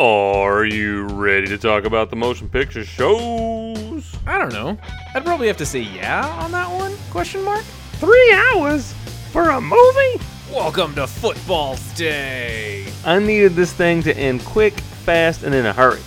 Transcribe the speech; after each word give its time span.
Are 0.00 0.64
you 0.64 1.04
ready 1.04 1.46
to 1.46 1.56
talk 1.56 1.84
about 1.84 2.10
the 2.10 2.16
motion 2.16 2.48
picture 2.48 2.84
shows? 2.84 4.16
I 4.26 4.38
don't 4.38 4.52
know. 4.52 4.76
I'd 5.14 5.24
probably 5.24 5.46
have 5.46 5.56
to 5.58 5.66
say 5.66 5.82
yeah 5.82 6.26
on 6.42 6.50
that 6.50 6.68
one? 6.68 6.96
Question 7.10 7.44
mark. 7.44 7.62
Three 8.00 8.32
hours 8.32 8.92
for 9.30 9.50
a 9.50 9.60
movie? 9.60 10.20
Welcome 10.50 10.96
to 10.96 11.06
Football 11.06 11.76
Day. 11.94 12.86
I 13.04 13.20
needed 13.20 13.52
this 13.54 13.72
thing 13.72 14.02
to 14.02 14.16
end 14.16 14.44
quick, 14.44 14.72
fast, 14.74 15.44
and 15.44 15.54
in 15.54 15.64
a 15.64 15.72
hurry. 15.72 16.00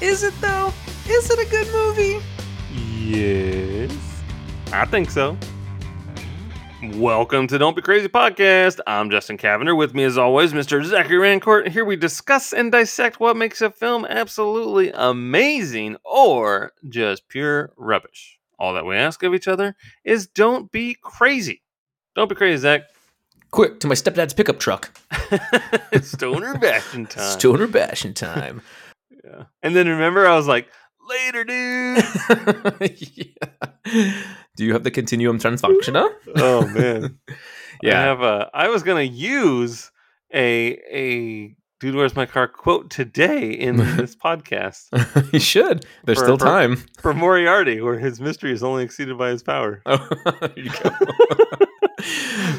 Is 0.00 0.24
it 0.24 0.34
though? 0.40 0.72
Is 1.08 1.30
it 1.30 1.38
a 1.38 1.48
good 1.48 1.68
movie? 1.72 2.18
Yes, 2.74 3.96
I 4.72 4.84
think 4.84 5.12
so. 5.12 5.36
Welcome 6.80 7.48
to 7.48 7.58
Don't 7.58 7.74
Be 7.74 7.82
Crazy 7.82 8.06
Podcast. 8.06 8.78
I'm 8.86 9.10
Justin 9.10 9.36
Cavender. 9.36 9.74
With 9.74 9.94
me, 9.94 10.04
as 10.04 10.16
always, 10.16 10.52
Mr. 10.52 10.84
Zachary 10.84 11.16
Rancourt. 11.16 11.66
Here 11.66 11.84
we 11.84 11.96
discuss 11.96 12.52
and 12.52 12.70
dissect 12.70 13.18
what 13.18 13.36
makes 13.36 13.60
a 13.60 13.68
film 13.68 14.04
absolutely 14.04 14.92
amazing 14.94 15.96
or 16.04 16.72
just 16.88 17.28
pure 17.28 17.72
rubbish. 17.76 18.38
All 18.60 18.74
that 18.74 18.86
we 18.86 18.94
ask 18.94 19.24
of 19.24 19.34
each 19.34 19.48
other 19.48 19.74
is 20.04 20.28
don't 20.28 20.70
be 20.70 20.96
crazy. 21.02 21.62
Don't 22.14 22.28
be 22.28 22.36
crazy, 22.36 22.58
Zach. 22.58 22.82
Quick 23.50 23.80
to 23.80 23.88
my 23.88 23.94
stepdad's 23.94 24.32
pickup 24.32 24.60
truck. 24.60 24.96
Stoner 26.00 26.58
bashing 26.58 27.06
time. 27.08 27.32
Stoner 27.32 27.66
bashing 27.66 28.14
time. 28.14 28.62
yeah. 29.24 29.44
And 29.64 29.74
then 29.74 29.88
remember, 29.88 30.28
I 30.28 30.36
was 30.36 30.46
like, 30.46 30.68
later, 31.08 31.44
dude. 31.44 32.04
yeah. 33.12 34.22
Do 34.56 34.64
you 34.64 34.72
have 34.72 34.84
the 34.84 34.90
continuum 34.90 35.38
transfunctioner? 35.38 36.08
oh 36.36 36.66
man. 36.68 37.18
Yeah. 37.80 38.00
I 38.00 38.02
have 38.02 38.22
a. 38.22 38.50
I 38.52 38.70
was 38.70 38.82
gonna 38.82 39.02
use 39.02 39.92
a 40.34 40.72
a 40.92 41.54
dude. 41.80 41.94
Where's 41.94 42.14
my 42.16 42.26
car? 42.26 42.48
Quote 42.48 42.90
today 42.90 43.50
in 43.50 43.76
this 43.96 44.14
podcast 44.16 44.88
you 45.32 45.40
should. 45.40 45.84
There's 46.04 46.18
For- 46.18 46.24
still 46.24 46.38
for- 46.38 46.44
time. 46.44 46.76
for 47.00 47.14
Moriarty, 47.14 47.80
where 47.80 47.98
his 47.98 48.20
mystery 48.20 48.52
is 48.52 48.62
only 48.62 48.84
exceeded 48.84 49.16
by 49.18 49.30
his 49.30 49.42
power. 49.42 49.82
Oh, 49.86 50.08
there 50.40 50.52
you 50.56 50.70
go. 50.82 50.90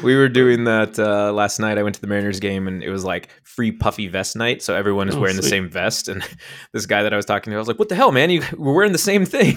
we 0.02 0.14
were 0.16 0.28
doing 0.28 0.64
that 0.64 0.98
uh, 0.98 1.32
last 1.32 1.58
night. 1.58 1.78
I 1.78 1.82
went 1.82 1.94
to 1.94 2.00
the 2.00 2.06
Mariners 2.06 2.40
game, 2.40 2.68
and 2.68 2.82
it 2.82 2.90
was 2.90 3.04
like 3.04 3.30
free 3.42 3.72
puffy 3.72 4.06
vest 4.08 4.36
night, 4.36 4.60
so 4.62 4.74
everyone 4.74 5.08
is 5.08 5.14
Oh, 5.16 5.20
wearing 5.20 5.36
the 5.36 5.42
same 5.42 5.68
vest. 5.70 6.08
And 6.08 6.22
this 6.72 6.84
guy 6.86 7.02
that 7.02 7.12
I 7.12 7.16
was 7.16 7.24
talking 7.24 7.50
to, 7.50 7.56
I 7.56 7.58
was 7.58 7.68
like, 7.68 7.78
"What 7.78 7.88
the 7.88 7.94
hell, 7.94 8.12
man? 8.12 8.28
You 8.30 8.42
we're 8.58 8.74
wearing 8.74 8.92
the 8.92 8.98
same 8.98 9.24
thing." 9.24 9.56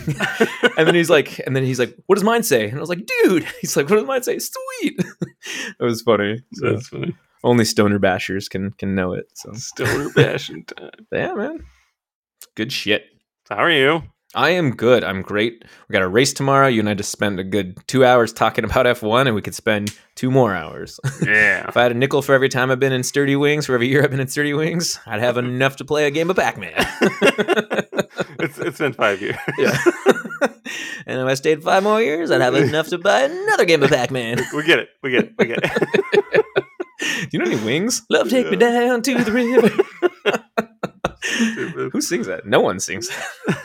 and 0.78 0.88
then 0.88 0.96
he's 0.96 1.10
like, 1.10 1.40
and 1.46 1.54
then 1.56 1.64
he's 1.66 1.80
like, 1.80 1.96
"What 2.08 2.16
does 2.16 2.24
mine 2.24 2.44
say?" 2.44 2.68
And 2.70 2.78
I 2.78 2.80
was 2.80 2.90
like, 2.90 3.06
"Dude," 3.24 3.46
he's 3.62 3.76
like, 3.76 3.90
"What 3.90 3.98
does 3.98 4.06
mine 4.06 4.24
say?" 4.24 4.40
Sweet. 4.40 5.00
it 5.80 5.84
was 5.84 6.02
funny. 6.02 6.42
So 6.54 6.72
That's 6.72 6.88
funny. 6.88 7.14
Only 7.44 7.66
stoner 7.66 8.00
bashers 8.00 8.50
can 8.50 8.72
can 8.72 8.96
know 8.96 9.14
it. 9.14 9.26
So 9.34 9.52
Stoner 9.54 10.10
bashing 10.16 10.64
time. 10.66 10.90
yeah, 11.12 11.34
man, 11.34 11.66
good 12.56 12.72
shit. 12.72 13.06
How 13.50 13.58
are 13.58 13.72
you? 13.72 14.04
I 14.36 14.50
am 14.50 14.72
good. 14.72 15.04
I'm 15.04 15.22
great. 15.22 15.64
We 15.88 15.94
got 15.94 16.02
a 16.02 16.08
race 16.08 16.34
tomorrow. 16.34 16.66
You 16.68 16.80
and 16.80 16.90
I 16.90 16.96
just 16.96 17.12
spent 17.12 17.40
a 17.40 17.44
good 17.44 17.78
two 17.86 18.04
hours 18.04 18.34
talking 18.34 18.64
about 18.66 18.88
F1, 18.88 19.28
and 19.28 19.36
we 19.36 19.44
could 19.44 19.54
spend 19.54 19.96
two 20.16 20.32
more 20.32 20.56
hours. 20.56 21.00
Yeah. 21.24 21.68
if 21.68 21.78
I 21.78 21.84
had 21.84 21.92
a 21.92 21.96
nickel 21.96 22.24
for 22.24 22.34
every 22.34 22.50
time 22.50 22.72
I've 22.72 22.80
been 22.80 22.94
in 22.94 23.04
Sturdy 23.04 23.36
Wings, 23.36 23.68
for 23.68 23.76
every 23.76 23.90
year 23.90 24.04
I've 24.04 24.10
been 24.10 24.20
in 24.20 24.28
Sturdy 24.28 24.54
Wings, 24.54 25.00
I'd 25.06 25.20
have 25.22 25.38
enough 25.46 25.76
to 25.76 25.86
play 25.86 26.08
a 26.08 26.12
game 26.12 26.32
of 26.32 26.36
Pac 26.38 26.58
Man. 26.58 26.74
it's 28.40 28.58
it's 28.58 28.80
been 28.80 28.94
five 28.94 29.22
years. 29.22 29.36
yeah. 29.60 29.78
and 31.06 31.20
if 31.22 31.28
I 31.28 31.36
stayed 31.36 31.64
five 31.64 31.84
more 31.84 32.02
years, 32.02 32.32
I'd 32.32 32.42
have 32.42 32.56
enough 32.56 32.88
to 32.88 32.98
buy 32.98 33.22
another 33.24 33.66
game 33.66 33.84
of 33.84 33.92
Pac 33.92 34.10
Man. 34.10 34.40
We 34.56 34.64
get 34.64 34.80
it. 34.80 34.90
We 35.04 35.12
get 35.12 35.26
it. 35.26 35.34
We 35.38 35.46
get 35.46 35.60
it. 35.62 36.66
you 37.32 37.40
know 37.40 37.46
any 37.46 37.64
wings? 37.64 38.04
Love, 38.10 38.30
take 38.30 38.50
me 38.50 38.58
down 38.58 39.02
to 39.02 39.24
the 39.24 39.32
river. 39.32 39.70
Stupid. 41.22 41.92
Who 41.94 42.02
sings 42.02 42.28
that? 42.28 42.46
No 42.46 42.62
one 42.62 42.80
sings 42.80 43.10
that. 43.10 43.28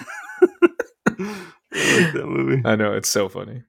I 1.18 2.02
like 2.02 2.12
that 2.12 2.26
movie. 2.26 2.62
I 2.64 2.76
know 2.76 2.92
it's 2.94 3.08
so 3.08 3.28
funny. 3.28 3.62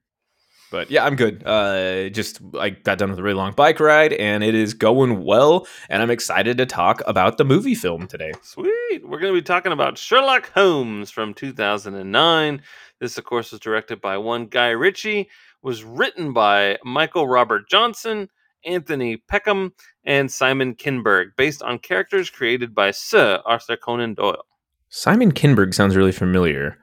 But 0.71 0.91
yeah, 0.91 1.03
I'm 1.03 1.15
good. 1.15 1.43
Uh, 1.45 2.09
just 2.09 2.41
I 2.59 2.69
got 2.69 2.99
done 2.99 3.09
with 3.09 3.17
a 3.17 3.23
really 3.23 3.35
long 3.35 3.53
bike 3.53 3.79
ride, 3.79 4.13
and 4.13 4.43
it 4.43 4.53
is 4.53 4.75
going 4.75 5.23
well. 5.23 5.67
And 5.89 6.01
I'm 6.01 6.11
excited 6.11 6.57
to 6.59 6.67
talk 6.67 7.01
about 7.07 7.37
the 7.37 7.45
movie 7.45 7.73
film 7.73 8.05
today. 8.05 8.33
Sweet. 8.43 9.01
We're 9.03 9.19
going 9.19 9.33
to 9.33 9.41
be 9.41 9.43
talking 9.43 9.71
about 9.71 9.97
Sherlock 9.97 10.51
Holmes 10.53 11.09
from 11.09 11.33
2009. 11.33 12.61
This, 12.99 13.17
of 13.17 13.23
course, 13.23 13.51
was 13.51 13.59
directed 13.59 13.99
by 13.99 14.17
one 14.17 14.45
Guy 14.45 14.69
Ritchie, 14.69 15.29
was 15.63 15.83
written 15.83 16.33
by 16.33 16.77
Michael 16.83 17.27
Robert 17.27 17.67
Johnson, 17.67 18.29
Anthony 18.65 19.17
Peckham, 19.17 19.73
and 20.03 20.31
Simon 20.31 20.75
Kinberg, 20.75 21.35
based 21.37 21.61
on 21.61 21.79
characters 21.79 22.29
created 22.29 22.73
by 22.73 22.91
Sir 22.91 23.41
Arthur 23.45 23.77
Conan 23.77 24.13
Doyle. 24.13 24.45
Simon 24.89 25.31
Kinberg 25.31 25.73
sounds 25.73 25.95
really 25.95 26.11
familiar. 26.11 26.77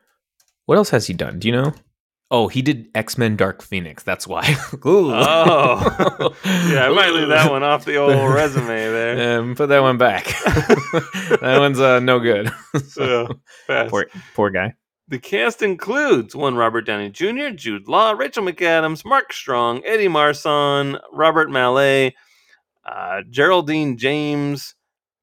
What 0.66 0.78
else 0.78 0.90
has 0.90 1.06
he 1.06 1.14
done? 1.14 1.38
Do 1.38 1.48
you 1.48 1.52
know? 1.52 1.74
Oh, 2.30 2.48
he 2.48 2.60
did 2.60 2.88
X 2.94 3.16
Men 3.16 3.36
Dark 3.36 3.62
Phoenix. 3.62 4.02
That's 4.02 4.26
why. 4.26 4.56
Oh. 4.84 6.34
Yeah, 6.44 6.86
I 6.86 6.88
might 6.90 7.10
leave 7.10 7.28
that 7.28 7.50
one 7.50 7.62
off 7.62 7.84
the 7.84 7.96
old 7.96 8.34
resume 8.34 8.66
there. 8.66 9.38
Um, 9.40 9.54
put 9.54 9.68
that 9.68 9.80
one 9.80 9.98
back. 9.98 10.24
that 10.24 11.56
one's 11.58 11.78
uh, 11.80 12.00
no 12.00 12.18
good. 12.18 12.50
So, 12.88 13.40
poor, 13.88 14.06
poor 14.34 14.50
guy. 14.50 14.74
The 15.08 15.18
cast 15.20 15.62
includes 15.62 16.34
one 16.34 16.56
Robert 16.56 16.82
Downey 16.82 17.10
Jr., 17.10 17.50
Jude 17.54 17.86
Law, 17.86 18.10
Rachel 18.12 18.44
McAdams, 18.44 19.04
Mark 19.04 19.32
Strong, 19.32 19.82
Eddie 19.84 20.08
Marsan, 20.08 21.00
Robert 21.12 21.48
Mallet, 21.48 22.14
uh, 22.84 23.22
Geraldine 23.30 23.96
James, 23.98 24.74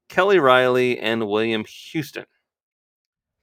Kelly 0.08 0.40
Reilly, 0.40 1.00
and 1.00 1.28
William 1.28 1.66
Houston. 1.92 2.26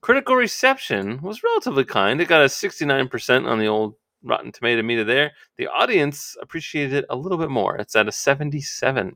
Critical 0.00 0.34
reception 0.34 1.20
was 1.20 1.42
relatively 1.42 1.84
kind. 1.84 2.22
It 2.22 2.28
got 2.28 2.40
a 2.40 2.46
69% 2.46 3.46
on 3.46 3.58
the 3.58 3.66
old 3.66 3.96
Rotten 4.22 4.50
Tomato 4.50 4.82
meter 4.82 5.04
there. 5.04 5.32
The 5.58 5.66
audience 5.66 6.36
appreciated 6.40 6.94
it 6.94 7.04
a 7.10 7.16
little 7.16 7.36
bit 7.36 7.50
more. 7.50 7.76
It's 7.76 7.94
at 7.94 8.08
a 8.08 8.10
77%. 8.10 9.14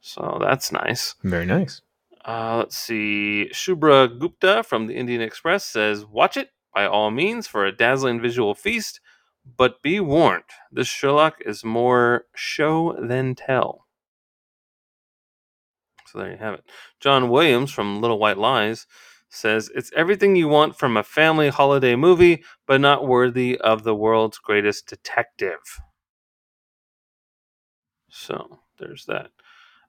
So 0.00 0.38
that's 0.40 0.70
nice. 0.70 1.16
Very 1.24 1.46
nice. 1.46 1.82
Uh, 2.24 2.58
let's 2.58 2.76
see. 2.76 3.48
Shubhra 3.52 4.18
Gupta 4.18 4.62
from 4.62 4.86
the 4.86 4.96
Indian 4.96 5.20
Express 5.20 5.64
says, 5.64 6.04
Watch 6.04 6.36
it 6.36 6.50
by 6.74 6.86
all 6.86 7.10
means 7.10 7.46
for 7.46 7.64
a 7.64 7.72
dazzling 7.72 8.20
visual 8.20 8.54
feast, 8.54 9.00
but 9.56 9.82
be 9.82 10.00
warned, 10.00 10.44
this 10.70 10.86
Sherlock 10.86 11.36
is 11.44 11.64
more 11.64 12.26
show 12.34 12.96
than 13.00 13.34
tell. 13.34 13.86
So 16.06 16.18
there 16.18 16.32
you 16.32 16.38
have 16.38 16.54
it. 16.54 16.64
John 16.98 17.30
Williams 17.30 17.70
from 17.70 18.00
Little 18.00 18.18
White 18.18 18.38
Lies 18.38 18.86
says, 19.28 19.70
It's 19.74 19.92
everything 19.94 20.36
you 20.36 20.48
want 20.48 20.76
from 20.76 20.96
a 20.96 21.02
family 21.02 21.48
holiday 21.48 21.96
movie, 21.96 22.44
but 22.66 22.80
not 22.80 23.06
worthy 23.06 23.56
of 23.58 23.84
the 23.84 23.94
world's 23.94 24.38
greatest 24.38 24.88
detective. 24.88 25.80
So 28.10 28.58
there's 28.78 29.06
that. 29.06 29.30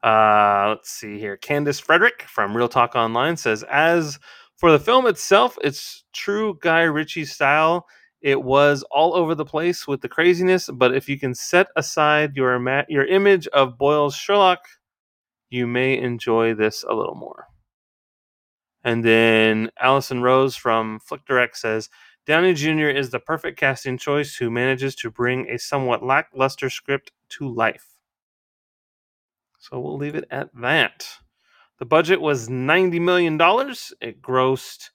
Uh, 0.03 0.67
let's 0.69 0.89
see 0.89 1.19
here. 1.19 1.37
Candace 1.37 1.79
Frederick 1.79 2.23
from 2.23 2.55
Real 2.57 2.67
Talk 2.67 2.95
Online 2.95 3.37
says, 3.37 3.63
as 3.63 4.19
for 4.57 4.71
the 4.71 4.79
film 4.79 5.05
itself, 5.07 5.57
it's 5.63 6.03
true 6.13 6.57
Guy 6.61 6.81
Ritchie 6.81 7.25
style. 7.25 7.87
It 8.21 8.41
was 8.43 8.83
all 8.91 9.15
over 9.15 9.35
the 9.35 9.45
place 9.45 9.87
with 9.87 10.01
the 10.01 10.09
craziness, 10.09 10.69
but 10.71 10.93
if 10.93 11.09
you 11.09 11.19
can 11.19 11.33
set 11.33 11.67
aside 11.75 12.35
your 12.35 12.53
ima- 12.53 12.85
your 12.87 13.05
image 13.05 13.47
of 13.47 13.77
Doyle's 13.79 14.15
Sherlock, 14.15 14.59
you 15.49 15.67
may 15.67 15.97
enjoy 15.97 16.53
this 16.53 16.83
a 16.83 16.93
little 16.93 17.15
more. 17.15 17.47
And 18.83 19.03
then 19.03 19.69
Allison 19.79 20.21
Rose 20.21 20.55
from 20.55 20.99
Flick 20.99 21.25
Direct 21.25 21.57
says, 21.57 21.89
Downey 22.25 22.53
Jr. 22.53 22.89
is 22.89 23.09
the 23.09 23.19
perfect 23.19 23.59
casting 23.59 23.97
choice 23.97 24.35
who 24.35 24.51
manages 24.51 24.95
to 24.95 25.11
bring 25.11 25.49
a 25.49 25.57
somewhat 25.57 26.03
lackluster 26.03 26.69
script 26.69 27.11
to 27.29 27.47
life. 27.47 27.90
So 29.61 29.79
we'll 29.79 29.97
leave 29.97 30.15
it 30.15 30.27
at 30.31 30.49
that. 30.61 31.07
The 31.79 31.85
budget 31.85 32.19
was 32.19 32.49
$90 32.49 32.99
million. 32.99 33.35
It 34.01 34.21
grossed, 34.21 34.89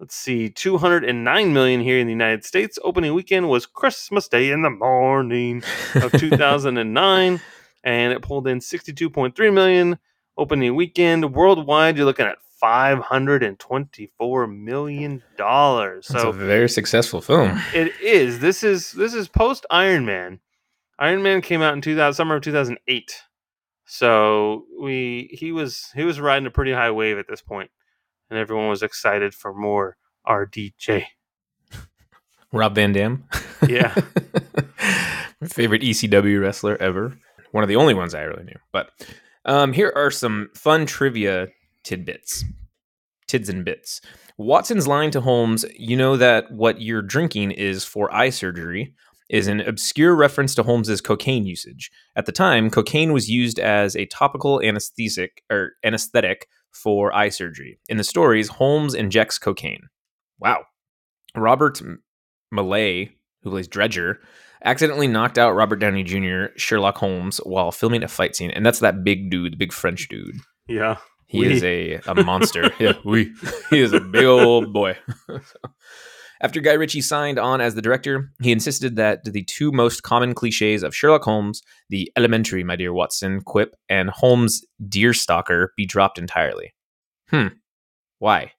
let's 0.00 0.14
see, 0.16 0.48
209 0.48 1.52
million 1.52 1.80
here 1.82 1.98
in 1.98 2.06
the 2.06 2.12
United 2.12 2.44
States. 2.44 2.78
Opening 2.82 3.12
weekend 3.14 3.48
was 3.48 3.66
Christmas 3.66 4.26
Day 4.26 4.50
in 4.50 4.62
the 4.62 4.70
morning 4.70 5.62
of 5.94 6.12
2009, 6.18 7.40
and 7.84 8.12
it 8.12 8.22
pulled 8.22 8.48
in 8.48 8.58
62.3 8.60 9.52
million. 9.52 9.98
Opening 10.38 10.74
weekend 10.74 11.34
worldwide, 11.34 11.96
you're 11.96 12.04
looking 12.06 12.26
at 12.26 12.38
524 12.58 14.46
million 14.46 15.22
dollars. 15.36 16.06
It's 16.10 16.20
So 16.22 16.28
a 16.30 16.32
very 16.32 16.68
successful 16.68 17.20
film. 17.20 17.60
it 17.74 17.92
is. 18.00 18.40
This 18.40 18.62
is 18.62 18.92
this 18.92 19.14
is 19.14 19.28
post 19.28 19.66
Iron 19.70 20.04
Man. 20.04 20.40
Iron 20.98 21.22
Man 21.22 21.40
came 21.42 21.62
out 21.62 21.74
in 21.74 21.80
2000 21.80 22.14
summer 22.14 22.36
of 22.36 22.42
2008. 22.42 23.14
So 23.86 24.64
we 24.80 25.30
he 25.32 25.52
was 25.52 25.90
he 25.94 26.04
was 26.04 26.20
riding 26.20 26.46
a 26.46 26.50
pretty 26.50 26.72
high 26.72 26.90
wave 26.90 27.18
at 27.18 27.28
this 27.28 27.40
point, 27.40 27.70
and 28.28 28.38
everyone 28.38 28.68
was 28.68 28.82
excited 28.82 29.32
for 29.32 29.54
more 29.54 29.96
RDJ. 30.26 31.04
Rob 32.52 32.74
Van 32.74 32.92
Dam. 32.92 33.24
Yeah. 33.66 33.94
My 35.40 35.48
favorite 35.48 35.82
ECW 35.82 36.40
wrestler 36.40 36.76
ever. 36.80 37.16
One 37.52 37.62
of 37.62 37.68
the 37.68 37.76
only 37.76 37.94
ones 37.94 38.14
I 38.14 38.22
really 38.22 38.44
knew. 38.44 38.58
But 38.72 38.90
um, 39.44 39.72
here 39.72 39.92
are 39.94 40.10
some 40.10 40.50
fun 40.54 40.86
trivia 40.86 41.48
tidbits. 41.84 42.44
Tids 43.26 43.48
and 43.48 43.64
bits. 43.64 44.00
Watson's 44.38 44.86
line 44.86 45.10
to 45.12 45.20
Holmes, 45.20 45.64
you 45.76 45.96
know 45.96 46.16
that 46.16 46.50
what 46.52 46.80
you're 46.80 47.02
drinking 47.02 47.52
is 47.52 47.84
for 47.84 48.12
eye 48.14 48.30
surgery, 48.30 48.94
is 49.28 49.46
an 49.48 49.60
obscure 49.60 50.14
reference 50.14 50.54
to 50.54 50.62
Holmes's 50.62 51.00
cocaine 51.00 51.46
usage. 51.46 51.90
At 52.14 52.26
the 52.26 52.32
time, 52.32 52.70
cocaine 52.70 53.12
was 53.12 53.28
used 53.28 53.58
as 53.58 53.96
a 53.96 54.06
topical 54.06 54.60
anesthetic 54.62 55.42
or 55.50 55.72
anesthetic 55.84 56.48
for 56.72 57.14
eye 57.14 57.30
surgery. 57.30 57.78
In 57.88 57.96
the 57.96 58.04
stories, 58.04 58.48
Holmes 58.48 58.94
injects 58.94 59.38
cocaine. 59.38 59.88
Wow. 60.38 60.64
Robert 61.34 61.80
Maillet, 62.52 63.10
who 63.42 63.50
plays 63.50 63.68
Dredger, 63.68 64.20
accidentally 64.64 65.06
knocked 65.08 65.38
out 65.38 65.52
Robert 65.54 65.76
Downey 65.76 66.02
Jr., 66.02 66.46
Sherlock 66.56 66.96
Holmes, 66.98 67.38
while 67.38 67.72
filming 67.72 68.02
a 68.02 68.08
fight 68.08 68.36
scene. 68.36 68.50
And 68.50 68.64
that's 68.64 68.80
that 68.80 69.02
big 69.04 69.30
dude, 69.30 69.52
the 69.52 69.56
big 69.56 69.72
French 69.72 70.08
dude. 70.08 70.36
Yeah. 70.68 70.96
He 71.26 71.40
Oui. 71.40 71.52
is 71.54 71.64
a, 71.64 71.94
a 72.06 72.14
monster. 72.24 72.70
yeah, 72.78 72.92
we. 73.04 73.32
He 73.70 73.80
is 73.80 73.92
a 73.92 74.00
big 74.00 74.24
old 74.24 74.72
boy. 74.72 74.96
After 76.40 76.60
Guy 76.60 76.72
Ritchie 76.72 77.00
signed 77.00 77.38
on 77.38 77.60
as 77.60 77.74
the 77.74 77.82
director, 77.82 78.30
he 78.42 78.52
insisted 78.52 78.96
that 78.96 79.24
the 79.24 79.42
two 79.44 79.72
most 79.72 80.02
common 80.02 80.34
cliches 80.34 80.82
of 80.82 80.94
Sherlock 80.94 81.22
Holmes, 81.22 81.62
the 81.88 82.12
elementary, 82.16 82.62
my 82.62 82.76
dear 82.76 82.92
Watson 82.92 83.40
quip, 83.40 83.74
and 83.88 84.10
Holmes' 84.10 84.64
deer 84.88 85.14
stalker, 85.14 85.72
be 85.76 85.86
dropped 85.86 86.18
entirely. 86.18 86.74
Hmm. 87.30 87.48
Why? 88.18 88.52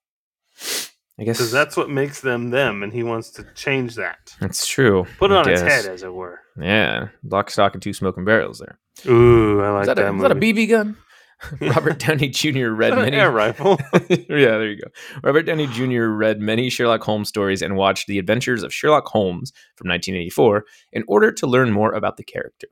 I 1.19 1.23
guess 1.23 1.37
Because 1.37 1.51
that's 1.51 1.75
what 1.75 1.89
makes 1.89 2.21
them 2.21 2.51
them, 2.51 2.83
and 2.83 2.93
he 2.93 3.03
wants 3.03 3.29
to 3.31 3.45
change 3.55 3.95
that. 3.95 4.35
that's 4.39 4.67
true. 4.67 5.05
Put 5.17 5.31
it 5.31 5.35
I 5.35 5.37
on 5.37 5.49
its 5.49 5.61
head, 5.61 5.85
as 5.85 6.03
it 6.03 6.13
were. 6.13 6.39
Yeah, 6.59 7.09
lock, 7.23 7.49
stock, 7.49 7.73
and 7.73 7.81
two 7.81 7.93
smoking 7.93 8.25
barrels 8.25 8.59
there. 8.59 8.79
Ooh, 9.11 9.61
I 9.61 9.69
like 9.69 9.81
is, 9.81 9.87
that 9.87 9.95
that, 9.97 10.11
a, 10.11 10.15
is 10.15 10.21
that 10.21 10.31
a 10.31 10.35
BB 10.35 10.69
gun? 10.69 10.97
Robert 11.61 11.99
Downey 11.99 12.29
Jr. 12.29 12.69
read 12.69 12.89
Is 12.93 12.95
that 12.95 12.97
an 12.97 13.03
many 13.05 13.17
air 13.17 13.31
rifle. 13.31 13.77
yeah, 14.09 14.57
there 14.57 14.69
you 14.71 14.81
go. 14.81 14.89
Robert 15.23 15.43
Downey 15.43 15.67
Jr. 15.67 16.05
read 16.05 16.39
many 16.39 16.69
Sherlock 16.69 17.03
Holmes 17.03 17.29
stories 17.29 17.61
and 17.61 17.75
watched 17.75 18.07
The 18.07 18.17
Adventures 18.17 18.63
of 18.63 18.73
Sherlock 18.73 19.05
Holmes 19.07 19.51
from 19.75 19.87
1984 19.89 20.63
in 20.93 21.03
order 21.07 21.31
to 21.33 21.45
learn 21.47 21.71
more 21.71 21.91
about 21.93 22.17
the 22.17 22.23
character. 22.23 22.67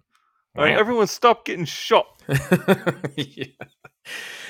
All 0.57 0.63
right, 0.63 0.73
Wow. 0.73 0.79
everyone, 0.79 1.07
stop 1.07 1.45
getting 1.45 1.65
shot. 1.65 2.05
Yeah. 3.17 3.45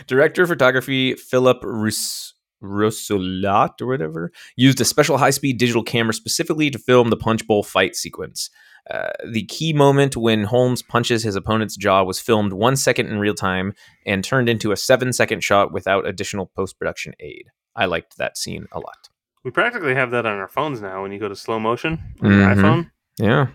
Director 0.07 0.43
of 0.43 0.49
photography 0.49 1.15
Philip 1.15 1.57
Rus- 1.63 2.34
Russolat 2.63 3.81
or 3.81 3.87
whatever 3.87 4.31
used 4.55 4.79
a 4.81 4.85
special 4.85 5.17
high-speed 5.17 5.57
digital 5.57 5.83
camera 5.83 6.13
specifically 6.13 6.69
to 6.71 6.79
film 6.79 7.09
the 7.09 7.17
punch 7.17 7.45
bowl 7.47 7.63
fight 7.63 7.95
sequence. 7.95 8.49
Uh, 8.89 9.09
the 9.31 9.43
key 9.45 9.73
moment 9.73 10.15
when 10.15 10.43
Holmes 10.43 10.83
punches 10.83 11.23
his 11.23 11.35
opponent's 11.35 11.75
jaw 11.75 12.03
was 12.03 12.19
filmed 12.19 12.53
one 12.53 12.75
second 12.75 13.07
in 13.07 13.17
real 13.17 13.33
time 13.33 13.73
and 14.05 14.23
turned 14.23 14.47
into 14.47 14.71
a 14.71 14.77
seven-second 14.77 15.43
shot 15.43 15.71
without 15.73 16.05
additional 16.07 16.51
post-production 16.55 17.13
aid. 17.19 17.45
I 17.75 17.85
liked 17.85 18.17
that 18.17 18.37
scene 18.37 18.67
a 18.71 18.79
lot. 18.79 19.09
We 19.43 19.51
practically 19.51 19.95
have 19.95 20.11
that 20.11 20.25
on 20.25 20.37
our 20.37 20.47
phones 20.47 20.81
now. 20.81 21.01
When 21.01 21.11
you 21.11 21.19
go 21.19 21.27
to 21.29 21.35
slow 21.35 21.59
motion 21.59 21.99
on 22.21 22.31
your 22.31 22.41
Mhm. 22.41 22.55
iPhone, 22.61 22.91
Yeah, 23.19 23.47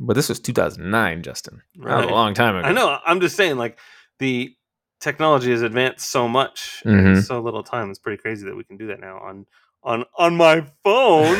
but 0.00 0.14
this 0.14 0.28
was 0.28 0.40
2009, 0.40 1.22
Justin. 1.22 1.62
That 1.76 1.84
was 1.84 2.04
Right. 2.04 2.10
a 2.10 2.14
long 2.14 2.34
time 2.34 2.56
ago. 2.56 2.66
I 2.68 2.72
know. 2.72 2.98
I'm 3.06 3.20
just 3.20 3.36
saying, 3.36 3.56
like 3.56 3.78
the 4.18 4.54
technology 5.04 5.50
has 5.52 5.62
advanced 5.62 6.08
so 6.10 6.26
much 6.26 6.82
in 6.84 6.92
Mhm. 6.92 7.22
so 7.22 7.40
little 7.40 7.62
time. 7.62 7.90
It's 7.90 7.98
pretty 8.00 8.20
crazy 8.20 8.44
that 8.46 8.56
we 8.56 8.64
can 8.64 8.76
do 8.76 8.86
that 8.88 8.98
now 9.00 9.18
on 9.18 9.46
on 9.84 10.04
on 10.16 10.34
my 10.34 10.64
phone. 10.82 11.36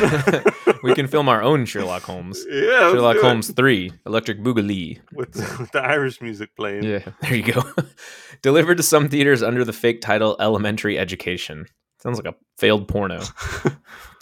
we 0.83 0.93
can 0.93 1.07
film 1.15 1.27
our 1.27 1.41
own 1.41 1.65
Sherlock 1.65 2.03
Holmes. 2.03 2.45
Yeah, 2.47 2.91
Sherlock. 2.91 3.17
Holmes 3.17 3.49
3, 3.51 3.91
Electric 4.05 4.39
Boogaloo. 4.43 4.99
with 5.13 5.31
the, 5.31 5.55
with 5.59 5.71
the 5.71 5.81
Irish 5.81 6.21
music 6.21 6.55
playing. 6.55 6.83
Yeah, 6.83 6.99
there 7.21 7.33
you 7.35 7.51
go. 7.51 7.63
Delivered 8.43 8.77
to 8.77 8.83
some 8.83 9.09
theaters 9.09 9.41
under 9.41 9.63
the 9.65 9.73
fake 9.73 9.99
title 10.01 10.35
Elementary 10.39 10.99
Education. 10.99 11.65
Sounds 12.03 12.19
like 12.23 12.31
a 12.31 12.37
failed 12.59 12.87
porno. 12.87 13.19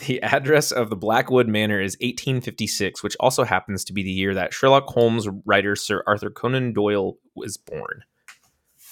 the 0.08 0.22
address 0.24 0.72
of 0.72 0.90
the 0.90 0.96
Blackwood 0.96 1.50
Manor 1.50 1.82
is 1.82 1.98
1856, 2.00 3.04
which 3.04 3.18
also 3.20 3.44
happens 3.44 3.84
to 3.84 3.92
be 3.94 4.04
the 4.04 4.10
year 4.12 4.34
that 4.34 4.54
Sherlock 4.54 4.86
Holmes 4.88 5.28
writer 5.46 5.76
Sir 5.76 6.02
Arthur 6.08 6.30
Conan 6.30 6.72
Doyle 6.72 7.18
was 7.36 7.58
born. 7.58 8.04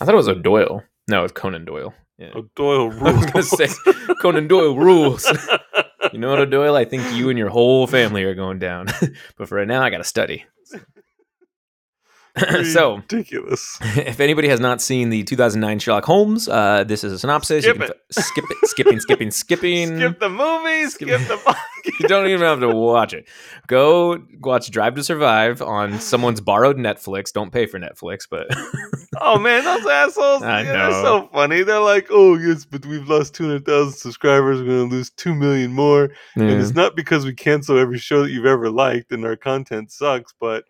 I 0.02 0.06
thought 0.06 0.16
it 0.16 0.18
was 0.18 0.28
O'Doyle. 0.28 0.84
No, 1.08 1.24
it's 1.24 1.32
Conan 1.32 1.64
Doyle. 1.64 1.94
Yeah. 2.18 2.34
Doyle 2.56 2.92
I 3.06 3.12
was 3.12 3.34
rules. 3.34 3.50
say 3.50 3.68
Conan 4.22 4.48
Doyle 4.48 4.76
rules. 4.76 5.32
You 6.12 6.20
know 6.20 6.32
what, 6.32 6.40
O'Doyle? 6.40 6.76
I 6.76 6.84
think 6.84 7.14
you 7.14 7.30
and 7.30 7.38
your 7.40 7.48
whole 7.50 7.88
family 7.88 8.24
are 8.24 8.34
going 8.34 8.60
down. 8.60 8.88
but 9.38 9.48
for 9.48 9.56
right 9.56 9.68
now, 9.68 9.82
I 9.82 9.90
got 9.92 10.00
to 10.00 10.04
study. 10.04 10.44
so, 12.72 12.98
ridiculous. 12.98 13.78
if 13.82 14.20
anybody 14.20 14.48
has 14.48 14.60
not 14.60 14.82
seen 14.82 15.10
the 15.10 15.24
2009 15.24 15.80
Sherlock 15.80 16.06
Holmes, 16.06 16.48
uh, 16.48 16.84
this 16.84 17.04
is 17.04 17.12
a 17.14 17.20
synopsis. 17.20 17.64
Skip 17.64 17.76
you 17.76 17.82
can 17.82 17.92
it. 17.92 18.02
f- 18.18 18.24
skip 18.24 18.46
it. 18.50 18.58
Skipping, 18.70 19.00
skipping, 19.00 19.32
skipping. 19.32 19.88
Skip 19.98 20.20
the 20.20 20.30
movie. 20.30 20.88
Skip- 20.90 21.10
Skip, 21.10 21.28
the 21.28 21.36
podcast. 21.36 21.56
you 22.00 22.08
don't 22.08 22.28
even 22.28 22.42
have 22.42 22.60
to 22.60 22.70
watch 22.70 23.14
it. 23.14 23.28
Go 23.68 24.24
watch 24.40 24.70
Drive 24.72 24.96
to 24.96 25.04
Survive 25.04 25.62
on 25.62 26.00
someone's 26.00 26.40
borrowed 26.42 26.78
Netflix. 26.78 27.34
Don't 27.34 27.52
pay 27.52 27.66
for 27.66 27.80
Netflix, 27.80 28.28
but 28.30 28.48
Oh 29.20 29.38
man, 29.38 29.64
those 29.64 29.86
assholes! 29.86 30.42
I 30.42 30.62
yeah, 30.64 30.72
They're 30.72 30.92
so 31.04 31.30
funny. 31.34 31.64
They're 31.64 31.80
like, 31.80 32.08
"Oh 32.10 32.38
yes, 32.38 32.66
but 32.66 32.86
we've 32.86 33.08
lost 33.08 33.36
two 33.36 33.46
hundred 33.46 33.66
thousand 33.66 33.94
subscribers. 33.94 34.60
We're 34.60 34.68
going 34.68 34.90
to 34.90 34.96
lose 34.96 35.10
two 35.10 35.36
million 35.36 35.74
more, 35.74 36.12
and 36.36 36.50
it's 36.50 36.74
not 36.74 36.96
because 36.96 37.26
we 37.26 37.34
cancel 37.34 37.78
every 37.78 38.00
show 38.00 38.24
that 38.24 38.32
you've 38.32 38.46
ever 38.46 38.70
liked 38.70 39.12
and 39.12 39.26
our 39.26 39.36
content 39.36 39.92
sucks, 39.92 40.34
but 40.40 40.64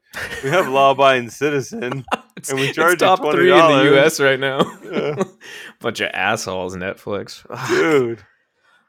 we 0.43 0.49
have 0.49 0.67
law-abiding 0.67 1.29
citizen. 1.29 2.05
It's, 2.37 2.49
and 2.49 2.59
we 2.59 2.67
it's 2.67 2.75
charge 2.75 2.93
you 2.93 2.97
top 3.05 3.19
three 3.19 3.51
in 3.51 3.57
the 3.57 3.83
U.S. 3.91 4.19
right 4.19 4.39
now. 4.39 4.61
Yeah. 4.89 5.23
Bunch 5.79 5.99
of 5.99 6.09
assholes, 6.11 6.75
Netflix. 6.75 7.45
Dude, 7.67 8.23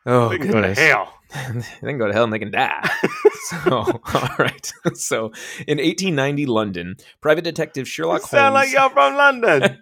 Oh 0.04 0.30
they 0.30 0.38
can 0.38 0.50
go 0.50 0.60
to 0.62 0.74
hell. 0.74 1.12
they 1.54 1.88
can 1.88 1.98
go 1.98 2.06
to 2.06 2.12
hell 2.12 2.24
and 2.24 2.32
they 2.32 2.38
can 2.38 2.50
die. 2.50 2.88
so, 3.44 3.60
all 3.70 4.36
right. 4.38 4.72
So, 4.94 5.26
in 5.66 5.78
1890 5.78 6.46
London, 6.46 6.96
private 7.20 7.44
detective 7.44 7.82
You 7.82 7.90
Sherlock 7.90 8.22
sound 8.22 8.54
like 8.54 8.72
y'all 8.72 8.88
from 8.88 9.16
London. 9.16 9.78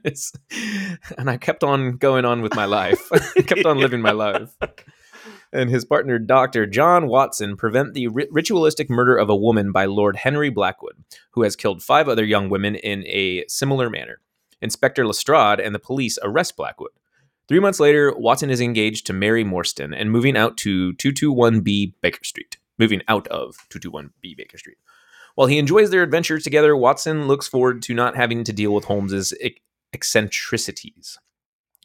And 1.17 1.31
I 1.31 1.37
kept 1.39 1.65
on 1.65 1.97
going 1.97 2.25
on 2.25 2.43
with 2.43 2.55
my 2.55 2.67
life. 2.67 3.09
I 3.13 3.43
kept 3.43 3.65
on 3.65 3.79
living 3.79 4.03
my 4.03 4.13
life. 4.13 4.57
And 5.53 5.69
his 5.69 5.85
partner, 5.85 6.19
Dr. 6.19 6.65
John 6.67 7.09
Watson, 7.09 7.57
prevent 7.57 7.95
the 7.95 8.07
ri- 8.09 8.29
ritualistic 8.31 8.89
murder 8.89 9.17
of 9.17 9.29
a 9.29 9.37
woman 9.37 9.73
by 9.73 9.85
Lord 9.85 10.17
Henry 10.17 10.49
Blackwood, 10.49 11.03
who 11.33 11.43
has 11.43 11.57
killed 11.57 11.83
five 11.83 12.09
other 12.09 12.25
young 12.25 12.49
women 12.49 12.77
in 12.77 13.05
a 13.07 13.45
similar 13.49 13.91
manner. 13.91 14.21
Inspector 14.63 15.05
Lestrade 15.05 15.59
and 15.59 15.75
the 15.75 15.81
police 15.81 16.19
arrest 16.23 16.57
Blackwood. 16.57 16.91
Three 17.49 17.59
months 17.59 17.81
later, 17.81 18.15
Watson 18.17 18.49
is 18.51 18.61
engaged 18.61 19.07
to 19.07 19.13
Mary 19.13 19.45
Morstan 19.45 19.93
and 19.93 20.13
moving 20.13 20.37
out 20.37 20.57
to 20.59 20.93
221B 20.95 21.95
Baker 22.01 22.23
Street. 22.23 22.59
Moving 22.79 23.03
out 23.09 23.27
of 23.29 23.57
221B 23.71 24.37
Baker 24.37 24.57
Street. 24.57 24.79
While 25.35 25.49
he 25.49 25.59
enjoys 25.59 25.91
their 25.91 26.03
adventures 26.03 26.45
together, 26.45 26.77
Watson 26.77 27.27
looks 27.27 27.49
forward 27.49 27.83
to 27.83 27.95
not 27.95 28.15
having 28.15 28.45
to 28.45 28.53
deal 28.53 28.73
with 28.73 28.85
Holmes's 28.85 29.35
eccentricities. 29.93 31.19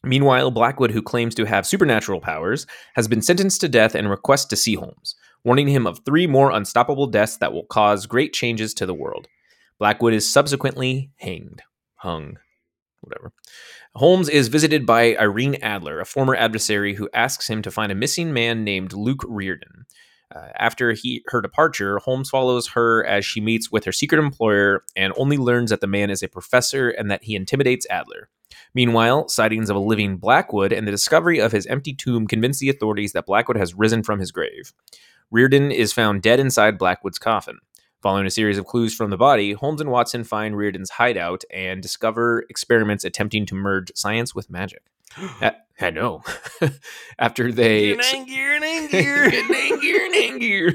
Meanwhile, 0.06 0.52
Blackwood, 0.52 0.92
who 0.92 1.02
claims 1.02 1.34
to 1.36 1.46
have 1.46 1.66
supernatural 1.66 2.22
powers, 2.22 2.68
has 2.96 3.08
been 3.08 3.22
sentenced 3.22 3.60
to 3.62 3.70
death 3.70 3.96
and 3.96 4.10
requests 4.10 4.46
to 4.46 4.56
see 4.56 4.76
Holmes, 4.76 5.16
warning 5.44 5.68
him 5.68 5.88
of 5.88 6.02
three 6.06 6.28
more 6.28 6.52
unstoppable 6.52 7.08
deaths 7.08 7.38
that 7.38 7.54
will 7.54 7.66
cause 7.66 8.06
great 8.06 8.32
changes 8.32 8.74
to 8.76 8.86
the 8.86 8.94
world. 8.94 9.28
Blackwood 9.80 10.14
is 10.14 10.30
subsequently 10.30 11.12
hanged. 11.18 11.64
Hung. 11.96 12.38
Whatever. 13.02 13.34
Holmes 13.96 14.30
is 14.30 14.48
visited 14.48 14.86
by 14.86 15.16
Irene 15.16 15.56
Adler, 15.62 16.00
a 16.00 16.06
former 16.06 16.36
adversary 16.36 16.96
who 16.96 17.10
asks 17.14 17.50
him 17.50 17.62
to 17.62 17.72
find 17.72 17.92
a 17.92 17.96
missing 17.96 18.32
man 18.34 18.64
named 18.64 18.94
Luke 18.94 19.24
Reardon. 19.28 19.86
Uh, 20.36 20.48
after 20.58 20.92
he, 20.92 21.24
her 21.28 21.42
departure, 21.42 22.00
Holmes 22.00 22.30
follows 22.30 22.70
her 22.70 23.06
as 23.06 23.26
she 23.26 23.40
meets 23.40 23.72
with 23.72 23.86
her 23.86 23.92
secret 23.92 24.20
employer 24.20 24.84
and 24.96 25.14
only 25.18 25.38
learns 25.38 25.70
that 25.70 25.82
the 25.82 25.88
man 25.88 26.10
is 26.10 26.22
a 26.22 26.28
professor 26.28 26.90
and 26.90 27.10
that 27.10 27.24
he 27.24 27.36
intimidates 27.36 27.88
Adler. 27.90 28.30
Meanwhile, 28.74 29.30
sightings 29.30 29.70
of 29.70 29.76
a 29.76 29.80
living 29.80 30.18
Blackwood 30.18 30.72
and 30.72 30.88
the 30.88 30.92
discovery 30.92 31.40
of 31.40 31.52
his 31.52 31.66
empty 31.68 31.94
tomb 31.94 32.28
convince 32.28 32.60
the 32.60 32.70
authorities 32.70 33.14
that 33.14 33.26
Blackwood 33.26 33.58
has 33.58 33.74
risen 33.74 34.04
from 34.04 34.20
his 34.20 34.32
grave. 34.32 34.74
Reardon 35.32 35.72
is 35.72 35.94
found 35.94 36.22
dead 36.22 36.40
inside 36.40 36.78
Blackwood's 36.78 37.20
coffin. 37.20 37.58
Following 38.02 38.28
a 38.28 38.32
series 38.32 38.60
of 38.60 38.66
clues 38.66 38.94
from 38.94 39.10
the 39.10 39.18
body, 39.18 39.54
Holmes 39.54 39.82
and 39.82 39.90
Watson 39.90 40.24
find 40.24 40.56
Reardon's 40.56 40.92
hideout 40.92 41.44
and 41.52 41.82
discover 41.82 42.46
experiments 42.50 43.04
attempting 43.04 43.48
to 43.48 43.56
merge 43.56 43.92
science 43.96 44.36
with 44.36 44.50
magic. 44.50 44.84
I 45.82 45.90
know. 45.90 46.24
After 47.20 47.52
they 47.52 47.96
Get 47.96 48.06
angrier 48.14 48.54
and 48.54 48.64
angrier. 48.64 49.30
Get 49.30 49.50
and 49.50 50.16
angrier. 50.16 50.74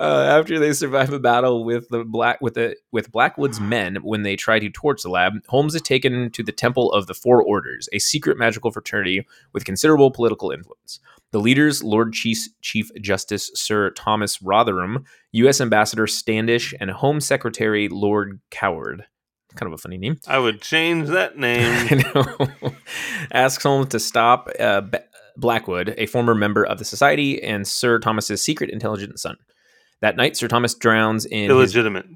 uh, 0.00 0.38
after 0.38 0.58
they 0.58 0.72
survive 0.72 1.12
a 1.12 1.20
battle 1.20 1.64
with 1.64 1.88
the 1.88 2.04
black 2.04 2.40
with 2.40 2.54
the 2.54 2.76
with 2.90 3.12
Blackwood's 3.12 3.60
men 3.60 3.96
when 4.02 4.22
they 4.22 4.34
try 4.34 4.58
to 4.58 4.68
torch 4.70 5.02
the 5.02 5.08
lab, 5.08 5.34
Holmes 5.48 5.74
is 5.74 5.82
taken 5.82 6.30
to 6.30 6.42
the 6.42 6.52
Temple 6.52 6.92
of 6.92 7.06
the 7.06 7.14
Four 7.14 7.42
Orders, 7.42 7.88
a 7.92 7.98
secret 8.00 8.36
magical 8.38 8.72
fraternity 8.72 9.26
with 9.52 9.64
considerable 9.64 10.10
political 10.10 10.50
influence. 10.50 10.98
The 11.30 11.40
leaders, 11.40 11.82
Lord 11.82 12.12
Chief, 12.12 12.38
Chief 12.60 12.90
Justice 13.00 13.50
Sir 13.54 13.90
Thomas 13.90 14.42
Rotherham, 14.42 15.04
U.S. 15.32 15.60
Ambassador 15.60 16.06
Standish, 16.06 16.74
and 16.80 16.90
Home 16.90 17.20
Secretary 17.20 17.88
Lord 17.88 18.40
Coward. 18.50 19.06
Kind 19.54 19.66
of 19.72 19.74
a 19.74 19.78
funny 19.78 19.98
name. 19.98 20.18
I 20.26 20.38
would 20.38 20.60
change 20.60 21.08
that 21.08 21.38
name. 21.38 21.88
I 21.90 21.94
know. 22.14 22.71
asks 23.32 23.62
Holmes 23.62 23.88
to 23.88 24.00
stop 24.00 24.48
uh, 24.58 24.82
B- 24.82 24.98
Blackwood, 25.36 25.94
a 25.98 26.06
former 26.06 26.34
member 26.34 26.64
of 26.64 26.78
the 26.78 26.84
society 26.84 27.42
and 27.42 27.66
Sir 27.66 27.98
Thomas's 27.98 28.44
secret 28.44 28.70
intelligent 28.70 29.18
son. 29.18 29.36
That 30.00 30.16
night, 30.16 30.36
Sir 30.36 30.48
Thomas 30.48 30.74
drowns 30.74 31.24
in 31.24 31.42
his- 31.42 31.50
Illegitimate. 31.50 32.06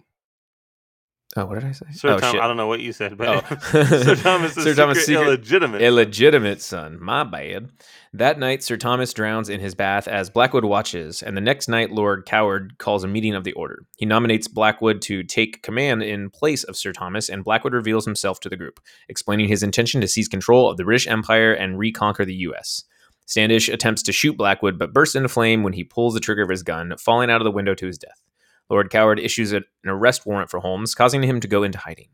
Oh, 1.38 1.45
what 1.47 1.57
did 1.57 1.64
I 1.64 1.73
say? 1.73 1.87
Sir 1.93 2.11
oh, 2.14 2.19
Tom, 2.19 2.33
shit. 2.33 2.40
I 2.40 2.49
don't 2.49 2.57
know 2.57 2.66
what 2.66 2.81
you 2.81 2.93
said, 2.93 3.16
but 3.19 3.45
Oh. 3.50 3.57
Sir 3.85 4.16
Thomas 4.16 4.57
is 4.57 4.64
Sir 4.64 4.75
Thomas' 4.75 5.05
secret 5.05 5.07
secret- 5.07 5.26
illegitimate. 5.26 5.83
Illegitimate 5.83 6.62
son. 6.62 6.99
My 7.02 7.25
bad. 7.25 7.71
That 8.14 8.38
night, 8.38 8.62
Sir 8.62 8.76
Thomas 8.78 9.12
drowns 9.12 9.49
in 9.50 9.61
his 9.61 9.75
bath 9.75 10.09
as 10.09 10.31
Blackwood 10.31 10.64
watches, 10.64 11.23
and 11.23 11.37
the 11.37 11.40
next 11.43 11.69
night, 11.69 11.90
Lord 11.90 12.25
Coward 12.25 12.78
calls 12.78 13.05
a 13.05 13.09
meeting 13.09 13.35
of 13.35 13.45
the 13.45 13.52
Order. 13.52 13.85
He 13.99 14.07
nominates 14.07 14.49
Blackwood 14.49 15.02
to 15.02 15.23
take 15.23 15.62
command 15.62 16.02
in 16.02 16.31
place 16.31 16.64
of 16.64 16.76
Sir 16.76 16.93
Thomas, 16.93 17.28
and 17.28 17.45
Blackwood 17.45 17.75
reveals 17.75 18.07
himself 18.07 18.40
to 18.40 18.49
the 18.49 18.57
group, 18.57 18.81
explaining 19.09 19.49
his 19.49 19.62
intention 19.62 20.00
to 20.00 20.09
seize 20.09 20.28
control 20.28 20.71
of 20.71 20.78
the 20.78 20.85
British 20.85 21.07
Empire 21.07 21.52
and 21.52 21.78
reconquer 21.78 22.25
the 22.25 22.35
U.S. 22.37 22.85
Standish 23.26 23.69
attempts 23.69 24.02
to 24.05 24.12
shoot 24.12 24.38
Blackwood, 24.38 24.78
but 24.78 24.95
bursts 24.95 25.16
into 25.16 25.28
flame 25.28 25.62
when 25.62 25.73
he 25.75 25.85
pulls 25.85 26.14
the 26.14 26.21
trigger 26.21 26.43
of 26.43 26.49
his 26.49 26.62
gun, 26.62 26.95
falling 26.99 27.28
out 27.31 27.40
of 27.40 27.45
the 27.45 27.50
window 27.50 27.75
to 27.75 27.87
his 27.87 27.99
death. 27.99 28.23
Lord 28.68 28.90
Coward 28.90 29.20
issues 29.20 29.52
an 29.52 29.64
arrest 29.87 30.26
warrant 30.26 30.50
for 30.50 30.61
Holmes, 30.61 30.94
causing 30.94 31.23
him 31.23 31.40
to 31.40 31.49
go 31.49 31.62
into 31.62 31.78
hiding. 31.78 32.08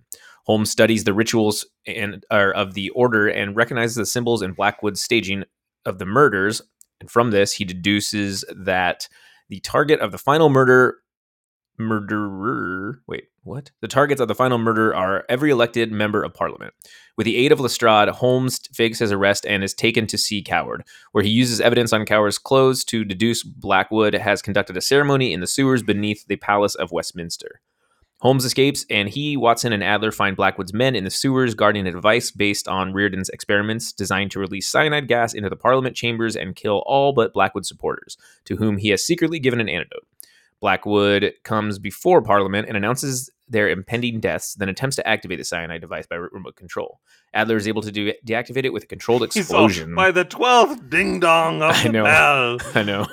Holmes 0.45 0.71
studies 0.71 1.05
the 1.05 1.15
rituals 1.15 1.65
and 1.87 2.25
of 2.31 2.75
the 2.75 2.91
order 2.91 3.29
and 3.29 3.57
recognizes 3.57 3.97
the 3.97 4.07
symbols 4.07 4.43
in 4.43 4.53
Blackwood's 4.53 5.01
staging 5.01 5.45
of 5.87 5.99
the 5.99 6.07
murders, 6.07 6.63
and 7.01 7.11
from 7.11 7.31
this 7.31 7.53
he 7.53 7.65
deduces 7.65 8.45
that 8.55 9.09
the 9.49 9.61
target 9.61 10.01
of 10.01 10.13
the 10.13 10.19
final 10.19 10.49
murder 10.49 10.99
murderer. 11.79 13.03
Wait 13.07 13.29
what? 13.45 13.73
The 13.81 13.89
targets 13.89 14.21
of 14.21 14.29
the 14.29 14.35
final 14.35 14.59
murder 14.59 14.95
are 14.95 15.25
every 15.29 15.51
elected 15.51 15.91
member 15.91 16.23
of 16.23 16.33
parliament. 16.33 16.75
With 17.17 17.25
the 17.25 17.37
aid 17.37 17.51
of 17.51 17.59
lestrade 17.59 18.09
holmes 18.09 18.61
fakes 18.73 19.01
his 19.01 19.11
arrest 19.11 19.45
and 19.47 19.65
is 19.65 19.75
taken 19.75 20.07
to 20.07 20.19
see 20.19 20.43
coward 20.43 20.85
where 21.11 21.25
he 21.25 21.31
uses 21.31 21.61
evidence 21.61 21.93
on 21.93 22.07
coward's 22.07 22.39
clothes 22.39 22.85
to 22.85 23.05
deduce 23.05 23.43
blackwood 23.43 24.15
has 24.15 24.43
conducted 24.43 24.77
a 24.77 24.81
ceremony 24.81 25.33
in 25.33 25.41
the 25.41 25.47
sewers 25.47 25.83
beneath 25.83 26.27
the 26.27 26.37
palace 26.37 26.75
of 26.77 26.93
westminster. 26.93 27.61
Holmes 28.21 28.45
escapes, 28.45 28.87
and 28.89 29.09
he, 29.09 29.37
Watson, 29.37 29.73
and 29.73 29.83
Adler 29.83 30.13
find 30.13 30.37
Blackwood's 30.37 30.73
men 30.73 30.95
in 30.95 31.03
the 31.03 31.11
sewers 31.11 31.57
guarding 31.57 31.89
a 31.89 31.91
device 31.91 32.31
based 32.31 32.69
on 32.69 32.93
Reardon's 32.93 33.29
experiments 33.31 33.93
designed 33.93 34.31
to 34.31 34.39
release 34.39 34.69
cyanide 34.69 35.09
gas 35.09 35.35
into 35.35 35.51
the 35.51 35.57
Parliament 35.57 35.97
chambers 35.97 36.37
and 36.37 36.55
kill 36.55 36.85
all 36.87 37.13
but 37.13 37.33
Blackwood's 37.33 37.67
supporters, 37.67 38.17
to 38.45 38.55
whom 38.55 38.77
he 38.77 38.91
has 38.91 39.05
secretly 39.05 39.41
given 39.41 39.59
an 39.59 39.69
antidote. 39.69 40.07
Blackwood 40.63 41.35
comes 41.43 41.79
before 41.81 42.23
Parliament 42.23 42.69
and 42.69 42.77
announces 42.77 43.29
their 43.49 43.69
impending 43.69 44.21
deaths, 44.21 44.55
then 44.55 44.69
attempts 44.71 44.95
to 44.97 45.07
activate 45.07 45.39
the 45.39 45.45
cyanide 45.45 45.81
device 45.83 46.07
by 46.07 46.15
remote 46.17 46.55
control. 46.57 47.01
Adler 47.35 47.57
is 47.57 47.67
able 47.69 47.83
to 47.83 47.91
do- 47.93 48.13
deactivate 48.27 48.65
it 48.65 48.73
with 48.73 48.85
a 48.85 48.87
controlled 48.87 49.25
explosion. 49.25 49.95
by 49.95 50.11
the 50.13 50.25
twelfth 50.25 50.89
ding 50.89 51.19
dong 51.21 51.61
of 51.63 51.73
I 51.75 51.83
the 51.83 51.89
know. 51.91 52.05
bell. 52.05 52.59
I 52.75 52.83
know. 52.85 53.07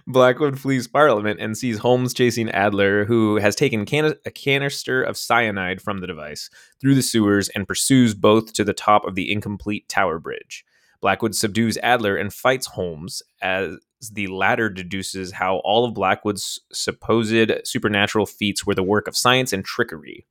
Blackwood 0.06 0.58
flees 0.60 0.86
Parliament 0.86 1.40
and 1.40 1.56
sees 1.58 1.78
Holmes 1.78 2.14
chasing 2.14 2.48
Adler, 2.50 3.04
who 3.04 3.36
has 3.36 3.54
taken 3.56 3.84
can- 3.84 4.14
a 4.24 4.30
canister 4.30 5.02
of 5.02 5.16
cyanide 5.16 5.80
from 5.82 5.98
the 5.98 6.06
device 6.06 6.50
through 6.80 6.94
the 6.94 7.02
sewers 7.02 7.48
and 7.50 7.66
pursues 7.66 8.14
both 8.14 8.52
to 8.54 8.64
the 8.64 8.72
top 8.72 9.04
of 9.04 9.14
the 9.16 9.30
incomplete 9.32 9.88
Tower 9.88 10.18
Bridge. 10.18 10.64
Blackwood 11.00 11.34
subdues 11.34 11.78
Adler 11.82 12.16
and 12.16 12.32
fights 12.32 12.66
Holmes 12.68 13.22
as 13.42 13.76
the 14.08 14.28
latter 14.28 14.70
deduces 14.70 15.32
how 15.32 15.56
all 15.58 15.84
of 15.84 15.94
Blackwood's 15.94 16.60
supposed 16.72 17.52
supernatural 17.64 18.26
feats 18.26 18.64
were 18.64 18.74
the 18.74 18.82
work 18.82 19.06
of 19.06 19.16
science 19.16 19.52
and 19.52 19.64
trickery. 19.64 20.26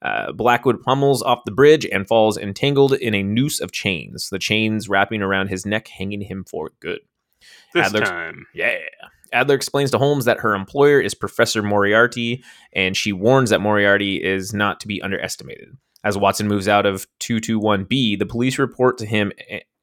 Uh, 0.00 0.30
Blackwood 0.30 0.80
pummels 0.82 1.22
off 1.22 1.44
the 1.44 1.50
bridge 1.50 1.84
and 1.86 2.06
falls 2.06 2.38
entangled 2.38 2.92
in 2.92 3.14
a 3.14 3.22
noose 3.22 3.58
of 3.60 3.72
chains, 3.72 4.28
the 4.30 4.38
chains 4.38 4.88
wrapping 4.88 5.22
around 5.22 5.48
his 5.48 5.66
neck, 5.66 5.88
hanging 5.88 6.20
him 6.20 6.44
for 6.48 6.70
good. 6.78 7.00
This 7.74 7.86
Adler's- 7.86 8.08
time. 8.08 8.46
Yeah. 8.54 8.76
Adler 9.32 9.56
explains 9.56 9.90
to 9.90 9.98
Holmes 9.98 10.24
that 10.24 10.40
her 10.40 10.54
employer 10.54 11.00
is 11.00 11.14
Professor 11.14 11.62
Moriarty, 11.62 12.42
and 12.72 12.96
she 12.96 13.12
warns 13.12 13.50
that 13.50 13.60
Moriarty 13.60 14.22
is 14.22 14.54
not 14.54 14.80
to 14.80 14.88
be 14.88 15.02
underestimated. 15.02 15.76
As 16.04 16.16
Watson 16.16 16.48
moves 16.48 16.68
out 16.68 16.86
of 16.86 17.06
221B, 17.20 18.18
the 18.18 18.24
police 18.24 18.58
report 18.58 18.98
to 18.98 19.06
him 19.06 19.32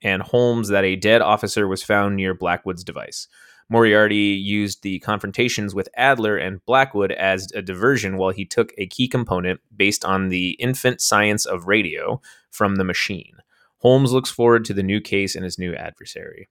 and 0.05 0.21
Holmes 0.21 0.69
that 0.69 0.85
a 0.85 0.95
dead 0.95 1.23
officer 1.23 1.67
was 1.67 1.81
found 1.81 2.15
near 2.15 2.35
Blackwood's 2.35 2.83
device. 2.83 3.27
Moriarty 3.69 4.15
used 4.15 4.83
the 4.83 4.99
confrontations 4.99 5.73
with 5.73 5.89
Adler 5.97 6.37
and 6.37 6.63
Blackwood 6.67 7.11
as 7.11 7.51
a 7.55 7.63
diversion 7.63 8.15
while 8.15 8.29
he 8.29 8.45
took 8.45 8.71
a 8.77 8.85
key 8.85 9.07
component 9.07 9.59
based 9.75 10.05
on 10.05 10.29
the 10.29 10.51
infant 10.51 11.01
science 11.01 11.47
of 11.47 11.65
radio 11.65 12.21
from 12.51 12.75
the 12.75 12.83
machine. 12.83 13.37
Holmes 13.79 14.11
looks 14.11 14.29
forward 14.29 14.63
to 14.65 14.75
the 14.75 14.83
new 14.83 15.01
case 15.01 15.33
and 15.33 15.43
his 15.43 15.57
new 15.57 15.73
adversary. 15.73 16.49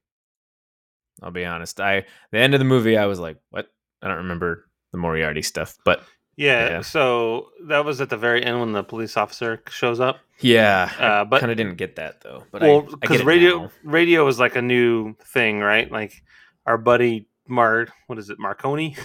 I'll 1.22 1.30
be 1.30 1.44
honest. 1.44 1.80
I 1.80 2.06
the 2.32 2.38
end 2.38 2.54
of 2.54 2.58
the 2.58 2.64
movie, 2.64 2.98
I 2.98 3.06
was 3.06 3.20
like, 3.20 3.36
"What?" 3.50 3.68
I 4.02 4.08
don't 4.08 4.16
remember 4.16 4.68
the 4.90 4.98
Moriarty 4.98 5.42
stuff, 5.42 5.76
but 5.84 6.02
Yeah, 6.36 6.68
Yeah. 6.68 6.80
so 6.82 7.50
that 7.68 7.84
was 7.84 8.00
at 8.00 8.10
the 8.10 8.16
very 8.16 8.44
end 8.44 8.58
when 8.60 8.72
the 8.72 8.82
police 8.82 9.16
officer 9.16 9.62
shows 9.70 10.00
up. 10.00 10.18
yeah, 10.40 10.90
Uh, 10.98 11.24
but 11.24 11.40
kind 11.40 11.52
of 11.52 11.56
didn't 11.58 11.76
get 11.76 11.96
that 11.96 12.20
though. 12.22 12.42
But 12.50 12.62
well, 12.62 12.70
I, 12.70 12.76
I 12.78 12.80
get 12.82 13.00
because 13.00 13.22
radio 13.24 13.58
now. 13.62 13.70
radio 13.84 14.26
is 14.26 14.38
like 14.40 14.56
a 14.56 14.62
new 14.62 15.14
thing, 15.24 15.60
right? 15.60 15.90
Like 15.90 16.22
our 16.66 16.76
buddy 16.78 17.28
Mar, 17.46 17.86
what 18.06 18.18
is 18.18 18.30
it, 18.30 18.38
Marconi? 18.38 18.96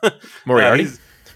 Moriarty. 0.46 0.86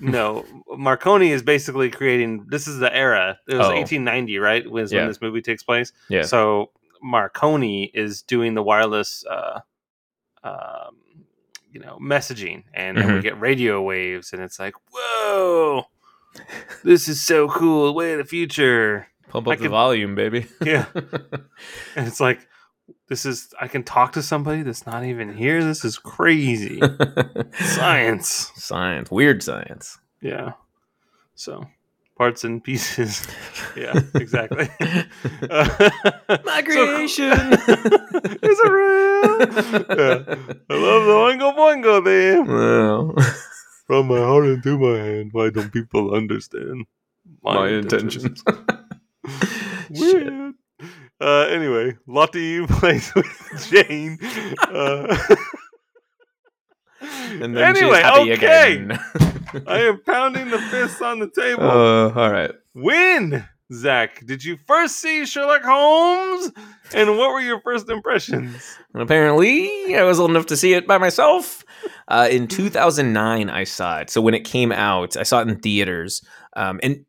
no, 0.00 0.44
Marconi 0.76 1.30
is 1.32 1.42
basically 1.42 1.90
creating. 1.90 2.46
This 2.48 2.66
is 2.68 2.78
the 2.78 2.94
era. 2.94 3.38
It 3.48 3.54
was 3.56 3.66
Oh. 3.66 3.70
1890, 3.74 4.38
right? 4.38 4.70
Was 4.70 4.92
Yeah. 4.92 5.00
when 5.00 5.08
this 5.08 5.20
movie 5.20 5.42
takes 5.42 5.62
place. 5.62 5.92
yeah, 6.08 6.22
So 6.22 6.70
Marconi 7.02 7.90
is 7.94 8.22
doing 8.22 8.54
the 8.54 8.62
wireless, 8.62 9.24
uh, 9.28 9.60
um, 10.44 10.96
you 11.72 11.80
know, 11.80 11.98
messaging, 12.00 12.64
and 12.74 12.96
then 12.96 13.14
we 13.14 13.20
get 13.20 13.40
radio 13.40 13.80
waves, 13.82 14.32
and 14.32 14.42
it's 14.42 14.58
like, 14.58 14.74
whoa, 14.92 15.84
this 16.84 17.08
is 17.08 17.20
so 17.22 17.48
cool. 17.48 17.94
Way 17.94 18.12
of 18.12 18.18
the 18.18 18.24
future. 18.24 19.08
pump 19.30 19.48
I 19.48 19.52
up 19.52 19.58
the 19.58 19.64
could- 19.64 19.70
volume, 19.70 20.14
baby. 20.14 20.46
Yeah. 20.62 20.86
And 21.96 22.06
it's 22.06 22.20
like, 22.20 22.46
this 23.08 23.24
is. 23.26 23.52
I 23.60 23.68
can 23.68 23.82
talk 23.84 24.12
to 24.12 24.22
somebody 24.22 24.62
that's 24.62 24.86
not 24.86 25.04
even 25.04 25.34
here. 25.36 25.62
This 25.62 25.84
is 25.84 25.98
crazy. 25.98 26.80
Science. 27.60 28.50
science, 28.56 29.10
weird 29.10 29.42
science. 29.42 29.98
Yeah. 30.20 30.52
So 31.34 31.66
parts 32.16 32.44
and 32.44 32.62
pieces. 32.62 33.26
Yeah, 33.76 33.98
exactly. 34.14 34.68
Uh, 35.50 36.38
My 36.44 36.62
so 36.62 36.86
creation. 36.96 37.32
is 37.32 38.58
it 38.60 38.70
real? 38.70 39.31
Yeah. 39.56 40.24
I 40.70 40.74
love 40.74 41.04
the 41.06 41.16
oingo 41.24 41.56
boingo 41.56 42.04
there. 42.04 42.42
Well, 42.42 43.14
From 43.86 44.06
my 44.08 44.18
heart 44.18 44.46
into 44.46 44.78
my 44.78 44.96
hand. 44.98 45.30
Why 45.32 45.50
don't 45.50 45.72
people 45.72 46.14
understand 46.14 46.86
my 47.42 47.68
intentions. 47.68 48.42
Shit. 49.94 50.24
Weird. 50.24 50.54
Uh, 51.20 51.46
anyway, 51.50 51.96
Lottie 52.06 52.66
plays 52.66 53.12
with 53.14 53.68
Jane. 53.70 54.18
Uh, 54.60 55.16
And 57.40 57.56
then 57.56 57.76
anyway, 57.76 57.96
she's 57.96 58.02
happy 58.04 58.32
okay. 58.32 58.74
again. 58.76 58.98
I 59.66 59.80
am 59.80 60.00
pounding 60.04 60.50
the 60.50 60.58
fists 60.58 61.02
on 61.02 61.18
the 61.18 61.28
table. 61.30 61.64
uh, 61.64 62.10
all 62.12 62.30
right. 62.30 62.52
when, 62.74 63.44
Zach, 63.72 64.24
did 64.26 64.44
you 64.44 64.58
first 64.66 64.96
see 65.00 65.24
Sherlock 65.24 65.62
Holmes? 65.64 66.50
And 66.94 67.16
what 67.16 67.32
were 67.32 67.40
your 67.40 67.60
first 67.60 67.88
impressions? 67.88 68.62
And 68.92 69.02
apparently, 69.02 69.96
I 69.96 70.02
was 70.02 70.20
old 70.20 70.30
enough 70.30 70.46
to 70.46 70.56
see 70.56 70.74
it 70.74 70.86
by 70.86 70.98
myself. 70.98 71.64
Uh, 72.08 72.28
in 72.30 72.48
2009, 72.48 73.48
I 73.50 73.64
saw 73.64 73.98
it. 74.00 74.10
So 74.10 74.20
when 74.20 74.34
it 74.34 74.44
came 74.44 74.72
out, 74.72 75.16
I 75.16 75.22
saw 75.22 75.40
it 75.40 75.48
in 75.48 75.58
theaters. 75.60 76.22
Um, 76.54 76.80
and 76.82 77.04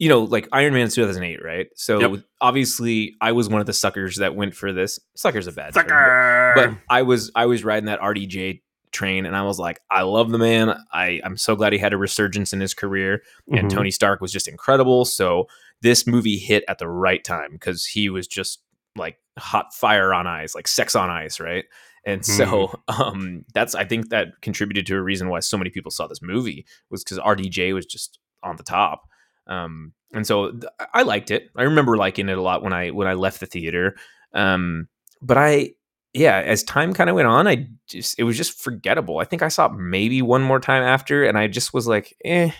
you 0.00 0.08
know, 0.08 0.20
like 0.22 0.48
Iron 0.52 0.74
Man 0.74 0.88
2008, 0.88 1.42
right? 1.44 1.68
So 1.74 2.00
Yep. 2.00 2.22
obviously, 2.40 3.16
I 3.20 3.32
was 3.32 3.48
one 3.48 3.60
of 3.60 3.66
the 3.66 3.72
suckers 3.72 4.16
that 4.16 4.36
went 4.36 4.54
for 4.54 4.72
this. 4.72 5.00
Sucker's 5.16 5.46
a 5.48 5.52
bad 5.52 5.74
term, 5.74 5.84
but- 5.86 5.90
Sucker! 5.90 6.52
but 6.54 6.70
I 6.88 7.02
was 7.02 7.30
I 7.34 7.46
was 7.46 7.64
riding 7.64 7.86
that 7.86 8.00
RDJ 8.00 8.62
train, 8.92 9.26
and 9.26 9.36
I 9.36 9.42
was 9.42 9.58
like, 9.58 9.80
I 9.90 10.02
love 10.02 10.30
the 10.30 10.38
man. 10.38 10.74
I 10.92 11.20
I'm 11.24 11.36
so 11.36 11.56
glad 11.56 11.72
he 11.72 11.78
had 11.80 11.92
a 11.92 11.98
resurgence 11.98 12.52
in 12.52 12.60
his 12.60 12.74
career, 12.74 13.22
and 13.50 13.68
Mhm. 13.68 13.74
Tony 13.74 13.90
Stark 13.90 14.20
was 14.20 14.30
just 14.32 14.46
incredible. 14.46 15.04
So 15.04 15.48
this 15.82 16.06
movie 16.06 16.38
hit 16.38 16.64
at 16.68 16.78
the 16.78 16.88
right 16.88 17.22
time 17.22 17.52
because 17.52 17.86
he 17.86 18.10
was 18.10 18.26
just 18.26 18.60
like 18.96 19.16
hot 19.38 19.72
fire 19.74 20.12
on 20.12 20.26
ice, 20.26 20.54
like 20.54 20.68
sex 20.68 20.94
on 20.96 21.10
ice, 21.10 21.40
right? 21.40 21.64
And 22.04 22.24
so 22.24 22.80
um, 22.88 23.44
that's 23.54 23.74
I 23.74 23.84
think 23.84 24.10
that 24.10 24.28
contributed 24.42 24.86
to 24.86 24.96
a 24.96 25.02
reason 25.02 25.28
why 25.28 25.40
so 25.40 25.58
many 25.58 25.70
people 25.70 25.90
saw 25.90 26.06
this 26.06 26.22
movie 26.22 26.66
was 26.90 27.04
because 27.04 27.18
RDJ 27.18 27.74
was 27.74 27.86
just 27.86 28.18
on 28.42 28.56
the 28.56 28.62
top. 28.62 29.08
Um, 29.46 29.92
and 30.12 30.26
so 30.26 30.52
th- 30.52 30.72
I 30.92 31.02
liked 31.02 31.30
it. 31.30 31.50
I 31.56 31.62
remember 31.64 31.96
liking 31.96 32.28
it 32.28 32.38
a 32.38 32.42
lot 32.42 32.62
when 32.62 32.72
I 32.72 32.90
when 32.90 33.08
I 33.08 33.14
left 33.14 33.40
the 33.40 33.46
theater. 33.46 33.96
Um, 34.32 34.88
but 35.20 35.36
I 35.36 35.72
yeah, 36.14 36.38
as 36.38 36.62
time 36.62 36.94
kind 36.94 37.10
of 37.10 37.16
went 37.16 37.28
on, 37.28 37.46
I 37.46 37.68
just 37.86 38.18
it 38.18 38.24
was 38.24 38.36
just 38.36 38.60
forgettable. 38.60 39.18
I 39.18 39.24
think 39.24 39.42
I 39.42 39.48
saw 39.48 39.66
it 39.66 39.76
maybe 39.76 40.22
one 40.22 40.42
more 40.42 40.60
time 40.60 40.82
after, 40.82 41.24
and 41.24 41.36
I 41.36 41.46
just 41.46 41.74
was 41.74 41.86
like, 41.86 42.16
eh, 42.24 42.50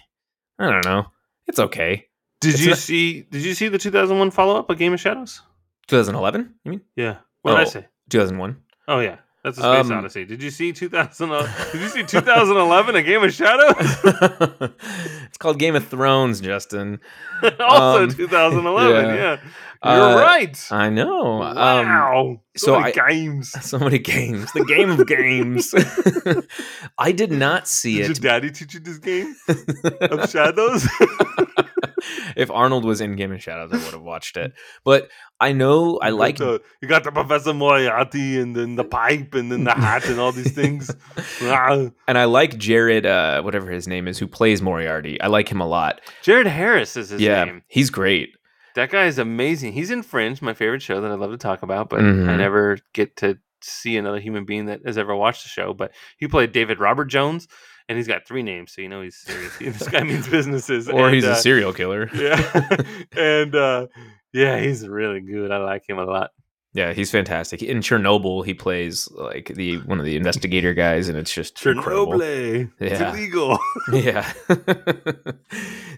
I 0.59 0.71
don't 0.71 0.85
know, 0.85 1.07
it's 1.47 1.59
okay. 1.59 2.08
Did 2.40 2.54
It's 2.54 2.62
you 2.62 2.68
not- 2.71 2.78
see? 2.78 3.23
Did 3.23 3.42
you 3.45 3.54
see 3.54 3.68
the 3.68 3.78
2001 3.78 4.30
follow 4.30 4.57
up, 4.59 4.71
A 4.71 4.75
Game 4.76 4.92
of 4.92 5.00
Shadows? 5.00 5.42
2011. 5.88 6.54
You 6.64 6.71
mean 6.71 6.80
Yeah. 6.97 7.16
What 7.42 7.52
did 7.52 7.61
I 7.61 7.64
say? 7.64 7.87
2001? 8.11 8.57
Oh 8.88 9.00
yeah, 9.00 9.16
that's 9.42 9.59
a 9.59 9.61
Space 9.62 9.90
Um, 9.90 9.92
Odyssey. 9.99 10.25
Did 10.25 10.42
you 10.42 10.50
see 10.50 10.73
2000? 10.73 11.28
did 11.73 11.80
you 11.80 11.88
see 11.88 12.02
2011, 12.04 12.95
A 12.97 13.02
Game 13.02 13.23
of 13.25 13.33
Shadows? 13.33 13.75
it's 15.26 15.38
called 15.38 15.59
Game 15.59 15.75
of 15.76 15.87
Thrones, 15.88 16.40
Justin. 16.40 17.00
also 17.61 18.04
Um, 18.04 18.11
2011. 18.11 19.04
yeah. 19.14 19.14
Yeah, 19.85 19.95
you're 19.97 20.18
Uh, 20.18 20.21
right. 20.21 20.68
I 20.73 20.90
know. 20.90 21.42
Um, 21.42 21.54
wow. 21.57 22.40
so 22.57 22.66
so 22.66 22.80
many 22.80 22.92
I- 23.00 23.09
games. 23.11 23.50
so 23.64 23.78
many 23.78 23.99
games. 23.99 24.52
The 24.52 24.64
game 24.64 24.90
of 24.90 25.07
games. 25.07 25.75
I 26.99 27.12
did 27.12 27.30
not 27.33 27.68
see 27.68 28.00
it. 28.00 28.09
Did 28.09 28.23
your 28.23 28.33
daddy 28.33 28.50
teach 28.50 28.75
you 28.75 28.80
this 28.80 28.99
game 28.99 29.37
of 30.02 30.28
Shadows? 30.30 30.87
if 32.37 32.50
Arnold 32.50 32.85
was 32.85 33.00
in 33.00 33.17
Game 33.17 33.33
of 33.33 33.43
Shadows, 33.43 33.73
I 33.73 33.76
would 33.76 33.93
have 33.95 34.02
watched 34.02 34.37
it. 34.37 34.52
But 34.85 35.09
I 35.40 35.52
know 35.52 35.99
I 36.02 36.09
You 36.09 36.14
like. 36.17 36.37
the, 36.38 36.61
you 36.83 36.88
got 36.88 37.05
the 37.05 37.12
Professor 37.12 37.55
Moriarty 37.55 38.38
and 38.40 38.55
then 38.57 38.75
the 38.76 38.85
pipe 38.85 39.35
and 39.35 39.50
then 39.52 39.64
the 39.64 39.73
hat 39.73 40.05
and 40.07 40.19
all 40.19 40.33
these 40.33 40.52
things. 40.52 40.90
Ah. 41.43 41.88
and 42.09 42.19
I 42.19 42.25
like 42.25 42.59
Jared, 42.59 43.07
uh, 43.07 43.43
whatever 43.43 43.71
his 43.71 43.87
name 43.87 44.09
is, 44.09 44.19
who 44.19 44.26
plays 44.26 44.61
Moriarty. 44.61 45.21
I 45.21 45.28
like 45.28 45.49
him 45.49 45.61
a 45.61 45.67
lot. 45.67 46.00
Jared 46.23 46.47
Harris 46.47 46.97
is 46.97 47.11
his 47.11 47.21
yeah, 47.21 47.45
name. 47.45 47.62
he's 47.69 47.90
great. 47.90 48.31
That 48.75 48.90
guy 48.90 49.07
is 49.07 49.19
amazing. 49.19 49.73
He's 49.73 49.90
in 49.90 50.02
Fringe, 50.02 50.40
my 50.43 50.55
favorite 50.55 50.83
show 50.83 51.00
that 51.00 51.11
I 51.11 51.14
love 51.14 51.31
to 51.31 51.37
talk 51.38 51.62
about, 51.62 51.88
but 51.90 52.00
I 52.00 52.02
Mhm. 52.02 52.37
never 52.37 52.78
get 52.93 53.17
to 53.19 53.38
see 53.61 53.97
another 53.97 54.21
human 54.21 54.45
being 54.45 54.67
that 54.67 54.81
has 54.87 54.99
ever 54.99 55.14
watched 55.17 55.43
the 55.43 55.49
show. 55.49 55.73
But 55.75 55.93
he 56.17 56.28
played 56.28 56.52
David 56.52 56.78
Robert 56.81 57.07
Jones, 57.07 57.49
and 57.88 57.97
he's 57.97 58.07
got 58.07 58.26
three 58.26 58.42
names, 58.42 58.73
so 58.73 58.83
you 58.83 58.88
know 58.88 59.02
he's 59.02 59.16
serious. 59.16 59.57
this 59.78 59.88
guy 59.88 60.02
means 60.02 60.28
businesses. 60.28 60.88
Or 60.88 61.07
and, 61.07 61.14
he's 61.14 61.25
a 61.25 61.33
uh, 61.33 61.37
serial 61.37 61.73
killer. 61.73 62.11
yeah, 62.14 62.83
and 63.16 63.54
uh, 63.54 63.87
yeah, 64.33 64.59
he's 64.61 64.87
really 64.87 65.21
good. 65.21 65.50
I 65.50 65.59
like 65.59 65.88
him 65.88 65.99
a 65.99 66.04
lot. 66.04 66.30
Yeah, 66.75 66.92
he's 66.92 67.11
fantastic. 67.11 67.62
In 67.62 67.78
Chernobyl, 67.78 68.45
he 68.45 68.52
plays 68.54 69.09
like 69.12 69.47
the 69.54 69.78
one 69.78 69.99
of 69.99 70.04
the 70.04 70.16
investigator 70.16 70.75
guys, 70.75 71.09
and 71.09 71.16
it's 71.16 71.33
just 71.33 71.64
incredible. 71.64 72.12
Chernobyl, 72.18 72.71
it's 72.78 73.00
Yeah. 73.00 73.11
illegal. 73.11 73.59
Yeah. 73.92 74.30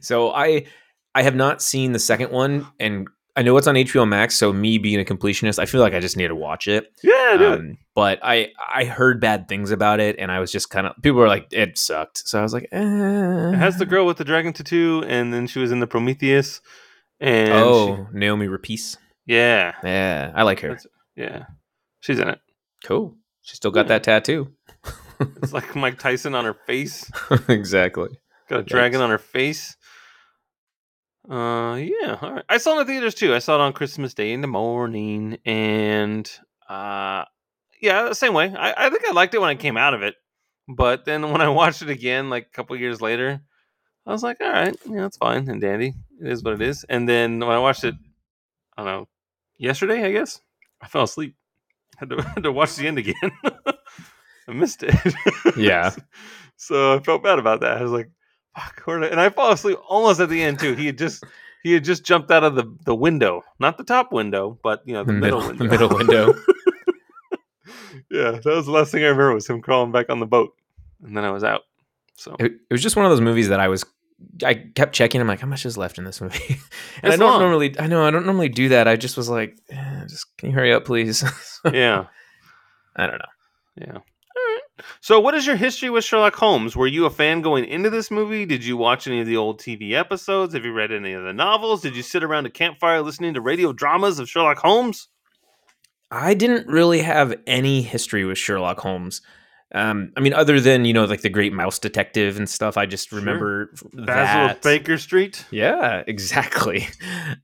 so 0.01 0.33
I 0.33 0.67
I 1.15 1.23
have 1.23 1.35
not 1.35 1.61
seen 1.61 1.93
the 1.93 1.99
second 1.99 2.31
one, 2.31 2.67
and 2.79 3.09
I 3.41 3.43
know 3.43 3.57
it's 3.57 3.67
on 3.67 3.75
HBO 3.75 4.07
Max. 4.07 4.37
So 4.37 4.53
me 4.53 4.77
being 4.77 5.01
a 5.01 5.05
completionist, 5.05 5.59
I 5.59 5.65
feel 5.65 5.81
like 5.81 5.95
I 5.95 6.01
just 6.01 6.15
need 6.15 6.29
to 6.29 6.35
watch 6.35 6.69
it. 6.69 6.93
yeah, 7.03 7.37
dude. 7.39 7.59
Um, 7.61 7.79
but 7.95 8.19
I 8.23 8.49
I 8.73 8.85
heard 8.85 9.19
bad 9.19 9.49
things 9.49 9.71
about 9.71 9.99
it, 9.99 10.17
and 10.19 10.31
I 10.31 10.41
was 10.41 10.53
just 10.53 10.69
kind 10.69 10.87
of 10.87 10.93
people 11.03 11.19
were 11.21 11.27
like 11.27 11.47
it 11.51 11.79
sucked. 11.79 12.19
So 12.29 12.39
I 12.39 12.43
was 12.43 12.53
like, 12.53 12.69
eh. 12.71 12.79
it 13.53 13.55
has 13.57 13.79
the 13.79 13.87
girl 13.87 14.05
with 14.05 14.19
the 14.19 14.25
dragon 14.25 14.53
tattoo, 14.53 15.03
and 15.09 15.33
then 15.33 15.47
she 15.47 15.59
was 15.59 15.73
in 15.73 15.81
the 15.81 15.87
Prometheus. 15.87 16.61
And 17.19 17.51
oh 17.53 18.07
Naomi 18.13 18.47
Rapace. 18.47 18.99
yeah, 19.27 19.73
Yeah, 19.83 20.33
I 20.35 20.43
like 20.43 20.61
her. 20.61 20.69
That's- 20.69 20.87
yeah, 21.17 21.45
she's 22.01 22.19
in 22.19 22.29
it. 22.29 22.41
Cool. 22.85 23.17
She 23.41 23.57
still 23.57 23.71
got 23.71 23.87
Yeah. 23.87 23.89
that 23.99 24.05
tattoo. 24.05 24.53
It's 25.43 25.53
like 25.53 25.75
Mike 25.77 25.99
Tyson 25.99 26.35
on 26.35 26.45
her 26.47 26.55
face. 26.67 27.11
exactly. 27.49 28.09
Got 28.49 28.61
a 28.61 28.63
dragon 28.63 29.01
on 29.03 29.11
her 29.11 29.19
face. 29.19 29.77
Uh, 31.31 31.77
yeah. 31.77 32.19
All 32.21 32.33
right. 32.35 32.45
I 32.49 32.59
saw 32.59 32.71
it 32.77 32.81
in 32.81 32.87
the 32.87 32.93
theaters 32.93 33.15
too. 33.15 33.35
I 33.35 33.39
saw 33.39 33.55
it 33.55 33.61
on 33.61 33.73
Christmas 33.73 34.15
Day 34.15 34.33
in 34.33 34.41
the 34.41 34.49
morning, 34.49 35.39
and 35.47 36.31
uh, 36.69 37.25
yeah, 37.81 38.13
same 38.13 38.35
way. 38.35 38.53
I, 38.53 38.87
I 38.87 38.91
think 38.91 39.07
I 39.07 39.13
liked 39.13 39.35
it 39.35 39.41
when 39.41 39.51
I 39.51 39.55
came 39.55 39.77
out 39.77 39.95
of 39.95 40.03
it, 40.03 40.17
but 40.69 41.05
then 41.05 41.31
when 41.33 41.41
I 41.41 41.49
watched 41.49 41.83
it 41.83 41.89
again, 41.89 42.31
like 42.31 42.47
a 42.47 42.51
couple 42.57 42.77
years 42.77 43.01
later, 43.01 43.41
I 44.07 44.11
was 44.13 44.25
like, 44.25 44.39
all 44.41 44.51
right, 44.51 44.77
yeah, 44.87 45.07
it's 45.07 45.19
fine 45.19 45.49
and 45.49 45.61
dandy. 45.61 45.95
It 46.21 46.33
is 46.33 46.43
what 46.43 46.55
it 46.55 46.63
is. 46.63 46.85
And 46.89 47.09
then 47.09 47.39
when 47.39 47.51
I 47.51 47.61
watched 47.61 47.85
it, 47.85 47.95
I 48.77 48.85
don't 48.85 48.93
know, 48.93 49.09
yesterday, 49.57 50.05
I 50.05 50.11
guess 50.11 50.41
I 50.83 50.89
fell 50.89 51.05
asleep. 51.05 51.37
Had 51.99 52.11
to 52.11 52.23
had 52.23 52.43
to 52.45 52.53
watch 52.53 52.77
the 52.77 52.89
end 52.89 52.99
again. 52.99 53.15
I 54.49 54.53
missed 54.53 54.83
it. 54.83 54.95
Yeah. 55.57 55.95
so 56.57 56.95
I 56.97 57.01
felt 57.01 57.23
bad 57.23 57.39
about 57.39 57.61
that. 57.61 57.77
I 57.77 57.83
was 57.83 57.93
like, 57.93 58.11
fuck, 58.57 58.83
and 58.89 59.21
I 59.21 59.29
fall 59.31 59.53
asleep 59.53 59.79
almost 59.89 60.21
at 60.21 60.29
the 60.29 60.43
end 60.43 60.59
too. 60.59 60.75
He 60.75 60.87
had 60.87 60.99
just 60.99 61.25
he 61.63 61.73
had 61.73 61.85
just 61.85 62.05
jumped 62.05 62.31
out 62.31 62.43
of 62.45 62.55
the, 62.55 62.65
the 62.85 62.95
window, 62.95 63.43
not 63.59 63.77
the 63.79 63.85
top 63.85 64.13
window, 64.13 64.59
but 64.63 64.83
you 64.87 64.95
know 64.95 65.05
the, 65.05 65.13
The 65.13 65.19
middle, 65.19 65.41
window. 65.41 65.55
the 65.65 65.65
middle 65.71 65.89
window. 65.89 66.35
yeah, 68.11 68.33
that 68.33 68.45
was 68.45 68.67
the 68.67 68.73
last 68.73 68.93
thing 68.93 69.03
I 69.05 69.09
remember 69.09 69.35
was 69.35 69.49
him 69.49 69.61
crawling 69.61 69.93
back 69.93 70.11
on 70.11 70.21
the 70.21 70.27
boat, 70.27 70.55
and 71.05 71.17
then 71.17 71.25
I 71.25 71.31
was 71.31 71.45
out. 71.45 71.63
So 72.17 72.37
It, 72.39 72.53
it 72.53 72.73
was 72.73 72.83
just 72.83 72.97
one 72.97 73.05
of 73.07 73.11
those 73.11 73.21
movies 73.21 73.49
that 73.49 73.61
I 73.61 73.69
was. 73.69 73.85
I 74.45 74.53
kept 74.55 74.95
checking. 74.95 75.21
I'm 75.21 75.27
like, 75.27 75.41
how 75.41 75.47
much 75.47 75.65
is 75.65 75.79
left 75.79 75.97
in 75.97 76.05
this 76.05 76.21
movie? 76.21 76.61
and 77.03 77.13
I 77.13 77.17
don't 77.17 77.31
long. 77.31 77.41
normally. 77.41 77.79
I 77.79 77.87
know 77.87 78.05
I 78.07 78.11
don't 78.11 78.27
normally 78.27 78.51
do 78.51 78.69
that. 78.71 78.87
I 78.87 78.97
just 78.97 79.17
was 79.17 79.31
like, 79.31 79.57
eh, 79.71 80.03
just 80.07 80.27
can 80.37 80.51
you 80.51 80.55
hurry 80.55 80.75
up, 80.75 80.85
please? 80.85 81.25
yeah, 81.73 82.05
I 82.97 83.07
don't 83.07 83.19
know. 83.19 83.25
yeah. 83.87 83.99
So, 85.01 85.21
what 85.21 85.35
is 85.35 85.47
your 85.47 85.57
history 85.57 85.91
with 85.91 86.05
Sherlock 86.05 86.35
Holmes? 86.37 86.77
Were 86.77 86.87
you 86.87 87.07
a 87.07 87.11
fan 87.11 87.41
going 87.43 87.65
into 87.65 87.91
this 87.91 88.11
movie? 88.11 88.47
Did 88.47 88.65
you 88.65 88.77
watch 88.77 89.07
any 89.07 89.21
of 89.21 89.27
the 89.27 89.37
old 89.37 89.61
TV 89.61 89.93
episodes? 89.93 90.55
Have 90.55 90.65
you 90.65 90.73
read 90.73 90.93
any 90.93 91.13
of 91.13 91.23
the 91.25 91.33
novels? 91.33 91.83
Did 91.83 91.97
you 91.97 92.03
sit 92.03 92.23
around 92.23 92.47
a 92.47 92.51
campfire 92.51 93.03
listening 93.03 93.35
to 93.35 93.41
radio 93.41 93.73
dramas 93.73 94.19
of 94.19 94.29
Sherlock 94.29 94.59
Holmes? 94.59 95.09
I 96.11 96.35
didn't 96.35 96.67
really 96.67 97.01
have 97.03 97.35
any 97.47 97.83
history 97.83 98.25
with 98.25 98.37
Sherlock 98.39 98.81
Holmes. 98.81 99.23
Um, 99.73 100.13
I 100.17 100.21
mean, 100.21 100.35
other 100.35 100.61
than 100.61 100.85
you 100.85 100.93
know, 100.93 101.05
like 101.05 101.21
the 101.21 101.29
Great 101.29 101.53
Mouse 101.53 101.79
Detective 101.79 102.37
and 102.37 102.49
stuff. 102.51 102.77
I 102.77 102.87
just 102.87 103.11
Sure. 103.11 103.21
remember 103.21 103.71
Basil 103.93 104.49
that. 104.49 104.63
Baker 104.63 104.99
Street. 104.99 105.45
Yeah, 105.53 106.03
exactly. 106.09 106.89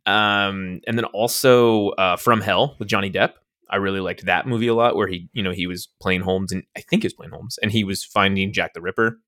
Um, 0.05 0.81
and 0.87 0.99
then 0.99 1.05
also 1.05 1.91
uh, 1.91 2.17
From 2.17 2.41
Hell 2.41 2.75
with 2.81 2.89
Johnny 2.89 3.11
Depp. 3.11 3.35
I 3.69 3.77
really 3.77 4.01
liked 4.01 4.27
that 4.27 4.47
movie 4.47 4.69
a 4.69 4.75
lot, 4.75 4.97
where 4.97 5.09
he, 5.09 5.29
you 5.33 5.43
know, 5.43 5.53
he 5.53 5.67
was 5.67 5.89
playing 6.01 6.23
Holmes, 6.23 6.53
and 6.53 6.63
I 6.77 6.81
think 6.81 7.03
he 7.03 7.07
was 7.07 7.15
playing 7.15 7.33
Holmes, 7.33 7.59
and 7.63 7.71
he 7.71 7.85
was 7.85 8.05
finding 8.05 8.53
Jack 8.53 8.75
the 8.75 8.81
Ripper. 8.81 9.19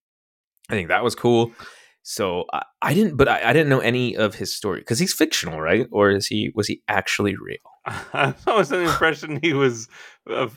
I 0.71 0.75
think 0.75 0.89
that 0.89 1.05
was 1.05 1.15
cool. 1.15 1.53
So 2.03 2.47
I, 2.53 2.63
I 2.81 2.95
didn't, 2.95 3.17
but 3.17 3.29
I, 3.29 3.51
I 3.51 3.53
didn't 3.53 3.69
know 3.69 3.81
any 3.81 4.17
of 4.17 4.35
his 4.35 4.55
story 4.55 4.81
because 4.81 4.99
he's 4.99 5.13
fictional, 5.13 5.61
right? 5.61 5.87
Or 5.91 6.11
is 6.11 6.27
he 6.27 6.53
was 6.55 6.67
he 6.67 6.83
actually 6.89 7.37
real? 7.37 7.59
I 7.87 8.35
was 8.47 8.73
under 8.73 8.85
the 8.85 8.91
impression 8.91 9.41
he 9.43 9.53
was 9.53 9.89
uh, 10.29 10.49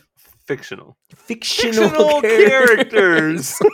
fictional. 0.46 0.98
Fictional, 1.15 1.89
Fictional 1.89 2.22
characters. 2.22 3.60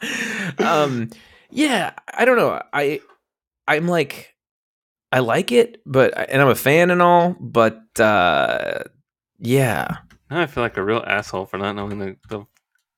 um, 0.58 1.10
yeah, 1.50 1.92
I 2.12 2.24
don't 2.24 2.36
know. 2.36 2.62
I 2.72 3.00
I'm 3.66 3.88
like 3.88 4.29
I 5.12 5.20
like 5.20 5.50
it, 5.52 5.82
but 5.84 6.16
and 6.30 6.40
I'm 6.40 6.48
a 6.48 6.54
fan 6.54 6.90
and 6.90 7.02
all, 7.02 7.36
but 7.40 7.82
uh 7.98 8.84
yeah. 9.38 9.96
Now 10.30 10.42
I 10.42 10.46
feel 10.46 10.62
like 10.62 10.76
a 10.76 10.84
real 10.84 11.02
asshole 11.06 11.46
for 11.46 11.58
not 11.58 11.74
knowing 11.74 11.98
the, 11.98 12.16
the, 12.28 12.44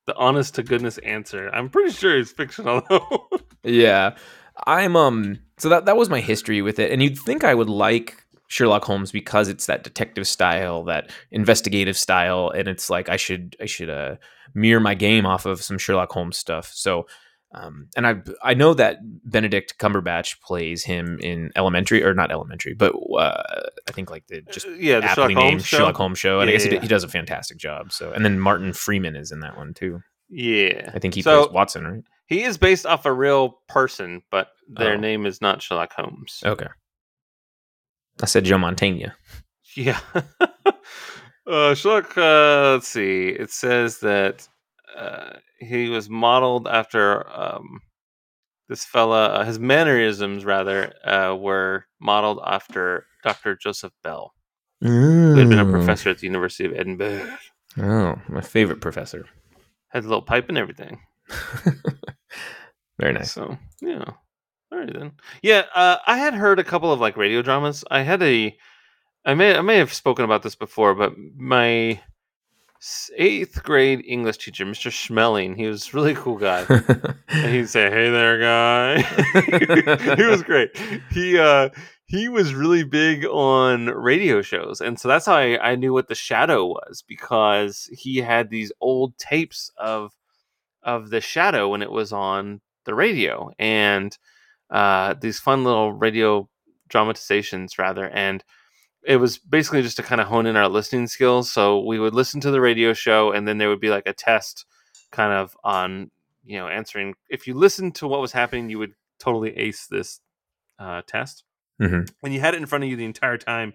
the 0.07 0.17
honest 0.17 0.57
to 0.57 0.63
goodness 0.63 0.99
answer. 0.99 1.49
I'm 1.51 1.71
pretty 1.71 1.93
sure 1.93 2.19
it's 2.19 2.33
fictional 2.33 2.83
though. 2.91 3.29
Yeah. 3.65 4.17
I'm 4.67 4.97
um 4.97 5.39
so 5.59 5.69
that 5.69 5.87
that 5.87 5.97
was 5.97 6.11
my 6.11 6.21
history 6.21 6.61
with 6.61 6.79
it. 6.79 6.91
And 6.91 7.03
you'd 7.03 7.19
think 7.19 7.45
I 7.45 7.55
would 7.55 7.71
like 7.71 8.23
Sherlock 8.49 8.85
Holmes 8.85 9.13
because 9.13 9.49
it's 9.49 9.65
that 9.67 9.83
detective 9.83 10.29
style, 10.29 10.85
that 10.85 11.11
investigative 11.31 11.97
style, 11.97 12.51
and 12.51 12.69
it's 12.69 12.91
like 12.91 13.09
I 13.09 13.17
should 13.17 13.57
I 13.61 13.65
should 13.67 13.89
uh 13.89 14.17
mirror 14.55 14.81
my 14.81 14.95
game 14.95 15.25
off 15.25 15.47
of 15.47 15.63
some 15.63 15.79
Sherlock 15.79 16.13
Holmes 16.13 16.37
stuff. 16.37 16.71
So 16.75 17.07
um 17.55 17.89
and 17.97 18.07
I 18.07 18.17
I 18.43 18.55
know 18.55 18.75
that 18.75 18.99
Benedict 19.25 19.79
Cumberbatch 19.79 20.41
plays 20.41 20.85
him 20.85 21.19
in 21.21 21.51
Elementary 21.57 22.03
or 22.03 22.15
not 22.15 22.31
Elementary, 22.31 22.75
but 22.75 22.95
uh 23.19 23.43
I 23.89 23.93
think 23.93 24.11
like 24.11 24.27
the 24.29 24.43
just 24.51 24.67
Uh, 24.67 24.71
yeah, 24.73 25.01
the 25.01 25.09
Sherlock 25.09 25.33
Holmes 25.33 25.67
show. 25.67 25.77
Sherlock 25.79 25.97
Holmes 25.97 26.19
show, 26.19 26.41
and 26.41 26.49
I 26.49 26.53
Yeah, 26.53 26.59
guess 26.59 26.65
he, 26.67 26.75
yeah. 26.75 26.81
he 26.81 26.89
does 26.89 27.05
a 27.05 27.09
fantastic 27.09 27.59
job. 27.59 27.93
So, 27.93 28.13
and 28.13 28.25
then 28.25 28.39
Martin 28.41 28.73
Freeman 28.73 29.17
is 29.17 29.33
in 29.33 29.41
that 29.41 29.57
one 29.57 29.75
too. 29.75 30.01
Yeah, 30.29 30.91
I 30.95 30.99
think 30.99 31.15
he 31.15 31.23
So- 31.23 31.45
plays 31.45 31.55
Watson, 31.55 31.85
right? 31.87 32.03
he 32.27 32.43
is 32.45 32.57
based 32.57 32.87
off 32.87 33.05
a 33.05 33.13
real 33.13 33.59
person, 33.69 34.23
but 34.31 34.49
their 34.69 34.95
Oh. 34.95 35.01
name 35.01 35.27
is 35.27 35.43
not 35.43 35.61
Sherlock 35.61 35.93
Holmes. 35.93 36.41
Okay. 36.45 36.69
I 38.23 38.27
said 38.27 38.45
Joe 38.45 38.57
Montaigne. 38.59 39.07
Yeah. 39.77 40.01
uh, 41.47 41.75
Sherlock, 41.75 42.17
uh, 42.17 42.73
let's 42.73 42.89
see. 42.89 43.29
It 43.29 43.51
says 43.51 43.99
that 44.01 44.49
uh, 44.97 45.39
he 45.59 45.89
was 45.89 46.09
modeled 46.09 46.67
after 46.69 47.29
um, 47.31 47.81
this 48.69 48.85
fella, 48.85 49.27
uh, 49.27 49.45
his 49.45 49.59
mannerisms, 49.59 50.45
rather, 50.45 50.93
uh, 51.05 51.35
were 51.35 51.87
modeled 52.01 52.41
after 52.47 53.07
Dr. 53.23 53.57
Joseph 53.57 53.93
Bell, 54.03 54.33
who 54.81 55.37
had 55.37 55.49
been 55.49 55.59
a 55.59 55.71
professor 55.71 56.11
at 56.11 56.19
the 56.19 56.27
University 56.27 56.65
of 56.65 56.73
Edinburgh. 56.75 57.37
Oh, 57.79 58.17
my 58.29 58.41
favorite 58.41 58.81
professor. 58.81 59.27
Had 59.89 60.05
a 60.05 60.09
little 60.09 60.23
pipe 60.23 60.49
and 60.49 60.59
everything. 60.59 61.01
Very 62.99 63.13
nice. 63.13 63.33
So, 63.33 63.59
yeah. 63.81 64.05
All 64.73 64.79
right 64.79 64.93
then. 64.93 65.13
Yeah, 65.43 65.65
uh, 65.75 65.99
I 66.07 66.17
had 66.19 66.35
heard 66.35 66.59
a 66.59 66.65
couple 66.65 66.93
of 66.93 67.01
like 67.01 67.17
radio 67.17 67.43
dramas. 67.43 67.85
I 67.91 68.01
had 68.03 68.23
a, 68.23 68.57
I 69.25 69.35
may 69.35 69.55
I 69.57 69.61
may 69.61 69.77
have 69.77 69.93
spoken 69.93 70.25
about 70.25 70.43
this 70.43 70.55
before, 70.55 70.95
but 70.95 71.13
my 71.37 72.01
eighth 73.17 73.63
grade 73.63 74.05
English 74.07 74.39
teacher, 74.39 74.65
Mr. 74.65 74.91
Schmeling. 74.91 75.57
He 75.57 75.67
was 75.67 75.89
a 75.89 75.97
really 75.97 76.15
cool 76.15 76.37
guy. 76.37 76.65
and 77.29 77.55
he'd 77.55 77.69
say, 77.69 77.91
"Hey 77.91 78.11
there, 78.11 78.39
guy." 78.41 79.03
he 80.17 80.25
was 80.25 80.43
great. 80.43 80.77
He 81.11 81.39
uh, 81.39 81.71
he 82.07 82.29
was 82.29 82.55
really 82.55 82.85
big 82.85 83.25
on 83.25 83.87
radio 83.87 84.43
shows, 84.43 84.81
and 84.81 84.99
so 84.99 85.09
that's 85.09 85.27
how 85.27 85.35
I, 85.35 85.71
I 85.71 85.77
knew 85.77 85.93
what 85.93 86.09
the 86.09 86.15
Shadow 86.15 86.67
was 86.67 87.05
because 87.07 87.89
he 87.93 88.19
had 88.19 88.51
these 88.51 88.73
old 88.81 89.17
tapes 89.17 89.71
of 89.79 90.13
of 90.83 91.11
the 91.11 91.21
Shadow 91.21 91.69
when 91.69 91.83
it 91.83 91.91
was 91.91 92.13
on 92.13 92.61
the 92.85 92.95
radio, 92.95 93.51
and 93.59 94.17
uh, 94.71 95.15
these 95.21 95.39
fun 95.39 95.65
little 95.65 95.93
radio 95.93 96.49
dramatizations, 96.89 97.79
rather, 97.79 98.09
and 98.09 98.43
it 99.05 99.17
was 99.17 99.39
basically 99.39 99.83
just 99.83 99.97
to 99.97 100.03
kind 100.03 100.21
of 100.21 100.27
hone 100.29 100.47
in 100.47 100.57
our 100.57 100.69
listening 100.69 101.07
skills. 101.09 101.51
So 101.51 101.81
we 101.85 101.99
would 101.99 102.15
listen 102.15 102.41
to 102.43 102.51
the 102.51 102.61
radio 102.61 102.93
show, 102.93 103.33
and 103.33 103.47
then 103.49 103.59
there 103.59 103.69
would 103.69 103.81
be 103.81 103.91
like 103.91 104.07
a 104.07 104.13
test, 104.13 104.65
kind 105.11 105.33
of 105.33 105.57
on 105.65 106.11
you 106.45 106.59
know 106.59 106.69
answering. 106.69 107.15
If 107.31 107.47
you 107.47 107.55
listened 107.55 107.95
to 107.97 108.07
what 108.09 108.21
was 108.21 108.33
happening, 108.33 108.71
you 108.71 108.79
would 108.79 108.95
totally 109.19 109.57
ace 109.57 109.87
this 109.87 110.21
uh, 110.79 111.03
test. 111.07 111.45
Mhm. 111.81 112.11
And 112.23 112.35
you 112.35 112.41
had 112.41 112.55
it 112.55 112.59
in 112.61 112.67
front 112.67 112.85
of 112.85 112.91
you 112.91 112.97
the 112.97 113.05
entire 113.05 113.39
time 113.39 113.75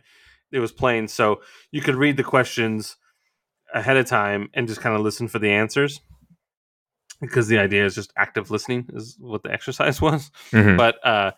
it 0.52 0.60
was 0.60 0.72
playing, 0.72 1.08
so 1.10 1.42
you 1.72 1.82
could 1.82 1.96
read 1.96 2.16
the 2.18 2.24
questions 2.24 2.96
ahead 3.74 3.98
of 3.98 4.06
time 4.06 4.50
and 4.54 4.68
just 4.68 4.80
kind 4.82 4.96
of 4.96 5.02
listen 5.02 5.28
for 5.28 5.40
the 5.40 5.52
answers. 5.52 6.00
Because 7.20 7.48
the 7.48 7.58
idea 7.58 7.84
is 7.86 7.96
just 7.96 8.13
active 8.16 8.52
listening 8.52 8.86
is 8.94 9.18
what 9.20 9.42
the 9.44 9.52
exercise 9.58 10.00
was 10.02 10.32
Mhm. 10.52 10.78
but 10.78 11.04
uh, 11.06 11.32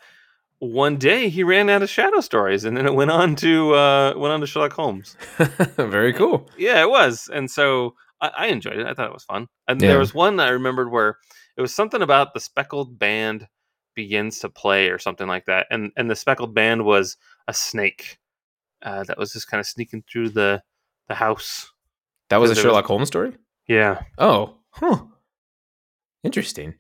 one 0.60 0.98
day 0.98 1.30
he 1.30 1.44
ran 1.44 1.70
out 1.70 1.82
of 1.82 1.90
shadow 1.90 2.20
stories, 2.20 2.66
and 2.66 2.76
then 2.78 2.86
it 2.86 2.94
went 2.94 3.12
on 3.12 3.36
to 3.38 3.74
uh, 3.76 4.14
went 4.18 4.34
on 4.34 4.42
to 4.42 4.48
Sherlock 4.48 4.74
Holmes. 4.74 5.16
Very 5.78 6.14
cool. 6.14 6.50
Yeah, 6.58 6.82
it 6.82 6.90
was, 6.90 7.30
and 7.34 7.50
so 7.50 7.96
I, 8.22 8.28
I 8.38 8.48
enjoyed 8.48 8.78
it. 8.78 8.86
I 8.88 8.94
thought 8.94 9.08
it 9.08 9.14
was 9.14 9.24
fun. 9.24 9.48
And 9.68 9.82
Yeah. 9.82 9.90
there 9.90 10.00
was 10.00 10.14
one 10.14 10.40
I 10.40 10.50
remembered 10.50 10.92
where 10.92 11.18
it 11.58 11.62
was 11.62 11.74
something 11.74 12.02
about 12.02 12.34
the 12.34 12.40
speckled 12.40 13.00
band 13.00 13.48
begins 13.96 14.40
to 14.40 14.50
play 14.50 14.90
or 14.90 15.00
something 15.00 15.28
like 15.28 15.46
that, 15.46 15.68
and 15.72 15.92
and 15.96 16.10
the 16.12 16.16
speckled 16.16 16.54
band 16.54 16.84
was 16.86 17.18
a 17.48 17.54
snake 17.54 18.18
uh, 18.82 19.04
that 19.06 19.18
was 19.18 19.34
just 19.34 19.48
kind 19.50 19.60
of 19.60 19.66
sneaking 19.68 20.04
through 20.12 20.30
the 20.30 20.62
the 21.08 21.16
house. 21.16 21.72
That 22.30 22.38
was 22.38 22.52
a 22.52 22.54
there 22.54 22.64
was- 22.64 22.70
Sherlock 22.70 22.86
Holmes 22.86 23.08
story. 23.08 23.34
Yeah, 23.68 24.02
Oh, 24.18 24.56
huh. 24.72 25.04
Interesting. 26.24 26.76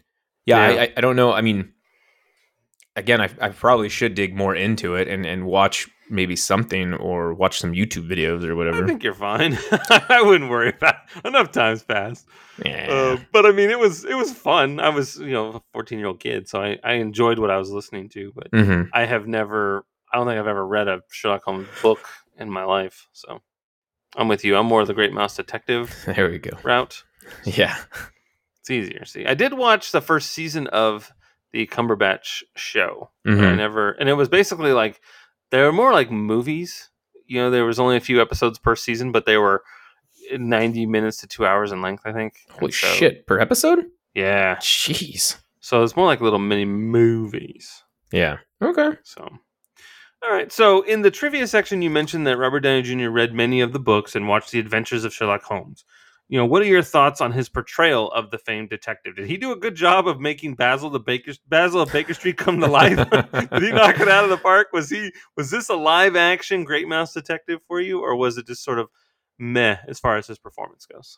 Yeah, 0.46 0.70
Yeah. 0.72 0.82
I, 0.82 0.84
I, 0.86 0.94
I 0.98 1.02
don't 1.02 1.15
know. 1.15 1.32
I 1.32 1.42
mean, 1.42 1.74
again, 3.00 3.22
I, 3.22 3.30
I 3.42 3.50
probably 3.50 3.90
should 3.90 4.14
dig 4.16 4.36
more 4.36 4.56
into 4.56 4.96
it 4.96 5.08
and, 5.08 5.26
and 5.26 5.46
watch 5.46 5.90
maybe 6.10 6.36
something 6.36 6.94
or 6.94 7.34
watch 7.34 7.60
some 7.60 7.72
YouTube 7.74 8.08
videos 8.10 8.44
or 8.44 8.56
whatever. 8.56 8.84
I 8.84 8.88
think 8.88 9.04
you're 9.04 9.14
fine. 9.14 9.58
I 10.10 10.22
wouldn't 10.24 10.50
worry 10.50 10.70
about 10.70 10.96
it. 11.16 11.28
enough 11.28 11.52
times 11.52 11.84
passed. 11.84 12.28
yeah. 12.64 12.88
Uh, 12.90 13.18
but 13.32 13.46
I 13.46 13.52
mean, 13.52 13.70
it 13.70 13.80
was 13.80 14.06
it 14.06 14.16
was 14.16 14.32
fun. 14.34 14.80
I 14.80 14.90
was 14.90 15.18
you 15.18 15.32
know 15.32 15.48
a 15.50 15.62
14 15.74 15.98
year 16.00 16.08
old 16.08 16.20
kid, 16.20 16.48
so 16.50 16.62
I, 16.62 16.78
I 16.84 16.94
enjoyed 16.94 17.40
what 17.40 17.50
I 17.52 17.58
was 17.58 17.70
listening 17.72 18.10
to. 18.10 18.32
But 18.36 18.48
hmm 18.52 18.84
I 18.94 19.06
have 19.06 19.28
never, 19.28 19.86
I 20.12 20.18
don't 20.18 20.28
think 20.28 20.40
I've 20.40 20.48
ever 20.48 20.66
read 20.66 20.88
a 20.88 21.02
Sherlock 21.12 21.44
Holmes 21.44 21.68
book 21.82 22.00
in 22.38 22.50
my 22.50 22.64
life. 22.64 23.08
So 23.14 23.42
I'm 24.16 24.28
with 24.28 24.44
you. 24.44 24.58
I'm 24.58 24.66
more 24.66 24.84
the 24.86 24.94
Great 24.96 25.14
Mouse 25.14 25.36
Detective 25.36 25.96
There 26.06 26.30
we 26.30 26.40
go. 26.40 26.58
route. 26.64 27.04
Yeah. 27.46 27.78
It's 28.62 28.72
easier. 28.72 29.06
See, 29.06 29.26
I 29.26 29.36
did 29.36 29.54
watch 29.54 29.92
the 29.92 30.02
first 30.02 30.32
season 30.32 30.66
of 30.68 31.12
the 31.52 31.68
Cumberbatch 31.68 32.44
show. 32.56 33.10
but 33.24 33.34
I 33.34 33.36
mm-hmm. 33.36 33.58
never, 33.58 33.92
and 33.92 34.10
it 34.10 34.14
was 34.14 34.30
basically 34.30 34.74
like 34.74 35.02
they 35.52 35.62
were 35.62 35.72
more 35.72 35.94
like 35.94 36.12
movies. 36.12 36.90
You 37.26 37.40
know, 37.40 37.52
there 37.52 37.66
was 37.66 37.80
only 37.80 37.98
a 37.98 38.02
few 38.02 38.22
episodes 38.22 38.58
per 38.60 38.76
season, 38.76 39.12
but 39.12 39.26
they 39.26 39.38
were 39.38 39.64
90 40.32 40.86
minutes 40.86 41.18
to 41.18 41.28
two 41.28 41.46
hours 41.46 41.72
in 41.72 41.82
length. 41.82 42.04
I 42.06 42.14
think. 42.14 42.40
Holy 42.52 42.72
so- 42.72 42.88
shit. 42.88 43.26
Per 43.28 43.40
episode? 43.40 43.86
Yeah. 44.16 44.56
Jeez. 44.58 45.38
So 45.60 45.84
it's 45.84 45.96
more 45.96 46.06
like 46.06 46.22
little 46.22 46.40
mini 46.40 46.66
movies. 46.66 47.84
Yeah. 48.12 48.38
Okay. 48.62 48.98
So, 49.04 49.22
all 50.24 50.32
right. 50.32 50.52
So 50.52 50.82
in 50.82 51.02
the 51.02 51.12
trivia 51.12 51.48
section, 51.48 51.82
you 51.82 51.90
mentioned 51.90 52.26
that 52.28 52.38
Robert 52.38 52.62
Downey 52.62 52.82
Jr. 52.82 53.10
read 53.10 53.34
many 53.34 53.62
of 53.62 53.74
the 53.74 53.80
books 53.80 54.16
and 54.16 54.28
watched 54.28 54.52
the 54.52 54.60
Adventures 54.60 55.04
of 55.04 55.14
Sherlock 55.14 55.44
Holmes. 55.44 55.86
You 56.30 56.38
know, 56.38 56.46
what 56.46 56.62
are 56.62 56.65
your 56.65 56.84
thoughts 56.84 57.22
on 57.22 57.32
his 57.32 57.50
portrayal 57.50 58.12
of 58.12 58.30
the 58.30 58.38
famed 58.38 58.70
detective? 58.70 59.15
Did 59.15 59.26
he 59.26 59.36
do 59.36 59.52
a 59.52 59.56
good 59.56 59.74
job 59.74 60.08
of 60.08 60.20
making 60.20 60.54
Basil 60.54 60.92
the 60.92 61.00
Baker 61.00 61.32
Basil 61.48 61.82
of 61.82 61.92
Baker 61.92 62.13
Street 62.13 62.38
come 62.38 62.60
to 62.60 62.68
life? 62.68 62.98
Did 63.52 63.63
he 63.63 63.72
knock 63.72 64.00
it 64.00 64.08
out 64.08 64.24
of 64.24 64.30
the 64.30 64.38
park? 64.38 64.68
Was 64.72 64.92
he 64.92 65.12
was 65.36 65.50
this 65.50 65.70
a 65.70 65.76
live 65.76 66.15
action 66.15 66.63
Great 66.63 66.88
Mouse 66.88 67.13
Detective 67.13 67.62
for 67.68 67.82
you, 67.82 68.00
or 68.02 68.15
was 68.15 68.38
it 68.38 68.46
just 68.46 68.63
sort 68.63 68.78
of 68.78 68.89
meh 69.39 69.78
as 69.88 70.00
far 70.00 70.18
as 70.18 70.28
his 70.28 70.38
performance 70.38 70.86
goes? 70.86 71.18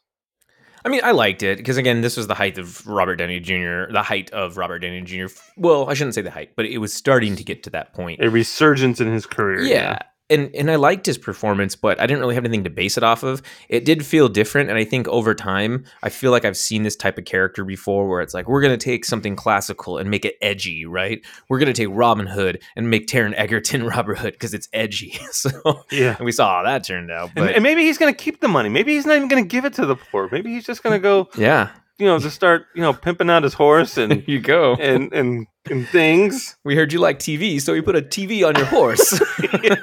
I 0.83 0.89
mean, 0.89 1.01
I 1.03 1.11
liked 1.11 1.43
it 1.43 1.57
because 1.57 1.75
again, 1.75 1.99
this 1.99 2.15
was 2.15 2.27
the 2.27 2.33
height 2.33 2.57
of 2.57 2.87
Robert 2.87 3.17
Downey 3.17 3.41
Jr. 3.41 3.91
The 3.91 4.03
height 4.03 4.31
of 4.31 4.55
Robert 4.55 4.79
Downey 4.79 5.01
Jr. 5.01 5.25
Well, 5.57 5.89
I 5.89 5.93
shouldn't 5.93 6.15
say 6.15 6.21
the 6.21 6.31
height, 6.31 6.55
but 6.55 6.65
it 6.65 6.77
was 6.77 6.93
starting 6.93 7.35
to 7.35 7.43
get 7.43 7.63
to 7.63 7.69
that 7.71 7.93
point. 7.93 8.21
A 8.23 8.29
resurgence 8.29 9.01
in 9.01 9.11
his 9.11 9.25
career. 9.25 9.61
Yeah. 9.61 9.99
And 10.31 10.53
and 10.55 10.71
I 10.71 10.75
liked 10.77 11.05
his 11.05 11.17
performance, 11.17 11.75
but 11.75 11.99
I 11.99 12.07
didn't 12.07 12.21
really 12.21 12.35
have 12.35 12.45
anything 12.45 12.63
to 12.63 12.69
base 12.69 12.97
it 12.97 13.03
off 13.03 13.23
of. 13.23 13.41
It 13.69 13.85
did 13.85 14.05
feel 14.05 14.29
different, 14.29 14.69
and 14.69 14.79
I 14.79 14.83
think 14.83 15.07
over 15.07 15.35
time, 15.35 15.85
I 16.01 16.09
feel 16.09 16.31
like 16.31 16.45
I've 16.45 16.57
seen 16.57 16.83
this 16.83 16.95
type 16.95 17.17
of 17.17 17.25
character 17.25 17.63
before, 17.63 18.09
where 18.09 18.21
it's 18.21 18.33
like 18.33 18.47
we're 18.47 18.61
gonna 18.61 18.77
take 18.77 19.05
something 19.05 19.35
classical 19.35 19.97
and 19.97 20.09
make 20.09 20.25
it 20.25 20.35
edgy, 20.41 20.85
right? 20.85 21.23
We're 21.49 21.59
gonna 21.59 21.73
take 21.73 21.89
Robin 21.91 22.25
Hood 22.25 22.61
and 22.75 22.89
make 22.89 23.07
Taron 23.07 23.33
Egerton 23.35 23.83
Robin 23.87 24.15
Hood 24.15 24.33
because 24.33 24.53
it's 24.53 24.67
edgy. 24.73 25.19
So 25.31 25.85
yeah. 25.91 26.17
and 26.17 26.25
we 26.25 26.31
saw 26.31 26.57
how 26.57 26.63
that 26.63 26.83
turned 26.83 27.09
out. 27.09 27.31
And, 27.35 27.49
and 27.49 27.63
maybe 27.63 27.83
he's 27.83 27.97
going 27.97 28.13
to 28.13 28.17
keep 28.17 28.41
the 28.41 28.47
money. 28.47 28.69
Maybe 28.69 28.93
he's 28.93 29.05
not 29.05 29.15
even 29.15 29.27
going 29.27 29.43
to 29.43 29.47
give 29.47 29.65
it 29.65 29.73
to 29.73 29.85
the 29.85 29.95
poor. 29.95 30.29
Maybe 30.31 30.53
he's 30.53 30.65
just 30.65 30.83
going 30.83 30.93
to 30.93 30.99
go, 30.99 31.29
yeah, 31.35 31.69
you 32.01 32.07
know, 32.07 32.17
just 32.17 32.35
start, 32.35 32.65
you 32.75 32.81
know, 32.81 32.93
pimping 32.93 33.29
out 33.29 33.43
his 33.43 33.53
horse 33.53 33.95
and 33.97 34.23
you 34.27 34.39
go. 34.39 34.73
and 34.75 35.13
and 35.13 35.47
and 35.69 35.87
things. 35.87 36.57
We 36.65 36.75
heard 36.75 36.91
you 36.91 36.99
like 36.99 37.19
TV, 37.19 37.61
so 37.61 37.73
we 37.73 37.81
put 37.81 37.95
a 37.95 38.01
TV 38.01 38.45
on 38.45 38.55
your 38.55 38.65
horse. 38.65 39.21
yeah. 39.63 39.75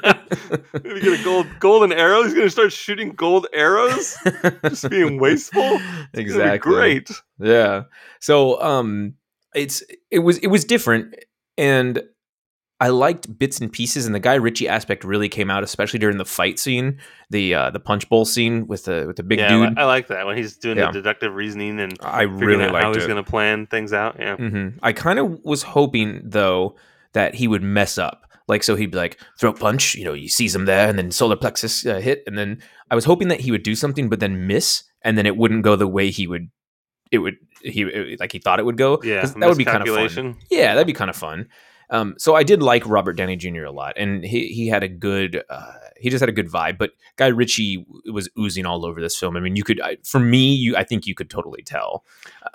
Maybe 0.83 1.01
get 1.01 1.21
a 1.21 1.25
gold 1.25 1.47
golden 1.61 1.93
arrow. 1.93 2.25
He's 2.25 2.35
going 2.35 2.47
to 2.47 2.51
start 2.51 2.73
shooting 2.73 3.11
gold 3.11 3.47
arrows. 3.53 4.17
Just 4.65 4.91
being 4.91 5.21
wasteful. 5.21 5.63
It's 5.63 5.81
gonna 6.13 6.21
exactly. 6.21 6.73
Great. 6.73 7.11
Yeah. 7.39 7.85
So 8.21 8.61
um 8.61 9.15
it's 9.55 9.83
it 10.11 10.19
was 10.19 10.39
it 10.39 10.49
was 10.49 10.65
different 10.65 11.15
and 11.57 12.03
I 12.81 12.89
liked 12.91 13.39
bits 13.39 13.61
and 13.61 13.73
pieces 13.73 14.07
and 14.07 14.15
the 14.15 14.21
Guy 14.21 14.35
Ritchie 14.35 14.69
aspect 14.69 15.03
really 15.03 15.29
came 15.29 15.51
out 15.51 15.65
especially 15.65 15.99
during 15.99 16.17
the 16.19 16.25
fight 16.25 16.59
scene, 16.61 16.99
the 17.31 17.55
uh 17.55 17.71
the 17.71 17.81
punch 17.81 18.09
bowl 18.09 18.25
scene 18.25 18.67
with 18.69 18.85
the 18.85 19.05
with 19.07 19.17
the 19.17 19.23
big 19.25 19.41
yeah, 19.41 19.49
dude. 19.49 19.79
I 19.79 19.85
like 19.85 20.07
that 20.09 20.27
when 20.27 20.37
he's 20.37 20.57
doing 20.57 20.79
Yeah. 20.79 20.87
the 20.87 20.93
deductive 20.93 21.35
reasoning 21.35 21.81
and 21.81 21.97
I 22.01 22.23
really 22.23 22.65
out 22.65 22.81
how 22.81 22.93
he's 22.95 23.07
going 23.07 23.23
to 23.23 23.29
plan 23.29 23.67
things 23.67 23.93
out. 23.93 24.17
Yeah. 24.19 24.37
hmm 24.37 24.69
I 24.83 24.93
kind 24.93 25.19
of 25.19 25.41
was 25.45 25.63
hoping 25.65 26.21
though 26.25 26.77
that 27.15 27.35
he 27.35 27.49
would 27.49 27.63
mess 27.63 27.99
up. 27.99 28.25
Like 28.47 28.63
so 28.63 28.77
he'd 28.77 28.93
be 28.93 28.97
like 28.99 29.19
throat 29.41 29.59
punch, 29.59 29.95
you 29.97 30.05
know, 30.05 30.13
you 30.15 30.29
seize 30.29 30.55
him 30.55 30.65
there 30.67 30.89
and 30.89 30.97
then 30.99 31.11
solar 31.11 31.37
plexus 31.37 31.85
uh, 31.85 31.99
hit 31.99 32.23
and 32.29 32.39
then 32.39 32.63
I 32.91 32.95
was 32.95 33.05
hoping 33.05 33.29
that 33.29 33.41
he 33.41 33.51
would 33.51 33.63
do 33.65 33.75
something 33.75 34.09
but 34.09 34.21
then 34.21 34.47
miss 34.47 34.85
and 35.03 35.19
then 35.19 35.27
it 35.27 35.37
wouldn't 35.37 35.63
go 35.65 35.75
the 35.77 35.89
way 35.89 36.11
he 36.11 36.27
would 36.29 36.49
it 37.11 37.19
would 37.19 37.37
he 37.63 37.83
it- 37.83 38.21
like 38.21 38.31
he 38.31 38.39
thought 38.39 38.61
it 38.61 38.65
would 38.65 38.77
go. 38.79 39.01
Yeah, 39.03 39.27
that 39.27 39.49
would 39.49 39.59
be 39.59 39.65
kind 39.65 39.83
of 39.87 40.13
fun. 40.13 40.37
Yeah, 40.49 40.75
that'd 40.75 40.87
be 40.87 40.93
kind 40.93 41.11
of 41.11 41.17
fun. 41.17 41.49
Um, 41.91 42.15
so 42.19 42.35
I 42.35 42.43
did 42.43 42.63
like 42.63 42.87
Robert 42.87 43.15
Downey 43.15 43.37
Jr. 43.37 43.65
a 43.65 43.71
lot, 43.73 43.95
and 43.97 44.23
he 44.25 44.49
he 44.49 44.69
had 44.69 44.83
a 44.83 44.89
good 44.89 45.43
uh, 45.49 45.73
he 45.99 46.11
just 46.11 46.21
had 46.21 46.29
a 46.29 46.33
good 46.33 46.49
vibe. 46.51 46.77
But 46.79 46.91
Guy 47.17 47.29
Ritchie 47.29 47.87
was 48.13 48.29
oozing 48.39 48.67
all 48.67 48.85
over 48.85 49.01
this 49.01 49.17
film. 49.19 49.37
I 49.37 49.41
mean, 49.41 49.57
you 49.57 49.65
could 49.65 49.81
I, 49.81 49.97
for 50.05 50.21
me, 50.21 50.55
you 50.55 50.77
I 50.77 50.85
think 50.85 51.07
you 51.07 51.15
could 51.15 51.31
totally 51.31 51.63
tell. 51.63 52.05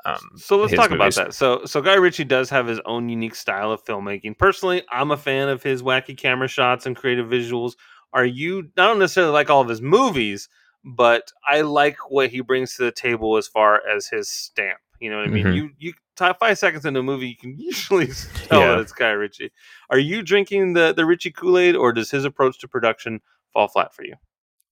Um, 0.06 0.18
So 0.36 0.58
let's 0.58 0.74
talk 0.74 0.92
movies. 0.92 1.18
about 1.18 1.26
that. 1.28 1.34
So 1.34 1.66
so 1.66 1.82
Guy 1.82 1.96
Ritchie 1.96 2.26
does 2.26 2.50
have 2.52 2.68
his 2.68 2.80
own 2.86 3.10
unique 3.10 3.36
style 3.36 3.72
of 3.72 3.84
filmmaking. 3.84 4.38
Personally, 4.38 4.84
I'm 4.92 5.10
a 5.12 5.18
fan 5.18 5.50
of 5.50 5.64
his 5.64 5.82
wacky 5.82 6.16
camera 6.18 6.48
shots 6.48 6.86
and 6.86 6.96
creative 6.96 7.28
visuals. 7.28 7.74
Are 8.14 8.26
you? 8.26 8.70
I 8.78 8.86
don't 8.86 9.00
necessarily 9.00 9.34
like 9.34 9.50
all 9.50 9.62
of 9.62 9.68
his 9.70 9.82
movies, 9.82 10.48
but 10.84 11.32
I 11.48 11.62
like 11.62 11.98
what 12.12 12.30
he 12.30 12.42
brings 12.42 12.76
to 12.76 12.84
the 12.84 12.92
table 12.92 13.38
as 13.38 13.48
far 13.48 13.82
as 13.88 14.08
his 14.08 14.30
stamp. 14.30 14.78
You 15.00 15.10
know 15.10 15.18
what 15.18 15.28
I 15.28 15.32
mean? 15.32 15.46
Mhm. 15.48 15.56
You 15.56 15.70
you 15.80 15.94
t- 16.18 16.30
five 16.40 16.58
seconds 16.58 16.86
into 16.86 17.00
a 17.00 17.04
movie, 17.04 17.28
you 17.30 17.36
can 17.38 17.56
usually 17.58 18.08
tell 18.48 18.60
Yeah. 18.60 18.68
that 18.74 18.80
it's 18.80 18.92
Guy 18.92 19.10
Ritchie. 19.12 19.52
Are 19.90 20.00
you 20.00 20.22
drinking 20.22 20.74
the 20.74 20.94
the 20.94 21.06
Ritchie 21.06 21.32
Kool 21.32 21.58
Aid, 21.58 21.76
or 21.76 21.92
does 21.94 22.12
his 22.12 22.26
approach 22.26 22.60
to 22.60 22.68
production 22.68 23.22
fall 23.52 23.68
flat 23.68 23.94
for 23.94 24.04
you? 24.04 24.16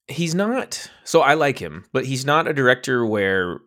He's 0.08 0.36
not. 0.36 0.89
So 1.04 1.21
I 1.21 1.36
like 1.36 1.60
him, 1.60 1.86
but 1.93 2.06
he's 2.06 2.25
not 2.25 2.47
a 2.47 2.54
director 2.54 3.06
where 3.06 3.60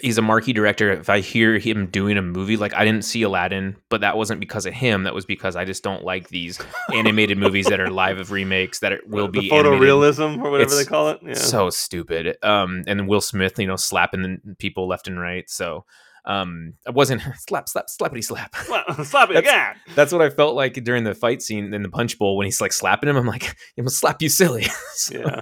he's 0.00 0.18
a 0.18 0.22
marquee 0.22 0.52
director. 0.54 0.90
If 0.90 1.08
I 1.10 1.20
hear 1.20 1.58
him 1.58 1.86
doing 1.86 2.16
a 2.16 2.22
movie, 2.22 2.56
like 2.56 2.74
I 2.74 2.84
didn't 2.84 3.04
see 3.04 3.22
Aladdin, 3.22 3.76
but 3.88 4.00
that 4.00 4.16
wasn't 4.16 4.40
because 4.40 4.66
of 4.66 4.72
him. 4.74 5.04
That 5.04 5.14
was 5.14 5.26
because 5.26 5.54
I 5.54 5.64
just 5.64 5.84
don't 5.84 6.02
like 6.02 6.28
these 6.30 6.58
animated 6.92 7.38
movies 7.38 7.66
that 7.66 7.78
are 7.78 7.90
live 8.04 8.18
of 8.18 8.32
remakes 8.32 8.80
that 8.80 8.90
it 8.90 9.06
will 9.06 9.26
the 9.30 9.40
be 9.40 9.50
photorealism 9.50 10.38
or 10.42 10.50
whatever 10.50 10.72
It's 10.72 10.76
they 10.78 10.88
call 10.88 11.10
it. 11.10 11.20
Yeah. 11.22 11.34
so 11.34 11.70
stupid. 11.70 12.36
Um, 12.42 12.82
and 12.88 13.06
Will 13.06 13.20
Smith, 13.20 13.58
you 13.58 13.66
know, 13.66 13.76
slapping 13.76 14.40
the 14.44 14.54
people 14.56 14.88
left 14.88 15.06
and 15.06 15.20
right. 15.20 15.48
So, 15.48 15.84
um, 16.24 16.74
I 16.86 16.90
wasn't 16.90 17.22
slap, 17.48 17.68
slap, 17.68 17.86
slappity 17.88 18.22
slap. 18.24 18.54
Well, 18.68 19.04
slap 19.04 19.30
it 19.30 19.34
That's- 19.34 19.52
again. 19.52 19.94
That's 19.94 20.12
what 20.12 20.22
I 20.22 20.30
felt 20.30 20.54
like 20.54 20.74
during 20.84 21.04
the 21.04 21.14
fight 21.14 21.42
scene 21.42 21.74
in 21.74 21.82
the 21.82 21.88
punch 21.88 22.18
bowl 22.18 22.36
when 22.36 22.46
he's 22.46 22.60
like 22.60 22.72
slapping 22.72 23.08
him. 23.08 23.16
I'm 23.16 23.26
like, 23.26 23.44
I'm 23.76 23.82
gonna 23.84 23.90
slap 23.90 24.22
you 24.22 24.28
silly. 24.28 24.66
So, 24.94 25.18
Yeah. 25.18 25.40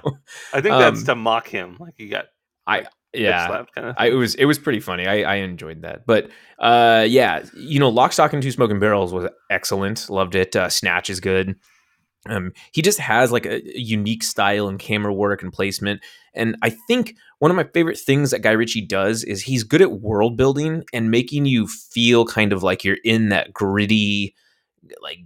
I 0.55 0.61
think 0.61 0.75
that's 0.77 1.01
Um, 1.01 1.07
to 1.07 1.15
mock 1.17 1.49
him. 1.49 1.77
Like 1.79 1.95
he 1.97 2.09
got. 2.09 2.27
I 2.67 2.87
yeah, 3.13 3.65
kind 3.75 3.89
of 3.89 3.95
I, 3.99 4.07
it 4.11 4.15
was 4.15 4.37
it 4.37 4.45
was 4.45 4.59
pretty 4.61 4.79
funny. 4.79 5.05
I, 5.07 5.23
I 5.23 5.35
enjoyed 5.37 5.83
that, 5.83 6.07
but 6.07 6.31
uh, 6.61 7.05
yeah, 7.09 7.43
you 7.57 7.81
know, 7.81 7.89
Lock, 7.89 8.13
Stock, 8.13 8.33
and 8.33 8.41
Two 8.41 8.53
Smoking 8.53 8.79
Barrels 8.79 9.13
was 9.13 9.29
excellent. 9.51 10.09
Loved 10.09 10.37
it. 10.37 10.55
Uh, 10.55 10.69
Snatch 10.69 11.11
is 11.11 11.19
good. 11.19 11.57
Um, 12.29 12.53
he 12.73 12.83
just 12.83 13.01
has 13.01 13.33
like 13.33 13.47
a, 13.47 13.57
a 13.57 13.81
unique 13.81 14.23
style 14.23 14.69
and 14.69 14.79
camera 14.79 15.13
work 15.13 15.43
and 15.43 15.53
placement. 15.53 16.03
And 16.35 16.57
I 16.63 16.71
think 16.71 17.17
one 17.39 17.51
of 17.51 17.57
my 17.57 17.65
favorite 17.65 17.99
things 17.99 18.31
that 18.31 18.43
Guy 18.43 18.53
Ritchie 18.53 18.87
does 18.87 19.25
is 19.25 19.43
he's 19.43 19.65
good 19.65 19.83
at 19.83 20.01
world 20.01 20.37
building 20.37 20.85
and 20.93 21.11
making 21.11 21.47
you 21.47 21.67
feel 21.67 22.25
kind 22.25 22.53
of 22.53 22.63
like 22.63 22.85
you're 22.85 22.99
in 23.05 23.31
that 23.31 23.53
gritty, 23.53 24.35
like 25.03 25.21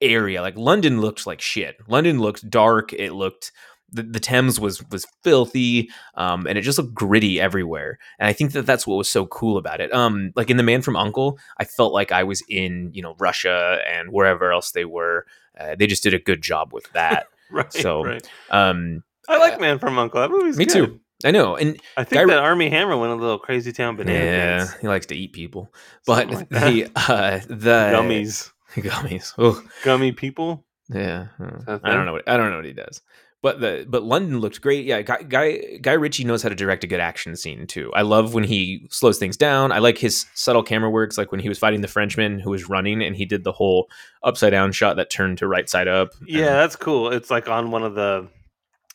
area. 0.00 0.42
Like 0.42 0.56
London 0.56 1.00
looked 1.00 1.26
like 1.26 1.40
shit. 1.40 1.76
London 1.88 2.18
looked 2.18 2.48
dark. 2.48 2.92
It 2.92 3.12
looked 3.12 3.52
the, 3.90 4.02
the 4.02 4.20
Thames 4.20 4.60
was 4.60 4.86
was 4.90 5.06
filthy, 5.24 5.90
um, 6.14 6.46
and 6.46 6.58
it 6.58 6.62
just 6.62 6.78
looked 6.78 6.94
gritty 6.94 7.40
everywhere. 7.40 7.98
And 8.18 8.28
I 8.28 8.32
think 8.32 8.52
that 8.52 8.66
that's 8.66 8.86
what 8.86 8.96
was 8.96 9.10
so 9.10 9.26
cool 9.26 9.56
about 9.56 9.80
it. 9.80 9.92
Um, 9.94 10.32
like 10.36 10.50
in 10.50 10.56
The 10.56 10.62
Man 10.62 10.82
from 10.82 10.96
Uncle, 10.96 11.38
I 11.58 11.64
felt 11.64 11.92
like 11.92 12.12
I 12.12 12.24
was 12.24 12.42
in 12.48 12.90
you 12.92 13.02
know 13.02 13.14
Russia 13.18 13.80
and 13.90 14.10
wherever 14.12 14.52
else 14.52 14.72
they 14.72 14.84
were. 14.84 15.26
Uh, 15.58 15.74
they 15.74 15.86
just 15.86 16.02
did 16.02 16.14
a 16.14 16.18
good 16.18 16.42
job 16.42 16.72
with 16.72 16.90
that. 16.92 17.26
right. 17.50 17.72
So, 17.72 18.04
right. 18.04 18.30
Um, 18.50 19.02
I 19.28 19.38
like 19.38 19.60
Man 19.60 19.78
from 19.78 19.98
Uncle. 19.98 20.20
That 20.20 20.30
movie's 20.30 20.56
me 20.56 20.64
good. 20.64 20.72
too. 20.72 21.00
I 21.24 21.32
know, 21.32 21.56
and 21.56 21.80
I 21.96 22.04
think 22.04 22.28
Guy, 22.28 22.34
that 22.34 22.42
Armie 22.42 22.70
Hammer 22.70 22.96
went 22.96 23.12
a 23.12 23.16
little 23.16 23.40
crazy 23.40 23.72
town 23.72 23.96
banana. 23.96 24.24
Yeah, 24.24 24.68
he 24.80 24.86
likes 24.86 25.06
to 25.06 25.16
eat 25.16 25.32
people, 25.32 25.72
but 26.06 26.30
like 26.30 26.48
the 26.48 26.90
uh, 26.94 27.40
the 27.48 27.90
gummies, 27.92 28.52
gummies, 28.74 29.34
oh. 29.36 29.60
gummy 29.82 30.12
people. 30.12 30.64
Yeah, 30.88 31.26
I 31.66 31.92
don't 31.92 32.06
know. 32.06 32.12
What, 32.12 32.28
I 32.28 32.36
don't 32.36 32.50
know 32.50 32.56
what 32.56 32.64
he 32.64 32.72
does. 32.72 33.02
But 33.40 33.60
the 33.60 33.86
but 33.88 34.02
London 34.02 34.40
looked 34.40 34.60
great. 34.60 34.84
Yeah, 34.84 35.02
Guy, 35.02 35.22
Guy 35.22 35.78
Guy 35.80 35.92
Ritchie 35.92 36.24
knows 36.24 36.42
how 36.42 36.48
to 36.48 36.56
direct 36.56 36.82
a 36.82 36.88
good 36.88 36.98
action 36.98 37.36
scene 37.36 37.68
too. 37.68 37.92
I 37.94 38.02
love 38.02 38.34
when 38.34 38.42
he 38.42 38.86
slows 38.90 39.18
things 39.18 39.36
down. 39.36 39.70
I 39.70 39.78
like 39.78 39.96
his 39.96 40.26
subtle 40.34 40.64
camera 40.64 40.90
works, 40.90 41.16
like 41.16 41.30
when 41.30 41.40
he 41.40 41.48
was 41.48 41.58
fighting 41.58 41.80
the 41.80 41.88
Frenchman 41.88 42.40
who 42.40 42.50
was 42.50 42.68
running 42.68 43.00
and 43.02 43.14
he 43.14 43.24
did 43.24 43.44
the 43.44 43.52
whole 43.52 43.88
upside 44.24 44.50
down 44.50 44.72
shot 44.72 44.96
that 44.96 45.10
turned 45.10 45.38
to 45.38 45.46
right 45.46 45.68
side 45.68 45.86
up. 45.86 46.10
Yeah, 46.26 46.46
and, 46.46 46.54
that's 46.56 46.74
cool. 46.74 47.12
It's 47.12 47.30
like 47.30 47.48
on 47.48 47.70
one 47.70 47.84
of 47.84 47.94
the 47.94 48.28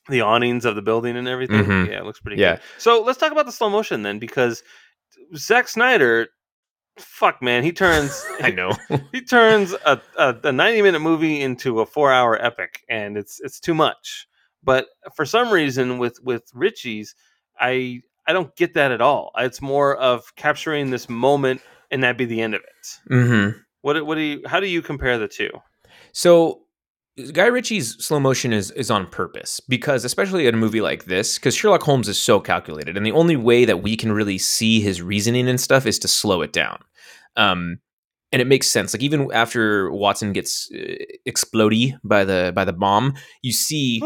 the 0.10 0.22
awnings 0.22 0.66
of 0.66 0.76
the 0.76 0.82
building 0.82 1.16
and 1.16 1.28
everything. 1.28 1.64
Mm-hmm. 1.64 1.92
Yeah, 1.92 2.00
it 2.00 2.06
looks 2.06 2.20
pretty 2.20 2.42
yeah. 2.42 2.56
good. 2.56 2.62
So 2.78 3.02
let's 3.02 3.20
talk 3.20 3.32
about 3.32 3.46
the 3.46 3.52
slow 3.52 3.70
motion 3.70 4.04
then, 4.04 4.20
because 4.20 4.64
Zack 5.36 5.68
Snyder 5.68 6.28
fuck 7.00 7.42
man 7.42 7.64
he 7.64 7.72
turns 7.72 8.24
i 8.44 8.52
know 8.52 8.72
he 9.12 9.20
turns 9.20 9.74
a, 9.84 10.00
a, 10.20 10.36
a, 10.44 10.52
90 10.52 10.84
minute 10.84 11.00
movie 11.00 11.42
into 11.42 11.80
a 11.80 11.88
four 11.88 12.12
hour 12.12 12.40
epic 12.40 12.84
and 12.88 13.18
it's 13.18 13.42
it's 13.42 13.60
too 13.60 13.74
much 13.74 14.28
but 14.64 14.88
for 15.16 15.26
some 15.26 15.52
reason, 15.52 15.98
with 15.98 16.20
with 16.24 16.44
Ritchie's, 16.54 17.16
I 17.60 18.02
I 18.28 18.34
don't 18.34 18.56
get 18.56 18.74
that 18.76 18.92
at 18.92 19.02
all. 19.02 19.32
It's 19.38 19.62
more 19.62 19.96
of 19.98 20.36
capturing 20.36 20.90
this 20.90 21.10
moment 21.10 21.62
and 21.92 22.04
that 22.04 22.18
be 22.18 22.26
the 22.26 22.42
end 22.42 22.56
of 22.56 22.62
it. 22.62 23.14
Mm-hmm. 23.14 23.58
What 23.82 24.06
what 24.06 24.16
do 24.16 24.22
you? 24.22 24.42
How 24.46 24.60
do 24.60 24.68
you 24.68 24.82
compare 24.82 25.18
the 25.18 25.28
two? 25.28 25.50
So 26.14 26.63
Guy 27.32 27.46
Ritchie's 27.46 28.04
slow 28.04 28.20
motion 28.20 28.52
is 28.52 28.72
is 28.72 28.90
on 28.90 29.06
purpose 29.08 29.60
because 29.60 30.04
especially 30.04 30.48
in 30.48 30.56
a 30.56 30.58
movie 30.58 30.82
like 30.82 31.06
this 31.06 31.38
because 31.38 31.54
Sherlock 31.54 31.84
Holmes 31.84 32.08
is 32.08 32.20
so 32.20 32.40
calculated 32.40 32.98
and 32.98 33.06
the 33.06 33.12
only 33.12 33.36
way 33.36 33.66
that 33.66 33.84
we 33.84 33.96
can 33.96 34.12
really 34.12 34.40
see 34.40 34.82
his 34.82 35.02
reasoning 35.02 35.48
and 35.48 35.62
stuff 35.62 35.86
is 35.86 36.00
to 36.00 36.08
slow 36.08 36.42
it 36.42 36.52
down. 36.52 36.80
Um, 37.36 37.78
and 38.32 38.42
it 38.42 38.48
makes 38.48 38.68
sense. 38.68 38.96
Like 38.96 39.04
even 39.04 39.32
after 39.32 39.92
Watson 39.92 40.34
gets 40.34 40.72
uh, 40.74 40.96
exploded 41.26 41.96
by 42.04 42.24
the 42.24 42.52
by 42.56 42.66
the 42.66 42.74
bomb, 42.74 43.14
you 43.44 43.54
see 43.54 44.00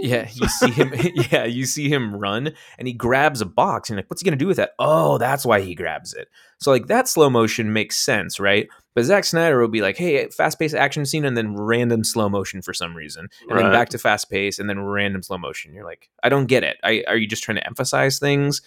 yeah, 0.00 0.28
you 0.32 0.48
see 0.48 0.70
him. 0.70 0.92
yeah, 1.30 1.44
you 1.44 1.66
see 1.66 1.88
him 1.88 2.16
run, 2.16 2.52
and 2.78 2.88
he 2.88 2.94
grabs 2.94 3.40
a 3.40 3.46
box. 3.46 3.88
And 3.88 3.96
like, 3.96 4.10
what's 4.10 4.22
he 4.22 4.24
gonna 4.24 4.36
do 4.36 4.46
with 4.46 4.58
that? 4.58 4.72
Oh, 4.78 5.18
that's 5.18 5.44
why 5.46 5.60
he 5.60 5.74
grabs 5.74 6.14
it. 6.14 6.28
So 6.58 6.70
like 6.70 6.86
that 6.86 7.08
slow 7.08 7.30
motion 7.30 7.72
makes 7.72 7.98
sense, 7.98 8.40
right? 8.40 8.68
But 8.94 9.04
Zack 9.04 9.24
Snyder 9.24 9.60
would 9.60 9.72
be 9.72 9.82
like, 9.82 9.98
hey, 9.98 10.28
fast 10.28 10.58
paced 10.58 10.74
action 10.74 11.04
scene, 11.04 11.24
and 11.24 11.36
then 11.36 11.54
random 11.54 12.04
slow 12.04 12.28
motion 12.28 12.62
for 12.62 12.72
some 12.72 12.96
reason, 12.96 13.28
and 13.42 13.52
right. 13.52 13.62
then 13.62 13.72
back 13.72 13.90
to 13.90 13.98
fast 13.98 14.30
pace, 14.30 14.58
and 14.58 14.68
then 14.68 14.80
random 14.80 15.22
slow 15.22 15.38
motion. 15.38 15.74
You're 15.74 15.84
like, 15.84 16.10
I 16.22 16.28
don't 16.28 16.46
get 16.46 16.64
it. 16.64 16.76
I, 16.82 17.04
are 17.06 17.16
you 17.16 17.26
just 17.26 17.42
trying 17.42 17.56
to 17.56 17.66
emphasize 17.66 18.18
things? 18.18 18.62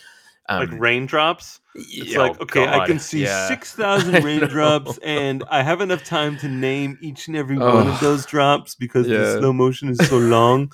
Um, 0.49 0.59
like 0.67 0.79
raindrops. 0.79 1.61
It's 1.75 2.15
oh 2.15 2.19
like 2.19 2.41
okay, 2.41 2.65
God. 2.65 2.81
I 2.81 2.87
can 2.87 2.97
see 2.99 3.23
yeah. 3.23 3.47
six 3.47 3.73
thousand 3.73 4.23
raindrops, 4.23 4.97
and 5.03 5.43
I 5.49 5.61
have 5.61 5.79
enough 5.79 6.03
time 6.03 6.37
to 6.39 6.47
name 6.47 6.97
each 7.01 7.27
and 7.27 7.37
every 7.37 7.57
oh. 7.57 7.75
one 7.75 7.87
of 7.87 7.99
those 7.99 8.25
drops 8.25 8.73
because 8.73 9.07
yeah. 9.07 9.17
the 9.17 9.39
slow 9.39 9.53
motion 9.53 9.89
is 9.89 9.99
so 10.09 10.17
long. 10.17 10.71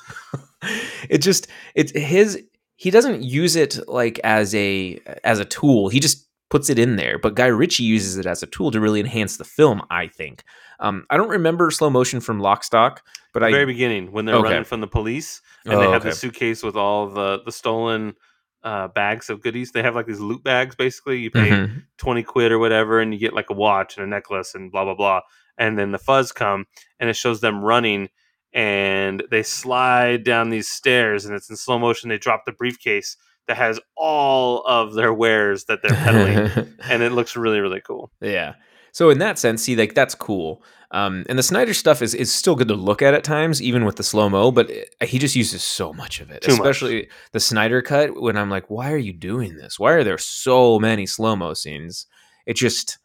it 1.10 1.18
just 1.18 1.48
it's 1.76 1.92
his. 1.92 2.42
He 2.78 2.90
doesn't 2.90 3.22
use 3.22 3.58
it 3.58 3.78
like 3.88 4.20
as 4.24 4.56
a 4.56 4.98
as 5.26 5.40
a 5.40 5.46
tool. 5.46 5.90
He 5.90 6.00
just 6.00 6.26
puts 6.50 6.70
it 6.70 6.80
in 6.80 6.96
there. 6.96 7.20
But 7.20 7.36
Guy 7.36 7.48
Ritchie 7.48 7.84
uses 7.84 8.18
it 8.18 8.26
as 8.26 8.42
a 8.42 8.48
tool 8.48 8.72
to 8.72 8.80
really 8.80 9.02
enhance 9.02 9.36
the 9.36 9.44
film. 9.44 9.82
I 9.90 10.08
think. 10.08 10.44
Um, 10.80 11.06
I 11.10 11.18
don't 11.18 11.30
remember 11.30 11.70
slow 11.72 11.90
motion 11.90 12.22
from 12.22 12.40
Lock, 12.40 12.64
Stock, 12.64 13.02
but 13.34 13.42
the 13.42 13.48
I 13.48 13.52
very 13.52 13.66
beginning 13.66 14.14
when 14.14 14.24
they're 14.24 14.36
okay. 14.36 14.50
running 14.50 14.64
from 14.64 14.80
the 14.80 14.88
police 14.88 15.42
and 15.66 15.74
oh, 15.74 15.80
they 15.80 15.90
have 15.90 16.02
okay. 16.02 16.10
the 16.10 16.16
suitcase 16.16 16.64
with 16.64 16.78
all 16.78 17.08
the 17.10 17.42
the 17.44 17.52
stolen 17.52 18.16
uh, 18.66 18.88
bags 18.90 19.30
of 19.30 19.42
goodies. 19.42 19.72
They 19.72 19.84
have 19.84 19.96
like 19.96 20.08
these 20.08 20.20
loot 20.20 20.44
bags. 20.44 20.76
Basically, 20.76 21.20
you 21.20 21.32
pay 21.32 21.50
mm-hmm. 21.50 21.78
twenty 21.98 22.24
quid 22.24 22.52
or 22.52 22.60
whatever, 22.60 23.00
and 23.00 23.14
you 23.14 23.20
get 23.20 23.34
like 23.34 23.50
a 23.52 23.54
watch 23.54 23.96
and 23.96 24.04
a 24.04 24.10
necklace 24.10 24.56
and 24.56 24.72
blah 24.72 24.84
blah 24.84 24.96
blah. 24.96 25.22
And 25.58 25.78
then 25.78 25.92
the 25.92 26.00
fuzz 26.00 26.32
come 26.32 26.66
and 27.00 27.10
it 27.10 27.16
shows 27.16 27.40
them 27.40 27.64
running, 27.64 28.10
and 28.52 29.24
they 29.30 29.44
slide 29.44 30.24
down 30.24 30.50
these 30.50 30.68
stairs, 30.68 31.26
and 31.26 31.36
it's 31.36 31.50
in 31.50 31.56
slow 31.56 31.78
motion. 31.78 32.10
They 32.10 32.18
drop 32.18 32.46
the 32.46 32.52
briefcase 32.52 33.16
that 33.48 33.58
has 33.58 33.80
all 33.96 34.66
of 34.66 34.96
their 34.96 35.14
wares 35.14 35.66
that 35.66 35.84
they're 35.84 35.96
peddling, 35.96 36.76
and 36.90 37.04
it 37.04 37.12
looks 37.12 37.38
really 37.38 37.60
really 37.60 37.82
cool. 37.82 38.12
Yeah. 38.20 38.56
So 38.96 39.10
in 39.10 39.18
that 39.18 39.38
sense, 39.38 39.62
see, 39.62 39.76
like 39.76 39.94
that's 39.94 40.16
cool. 40.16 40.64
Um, 40.92 41.26
and 41.28 41.38
the 41.38 41.44
Snyder 41.44 41.74
stuff 41.74 42.02
is 42.02 42.14
is 42.14 42.34
still 42.34 42.56
good 42.56 42.70
to 42.70 42.76
look 42.76 43.02
at 43.02 43.14
at 43.14 43.26
times, 43.26 43.62
even 43.62 43.84
with 43.84 43.98
the 43.98 44.04
slow 44.04 44.30
mo. 44.30 44.52
But 44.52 44.70
it, 44.70 44.96
he 45.04 45.20
just 45.20 45.36
uses 45.36 45.64
so 45.64 45.92
much 45.92 46.22
of 46.22 46.32
it, 46.32 46.44
Too 46.44 46.54
especially 46.54 47.00
much. 47.00 47.10
the 47.34 47.42
Snyder 47.42 47.82
cut. 47.82 48.22
When 48.22 48.38
I'm 48.38 48.50
like, 48.50 48.70
why 48.70 48.94
are 48.94 48.98
you 48.98 49.12
doing 49.12 49.58
this? 49.58 49.78
Why 49.78 49.92
are 49.92 50.06
there 50.06 50.18
so 50.18 50.80
many 50.80 51.06
slow 51.06 51.36
mo 51.36 51.54
scenes? 51.54 52.08
It 52.46 52.56
just, 52.56 52.98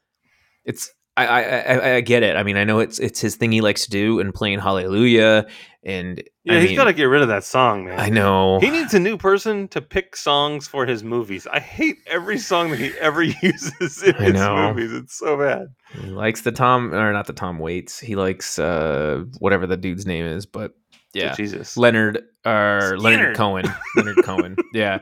it's 0.65 0.93
I, 1.25 1.43
I, 1.43 1.95
I 1.97 2.01
get 2.01 2.23
it. 2.23 2.37
I 2.37 2.43
mean, 2.43 2.57
I 2.57 2.65
know 2.65 2.79
it's 2.79 2.99
it's 2.99 3.21
his 3.21 3.37
thing 3.37 3.53
he 3.53 3.61
likes 3.61 3.85
to 3.85 3.91
do 3.91 4.21
and 4.21 4.35
playing 4.35 4.59
Hallelujah 4.59 5.47
and 5.83 6.23
yeah, 6.45 6.55
I 6.55 6.61
he's 6.61 6.77
got 6.77 6.85
to 6.85 6.93
get 6.93 7.05
rid 7.05 7.23
of 7.23 7.29
that 7.29 7.43
song, 7.43 7.87
man. 7.87 7.99
I 7.99 8.11
know 8.11 8.61
he 8.61 8.69
needs 8.69 8.93
a 8.93 9.01
new 9.01 9.17
person 9.17 9.67
to 9.69 9.81
pick 9.81 10.15
songs 10.15 10.69
for 10.69 10.85
his 10.85 11.03
movies. 11.03 11.47
I 11.47 11.59
hate 11.59 11.97
every 12.07 12.39
song 12.39 12.71
that 12.71 12.79
he 12.79 12.91
ever 12.99 13.23
uses 13.43 14.03
in 14.03 14.15
his 14.17 14.35
movies. 14.35 14.93
It's 14.93 15.17
so 15.17 15.39
bad. 15.39 15.69
He 15.93 16.11
likes 16.11 16.43
the 16.43 16.53
Tom 16.53 16.95
or 16.95 17.13
not 17.13 17.27
the 17.27 17.33
Tom 17.33 17.59
Waits. 17.59 17.99
He 17.99 18.15
likes 18.15 18.59
uh 18.59 19.25
whatever 19.39 19.67
the 19.67 19.77
dude's 19.77 20.05
name 20.05 20.27
is, 20.27 20.45
but 20.45 20.73
yeah, 21.15 21.31
oh, 21.33 21.37
Jesus, 21.37 21.77
Leonard 21.77 22.23
or 22.45 22.97
Leonard 22.99 23.37
Cohen. 23.37 23.65
Leonard 23.97 24.17
Cohen. 24.25 24.57
Yeah, 24.75 25.01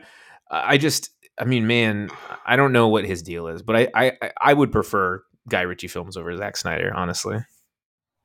I 0.49 0.77
just, 0.77 1.11
I 1.37 1.43
mean, 1.43 1.67
man, 1.67 2.09
I 2.45 2.55
don't 2.55 2.71
know 2.71 2.87
what 2.87 3.05
his 3.05 3.21
deal 3.21 3.47
is, 3.47 3.61
but 3.61 3.75
I, 3.75 3.87
I, 3.93 4.31
I 4.41 4.53
would 4.53 4.71
prefer 4.71 5.23
Guy 5.49 5.61
Ritchie 5.61 5.87
films 5.87 6.17
over 6.17 6.35
Zack 6.37 6.57
Snyder, 6.57 6.93
honestly. 6.95 7.39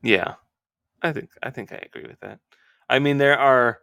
Yeah, 0.02 0.34
I 1.02 1.12
think 1.12 1.30
I 1.42 1.50
think 1.50 1.72
I 1.72 1.76
agree 1.76 2.06
with 2.06 2.20
that. 2.20 2.40
I 2.88 2.98
mean, 2.98 3.18
there 3.18 3.38
are 3.38 3.78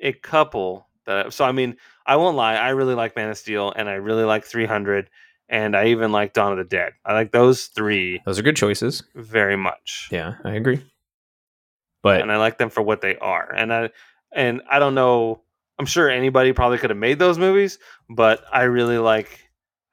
a 0.00 0.12
couple 0.12 0.88
that. 1.06 1.32
So 1.32 1.44
I 1.44 1.52
mean, 1.52 1.76
I 2.06 2.16
won't 2.16 2.36
lie. 2.36 2.54
I 2.54 2.70
really 2.70 2.94
like 2.94 3.16
Man 3.16 3.30
of 3.30 3.38
Steel, 3.38 3.72
and 3.74 3.88
I 3.88 3.94
really 3.94 4.24
like 4.24 4.44
300, 4.44 5.08
and 5.48 5.76
I 5.76 5.86
even 5.86 6.12
like 6.12 6.34
Dawn 6.34 6.52
of 6.52 6.58
the 6.58 6.64
Dead. 6.64 6.92
I 7.04 7.14
like 7.14 7.32
those 7.32 7.66
three. 7.66 8.20
Those 8.26 8.38
are 8.38 8.42
good 8.42 8.56
choices. 8.56 9.02
Very 9.14 9.56
much. 9.56 10.08
Yeah, 10.10 10.34
I 10.44 10.52
agree. 10.52 10.84
But 12.02 12.20
and 12.20 12.30
I 12.30 12.36
like 12.36 12.58
them 12.58 12.70
for 12.70 12.82
what 12.82 13.00
they 13.00 13.16
are. 13.16 13.52
And 13.52 13.72
I 13.72 13.90
and 14.32 14.62
I 14.70 14.78
don't 14.78 14.94
know. 14.94 15.42
I'm 15.78 15.86
sure 15.86 16.08
anybody 16.08 16.52
probably 16.52 16.78
could 16.78 16.90
have 16.90 16.98
made 16.98 17.18
those 17.18 17.38
movies, 17.38 17.78
but 18.08 18.42
I 18.52 18.62
really 18.62 18.98
like 18.98 19.45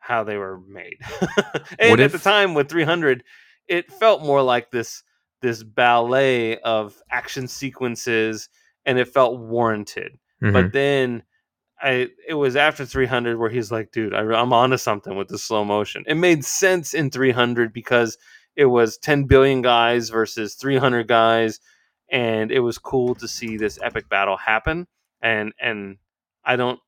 how 0.04 0.24
they 0.24 0.38
were 0.38 0.60
made. 0.60 0.98
and 1.80 1.92
what 1.92 2.00
at 2.02 2.08
if, 2.08 2.12
the 2.12 2.20
time 2.20 2.54
with 2.54 2.68
300, 2.68 3.24
it 3.70 3.92
felt 3.92 4.22
more 4.22 4.42
like 4.42 4.70
this 4.70 5.04
this 5.42 5.64
ballet 5.64 6.58
of 6.60 7.02
action 7.10 7.48
sequences, 7.48 8.50
and 8.86 9.00
it 9.00 9.08
felt 9.08 9.40
warranted. 9.40 10.20
Mm-hmm. 10.42 10.54
But 10.54 10.74
then 10.74 11.24
I 11.82 12.10
it 12.28 12.34
was 12.34 12.58
after 12.58 12.86
300 12.86 13.40
where 13.40 13.50
he's 13.50 13.72
like, 13.72 13.92
dude, 13.92 14.14
I, 14.14 14.22
I'm 14.22 14.52
onto 14.52 14.78
something 14.78 15.16
with 15.16 15.30
the 15.30 15.38
slow 15.38 15.64
motion. 15.64 16.04
It 16.06 16.16
made 16.16 16.44
sense 16.44 16.94
in 16.94 17.10
300 17.10 17.72
because 17.72 18.18
it 18.58 18.66
was 18.66 18.98
10 18.98 19.24
billion 19.24 19.62
guys 19.62 20.10
versus 20.10 20.56
300 20.56 21.08
guys, 21.08 21.62
and 22.10 22.52
it 22.52 22.60
was 22.60 22.78
cool 22.78 23.16
to 23.16 23.28
see 23.28 23.56
this 23.56 23.80
epic 23.82 24.10
battle 24.10 24.36
happen. 24.36 24.86
And 25.22 25.54
and 25.62 25.98
I 26.44 26.58
don't 26.58 26.80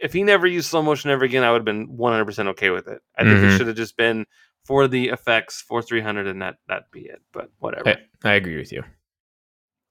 if 0.00 0.12
he 0.12 0.22
never 0.22 0.46
used 0.46 0.68
slow 0.68 0.82
motion 0.82 1.10
ever 1.10 1.24
again, 1.24 1.44
I 1.44 1.50
would 1.50 1.58
have 1.58 1.64
been 1.64 1.96
100% 1.96 2.46
okay 2.48 2.70
with 2.70 2.88
it. 2.88 3.00
I 3.16 3.22
think 3.22 3.36
mm-hmm. 3.36 3.48
it 3.48 3.58
should 3.58 3.66
have 3.66 3.76
just 3.76 3.96
been 3.96 4.26
for 4.64 4.88
the 4.88 5.08
effects 5.08 5.60
for 5.60 5.82
300 5.82 6.26
and 6.26 6.42
that 6.42 6.56
that 6.68 6.90
be 6.90 7.00
it. 7.00 7.22
But 7.32 7.50
whatever. 7.58 7.88
I, 8.24 8.30
I 8.30 8.34
agree 8.34 8.56
with 8.56 8.72
you. 8.72 8.82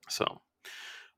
So, 0.10 0.26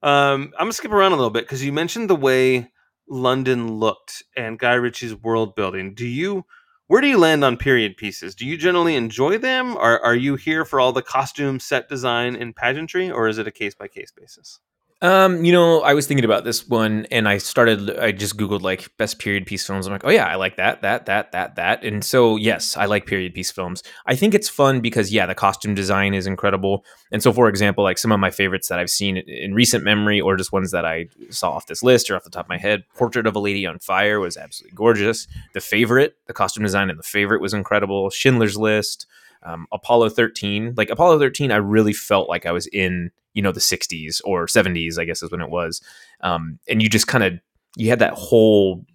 um, 0.04 0.51
I'm 0.58 0.65
gonna 0.65 0.73
skip 0.73 0.91
around 0.91 1.13
a 1.13 1.15
little 1.15 1.30
bit 1.30 1.45
because 1.45 1.63
you 1.63 1.71
mentioned 1.71 2.10
the 2.10 2.15
way 2.15 2.71
London 3.08 3.73
looked 3.73 4.23
and 4.36 4.60
Guy 4.60 4.73
Ritchie's 4.73 5.15
world 5.15 5.56
building, 5.56 5.93
do 5.93 6.06
you 6.06 6.45
where 6.88 6.99
do 6.99 7.08
you 7.08 7.17
land 7.17 7.45
on 7.45 7.56
period 7.56 7.95
pieces? 7.95 8.36
Do 8.36 8.45
you 8.45 8.58
generally 8.58 8.95
enjoy 8.95 9.38
them? 9.38 9.77
Or 9.77 10.04
are 10.04 10.15
you 10.15 10.36
here 10.36 10.65
for 10.65 10.77
all 10.77 10.91
the 10.91 11.01
costume, 11.01 11.62
set 11.62 11.88
design, 11.88 12.36
and 12.36 12.54
pageantry, 12.54 13.10
or 13.10 13.30
is 13.30 13.38
it 13.38 13.47
a 13.47 13.51
case 13.51 13.73
by 13.73 13.88
case 13.88 14.12
basis? 14.12 14.60
Um, 15.03 15.43
you 15.43 15.51
know, 15.51 15.81
I 15.81 15.95
was 15.95 16.05
thinking 16.05 16.25
about 16.25 16.43
this 16.43 16.67
one 16.67 17.07
and 17.09 17.27
I 17.27 17.39
started 17.39 17.97
I 17.97 18.11
just 18.11 18.37
googled 18.37 18.61
like 18.61 18.95
best 18.97 19.17
period 19.17 19.47
piece 19.47 19.65
films. 19.65 19.87
I'm 19.87 19.93
like, 19.93 20.05
"Oh 20.05 20.11
yeah, 20.11 20.27
I 20.27 20.35
like 20.35 20.57
that, 20.57 20.83
that, 20.83 21.07
that, 21.07 21.31
that, 21.31 21.55
that." 21.55 21.83
And 21.83 22.05
so, 22.05 22.35
yes, 22.35 22.77
I 22.77 22.85
like 22.85 23.07
period 23.07 23.33
piece 23.33 23.51
films. 23.51 23.81
I 24.05 24.15
think 24.15 24.35
it's 24.35 24.47
fun 24.47 24.79
because 24.79 25.11
yeah, 25.11 25.25
the 25.25 25.33
costume 25.33 25.73
design 25.73 26.13
is 26.13 26.27
incredible. 26.27 26.85
And 27.11 27.23
so 27.23 27.33
for 27.33 27.49
example, 27.49 27.83
like 27.83 27.97
some 27.97 28.11
of 28.11 28.19
my 28.19 28.29
favorites 28.29 28.67
that 28.67 28.77
I've 28.77 28.91
seen 28.91 29.17
in 29.17 29.55
recent 29.55 29.83
memory 29.83 30.21
or 30.21 30.37
just 30.37 30.53
ones 30.53 30.69
that 30.69 30.85
I 30.85 31.07
saw 31.31 31.49
off 31.49 31.65
this 31.65 31.81
list 31.81 32.11
or 32.11 32.15
off 32.15 32.23
the 32.23 32.29
top 32.29 32.45
of 32.45 32.49
my 32.49 32.59
head, 32.59 32.83
Portrait 32.95 33.25
of 33.25 33.35
a 33.35 33.39
Lady 33.39 33.65
on 33.65 33.79
Fire 33.79 34.19
was 34.19 34.37
absolutely 34.37 34.75
gorgeous. 34.75 35.27
The 35.55 35.61
Favorite, 35.61 36.15
the 36.27 36.33
costume 36.33 36.63
design 36.63 36.91
in 36.91 36.97
The 36.97 37.03
Favorite 37.03 37.41
was 37.41 37.55
incredible. 37.55 38.11
Schindler's 38.11 38.55
List, 38.55 39.07
um, 39.43 39.67
Apollo 39.71 40.10
13. 40.10 40.73
Like 40.77 40.89
Apollo 40.89 41.19
13, 41.19 41.51
I 41.51 41.58
really 41.58 41.93
felt 41.93 42.30
like 42.30 42.45
I 42.45 42.51
was 42.51 42.67
in 42.67 43.12
you 43.34 43.41
know 43.41 43.51
the 43.51 43.62
60s 43.62 44.19
or 44.25 44.45
70s 44.45 44.99
i 44.99 45.06
guess 45.06 45.23
is 45.23 45.32
when 45.32 45.41
it 45.41 45.49
was. 45.49 45.82
Um, 46.21 46.60
and 46.67 46.82
you 46.82 46.89
just 46.89 47.08
kind 47.08 47.23
of 47.23 47.39
you 47.75 47.89
had 47.89 47.99
that 47.99 48.13
whole 48.13 48.86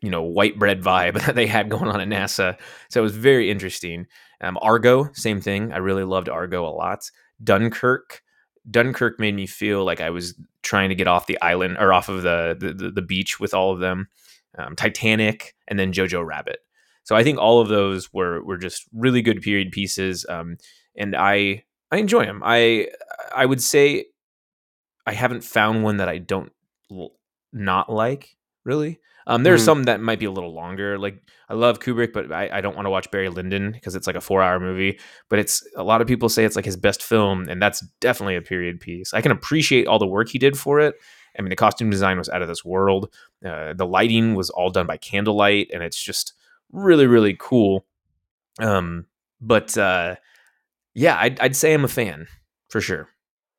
you 0.00 0.10
know 0.10 0.22
white 0.22 0.58
bread 0.58 0.82
vibe 0.82 1.14
that 1.26 1.34
they 1.34 1.46
had 1.46 1.70
going 1.70 1.88
on 1.88 2.00
at 2.00 2.08
nasa. 2.08 2.56
So 2.88 3.00
it 3.00 3.04
was 3.04 3.16
very 3.16 3.50
interesting. 3.50 4.06
Um, 4.40 4.58
argo 4.60 5.10
same 5.14 5.40
thing. 5.40 5.72
I 5.72 5.78
really 5.78 6.04
loved 6.04 6.28
argo 6.28 6.66
a 6.66 6.70
lot. 6.70 7.10
Dunkirk 7.42 8.22
dunkirk 8.70 9.18
made 9.18 9.34
me 9.34 9.44
feel 9.44 9.84
like 9.84 10.00
i 10.00 10.08
was 10.08 10.36
trying 10.62 10.88
to 10.88 10.94
get 10.94 11.08
off 11.08 11.26
the 11.26 11.40
island 11.42 11.76
or 11.80 11.92
off 11.92 12.08
of 12.08 12.22
the 12.22 12.56
the, 12.56 12.92
the 12.92 13.02
beach 13.02 13.40
with 13.40 13.54
all 13.54 13.72
of 13.72 13.80
them. 13.80 14.08
Um, 14.58 14.76
titanic 14.76 15.54
and 15.66 15.78
then 15.78 15.94
jojo 15.94 16.24
rabbit 16.24 16.58
so 17.04 17.14
i 17.16 17.22
think 17.22 17.38
all 17.38 17.60
of 17.60 17.68
those 17.68 18.12
were 18.12 18.42
were 18.44 18.56
just 18.58 18.84
really 18.92 19.22
good 19.22 19.40
period 19.42 19.70
pieces 19.72 20.24
um, 20.28 20.56
and 20.96 21.14
i 21.16 21.62
I 21.90 21.98
enjoy 21.98 22.24
them. 22.24 22.40
I 22.42 22.88
I 23.34 23.44
would 23.44 23.62
say 23.62 24.06
I 25.06 25.12
haven't 25.12 25.44
found 25.44 25.82
one 25.84 25.98
that 25.98 26.08
I 26.08 26.16
don't 26.16 26.50
l- 26.90 27.12
not 27.52 27.92
like 27.92 28.36
really. 28.64 28.98
Um, 29.26 29.42
there's 29.42 29.60
Mhm. 29.62 29.64
some 29.66 29.82
that 29.84 30.00
might 30.00 30.18
be 30.18 30.24
a 30.24 30.30
little 30.30 30.54
longer. 30.54 30.98
Like 30.98 31.22
I 31.50 31.54
love 31.54 31.80
Kubrick, 31.80 32.14
but 32.14 32.32
I, 32.32 32.48
I 32.50 32.60
don't 32.62 32.74
want 32.74 32.86
to 32.86 32.90
watch 32.90 33.10
Barry 33.10 33.28
Lyndon 33.28 33.72
because 33.72 33.94
it's 33.94 34.06
like 34.06 34.16
a 34.16 34.20
four 34.22 34.40
hour 34.42 34.58
movie. 34.58 34.98
But 35.28 35.38
it's 35.38 35.62
a 35.76 35.82
lot 35.82 36.00
of 36.00 36.06
people 36.08 36.28
say 36.30 36.44
it's 36.44 36.56
like 36.56 36.64
his 36.64 36.76
best 36.78 37.02
film, 37.02 37.48
and 37.48 37.60
that's 37.60 37.80
definitely 38.00 38.36
a 38.36 38.42
period 38.42 38.80
piece. 38.80 39.12
I 39.12 39.20
can 39.20 39.32
appreciate 39.32 39.86
all 39.86 39.98
the 39.98 40.06
work 40.06 40.28
he 40.30 40.38
did 40.38 40.58
for 40.58 40.80
it. 40.80 40.94
I 41.38 41.42
mean, 41.42 41.50
the 41.50 41.56
costume 41.56 41.90
design 41.90 42.16
was 42.16 42.28
out 42.30 42.42
of 42.42 42.48
this 42.48 42.64
world. 42.64 43.12
Uh, 43.44 43.74
the 43.74 43.86
lighting 43.86 44.34
was 44.34 44.48
all 44.50 44.70
done 44.70 44.86
by 44.86 44.96
candlelight, 44.96 45.70
and 45.74 45.82
it's 45.82 46.02
just 46.02 46.32
really, 46.72 47.06
really 47.06 47.36
cool. 47.38 47.86
Um, 48.58 49.06
but 49.40 49.76
uh, 49.78 50.16
yeah, 50.94 51.16
I'd, 51.18 51.40
I'd 51.40 51.56
say 51.56 51.72
I'm 51.74 51.84
a 51.84 51.88
fan 51.88 52.26
for 52.68 52.80
sure. 52.80 53.08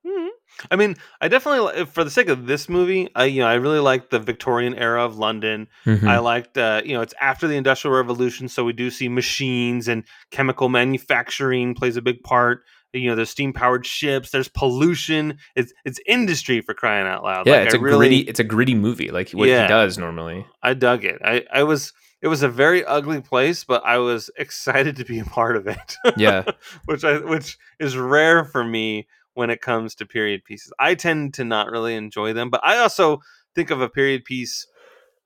Mhm. 0.06 0.28
I 0.72 0.76
mean, 0.76 0.96
I 1.20 1.28
definitely, 1.30 1.86
for 1.86 2.04
the 2.04 2.12
sake 2.12 2.30
of 2.30 2.46
this 2.46 2.70
movie, 2.70 3.10
I 3.16 3.26
you 3.26 3.42
know 3.42 3.48
I 3.48 3.56
really 3.56 3.80
like 3.80 4.10
the 4.12 4.20
Victorian 4.20 4.76
era 4.76 5.04
of 5.04 5.18
London. 5.18 5.68
Mm-hmm. 5.86 6.08
I 6.08 6.20
liked, 6.20 6.58
uh, 6.58 6.82
you 6.86 6.94
know, 6.94 7.02
it's 7.02 7.14
after 7.20 7.48
the 7.48 7.56
Industrial 7.56 7.96
Revolution, 7.96 8.48
so 8.48 8.64
we 8.64 8.74
do 8.74 8.90
see 8.92 9.10
machines 9.10 9.88
and 9.88 10.04
chemical 10.32 10.70
manufacturing 10.70 11.74
plays 11.74 11.98
a 11.98 12.02
big 12.02 12.22
part. 12.24 12.64
You 12.96 13.10
know, 13.10 13.16
there's 13.16 13.32
steam 13.32 13.54
powered 13.54 13.88
ships, 13.88 14.30
there's 14.30 14.48
pollution. 14.50 15.40
It's 15.56 15.74
it's 15.86 16.00
industry 16.06 16.62
for 16.62 16.76
crying 16.76 17.08
out 17.08 17.24
loud. 17.24 17.48
yeah, 17.48 17.54
Like, 17.58 17.66
it's 17.66 17.76
I 17.76 17.78
a 17.80 17.82
really, 17.82 17.98
gritty. 17.98 18.20
It's 18.20 18.40
a 18.40 18.44
gritty 18.44 18.76
movie, 18.76 19.10
like 19.10 19.32
what 19.32 19.50
Yeah. 19.50 19.64
he 19.64 19.68
does 19.68 19.98
normally. 19.98 20.46
I 20.62 20.76
dug 20.76 21.04
it. 21.04 21.20
I 21.26 21.44
I 21.52 21.64
was 21.64 21.92
it 22.24 22.30
was 22.30 22.42
a 22.42 22.48
very 22.48 22.86
ugly 22.86 23.20
place, 23.20 23.66
but 23.66 23.84
I 23.86 23.98
was 23.98 24.32
excited 24.38 24.96
to 24.96 25.06
be 25.06 25.20
a 25.20 25.26
part 25.26 25.58
of 25.58 25.68
it. 25.68 25.98
Yeah. 26.18 26.46
which 26.86 27.04
I 27.04 27.20
which 27.20 27.58
is 27.80 27.98
rare 27.98 28.46
for 28.46 28.64
me 28.64 29.08
when 29.34 29.50
it 29.50 29.62
comes 29.62 29.94
to 29.96 30.06
period 30.06 30.46
pieces. 30.46 30.72
I 30.80 30.96
tend 30.96 31.34
to 31.36 31.44
not 31.44 31.70
really 31.70 31.96
enjoy 31.96 32.32
them, 32.32 32.50
but 32.50 32.62
I 32.64 32.78
also 32.78 33.22
think 33.54 33.72
of 33.72 33.82
a 33.82 33.90
period 33.90 34.24
piece 34.24 34.66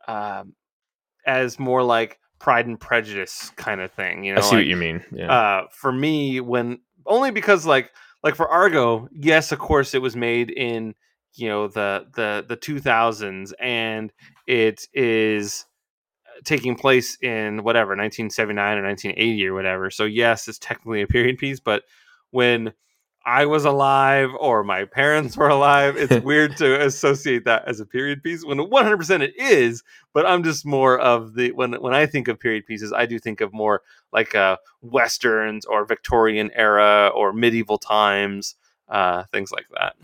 um, 0.07 0.55
as 1.25 1.60
more 1.60 1.83
like 1.83 2.19
Pride 2.39 2.65
and 2.65 2.79
Prejudice 2.79 3.51
kind 3.55 3.79
of 3.79 3.91
thing. 3.91 4.23
You 4.23 4.33
know, 4.33 4.39
I 4.39 4.41
see 4.41 4.55
like, 4.55 4.62
what 4.62 4.65
you 4.65 4.77
mean. 4.77 5.03
Yeah. 5.12 5.31
uh, 5.31 5.67
for 5.71 5.91
me 5.91 6.39
when 6.39 6.79
only 7.05 7.29
because 7.29 7.65
like 7.65 7.91
like 8.23 8.33
for 8.33 8.49
Argo, 8.49 9.07
yes, 9.12 9.51
of 9.51 9.60
course 9.60 9.93
it 9.93 10.01
was 10.01 10.15
made 10.15 10.49
in 10.49 10.95
you 11.36 11.47
know 11.47 11.67
the 11.67 12.07
the 12.15 12.43
the 12.47 12.57
2000s 12.57 13.53
and 13.60 14.12
it 14.47 14.88
is 14.95 15.66
taking 16.43 16.76
place 16.76 17.17
in 17.21 17.63
whatever 17.63 17.89
1979 17.89 18.78
or 18.78 18.84
1980 18.84 19.47
or 19.47 19.54
whatever. 19.54 19.89
So 19.89 20.06
yes, 20.06 20.47
it's 20.47 20.60
technically 20.60 21.02
a 21.02 21.08
period 21.08 21.38
piece, 21.38 21.60
but 21.60 21.84
when 22.32 22.73
I 23.28 23.45
was 23.45 23.65
alive 23.65 24.30
or 24.39 24.63
my 24.63 24.86
parents 24.86 25.36
were 25.36 25.50
alive, 25.50 25.97
it's 25.97 26.23
weird 26.23 26.56
to 26.58 26.86
associate 26.86 27.43
that 27.43 27.67
as 27.67 27.82
a 27.82 27.86
period 27.86 28.23
piece 28.23 28.45
when 28.45 28.58
100% 28.58 29.21
it 29.21 29.34
is, 29.38 29.84
but 30.13 30.26
I'm 30.26 30.43
just 30.43 30.65
more 30.65 30.97
of 30.97 31.34
the 31.36 31.52
when 31.52 31.73
when 31.73 31.93
I 31.93 32.06
think 32.06 32.30
of 32.30 32.39
period 32.39 32.65
pieces, 32.65 32.93
I 32.93 33.06
do 33.06 33.19
think 33.19 33.41
of 33.41 33.52
more 33.52 33.82
like 34.13 34.34
uh 34.34 34.56
westerns 34.82 35.65
or 35.65 35.86
Victorian 35.86 36.52
era 36.56 37.12
or 37.13 37.34
medieval 37.34 37.78
times, 37.78 38.56
uh 38.88 39.23
things 39.34 39.52
like 39.52 39.65
that. 39.73 39.95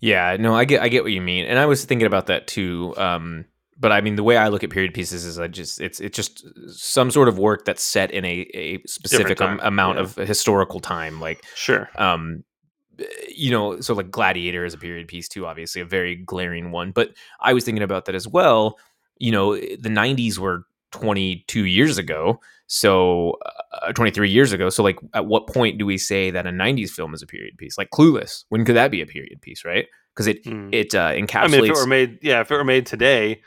Yeah, 0.00 0.36
no, 0.40 0.52
I 0.52 0.64
get 0.64 0.82
I 0.82 0.88
get 0.88 1.04
what 1.04 1.12
you 1.12 1.20
mean, 1.20 1.44
and 1.44 1.60
I 1.60 1.66
was 1.66 1.84
thinking 1.84 2.06
about 2.06 2.26
that 2.26 2.48
too. 2.48 2.94
Um, 2.96 3.44
but 3.82 3.92
I 3.92 4.00
mean, 4.00 4.16
the 4.16 4.22
way 4.22 4.36
I 4.36 4.48
look 4.48 4.64
at 4.64 4.70
period 4.70 4.94
pieces 4.94 5.24
is 5.26 5.38
I 5.38 5.48
just 5.48 5.80
it's 5.80 6.00
it's 6.00 6.16
just 6.16 6.46
some 6.68 7.10
sort 7.10 7.28
of 7.28 7.36
work 7.38 7.64
that's 7.66 7.82
set 7.82 8.10
in 8.10 8.24
a, 8.24 8.46
a 8.54 8.82
specific 8.86 9.40
am- 9.40 9.60
amount 9.60 9.98
yeah. 9.98 10.04
of 10.04 10.14
historical 10.16 10.80
time, 10.80 11.20
like 11.20 11.44
Sure. 11.54 11.90
um 11.96 12.44
you 13.28 13.50
know 13.50 13.80
so 13.80 13.94
like 13.94 14.10
gladiator 14.10 14.64
is 14.64 14.74
a 14.74 14.78
period 14.78 15.08
piece 15.08 15.26
too 15.26 15.46
obviously 15.46 15.80
a 15.80 15.84
very 15.84 16.14
glaring 16.14 16.70
one 16.70 16.92
but 16.92 17.08
i 17.40 17.52
was 17.54 17.64
thinking 17.64 17.82
about 17.82 18.04
that 18.04 18.14
as 18.14 18.28
well 18.28 18.78
you 19.18 19.32
know 19.32 19.56
the 19.56 19.88
90s 19.88 20.36
were 20.38 20.66
22 20.92 21.64
years 21.64 21.96
ago 21.98 22.38
so 22.66 23.38
uh, 23.82 23.92
23 23.94 24.28
years 24.30 24.52
ago 24.52 24.68
so 24.68 24.82
like 24.82 24.98
at 25.14 25.24
what 25.26 25.46
point 25.46 25.78
do 25.78 25.86
we 25.86 25.96
say 25.96 26.30
that 26.30 26.46
a 26.46 26.50
90s 26.50 26.90
film 26.90 27.14
is 27.14 27.22
a 27.22 27.26
period 27.26 27.56
piece 27.56 27.78
like 27.78 27.88
clueless 27.90 28.44
when 28.50 28.64
could 28.64 28.76
that 28.76 28.90
be 28.90 29.00
a 29.00 29.06
period 29.06 29.40
piece 29.40 29.64
right 29.64 29.86
because 30.14 30.26
it 30.26 30.44
Hmm. 30.44 30.68
it 30.70 30.94
uh, 30.94 31.12
encapsulates 31.12 31.44
I 31.44 31.48
mean, 31.48 31.64
if 31.64 31.70
it 31.70 31.74
were 31.76 31.86
made, 31.86 32.18
yeah, 32.22 32.40
if 32.42 32.50
it 32.50 32.54
were 32.54 32.64
made 32.64 32.84
today, 32.84 33.40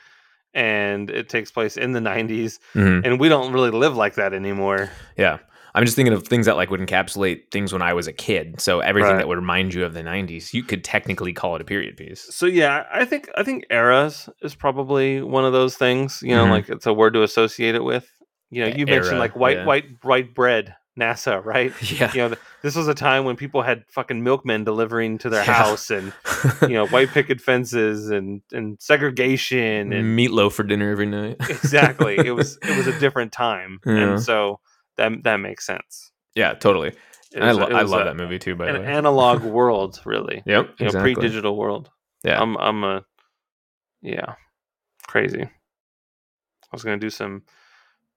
and 0.55 1.09
it 1.11 1.29
takes 1.29 1.51
place 1.51 1.77
in 1.77 1.91
the 1.91 1.99
'90s, 1.99 2.59
Mhm. 2.73 3.05
and 3.05 3.19
we 3.19 3.29
don't 3.29 3.53
really 3.53 3.69
live 3.71 3.95
like 3.95 4.15
that 4.15 4.33
anymore. 4.33 4.89
yeah 5.17 5.37
i'm 5.77 5.83
just 5.83 5.95
thinking 5.97 6.13
of 6.13 6.25
things 6.25 6.45
that 6.45 6.55
like 6.55 6.71
would 6.71 6.79
encapsulate 6.79 7.51
things 7.51 7.73
when 7.73 7.81
i 7.81 7.91
was 7.93 8.07
a 8.07 8.13
kid 8.13 8.61
so 8.61 8.79
everything 8.79 9.11
Right. 9.11 9.17
that 9.17 9.27
would 9.27 9.37
remind 9.37 9.73
you 9.73 9.83
of 9.83 9.93
the 9.93 10.01
90s 10.03 10.53
you 10.53 10.63
could 10.63 10.85
technically 10.85 11.33
call 11.33 11.55
it 11.57 11.61
a 11.61 11.65
period 11.65 11.97
piece 11.97 12.21
So 12.33 12.45
yeah, 12.45 12.85
I 12.93 13.03
think 13.03 13.29
I 13.35 13.43
think 13.43 13.65
eras 13.69 14.29
is 14.41 14.55
probably 14.55 15.21
one 15.21 15.43
of 15.43 15.51
those 15.51 15.75
things. 15.75 16.21
You 16.23 16.33
know, 16.35 16.45
Mhm. 16.45 16.49
like 16.51 16.69
it's 16.69 16.85
a 16.85 16.93
word 16.93 17.13
to 17.15 17.23
associate 17.23 17.75
it 17.75 17.83
with. 17.83 18.07
You 18.51 18.61
know, 18.63 18.67
you 18.77 18.85
mentioned 18.85 19.15
era, 19.15 19.19
like 19.19 19.35
white, 19.35 19.57
yeah. 19.57 19.65
white, 19.65 19.85
white 20.03 20.33
bread, 20.33 20.75
NASA, 20.99 21.43
right? 21.43 21.73
yeah 21.91 22.12
You 22.13 22.29
know, 22.29 22.36
this 22.62 22.75
was 22.75 22.88
a 22.88 22.93
time 22.93 23.25
when 23.25 23.36
people 23.36 23.62
had 23.62 23.84
fucking 23.89 24.23
milkmen 24.23 24.63
delivering 24.63 25.17
to 25.19 25.29
their 25.29 25.43
Yeah. 25.43 25.53
house, 25.53 25.89
and 25.89 26.13
you 26.62 26.69
know, 26.69 26.88
white 26.88 27.10
picket 27.10 27.41
fences 27.41 28.10
and 28.10 28.41
and 28.53 28.77
segregation, 28.81 29.91
and 29.93 30.17
meatloaf 30.17 30.53
for 30.53 30.63
dinner 30.63 30.89
every 30.91 31.05
night. 31.05 31.36
exactly, 31.49 32.17
it 32.17 32.31
was 32.31 32.58
it 32.63 32.77
was 32.77 32.88
a 32.88 32.97
different 32.99 33.31
time, 33.31 33.79
Yeah. 33.86 33.93
and 34.13 34.21
so 34.23 34.60
that 34.97 35.23
that 35.23 35.38
makes 35.38 35.65
sense. 35.65 36.12
yeah, 36.36 36.53
totally. 36.53 36.93
I, 37.38 37.51
lo- 37.51 37.65
I 37.67 37.81
love 37.81 38.01
a- 38.01 38.03
that 38.05 38.15
movie 38.15 38.39
too. 38.39 38.55
By 38.55 38.71
the 38.71 38.79
An 38.79 38.86
analog 38.86 39.43
world, 39.43 39.99
really. 40.05 40.41
yep, 40.45 40.45
You 40.79 40.86
know, 40.86 40.88
exactly. 40.88 41.13
pre-digital 41.15 41.58
world. 41.58 41.89
Yeah. 42.23 42.41
I'm 42.41 42.55
I'm 42.58 42.84
a 42.86 43.03
yeah, 44.01 44.36
crazy. 45.08 45.41
I 45.43 45.49
was 46.71 46.84
gonna 46.84 46.97
do 46.97 47.10
some 47.10 47.43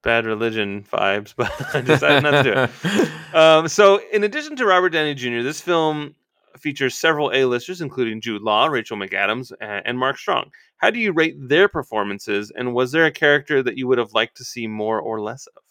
bad 0.03 0.27
religion 0.27 0.85
vibes, 0.91 1.35
but 1.37 1.53
I 1.75 1.81
decided 1.81 2.23
not 2.23 2.43
to 2.43 2.43
do 2.43 2.53
it. 2.53 3.09
Um, 3.35 3.69
so, 3.69 4.01
in 4.11 4.25
addition 4.25 4.57
to 4.57 4.65
Robert 4.65 4.89
Downey 4.89 5.15
Jr., 5.15 5.43
this 5.43 5.61
film 5.61 6.15
features 6.57 6.95
several 6.95 7.31
A-listers, 7.35 7.83
including 7.83 8.23
Jude 8.23 8.41
Law, 8.41 8.67
Rachel 8.67 8.97
McAdams, 8.97 9.53
and 9.61 9.99
Mark 9.99 10.17
Strong. 10.17 10.51
How 10.79 10.89
do 10.89 10.99
you 10.99 11.13
rate 11.13 11.37
their 11.39 11.69
performances? 11.69 12.51
And 12.57 12.73
was 12.73 12.91
there 12.91 13.05
a 13.05 13.11
character 13.11 13.63
that 13.63 13.77
you 13.77 13.87
would 13.87 13.99
have 13.99 14.15
liked 14.15 14.39
to 14.39 14.45
see 14.45 14.67
more 14.67 14.99
or 14.99 15.21
less 15.21 15.47
of? 15.49 15.63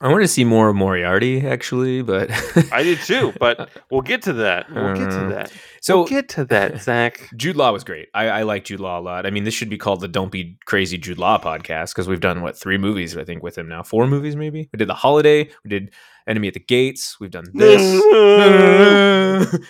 I 0.00 0.08
want 0.08 0.22
to 0.22 0.28
see 0.28 0.44
more 0.44 0.68
of 0.68 0.76
Moriarty 0.76 1.46
actually, 1.46 2.02
but 2.02 2.28
I 2.72 2.82
did 2.82 2.98
too, 2.98 3.32
but 3.40 3.70
we'll 3.90 4.02
get 4.02 4.22
to 4.22 4.32
that. 4.34 4.70
We'll 4.70 4.94
get 4.96 5.10
to 5.10 5.26
Uh, 5.26 5.28
that. 5.30 5.52
so 5.80 5.98
we'll 5.98 6.06
get 6.08 6.28
to 6.30 6.44
that, 6.46 6.82
Zach. 6.82 7.30
Jude 7.36 7.56
Law 7.56 7.72
was 7.72 7.84
great. 7.84 8.08
I, 8.12 8.26
I 8.26 8.42
like 8.42 8.64
Jude 8.64 8.80
Law 8.80 8.98
a 8.98 9.00
lot. 9.00 9.24
I 9.24 9.30
mean, 9.30 9.44
this 9.44 9.54
should 9.54 9.70
be 9.70 9.78
called 9.78 10.00
the 10.00 10.08
"Don't 10.08 10.32
Be 10.32 10.58
Crazy 10.66 10.98
Jude 10.98 11.18
Law" 11.18 11.38
podcast 11.38 11.94
because 11.94 12.08
we've 12.08 12.20
done 12.20 12.42
what 12.42 12.58
three 12.58 12.76
movies 12.76 13.16
I 13.16 13.24
think 13.24 13.42
with 13.42 13.56
him 13.56 13.68
now, 13.68 13.82
four 13.82 14.06
movies 14.06 14.36
maybe. 14.36 14.68
We 14.72 14.76
did 14.76 14.88
The 14.88 14.94
Holiday, 14.94 15.48
we 15.64 15.70
did 15.70 15.90
Enemy 16.26 16.48
at 16.48 16.54
the 16.54 16.60
Gates, 16.60 17.18
we've 17.20 17.30
done 17.30 17.44
this. 17.54 17.80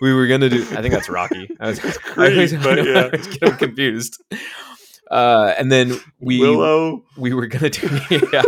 we 0.00 0.12
were 0.14 0.26
gonna 0.26 0.48
do. 0.48 0.62
I 0.72 0.82
think 0.82 0.94
that's 0.94 1.08
Rocky. 1.08 1.48
I 1.60 1.68
was, 1.70 1.78
I 1.80 1.90
Creed, 1.92 2.32
always, 2.32 2.52
but 2.54 2.78
I 2.78 2.82
know, 2.82 2.90
yeah. 2.90 2.98
I 3.00 3.04
always 3.06 3.26
get 3.26 3.40
them 3.40 3.56
confused. 3.56 4.22
Uh, 5.10 5.54
and 5.58 5.70
then 5.72 5.98
we 6.20 6.38
Willow. 6.40 7.04
we 7.16 7.34
were 7.34 7.46
gonna 7.46 7.68
do 7.70 7.88
yeah, 8.32 8.42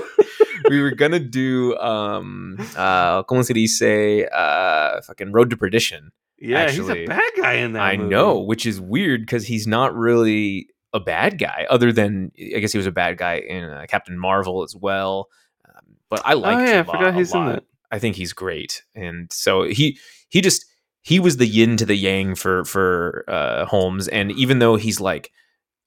we 0.68 0.80
were 0.80 0.92
gonna 0.92 1.18
do 1.18 1.76
um 1.78 2.56
uh 2.76 3.22
como 3.24 3.42
se 3.42 3.52
dice 3.54 4.26
uh 4.32 5.00
fucking 5.06 5.32
Road 5.32 5.50
to 5.50 5.56
Perdition. 5.56 6.12
Yeah, 6.38 6.70
he's 6.70 6.88
a 6.88 7.04
bad 7.06 7.30
guy 7.36 7.54
in 7.54 7.72
that. 7.74 7.82
I 7.82 7.96
movie. 7.96 8.10
know, 8.10 8.40
which 8.40 8.66
is 8.66 8.80
weird 8.80 9.22
because 9.22 9.46
he's 9.46 9.66
not 9.66 9.94
really 9.94 10.68
a 10.92 11.00
bad 11.00 11.38
guy, 11.38 11.66
other 11.70 11.92
than 11.92 12.30
I 12.38 12.58
guess 12.60 12.72
he 12.72 12.78
was 12.78 12.86
a 12.86 12.92
bad 12.92 13.16
guy 13.18 13.36
in 13.36 13.64
uh, 13.64 13.86
Captain 13.88 14.18
Marvel 14.18 14.62
as 14.62 14.74
well. 14.76 15.28
Um, 15.68 15.96
but 16.10 16.20
I 16.24 16.34
Oh 16.34 16.40
yeah, 16.64 16.80
I 16.80 16.82
forgot 16.82 17.00
lot- 17.02 17.14
he's 17.14 17.32
in 17.34 17.40
lot. 17.44 17.52
that. 17.54 17.64
I 17.90 17.98
think 17.98 18.16
he's 18.16 18.32
great, 18.32 18.82
and 18.94 19.32
so 19.32 19.64
he 19.64 19.98
he 20.28 20.40
just 20.40 20.64
he 21.02 21.18
was 21.20 21.36
the 21.38 21.46
yin 21.46 21.76
to 21.76 21.84
the 21.84 21.96
yang 21.96 22.34
for 22.34 22.64
for 22.64 23.24
uh, 23.28 23.64
Holmes, 23.66 24.06
and 24.08 24.32
even 24.32 24.58
though 24.60 24.76
he's 24.76 25.00
like, 25.00 25.30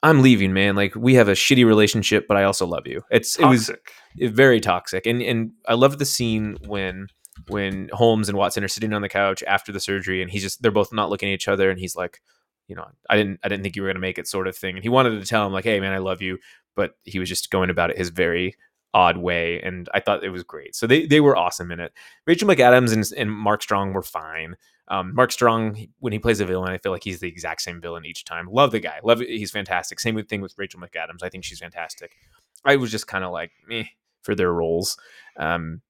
I'm 0.03 0.21
leaving, 0.21 0.53
man. 0.53 0.75
Like 0.75 0.95
we 0.95 1.15
have 1.15 1.27
a 1.27 1.33
shitty 1.33 1.65
relationship, 1.65 2.27
but 2.27 2.37
I 2.37 2.43
also 2.43 2.65
love 2.65 2.85
you. 2.87 3.01
It's 3.09 3.39
it 3.39 3.45
was 3.45 3.71
very 4.17 4.59
toxic, 4.59 5.05
and 5.05 5.21
and 5.21 5.51
I 5.67 5.73
love 5.73 5.97
the 5.97 6.05
scene 6.05 6.57
when 6.67 7.07
when 7.49 7.89
Holmes 7.91 8.29
and 8.29 8.37
Watson 8.37 8.63
are 8.63 8.69
sitting 8.69 8.93
on 8.93 9.01
the 9.01 9.09
couch 9.09 9.43
after 9.47 9.71
the 9.71 9.79
surgery, 9.79 10.21
and 10.21 10.29
he's 10.29 10.43
just 10.43 10.61
they're 10.61 10.71
both 10.71 10.93
not 10.93 11.09
looking 11.09 11.29
at 11.29 11.33
each 11.33 11.47
other, 11.47 11.69
and 11.69 11.79
he's 11.79 11.95
like, 11.95 12.21
you 12.67 12.75
know, 12.75 12.85
I 13.09 13.17
didn't 13.17 13.39
I 13.43 13.47
didn't 13.47 13.63
think 13.63 13.75
you 13.75 13.81
were 13.81 13.89
gonna 13.89 13.99
make 13.99 14.19
it, 14.19 14.27
sort 14.27 14.47
of 14.47 14.55
thing, 14.55 14.75
and 14.75 14.83
he 14.83 14.89
wanted 14.89 15.19
to 15.19 15.25
tell 15.25 15.45
him 15.45 15.53
like, 15.53 15.63
hey 15.63 15.79
man, 15.79 15.93
I 15.93 15.97
love 15.97 16.21
you, 16.21 16.37
but 16.75 16.91
he 17.03 17.19
was 17.19 17.29
just 17.29 17.49
going 17.49 17.69
about 17.69 17.89
it 17.89 17.97
his 17.97 18.09
very 18.09 18.55
odd 18.93 19.17
way 19.17 19.59
and 19.59 19.89
i 19.93 19.99
thought 19.99 20.23
it 20.23 20.29
was 20.29 20.43
great. 20.43 20.73
So 20.73 20.87
they, 20.87 21.05
they 21.05 21.19
were 21.19 21.35
awesome 21.35 21.69
in 21.69 21.81
it. 21.81 21.91
Rachel 22.25 22.47
mcadams 22.47 22.93
and, 22.93 23.03
and 23.17 23.29
mark 23.29 23.61
strong 23.61 23.91
were 23.91 24.01
fine 24.01 24.55
um, 24.87 25.15
mark 25.15 25.31
strong 25.31 25.87
when 25.99 26.13
he 26.13 26.19
plays 26.19 26.39
a 26.39 26.45
villain 26.45 26.71
i 26.71 26.77
feel 26.77 26.91
like 26.91 27.03
he's 27.03 27.19
the 27.19 27.27
exact 27.27 27.61
same 27.61 27.81
villain 27.81 28.05
each 28.05 28.23
time. 28.23 28.47
Love 28.51 28.71
the 28.71 28.79
guy. 28.79 28.99
Love 29.03 29.19
he's 29.19 29.51
fantastic. 29.51 29.99
Same 29.99 30.21
thing 30.25 30.41
with 30.41 30.53
rachel 30.57 30.79
mcadams. 30.79 31.23
I 31.23 31.29
think 31.29 31.43
she's 31.43 31.59
fantastic. 31.59 32.15
I 32.63 32.75
was 32.75 32.91
just 32.91 33.07
kind 33.07 33.23
of 33.23 33.31
like 33.31 33.51
meh 33.67 33.85
for 34.21 34.35
their 34.35 34.51
roles. 34.53 34.97
Um, 35.37 35.81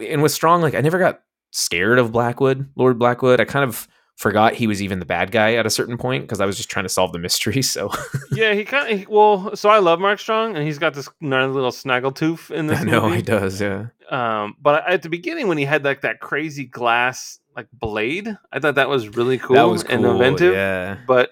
and 0.00 0.22
with 0.22 0.32
strong 0.32 0.60
like 0.62 0.74
i 0.74 0.80
never 0.80 0.98
got 0.98 1.22
scared 1.50 1.98
of 1.98 2.12
blackwood 2.12 2.68
lord 2.76 2.98
blackwood. 2.98 3.40
I 3.40 3.44
kind 3.44 3.64
of 3.68 3.88
forgot 4.16 4.54
he 4.54 4.66
was 4.66 4.82
even 4.82 4.98
the 4.98 5.04
bad 5.04 5.30
guy 5.30 5.54
at 5.56 5.66
a 5.66 5.70
certain 5.70 5.98
point 5.98 6.24
because 6.24 6.40
i 6.40 6.46
was 6.46 6.56
just 6.56 6.70
trying 6.70 6.84
to 6.86 6.88
solve 6.88 7.12
the 7.12 7.18
mystery 7.18 7.60
so. 7.74 7.90
Yeah, 8.32 8.54
he 8.54 8.64
kind 8.64 9.02
of 9.02 9.08
well. 9.08 9.54
So 9.56 9.68
I 9.68 9.78
love 9.78 10.00
Mark 10.00 10.18
Strong, 10.18 10.56
and 10.56 10.64
he's 10.64 10.78
got 10.78 10.94
this 10.94 11.08
gnarly 11.20 11.52
little 11.52 11.70
snaggletooth 11.70 12.50
in 12.50 12.66
this 12.66 12.80
i 12.80 12.84
know 12.84 13.02
movie. 13.02 13.16
he 13.16 13.22
does 13.22 13.60
yeah. 13.60 13.86
Um, 14.10 14.54
but 14.60 14.86
at 14.86 15.02
the 15.02 15.08
beginning, 15.08 15.48
when 15.48 15.58
he 15.58 15.64
had 15.64 15.84
like 15.84 16.02
that 16.02 16.20
crazy 16.20 16.64
glass 16.64 17.40
like 17.56 17.68
blade, 17.72 18.36
I 18.52 18.58
thought 18.60 18.74
that 18.76 18.88
was 18.88 19.08
really 19.16 19.38
cool, 19.38 19.70
was 19.70 19.82
and 19.84 20.04
inventive. 20.04 20.52
yeah 20.54 20.98
But 21.06 21.30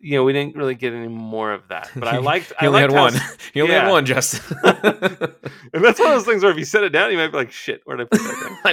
you 0.00 0.16
know, 0.16 0.24
we 0.24 0.32
didn't 0.32 0.56
really 0.56 0.74
get 0.74 0.92
any 0.92 1.08
more 1.08 1.52
of 1.52 1.68
that. 1.68 1.90
But 1.96 2.06
I 2.08 2.18
liked. 2.32 2.48
He 2.60 2.66
I 2.66 2.68
only 2.68 2.80
liked 2.82 2.92
had 2.92 3.00
one. 3.00 3.14
s- 3.14 3.36
He 3.54 3.60
only 3.62 3.74
yeah. 3.74 3.82
had 3.84 3.90
one, 3.90 4.04
Justin. 4.06 4.56
And 5.72 5.84
that's 5.84 5.98
one 5.98 6.08
of 6.08 6.14
those 6.14 6.24
things 6.24 6.42
where 6.42 6.52
if 6.52 6.58
you 6.58 6.64
set 6.64 6.84
it 6.84 6.90
down, 6.90 7.10
you 7.10 7.18
might 7.18 7.28
be 7.32 7.36
like, 7.36 7.50
"Shit, 7.52 7.82
where'd 7.84 8.00
I 8.00 8.04
put 8.04 8.20
that 8.20 8.36
thing?" 8.42 8.58
I 8.64 8.72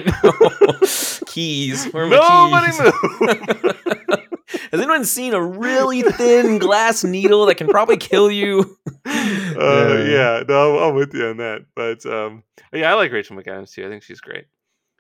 know. 1.22 1.26
keys. 1.26 1.86
Where 1.92 2.06
are 2.06 2.08
my 2.08 2.16
Nobody 2.16 2.72
keys? 2.72 3.82
move. 4.00 4.70
Has 4.72 4.80
anyone 4.80 5.04
seen 5.06 5.34
a 5.34 5.42
really 5.44 6.02
thin 6.04 6.60
glass 6.60 7.04
needle 7.04 7.46
that 7.48 7.56
can 7.56 7.68
probably 7.68 7.98
kill 7.98 8.30
you? 8.32 8.78
uh, 9.06 10.04
yeah, 10.08 10.44
no, 10.48 10.78
I'm, 10.78 10.90
I'm 10.90 10.96
with 10.96 11.14
you 11.14 11.28
on 11.28 11.38
that. 11.38 11.66
But 11.76 12.06
um, 12.06 12.44
yeah, 12.72 12.92
I 12.92 12.94
like 12.96 13.12
Rachel 13.12 13.36
McAdams 13.36 13.74
too. 13.74 13.86
I 13.86 13.90
think 13.90 14.04
she's 14.04 14.22
great. 14.22 14.46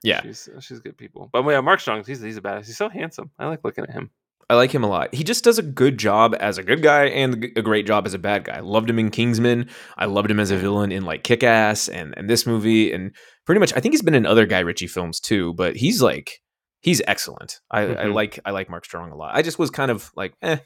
Yeah. 0.03 0.21
she's 0.21 0.49
she's 0.59 0.79
good 0.79 0.97
people. 0.97 1.29
But 1.31 1.45
yeah, 1.47 1.61
Mark 1.61 1.79
Strong, 1.79 2.03
he's 2.05 2.21
he's 2.21 2.37
a 2.37 2.41
badass. 2.41 2.65
He's 2.67 2.77
so 2.77 2.89
handsome. 2.89 3.31
I 3.39 3.47
like 3.47 3.61
looking 3.63 3.85
at 3.85 3.91
him. 3.91 4.11
I 4.49 4.55
like 4.55 4.71
him 4.75 4.83
a 4.83 4.87
lot. 4.87 5.15
He 5.15 5.23
just 5.23 5.43
does 5.45 5.57
a 5.57 5.63
good 5.63 5.97
job 5.97 6.35
as 6.39 6.57
a 6.57 6.63
good 6.63 6.83
guy 6.83 7.05
and 7.05 7.45
a 7.55 7.61
great 7.61 7.87
job 7.87 8.05
as 8.05 8.13
a 8.13 8.19
bad 8.19 8.43
guy. 8.43 8.59
Loved 8.59 8.89
him 8.89 8.99
in 8.99 9.09
Kingsman. 9.09 9.69
I 9.97 10.05
loved 10.05 10.29
him 10.29 10.39
as 10.39 10.51
a 10.51 10.57
villain 10.57 10.91
in 10.91 11.05
like 11.05 11.23
Kick 11.23 11.43
Ass 11.43 11.87
and, 11.87 12.13
and 12.17 12.29
this 12.29 12.45
movie. 12.45 12.91
And 12.91 13.15
pretty 13.45 13.59
much, 13.59 13.71
I 13.73 13.79
think 13.79 13.93
he's 13.93 14.01
been 14.01 14.13
in 14.13 14.25
other 14.25 14.45
Guy 14.45 14.59
Ritchie 14.59 14.87
films 14.87 15.21
too, 15.21 15.53
but 15.53 15.77
he's 15.77 16.01
like, 16.01 16.41
he's 16.81 17.01
excellent. 17.07 17.61
I, 17.71 17.83
I 17.83 17.85
Mhm. 18.07 18.13
like, 18.13 18.39
I 18.43 18.51
like 18.51 18.69
Mark 18.69 18.83
Strong 18.83 19.11
a 19.11 19.15
lot. 19.15 19.33
I 19.33 19.41
just 19.43 19.57
was 19.57 19.69
kind 19.71 19.89
of 19.89 20.11
like, 20.17 20.33
eh, 20.41 20.57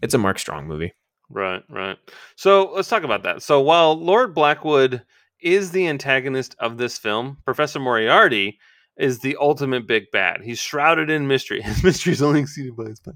it's 0.00 0.14
a 0.14 0.18
Mark 0.18 0.38
Strong 0.38 0.66
movie. 0.66 0.94
Right, 1.28 1.62
right. 1.68 1.98
So 2.36 2.72
let's 2.74 2.88
talk 2.88 3.02
about 3.02 3.22
that. 3.24 3.42
So 3.42 3.60
while 3.60 3.94
Lord 4.00 4.34
Blackwood 4.34 5.02
is 5.42 5.72
the 5.72 5.86
antagonist 5.88 6.56
of 6.58 6.78
this 6.78 6.96
film, 6.96 7.36
Professor 7.44 7.78
Moriarty 7.80 8.58
is 8.96 9.18
the 9.18 9.36
ultimate 9.40 9.86
big 9.86 10.10
bad. 10.10 10.40
He's 10.42 10.58
shrouded 10.58 11.10
in 11.10 11.26
mystery. 11.26 11.60
His 11.62 11.82
mystery 11.82 12.12
is 12.12 12.22
only 12.22 12.40
exceeded 12.40 12.76
by 12.76 12.84
his 12.84 13.00
power. 13.00 13.14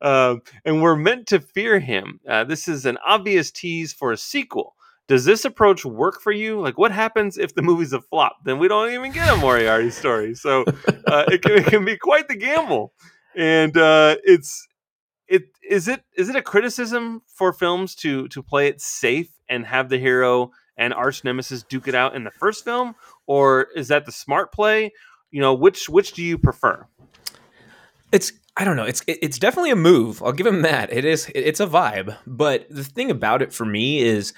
Um, 0.00 0.42
and 0.64 0.82
we're 0.82 0.96
meant 0.96 1.26
to 1.28 1.40
fear 1.40 1.78
him. 1.78 2.20
Uh, 2.28 2.44
this 2.44 2.68
is 2.68 2.86
an 2.86 2.98
obvious 3.06 3.50
tease 3.50 3.92
for 3.92 4.12
a 4.12 4.16
sequel. 4.16 4.74
Does 5.06 5.24
this 5.24 5.44
approach 5.46 5.84
work 5.86 6.20
for 6.20 6.32
you? 6.32 6.60
Like, 6.60 6.76
what 6.76 6.92
happens 6.92 7.38
if 7.38 7.54
the 7.54 7.62
movie's 7.62 7.94
a 7.94 8.00
flop? 8.00 8.38
Then 8.44 8.58
we 8.58 8.68
don't 8.68 8.90
even 8.90 9.10
get 9.10 9.32
a 9.32 9.36
Moriarty 9.38 9.90
story. 9.90 10.34
So 10.34 10.64
uh, 11.06 11.24
it, 11.28 11.42
can, 11.42 11.52
it 11.52 11.66
can 11.66 11.84
be 11.84 11.96
quite 11.96 12.28
the 12.28 12.36
gamble. 12.36 12.92
And 13.34 13.76
uh, 13.76 14.16
it's 14.22 14.66
it 15.28 15.44
is 15.68 15.88
it 15.88 16.02
is 16.16 16.28
it 16.28 16.36
a 16.36 16.42
criticism 16.42 17.22
for 17.26 17.52
films 17.52 17.94
to 17.96 18.28
to 18.28 18.42
play 18.42 18.68
it 18.68 18.80
safe 18.80 19.30
and 19.48 19.66
have 19.66 19.88
the 19.88 19.98
hero 19.98 20.50
and 20.76 20.94
arch 20.94 21.24
nemesis 21.24 21.62
duke 21.62 21.88
it 21.88 21.94
out 21.94 22.16
in 22.16 22.24
the 22.24 22.30
first 22.30 22.64
film, 22.64 22.94
or 23.26 23.68
is 23.76 23.88
that 23.88 24.06
the 24.06 24.12
smart 24.12 24.52
play? 24.52 24.92
You 25.30 25.40
know, 25.40 25.54
which 25.54 25.88
which 25.88 26.12
do 26.12 26.22
you 26.22 26.38
prefer? 26.38 26.86
it's 28.12 28.32
I 28.56 28.64
don't 28.64 28.76
know. 28.76 28.84
It's 28.84 29.02
it's 29.06 29.38
definitely 29.38 29.70
a 29.70 29.76
move. 29.76 30.22
I'll 30.22 30.32
give 30.32 30.46
him 30.46 30.62
that. 30.62 30.92
It 30.92 31.04
is. 31.04 31.30
It's 31.34 31.60
a 31.60 31.66
vibe. 31.66 32.16
But 32.26 32.66
the 32.68 32.82
thing 32.84 33.10
about 33.10 33.40
it 33.42 33.52
for 33.52 33.64
me 33.64 34.00
is, 34.00 34.32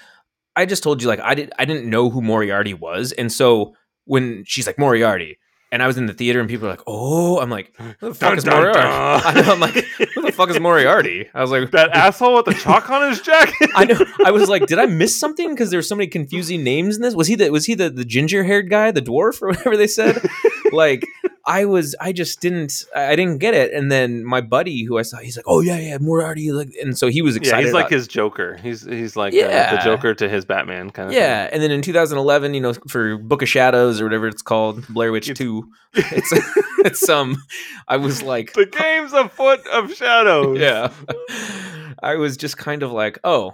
I 0.55 0.65
just 0.65 0.83
told 0.83 1.01
you 1.01 1.07
like 1.07 1.19
I 1.21 1.33
did. 1.33 1.51
I 1.57 1.65
didn't 1.65 1.89
know 1.89 2.09
who 2.09 2.21
Moriarty 2.21 2.73
was, 2.73 3.11
and 3.13 3.31
so 3.31 3.73
when 4.05 4.43
she's 4.45 4.67
like 4.67 4.77
Moriarty, 4.77 5.39
and 5.71 5.81
I 5.81 5.87
was 5.87 5.97
in 5.97 6.05
the 6.05 6.13
theater 6.13 6.39
and 6.39 6.47
people 6.47 6.67
were 6.67 6.73
like, 6.73 6.83
"Oh," 6.85 7.39
I'm 7.39 7.49
like, 7.49 7.73
"Who 7.99 8.09
the 8.09 8.13
fuck 8.13 8.29
Dun, 8.29 8.37
is 8.37 8.43
dun, 8.43 8.61
Moriarty?" 8.61 8.79
dun. 8.79 9.37
I. 9.47 9.51
I'm 9.51 9.59
like, 9.59 9.73
"Who 10.13 10.21
the 10.21 10.31
fuck 10.31 10.49
is 10.51 10.59
Moriarty?" 10.59 11.27
I 11.33 11.41
was 11.41 11.49
like, 11.49 11.71
That 11.71 11.89
asshole 11.91 12.35
with 12.35 12.45
the 12.45 12.53
chalk 12.53 12.91
on 12.91 13.09
his 13.09 13.21
jacket. 13.21 13.69
I 13.75 13.85
know. 13.85 13.99
I 14.23 14.29
was 14.29 14.49
like, 14.49 14.67
did 14.67 14.77
I 14.77 14.85
miss 14.85 15.19
something? 15.19 15.49
Because 15.49 15.71
there's 15.71 15.87
so 15.89 15.95
many 15.95 16.07
confusing 16.07 16.63
names 16.63 16.97
in 16.97 17.01
this. 17.01 17.15
Was 17.15 17.27
he 17.27 17.35
the 17.35 17.49
was 17.49 17.65
he 17.65 17.73
the, 17.73 17.89
the 17.89 18.05
ginger 18.05 18.43
haired 18.43 18.69
guy, 18.69 18.91
the 18.91 19.01
dwarf, 19.01 19.41
or 19.41 19.47
whatever 19.47 19.77
they 19.77 19.87
said? 19.87 20.21
like, 20.73 21.05
I 21.45 21.65
was, 21.65 21.95
I 21.99 22.11
just 22.11 22.39
didn't, 22.41 22.83
I 22.95 23.15
didn't 23.15 23.39
get 23.39 23.53
it. 23.53 23.73
And 23.73 23.91
then 23.91 24.23
my 24.23 24.41
buddy, 24.41 24.83
who 24.83 24.97
I 24.97 25.01
saw, 25.01 25.17
he's 25.17 25.35
like, 25.37 25.45
oh 25.47 25.59
yeah, 25.61 25.77
yeah, 25.77 25.97
Moriarty, 25.99 26.51
like, 26.51 26.69
and 26.81 26.97
so 26.97 27.07
he 27.07 27.21
was 27.21 27.35
excited. 27.35 27.59
Yeah, 27.61 27.65
he's 27.65 27.73
like 27.73 27.85
about- 27.87 27.91
his 27.91 28.07
Joker. 28.07 28.57
He's 28.57 28.83
he's 28.85 29.15
like 29.15 29.33
uh, 29.33 29.37
Yeah. 29.37 29.75
the 29.75 29.81
Joker 29.81 30.13
to 30.13 30.29
his 30.29 30.45
Batman 30.45 30.89
kind 30.91 31.09
of. 31.09 31.15
yeah. 31.15 31.49
And 31.51 31.61
then 31.63 31.71
in 31.71 31.81
2011, 31.81 32.53
you 32.53 32.61
know, 32.61 32.73
for 32.87 33.17
Book 33.17 33.41
of 33.41 33.49
Shadows 33.49 33.99
or 33.99 34.03
whatever 34.05 34.27
it's 34.27 34.41
called, 34.41 34.87
Blair 34.87 35.11
Witch 35.11 35.31
Two, 35.35 35.71
it's 35.93 36.31
it's 36.85 37.09
um, 37.09 37.37
I 37.87 37.97
was 37.97 38.21
like, 38.21 38.53
the 38.53 38.65
game's 38.65 39.13
a 39.13 39.27
foot 39.29 39.65
of 39.67 39.93
shadows. 39.93 40.59
yeah. 40.59 40.91
I 42.03 42.15
was 42.15 42.37
just 42.37 42.57
kind 42.57 42.83
of 42.83 42.91
like, 42.91 43.19
oh, 43.23 43.53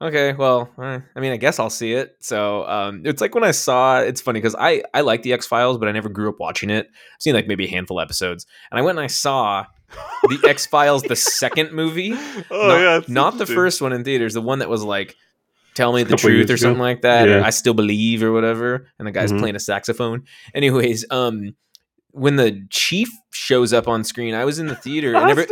okay, 0.00 0.32
well, 0.32 0.70
eh, 0.82 1.00
I 1.14 1.20
mean, 1.20 1.32
I 1.32 1.36
guess 1.36 1.58
I'll 1.58 1.70
see 1.70 1.92
it. 1.92 2.16
So 2.20 2.66
um, 2.66 3.02
it's 3.04 3.20
like 3.20 3.34
when 3.34 3.44
I 3.44 3.50
saw, 3.50 3.98
it's 4.00 4.20
funny 4.20 4.40
because 4.40 4.54
I 4.58 4.82
I 4.94 5.00
like 5.02 5.22
the 5.22 5.32
X 5.32 5.46
Files, 5.46 5.78
but 5.78 5.88
I 5.88 5.92
never 5.92 6.08
grew 6.08 6.28
up 6.28 6.36
watching 6.40 6.70
it. 6.70 6.86
I've 6.88 7.20
seen 7.22 7.34
like 7.34 7.46
maybe 7.46 7.64
a 7.66 7.70
handful 7.70 7.98
of 7.98 8.04
episodes, 8.04 8.46
and 8.70 8.78
I 8.78 8.82
went 8.82 8.98
and 8.98 9.04
I 9.04 9.08
saw 9.08 9.64
the 10.24 10.38
X 10.48 10.66
Files, 10.66 11.02
the 11.02 11.16
second 11.16 11.72
movie, 11.72 12.12
Oh 12.50 12.68
not, 12.68 12.80
yeah, 12.80 13.00
not 13.08 13.38
the 13.38 13.46
first 13.46 13.80
one 13.80 13.92
in 13.92 14.04
theaters, 14.04 14.34
the 14.34 14.40
one 14.42 14.58
that 14.60 14.68
was 14.68 14.82
like. 14.82 15.16
Tell 15.74 15.92
me 15.92 16.04
the 16.04 16.16
truth 16.16 16.48
or 16.48 16.54
ago. 16.54 16.56
something 16.56 16.80
like 16.80 17.02
that, 17.02 17.28
or 17.28 17.40
Yeah. 17.40 17.46
I 17.46 17.50
still 17.50 17.74
believe 17.74 18.22
or 18.22 18.32
whatever. 18.32 18.88
And 18.98 19.06
the 19.06 19.12
guy's 19.12 19.30
Mhm. 19.30 19.40
playing 19.40 19.56
a 19.56 19.60
saxophone. 19.60 20.24
Anyways, 20.54 21.04
um, 21.10 21.54
when 22.12 22.36
the 22.36 22.66
chief 22.70 23.10
shows 23.30 23.74
up 23.74 23.86
on 23.86 24.02
screen, 24.02 24.32
I 24.34 24.46
was 24.46 24.58
in 24.58 24.68
the 24.68 24.74
theater 24.74 25.08
and 25.08 25.18
I 25.18 25.30
every, 25.32 25.44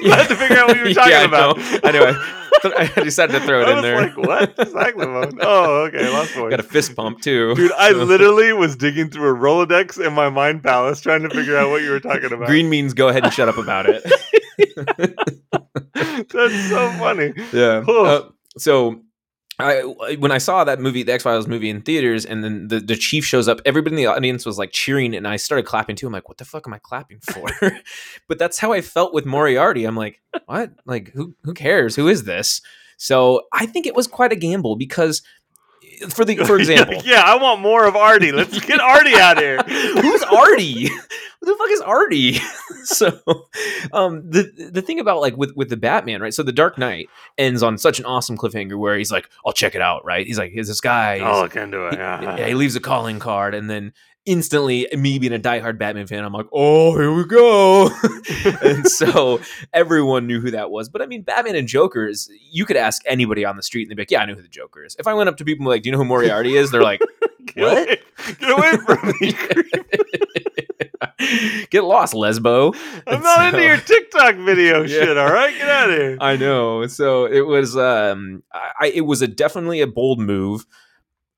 I 0.12 0.16
had 0.16 0.28
to 0.28 0.36
figure 0.36 0.56
out 0.58 0.68
what 0.68 0.76
you 0.76 0.84
were 0.84 0.94
talking 0.94 1.12
Yeah, 1.12 1.24
about. 1.24 1.56
know. 1.56 2.22
I. 2.64 2.90
I 2.96 3.02
decided 3.02 3.34
to 3.34 3.40
throw 3.46 3.60
it 3.60 3.68
I 3.68 3.70
in 3.70 3.76
was 3.76 3.82
there. 3.82 4.00
Like 4.00 4.16
what? 4.16 4.56
Saxophone. 4.68 5.38
Oh, 5.42 5.84
okay. 5.84 6.08
Lost 6.10 6.32
voice. 6.34 6.50
Got 6.50 6.60
a 6.60 6.62
fist 6.64 6.96
pump 6.96 7.20
too. 7.20 7.54
Dude, 7.54 7.70
I 7.72 7.90
literally 7.90 8.52
was 8.54 8.76
digging 8.76 9.10
through 9.10 9.28
a 9.36 9.38
Rolodex 9.38 10.04
in 10.04 10.14
my 10.14 10.30
mind 10.30 10.62
palace 10.64 11.00
trying 11.00 11.22
to 11.22 11.28
figure 11.30 11.56
out 11.56 11.68
what 11.70 11.82
you 11.82 11.90
were 11.90 12.00
talking 12.00 12.32
about. 12.32 12.46
Green 12.48 12.70
means 12.70 12.94
go 12.94 13.08
ahead 13.08 13.24
and 13.24 13.32
shut 13.32 13.48
up 13.48 13.58
about 13.58 13.86
it. 13.88 14.02
That's 15.94 16.68
so 16.68 16.90
funny. 16.98 17.32
yeah. 17.52 17.84
Oh. 17.86 18.04
Uh, 18.06 18.28
so 18.58 19.02
I 19.58 20.16
when 20.18 20.32
I 20.32 20.38
saw 20.38 20.64
that 20.64 20.80
movie, 20.80 21.02
the 21.02 21.12
X 21.12 21.22
Files 21.22 21.46
movie 21.46 21.70
in 21.70 21.80
theaters, 21.80 22.26
and 22.26 22.44
then 22.44 22.68
the, 22.68 22.78
the 22.78 22.96
chief 22.96 23.24
shows 23.24 23.48
up, 23.48 23.60
everybody 23.64 23.94
in 23.94 23.96
the 23.96 24.06
audience 24.06 24.44
was 24.44 24.58
like 24.58 24.70
cheering, 24.72 25.14
and 25.14 25.26
I 25.26 25.36
started 25.36 25.64
clapping 25.64 25.96
too. 25.96 26.06
I'm 26.06 26.12
like, 26.12 26.28
what 26.28 26.38
the 26.38 26.44
fuck 26.44 26.66
am 26.66 26.74
I 26.74 26.78
clapping 26.78 27.20
for? 27.20 27.48
but 28.28 28.38
that's 28.38 28.58
how 28.58 28.72
I 28.72 28.82
felt 28.82 29.14
with 29.14 29.24
Moriarty. 29.24 29.84
I'm 29.84 29.96
like, 29.96 30.20
what? 30.44 30.72
Like, 30.84 31.12
who 31.12 31.34
who 31.44 31.54
cares? 31.54 31.96
Who 31.96 32.08
is 32.08 32.24
this? 32.24 32.60
So 32.98 33.42
I 33.52 33.66
think 33.66 33.86
it 33.86 33.94
was 33.94 34.06
quite 34.06 34.32
a 34.32 34.36
gamble 34.36 34.76
because 34.76 35.22
for 36.10 36.24
the 36.24 36.36
for 36.44 36.56
example, 36.58 37.00
yeah, 37.04 37.22
I 37.24 37.36
want 37.36 37.60
more 37.60 37.84
of 37.86 37.96
Artie. 37.96 38.32
Let's 38.32 38.58
get 38.66 38.80
Artie 38.80 39.16
out 39.16 39.38
here. 39.38 39.58
Who's 39.66 40.22
Artie? 40.22 40.88
Who 40.88 41.46
the 41.52 41.56
fuck 41.56 41.70
is 41.70 41.80
Artie? 41.80 42.32
so, 42.84 43.20
um, 43.92 44.28
the 44.30 44.70
the 44.72 44.82
thing 44.82 45.00
about 45.00 45.20
like 45.20 45.36
with 45.36 45.52
with 45.56 45.68
the 45.68 45.76
Batman, 45.76 46.20
right? 46.20 46.34
So 46.34 46.42
the 46.42 46.52
Dark 46.52 46.78
Knight 46.78 47.08
ends 47.38 47.62
on 47.62 47.78
such 47.78 47.98
an 47.98 48.04
awesome 48.04 48.36
cliffhanger 48.36 48.78
where 48.78 48.96
he's 48.96 49.12
like, 49.12 49.28
"I'll 49.44 49.52
check 49.52 49.74
it 49.74 49.82
out," 49.82 50.04
right? 50.04 50.26
He's 50.26 50.38
like, 50.38 50.52
"Is 50.54 50.68
this 50.68 50.80
guy." 50.80 51.18
I'll 51.18 51.42
look 51.42 51.56
into 51.56 51.86
it. 51.86 51.92
he, 51.94 51.98
Yeah. 51.98 52.36
yeah, 52.38 52.46
he 52.46 52.54
leaves 52.54 52.76
a 52.76 52.80
calling 52.80 53.18
card, 53.18 53.54
and 53.54 53.68
then 53.70 53.92
instantly, 54.26 54.86
me 54.96 55.18
being 55.18 55.32
a 55.32 55.38
diehard 55.38 55.78
Batman 55.78 56.06
fan, 56.06 56.24
I'm 56.24 56.32
like, 56.32 56.46
"Oh, 56.52 56.96
here 56.98 57.12
we 57.12 57.24
go!" 57.24 57.88
and 58.62 58.86
so 58.90 59.40
everyone 59.72 60.26
knew 60.26 60.40
who 60.40 60.50
that 60.50 60.70
was. 60.70 60.88
But 60.88 61.00
I 61.02 61.06
mean, 61.06 61.22
Batman 61.22 61.54
and 61.56 61.66
Joker 61.68 62.06
is. 62.06 62.28
You 62.50 62.66
could 62.66 62.76
ask 62.76 63.00
anybody 63.06 63.44
on 63.44 63.56
the 63.56 63.62
street, 63.62 63.82
and 63.82 63.90
they'd 63.90 63.96
be 63.96 64.02
like, 64.02 64.10
"Yeah, 64.10 64.20
I 64.22 64.26
know 64.26 64.34
who 64.34 64.42
the 64.42 64.48
Joker 64.48 64.84
is." 64.84 64.94
If 64.98 65.06
I 65.06 65.14
went 65.14 65.28
up 65.28 65.36
to 65.38 65.44
people 65.44 65.62
and 65.64 65.66
be 65.66 65.76
like, 65.76 65.82
"Do 65.82 65.88
you 65.88 65.92
know 65.92 65.98
who 65.98 66.04
Moriarty 66.04 66.56
is?" 66.56 66.70
They're 66.70 66.82
like. 66.82 67.00
Get 67.54 67.62
away, 67.62 67.98
get 68.40 68.50
away 68.50 68.72
from 68.84 69.14
me. 69.20 69.32
Get 71.70 71.84
lost, 71.84 72.12
Lesbo. 72.12 72.74
I'm 73.06 73.22
not 73.22 73.54
into 73.54 73.64
your 73.64 73.76
TikTok 73.78 74.34
video 74.36 74.82
Yeah. 74.82 74.86
shit. 74.86 75.16
All 75.16 75.32
right, 75.32 75.56
get 75.56 75.68
out 75.68 75.90
of 75.90 75.96
here. 75.96 76.18
I 76.20 76.36
know. 76.36 76.86
So 76.86 77.24
it 77.26 77.42
was 77.46 77.76
um 77.76 78.42
I- 78.52 78.92
it 78.94 79.02
was 79.02 79.22
a 79.22 79.28
definitely 79.28 79.80
a 79.80 79.86
bold 79.86 80.20
move. 80.20 80.66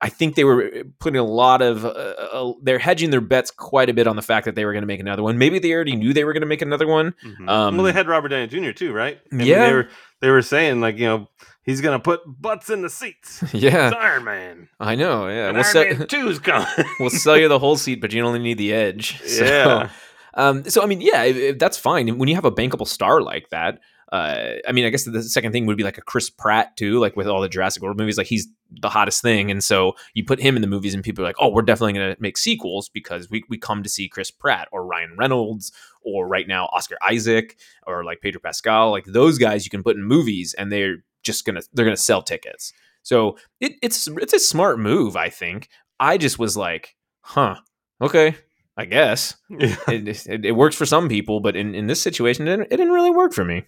I 0.00 0.08
think 0.08 0.36
they 0.36 0.44
were 0.44 0.84
putting 1.00 1.18
a 1.18 1.24
lot 1.24 1.60
of 1.60 1.84
uh, 1.84 1.88
uh, 1.88 2.52
they're 2.62 2.78
hedging 2.78 3.10
their 3.10 3.20
bets 3.20 3.50
quite 3.50 3.90
a 3.90 3.92
bit 3.94 4.06
on 4.06 4.14
the 4.14 4.22
fact 4.22 4.44
that 4.44 4.54
they 4.54 4.64
were 4.64 4.72
going 4.72 4.82
to 4.82 4.86
make 4.86 5.00
another 5.00 5.24
one. 5.24 5.38
Maybe 5.38 5.58
they 5.58 5.72
already 5.72 5.96
knew 5.96 6.12
they 6.12 6.22
were 6.24 6.32
going 6.32 6.42
to 6.42 6.46
make 6.46 6.62
another 6.62 6.86
one. 6.86 7.14
Um, 7.48 7.76
well, 7.76 7.82
they 7.84 7.92
had 7.92 8.06
Robert 8.06 8.28
Downey 8.28 8.46
Jr. 8.46 8.70
too, 8.70 8.92
right? 8.92 9.18
I 9.32 9.34
mean, 9.34 9.46
Yeah. 9.48 9.66
they 9.66 9.72
were 9.72 9.88
they 10.20 10.30
were 10.30 10.42
saying 10.42 10.80
like 10.80 10.98
you 10.98 11.06
know 11.06 11.28
he's 11.64 11.80
gonna 11.80 11.98
put 11.98 12.20
butts 12.26 12.70
in 12.70 12.82
the 12.82 12.90
seats. 12.90 13.42
yeah, 13.52 13.88
It's 13.88 13.96
Iron 13.96 14.22
Man. 14.24 14.68
I 14.78 14.94
know. 14.94 15.26
Yeah, 15.26 15.48
And 15.48 15.56
we'll 15.56 15.64
Iron 15.64 15.72
sell, 15.72 15.84
Man 15.98 16.06
Two's 16.06 16.38
coming. 16.38 16.68
we'll 17.00 17.10
sell 17.10 17.36
you 17.36 17.48
the 17.48 17.58
whole 17.58 17.76
seat, 17.76 18.00
but 18.00 18.12
you 18.12 18.24
only 18.24 18.38
need 18.38 18.58
the 18.58 18.72
edge. 18.72 19.20
So, 19.26 19.44
yeah. 19.44 19.90
Um, 20.34 20.62
so 20.70 20.80
I 20.82 20.86
mean, 20.86 21.00
yeah, 21.00 21.52
that's 21.58 21.76
fine. 21.76 22.18
When 22.18 22.28
you 22.28 22.36
have 22.36 22.44
a 22.44 22.52
bankable 22.52 22.86
star 22.86 23.20
like 23.20 23.48
that, 23.50 23.80
uh, 24.10 24.54
I 24.66 24.72
mean, 24.72 24.86
I 24.86 24.90
guess 24.90 25.04
the 25.04 25.22
second 25.22 25.52
thing 25.52 25.66
would 25.66 25.76
be 25.76 25.84
like 25.84 25.98
a 25.98 26.02
Chris 26.02 26.30
Pratt 26.30 26.76
too, 26.76 26.98
like 26.98 27.14
with 27.14 27.26
all 27.26 27.42
the 27.42 27.48
Jurassic 27.48 27.82
World 27.82 27.98
movies, 27.98 28.16
like 28.16 28.26
he's 28.26 28.48
the 28.70 28.88
hottest 28.88 29.20
thing, 29.20 29.50
and 29.50 29.62
so 29.62 29.94
you 30.14 30.24
put 30.24 30.40
him 30.40 30.56
in 30.56 30.62
the 30.62 30.68
movies, 30.68 30.94
and 30.94 31.04
people 31.04 31.22
are 31.22 31.28
like, 31.28 31.36
oh, 31.38 31.50
we're 31.50 31.62
definitely 31.62 31.92
going 31.92 32.14
to 32.14 32.20
make 32.20 32.38
sequels 32.38 32.88
because 32.88 33.28
we 33.28 33.44
we 33.48 33.58
come 33.58 33.82
to 33.82 33.88
see 33.88 34.08
Chris 34.08 34.30
Pratt 34.30 34.68
or 34.72 34.86
Ryan 34.86 35.14
Reynolds 35.18 35.72
or 36.02 36.26
right 36.26 36.48
now 36.48 36.66
Oscar 36.66 36.96
Isaac 37.06 37.58
or 37.86 38.02
like 38.02 38.22
Pedro 38.22 38.40
Pascal, 38.40 38.90
like 38.90 39.04
those 39.04 39.36
guys 39.36 39.66
you 39.66 39.70
can 39.70 39.82
put 39.82 39.96
in 39.96 40.02
movies, 40.04 40.54
and 40.54 40.72
they're 40.72 41.04
just 41.22 41.44
gonna 41.44 41.60
they're 41.74 41.84
gonna 41.84 41.96
sell 41.96 42.22
tickets. 42.22 42.72
So 43.02 43.36
it, 43.60 43.72
it's 43.82 44.08
it's 44.08 44.32
a 44.32 44.38
smart 44.38 44.78
move, 44.78 45.16
I 45.16 45.28
think. 45.28 45.68
I 46.00 46.16
just 46.16 46.38
was 46.38 46.56
like, 46.56 46.96
huh, 47.20 47.56
okay, 48.00 48.36
I 48.76 48.84
guess 48.84 49.36
yeah. 49.50 49.76
it, 49.88 50.26
it, 50.26 50.44
it 50.46 50.52
works 50.52 50.76
for 50.76 50.86
some 50.86 51.08
people, 51.08 51.40
but 51.40 51.56
in, 51.56 51.74
in 51.74 51.88
this 51.88 52.00
situation, 52.00 52.46
it 52.46 52.50
didn't, 52.50 52.72
it 52.72 52.76
didn't 52.76 52.92
really 52.92 53.10
work 53.10 53.32
for 53.34 53.44
me. 53.44 53.64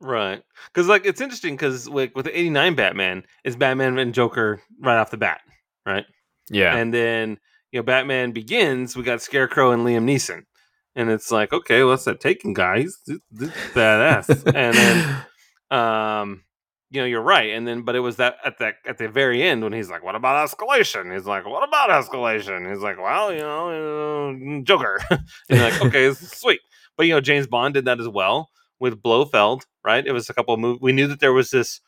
Right. 0.00 0.42
Because 0.72 0.88
like 0.88 1.06
it's 1.06 1.20
interesting 1.20 1.54
because 1.54 1.88
like 1.88 2.14
with 2.16 2.26
the 2.26 2.38
'89 2.38 2.74
Batman, 2.74 3.24
is 3.44 3.56
Batman 3.56 3.98
and 3.98 4.14
Joker 4.14 4.60
right 4.80 4.98
off 4.98 5.10
the 5.10 5.16
bat, 5.16 5.40
right? 5.86 6.04
Yeah. 6.50 6.76
And 6.76 6.92
then 6.92 7.38
you 7.72 7.78
know 7.78 7.84
Batman 7.84 8.32
Begins, 8.32 8.96
we 8.96 9.02
got 9.02 9.22
Scarecrow 9.22 9.70
and 9.72 9.82
Liam 9.84 10.04
Neeson, 10.04 10.42
and 10.94 11.10
it's 11.10 11.30
like 11.30 11.52
okay, 11.52 11.84
what's 11.84 12.04
that 12.04 12.20
Taken 12.20 12.52
guy? 12.54 12.80
He's, 12.80 12.98
badass. 13.32 14.28
and 14.54 14.74
then 14.76 15.26
um 15.70 16.44
you 16.94 17.00
know 17.00 17.06
you're 17.06 17.20
right 17.20 17.50
and 17.50 17.66
then 17.66 17.82
but 17.82 17.96
it 17.96 18.00
was 18.00 18.16
that 18.16 18.36
at 18.44 18.58
that 18.58 18.74
at 18.86 18.98
the 18.98 19.08
very 19.08 19.42
end 19.42 19.64
when 19.64 19.72
he's 19.72 19.90
like 19.90 20.04
what 20.04 20.14
about 20.14 20.48
escalation 20.48 21.12
he's 21.12 21.26
like 21.26 21.44
what 21.44 21.66
about 21.66 21.90
escalation 21.90 22.70
he's 22.70 22.82
like 22.82 22.98
well 22.98 23.32
you 23.32 23.40
know 23.40 24.30
uh, 24.30 24.62
joker 24.62 25.00
and 25.10 25.20
you're 25.48 25.58
like 25.58 25.82
okay 25.82 26.12
sweet 26.12 26.60
but 26.96 27.06
you 27.06 27.12
know 27.12 27.20
james 27.20 27.48
bond 27.48 27.74
did 27.74 27.86
that 27.86 27.98
as 27.98 28.08
well 28.08 28.48
with 28.80 29.02
blofeld 29.02 29.64
right? 29.84 30.06
It 30.06 30.12
was 30.12 30.30
a 30.30 30.34
couple 30.34 30.54
of 30.54 30.60
movies 30.60 30.80
we 30.80 30.92
knew 30.92 31.06
that 31.08 31.20
there 31.20 31.32
was 31.32 31.50
this 31.50 31.80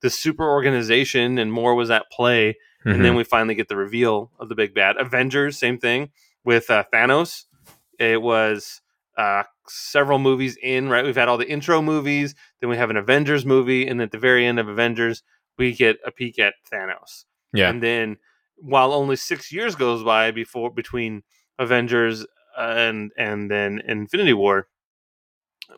this 0.00 0.18
super 0.18 0.48
organization 0.50 1.38
and 1.38 1.52
more 1.52 1.74
was 1.74 1.90
at 1.90 2.10
play. 2.10 2.56
And 2.84 2.94
Mm-hmm. 2.94 3.02
then 3.04 3.14
we 3.14 3.22
finally 3.22 3.54
get 3.54 3.68
the 3.68 3.76
reveal 3.76 4.32
of 4.40 4.48
the 4.48 4.56
big 4.56 4.74
bad. 4.74 4.96
Avengers 4.96 5.56
same 5.58 5.78
thing 5.78 6.10
with 6.44 6.68
uh, 6.68 6.82
thanos. 6.92 7.44
It 7.98 8.20
was 8.20 8.80
uh, 9.16 9.44
several 9.68 10.18
movies 10.18 10.56
in 10.60 10.88
right? 10.88 11.04
We've 11.04 11.14
had 11.14 11.28
all 11.28 11.38
the 11.38 11.48
intro 11.48 11.80
movies 11.80 12.34
then 12.60 12.70
we 12.70 12.76
have 12.76 12.90
an 12.90 12.96
avengers 12.96 13.46
movie 13.46 13.86
and 13.86 14.00
at 14.02 14.10
the 14.10 14.18
very 14.18 14.44
end 14.46 14.58
of 14.58 14.66
avengers 14.68 15.22
we 15.58 15.72
get 15.74 15.98
a 16.04 16.10
peek 16.10 16.38
at 16.40 16.54
thanos. 16.72 17.24
Yeah. 17.52 17.68
and 17.70 17.82
then 17.82 18.16
while 18.56 18.92
only 18.92 19.14
six 19.16 19.52
years 19.52 19.76
goes 19.76 20.02
by 20.02 20.30
before 20.32 20.70
between 20.72 21.22
avengers 21.58 22.26
and 22.58 23.12
and 23.16 23.50
then 23.50 23.80
infinity 23.86 24.32
war 24.32 24.66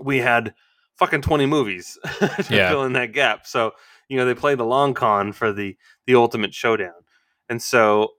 we 0.01 0.19
had 0.19 0.55
fucking 0.99 1.23
20 1.23 1.47
movies 1.47 1.99
to 2.19 2.47
Yeah. 2.51 2.69
fill 2.71 2.85
in 2.85 2.93
that 2.95 3.13
gap. 3.13 3.47
So 3.47 3.73
you 4.09 4.17
know 4.17 4.25
they 4.27 4.35
play 4.35 4.55
the 4.55 4.65
long 4.65 4.95
con 4.95 5.33
for 5.33 5.53
the 5.53 5.77
the 6.07 6.15
ultimate 6.15 6.55
showdown. 6.55 6.95
And 7.49 7.61
so 7.63 8.11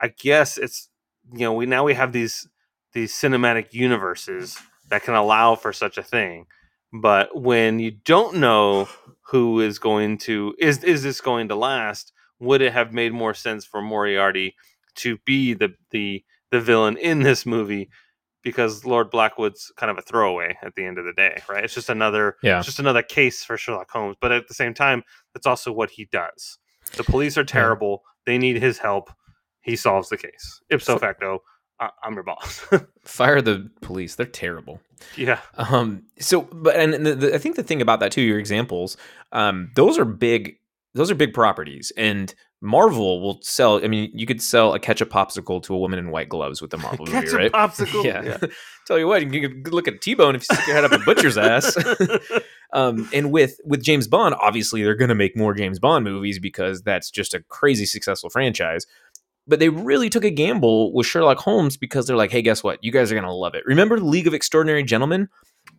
i 0.00 0.06
guess 0.08 0.56
it's 0.58 0.88
you 1.32 1.40
know 1.40 1.52
we 1.52 1.66
now 1.66 1.82
we 1.84 1.94
have 1.94 2.12
these 2.12 2.46
these 2.92 3.12
cinematic 3.12 3.72
universes 3.72 4.56
that 4.88 5.02
can 5.02 5.14
allow 5.14 5.54
for 5.54 5.72
such 5.72 5.98
a 5.98 6.02
thing. 6.02 6.46
But 6.92 7.36
when 7.40 7.78
you 7.80 7.90
don't 7.90 8.36
know 8.36 8.88
who 9.30 9.60
is 9.60 9.78
going 9.78 10.18
to 10.18 10.54
is 10.58 10.82
is 10.84 11.02
this 11.02 11.20
going 11.20 11.48
to 11.48 11.54
last 11.54 12.12
would 12.40 12.62
it 12.62 12.72
have 12.72 12.92
made 12.92 13.12
more 13.12 13.34
sense 13.34 13.64
for 13.66 13.82
moriarty 13.82 14.54
to 14.96 15.18
be 15.26 15.52
the 15.54 15.74
the 15.90 16.24
the 16.50 16.60
villain 16.60 16.96
in 16.96 17.20
this 17.22 17.44
movie 17.44 17.90
because 18.42 18.84
lord 18.84 19.10
blackwood's 19.10 19.72
kind 19.76 19.90
of 19.90 19.98
a 19.98 20.02
throwaway 20.02 20.56
at 20.62 20.74
the 20.74 20.84
end 20.84 20.98
of 20.98 21.04
the 21.04 21.12
day 21.12 21.40
right 21.48 21.64
it's 21.64 21.74
just 21.74 21.88
another 21.88 22.36
Yeah. 22.42 22.58
it's 22.58 22.66
just 22.66 22.78
another 22.78 23.02
case 23.02 23.44
for 23.44 23.56
sherlock 23.56 23.90
holmes 23.90 24.16
but 24.20 24.32
at 24.32 24.48
the 24.48 24.54
same 24.54 24.74
time 24.74 25.02
that's 25.34 25.46
also 25.46 25.72
what 25.72 25.90
he 25.90 26.06
does 26.12 26.58
the 26.96 27.04
police 27.04 27.36
are 27.36 27.44
terrible 27.44 28.02
they 28.26 28.38
need 28.38 28.56
his 28.62 28.78
help 28.78 29.10
he 29.60 29.76
solves 29.76 30.08
the 30.08 30.16
case 30.16 30.60
ipso 30.70 30.98
facto 30.98 31.40
I- 31.80 31.90
i'm 32.02 32.14
your 32.14 32.22
boss 32.24 32.64
Fire 33.04 33.40
the 33.40 33.70
police. 33.80 34.16
They're 34.16 34.26
terrible. 34.26 34.80
yeah 35.16 35.40
Um. 35.56 36.02
So, 36.20 36.42
but 36.42 36.76
and 36.76 36.92
the, 37.06 37.14
the, 37.14 37.34
I 37.34 37.38
think 37.38 37.56
the 37.56 37.62
thing 37.62 37.80
about 37.80 38.00
that 38.00 38.12
too, 38.12 38.20
your 38.20 38.38
examples, 38.38 38.98
um, 39.32 39.70
those 39.76 39.96
are 39.98 40.04
big. 40.04 40.56
Those 40.94 41.10
are 41.10 41.14
big 41.14 41.34
properties, 41.34 41.92
and 41.96 42.34
Marvel 42.60 43.20
will 43.20 43.38
sell. 43.42 43.82
I 43.84 43.88
mean, 43.88 44.10
you 44.12 44.26
could 44.26 44.42
sell 44.42 44.74
a 44.74 44.80
ketchup 44.80 45.10
popsicle 45.10 45.62
to 45.62 45.74
a 45.74 45.78
woman 45.78 45.98
in 45.98 46.10
white 46.10 46.28
gloves 46.28 46.60
with 46.60 46.70
the 46.70 46.78
Marvel 46.78 47.06
movie, 47.06 47.28
right? 47.28 47.52
Popsicle 47.52 48.04
Yeah. 48.04 48.38
Tell 48.86 48.98
you 48.98 49.06
what, 49.06 49.22
you 49.32 49.48
can 49.48 49.62
look 49.70 49.86
at 49.86 50.00
T 50.00 50.14
Bone 50.14 50.34
if 50.34 50.42
you 50.48 50.56
stick 50.56 50.66
your 50.66 50.74
head 50.74 50.84
up 50.84 50.92
a 50.92 50.98
butcher's 50.98 51.36
ass. 51.36 51.76
um, 52.72 53.08
and 53.12 53.30
with 53.30 53.60
with 53.64 53.82
James 53.82 54.08
Bond, 54.08 54.34
obviously 54.40 54.82
they're 54.82 54.94
going 54.94 55.10
to 55.10 55.14
make 55.14 55.36
more 55.36 55.52
James 55.54 55.78
Bond 55.78 56.04
movies 56.04 56.38
because 56.38 56.82
that's 56.82 57.10
just 57.10 57.34
a 57.34 57.42
crazy 57.44 57.84
successful 57.84 58.30
franchise. 58.30 58.86
But 59.46 59.60
they 59.60 59.68
really 59.68 60.10
took 60.10 60.24
a 60.24 60.30
gamble 60.30 60.92
with 60.92 61.06
Sherlock 61.06 61.38
Holmes 61.38 61.76
because 61.76 62.06
they're 62.06 62.16
like, 62.16 62.30
hey, 62.30 62.42
guess 62.42 62.62
what? 62.62 62.82
You 62.82 62.92
guys 62.92 63.10
are 63.10 63.14
going 63.14 63.24
to 63.24 63.32
love 63.32 63.54
it. 63.54 63.64
Remember 63.66 63.98
League 64.00 64.26
of 64.26 64.34
Extraordinary 64.34 64.82
Gentlemen? 64.82 65.28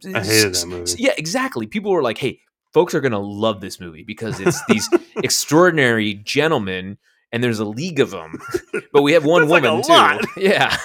I 0.06 0.24
hated 0.24 0.56
that 0.56 0.68
movie. 0.68 0.96
Yeah, 0.98 1.14
exactly. 1.18 1.68
People 1.68 1.92
were 1.92 2.02
like, 2.02 2.18
hey, 2.18 2.42
folks 2.74 2.94
are 2.94 3.02
going 3.02 3.12
to 3.14 3.18
love 3.20 3.62
this 3.62 3.80
movie 3.80 4.04
because 4.04 4.40
it's 4.40 4.64
these 4.68 4.88
extraordinary 5.18 6.14
gentlemen 6.16 6.98
and 7.32 7.44
there's 7.44 7.60
a 7.60 7.66
league 7.66 8.00
of 8.00 8.12
them. 8.12 8.40
But 8.92 9.04
we 9.04 9.14
have 9.14 9.24
one 9.24 9.48
like 9.48 9.62
woman 9.64 9.82
a 9.88 10.20
too. 10.22 10.28
Yeah. 10.42 10.76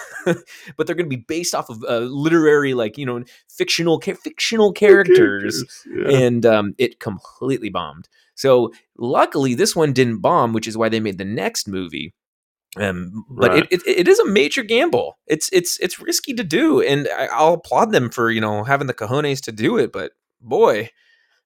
but 0.76 0.86
they're 0.86 0.94
going 0.96 1.08
to 1.08 1.16
be 1.16 1.24
based 1.26 1.54
off 1.54 1.70
of 1.70 1.82
uh, 1.88 1.98
literary 2.00 2.74
like, 2.74 2.98
you 2.98 3.06
know, 3.06 3.24
fictional 3.48 3.98
ca- 3.98 4.14
fictional 4.14 4.72
characters 4.72 5.64
Yeah. 5.86 6.10
and 6.18 6.44
um, 6.44 6.74
it 6.76 7.00
completely 7.00 7.70
bombed. 7.70 8.08
So 8.34 8.72
luckily, 8.98 9.54
this 9.54 9.74
one 9.74 9.92
didn't 9.94 10.18
bomb, 10.20 10.52
which 10.52 10.66
is 10.68 10.76
why 10.76 10.88
they 10.90 11.00
made 11.00 11.16
the 11.18 11.24
next 11.24 11.66
movie. 11.66 12.12
Um, 12.76 13.24
but 13.30 13.50
Right. 13.50 13.66
it, 13.70 13.82
it, 13.86 13.98
it 14.00 14.08
is 14.08 14.18
a 14.18 14.26
major 14.26 14.62
gamble. 14.64 15.16
It's 15.26 15.48
it's 15.52 15.78
it's 15.78 16.00
risky 16.00 16.34
to 16.34 16.42
do, 16.44 16.80
and 16.82 17.08
I, 17.16 17.26
I'll 17.26 17.54
applaud 17.54 17.92
them 17.92 18.10
for 18.10 18.30
you 18.30 18.40
know 18.40 18.64
having 18.64 18.86
the 18.88 18.94
cojones 18.94 19.40
to 19.42 19.52
do 19.52 19.78
it. 19.78 19.92
But 19.92 20.12
boy, 20.40 20.90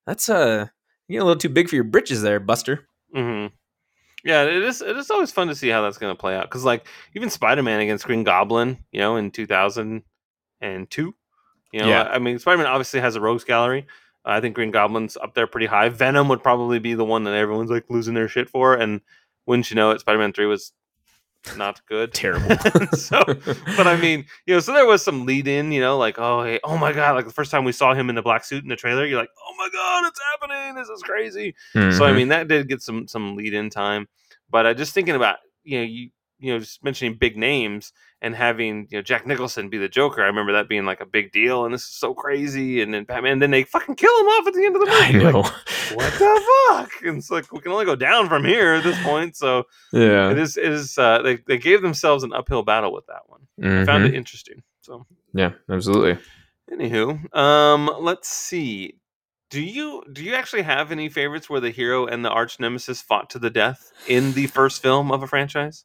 that's 0.09 0.29
uh, 0.29 0.67
you 1.07 1.19
know, 1.19 1.25
a 1.25 1.27
little 1.27 1.41
too 1.41 1.49
big 1.49 1.69
for 1.69 1.75
your 1.75 1.85
britches 1.85 2.23
there, 2.23 2.41
Buster. 2.41 2.89
hmm 3.15 3.47
Yeah, 4.25 4.45
it 4.45 4.63
is. 4.63 4.83
It 4.83 4.97
is 4.97 5.11
always 5.11 5.31
fun 5.31 5.49
to 5.49 5.55
see 5.55 5.69
how 5.69 5.83
that's 5.83 5.99
going 5.99 6.15
to 6.15 6.19
play 6.21 6.35
out 6.35 6.45
because, 6.45 6.65
like, 6.65 6.87
even 7.15 7.31
Spider 7.31 7.63
Man 7.63 7.81
against 7.81 8.05
Green 8.07 8.25
Goblin, 8.25 8.79
you 8.91 9.01
know, 9.01 9.17
in 9.17 9.31
two 9.31 9.47
thousand 9.47 10.03
and 10.61 10.91
two, 10.91 11.15
you 11.73 11.81
know, 11.81 11.89
Yeah. 11.89 12.03
I 12.03 12.19
mean, 12.19 12.39
Spider 12.39 12.59
Man 12.59 12.67
obviously 12.67 13.01
has 13.01 13.17
a 13.17 13.21
rogues 13.21 13.45
gallery. 13.45 13.87
Uh, 14.25 14.31
I 14.31 14.41
think 14.41 14.55
Green 14.55 14.71
Goblin's 14.73 15.17
up 15.17 15.35
there 15.35 15.47
pretty 15.47 15.67
high. 15.67 15.89
Venom 15.89 16.29
would 16.29 16.43
probably 16.43 16.79
be 16.79 16.95
the 16.95 17.05
one 17.05 17.25
that 17.25 17.35
everyone's 17.35 17.71
like 17.71 17.85
losing 17.89 18.15
their 18.15 18.29
shit 18.29 18.49
for, 18.49 18.75
and 18.75 19.01
wouldn't 19.47 19.71
you 19.71 19.77
know 19.77 19.91
it, 19.93 20.01
Spider 20.01 20.19
Man 20.19 20.33
three 20.33 20.47
was 20.47 20.73
not 21.57 21.81
good. 21.87 22.13
Terrible. 22.15 22.49
so, 22.93 23.23
but 23.77 23.87
I 23.87 23.97
mean, 23.97 24.25
you 24.47 24.55
know, 24.55 24.61
so 24.61 24.73
there 24.73 24.87
was 24.87 25.03
some 25.03 25.27
lead 25.27 25.49
in, 25.49 25.73
you 25.73 25.81
know, 25.81 25.97
like, 25.99 26.19
oh, 26.19 26.43
hey, 26.45 26.61
oh 26.65 26.77
my 26.77 26.93
god, 26.93 27.15
like 27.17 27.27
the 27.27 27.33
first 27.33 27.51
time 27.51 27.65
we 27.65 27.73
saw 27.73 27.95
him 27.95 28.09
in 28.11 28.15
the 28.15 28.23
black 28.23 28.45
suit 28.45 28.63
in 28.63 28.69
the 28.69 28.77
trailer, 28.77 29.07
you're 29.07 29.19
like, 29.21 29.31
oh 29.47 29.55
my 29.59 29.69
god, 29.73 30.07
it's 30.09 30.21
happening, 30.33 30.75
this 30.75 30.89
is 30.89 31.03
crazy. 31.03 31.55
So 31.73 32.05
I 32.05 32.11
Mhm. 32.13 32.17
mean, 32.17 32.29
that 32.29 32.49
did 32.49 32.69
get 32.69 32.83
some 32.83 33.09
some 33.09 33.37
lead 33.37 33.55
in 33.55 33.71
time. 33.71 34.09
But 34.51 34.67
uh, 34.67 34.75
just 34.75 34.95
thinking 34.95 35.15
about 35.17 35.37
you 35.65 35.79
know 35.79 35.85
you 35.85 36.11
you 36.39 36.53
know 36.53 36.59
just 36.61 36.83
mentioning 36.85 37.15
big 37.15 37.37
names 37.37 37.93
and 38.21 38.35
having 38.35 38.87
you 38.91 38.99
know 38.99 39.03
Jack 39.03 39.27
Nicholson 39.27 39.69
be 39.69 39.79
the 39.79 39.89
Joker. 39.89 40.23
I 40.23 40.27
remember 40.27 40.53
that 40.53 40.69
being 40.69 40.85
like 40.85 41.01
a 41.01 41.07
big 41.07 41.33
deal, 41.33 41.65
and 41.65 41.75
this 41.75 41.83
is 41.83 41.97
so 41.97 42.15
crazy. 42.15 42.81
And 42.83 42.93
then 42.93 43.05
Batman, 43.05 43.33
and 43.35 43.43
then 43.43 43.51
they 43.51 43.65
fucking 43.65 43.97
kill 43.97 44.21
him 44.21 44.27
off 44.27 44.47
at 44.47 44.55
the 44.55 44.65
end 44.65 44.77
of 44.77 44.81
the 44.81 44.87
movie. 44.87 45.03
I 45.03 45.13
know. 45.13 45.41
Like, 45.41 45.53
what 45.95 46.13
the 46.19 46.43
fuck? 46.69 46.91
And 47.05 47.19
it's 47.19 47.31
like 47.31 47.53
we 47.53 47.61
can 47.61 47.73
only 47.73 47.85
go 47.85 47.97
down 47.97 48.29
from 48.29 48.45
here 48.45 48.75
at 48.75 48.85
this 48.85 49.01
point. 49.03 49.37
So 49.37 49.65
yeah. 49.93 50.31
it 50.31 50.39
is 50.39 50.57
it 50.57 50.73
is 50.73 50.99
uh, 50.99 51.23
they 51.23 51.37
they 51.47 51.59
gave 51.59 51.83
themselves 51.83 52.25
an 52.25 52.33
uphill 52.33 52.63
battle 52.63 52.93
with 52.93 53.07
that 53.07 53.23
one. 53.27 53.41
I 53.63 53.85
found 53.85 54.05
it 54.05 54.15
interesting. 54.15 54.63
So 54.83 55.07
Yeah, 55.35 55.53
absolutely. 55.69 56.19
anywho, 56.73 57.35
um, 57.37 57.91
let's 58.01 58.29
see. 58.29 58.95
Do 59.51 59.63
you 59.63 60.05
do 60.13 60.23
you 60.23 60.35
actually 60.35 60.63
have 60.63 60.93
any 60.93 61.09
favorites 61.09 61.49
where 61.49 61.61
the 61.61 61.71
hero 61.71 62.07
and 62.07 62.25
the 62.25 62.29
arch 62.29 62.61
nemesis 62.61 63.01
fought 63.01 63.31
to 63.31 63.39
the 63.39 63.51
death 63.51 63.91
in 64.07 64.33
the 64.33 64.47
first 64.47 64.83
film 64.83 65.11
of 65.11 65.23
a 65.23 65.27
franchise? 65.27 65.85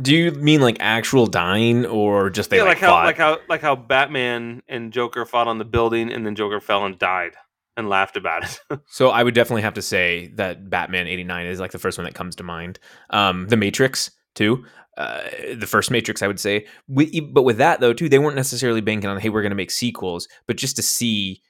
Do 0.00 0.14
you 0.14 0.30
mean 0.32 0.60
like 0.60 0.76
actual 0.80 1.26
dying 1.26 1.84
or 1.86 2.30
just 2.30 2.50
they 2.50 2.58
yeah, 2.58 2.62
like, 2.62 2.76
like, 2.76 2.78
how 2.78 2.88
fought? 2.88 3.04
like 3.06 3.16
how 3.16 3.38
like 3.48 3.60
how 3.60 3.76
Batman 3.76 4.62
and 4.68 4.92
Joker 4.92 5.26
fought 5.26 5.48
on 5.48 5.58
the 5.58 5.64
building 5.64 6.12
and 6.12 6.24
then 6.24 6.34
Joker 6.34 6.60
fell 6.60 6.84
and 6.84 6.98
died 6.98 7.32
and 7.76 7.88
laughed 7.88 8.16
about 8.16 8.44
it. 8.44 8.80
So 8.86 9.10
I 9.10 9.22
would 9.22 9.34
definitely 9.34 9.62
have 9.62 9.74
to 9.74 9.82
say 9.82 10.28
that 10.34 10.70
Batman 10.70 11.06
'89 11.06 11.46
is 11.46 11.60
like 11.60 11.72
the 11.72 11.78
first 11.78 11.98
one 11.98 12.04
that 12.04 12.14
comes 12.14 12.36
to 12.36 12.42
mind. 12.42 12.78
Um, 13.10 13.48
the 13.48 13.56
Matrix 13.56 14.10
too, 14.34 14.64
uh, 14.96 15.22
the 15.56 15.66
first 15.66 15.90
Matrix, 15.90 16.22
I 16.22 16.26
would 16.26 16.40
say. 16.40 16.66
We, 16.88 17.20
but 17.20 17.42
with 17.42 17.58
that 17.58 17.80
though, 17.80 17.92
too, 17.92 18.08
they 18.08 18.18
weren't 18.18 18.36
necessarily 18.36 18.80
banking 18.80 19.08
on 19.08 19.18
hey, 19.18 19.28
we're 19.28 19.42
going 19.42 19.50
to 19.50 19.56
make 19.56 19.70
sequels, 19.70 20.28
but 20.46 20.56
just 20.56 20.76
to 20.76 20.82
see 20.82 21.42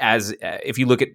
as 0.00 0.32
uh, 0.42 0.58
if 0.64 0.78
you 0.78 0.86
look 0.86 1.02
at 1.02 1.08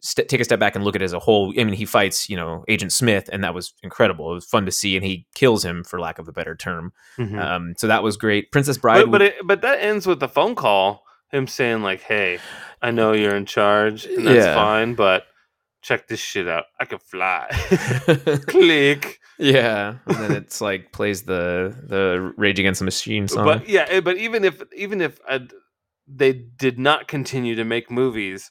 st- 0.00 0.28
take 0.28 0.40
a 0.40 0.44
step 0.44 0.58
back 0.58 0.74
and 0.74 0.84
look 0.84 0.96
at 0.96 1.02
it 1.02 1.04
as 1.04 1.12
a 1.12 1.18
whole. 1.18 1.52
I 1.58 1.64
mean, 1.64 1.74
he 1.74 1.84
fights 1.84 2.28
you 2.28 2.36
know 2.36 2.64
Agent 2.68 2.92
Smith, 2.92 3.28
and 3.32 3.42
that 3.44 3.54
was 3.54 3.72
incredible. 3.82 4.30
It 4.32 4.34
was 4.34 4.44
fun 4.46 4.66
to 4.66 4.72
see, 4.72 4.96
and 4.96 5.04
he 5.04 5.26
kills 5.34 5.64
him 5.64 5.84
for 5.84 6.00
lack 6.00 6.18
of 6.18 6.28
a 6.28 6.32
better 6.32 6.54
term. 6.54 6.92
Um, 7.18 7.74
so 7.78 7.86
that 7.86 8.02
was 8.02 8.16
great. 8.16 8.50
Princess 8.52 8.78
Bride, 8.78 9.02
but 9.04 9.10
but, 9.12 9.22
it, 9.22 9.34
but 9.44 9.62
that 9.62 9.80
ends 9.80 10.06
with 10.06 10.20
the 10.20 10.28
phone 10.28 10.54
call, 10.54 11.02
him 11.30 11.46
saying 11.46 11.82
like, 11.82 12.00
"Hey, 12.02 12.38
I 12.82 12.90
know 12.90 13.12
you're 13.12 13.36
in 13.36 13.46
charge, 13.46 14.06
and 14.06 14.26
that's 14.26 14.44
Yeah. 14.46 14.54
fine, 14.54 14.94
but 14.94 15.24
check 15.82 16.08
this 16.08 16.20
shit 16.20 16.48
out. 16.48 16.64
I 16.78 16.84
can 16.86 16.98
fly." 16.98 17.46
Click. 18.46 19.18
yeah, 19.38 19.96
and 20.06 20.16
then 20.16 20.32
it's 20.32 20.60
like 20.60 20.92
plays 20.92 21.22
the 21.22 21.74
the 21.86 22.32
Rage 22.36 22.58
Against 22.58 22.80
the 22.80 22.84
Machine 22.84 23.28
song. 23.28 23.44
But 23.44 23.68
yeah, 23.68 23.86
eh, 23.88 24.00
but 24.00 24.16
even 24.16 24.44
if 24.44 24.62
even 24.76 25.00
if 25.00 25.18
uh, 25.28 25.40
they 26.06 26.32
did 26.32 26.78
not 26.78 27.08
continue 27.08 27.54
to 27.54 27.64
make 27.64 27.90
movies, 27.90 28.50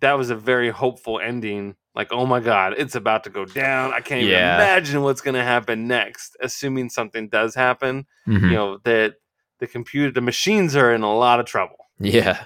that 0.00 0.14
was 0.14 0.30
a 0.30 0.36
very 0.36 0.70
hopeful 0.70 1.20
ending. 1.20 1.76
Like, 1.94 2.12
oh 2.12 2.26
my 2.26 2.40
god, 2.40 2.74
it's 2.78 2.94
about 2.94 3.24
to 3.24 3.30
go 3.30 3.44
down. 3.44 3.92
I 3.92 4.00
can't 4.00 4.22
even 4.22 4.34
imagine 4.38 5.02
what's 5.02 5.20
going 5.20 5.34
to 5.34 5.42
happen 5.42 5.88
next. 5.88 6.36
Assuming 6.40 6.90
something 6.90 7.28
does 7.28 7.54
happen, 7.54 8.06
Mhm. 8.26 8.42
you 8.42 8.50
know 8.56 8.78
that 8.84 9.14
the 9.58 9.66
computer, 9.66 10.12
the 10.12 10.20
machines 10.20 10.76
are 10.76 10.94
in 10.94 11.02
a 11.02 11.12
lot 11.12 11.40
of 11.40 11.46
trouble. 11.46 11.76
Yeah. 11.98 12.44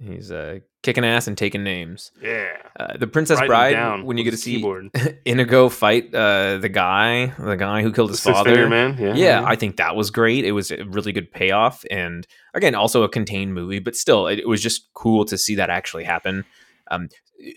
He's 0.00 0.30
uh, 0.30 0.60
kicking 0.84 1.04
ass 1.04 1.26
and 1.26 1.36
taking 1.36 1.64
names. 1.64 2.12
Yeah, 2.22 2.50
Uh, 2.78 2.96
the 2.96 3.08
Princess 3.08 3.38
Writing 3.40 3.48
Bride, 3.78 4.04
when 4.04 4.16
you 4.16 4.22
get 4.22 4.30
to 4.30 4.36
see 4.36 4.54
keyboard. 4.56 4.90
Inigo 5.24 5.68
fight 5.68 6.14
uh, 6.14 6.58
the 6.58 6.68
guy, 6.68 7.32
the 7.38 7.56
guy 7.56 7.82
who 7.82 7.92
killed 7.92 8.10
his 8.10 8.20
father. 8.20 8.68
man. 8.68 8.96
Yeah, 8.96 9.14
Yeah, 9.14 9.42
I 9.44 9.56
think 9.56 9.76
that 9.78 9.96
was 9.96 10.12
great. 10.12 10.44
It 10.44 10.52
was 10.52 10.70
a 10.70 10.84
really 10.84 11.10
good 11.10 11.32
payoff, 11.32 11.84
and 11.90 12.26
again, 12.54 12.76
also 12.76 13.02
a 13.02 13.08
contained 13.08 13.54
movie, 13.54 13.80
but 13.80 13.96
still, 13.96 14.28
it, 14.28 14.38
it 14.38 14.46
was 14.48 14.62
just 14.62 14.88
cool 14.94 15.24
to 15.24 15.36
see 15.36 15.56
that 15.56 15.68
actually 15.68 16.04
happen. 16.04 16.44
Um, 16.90 17.08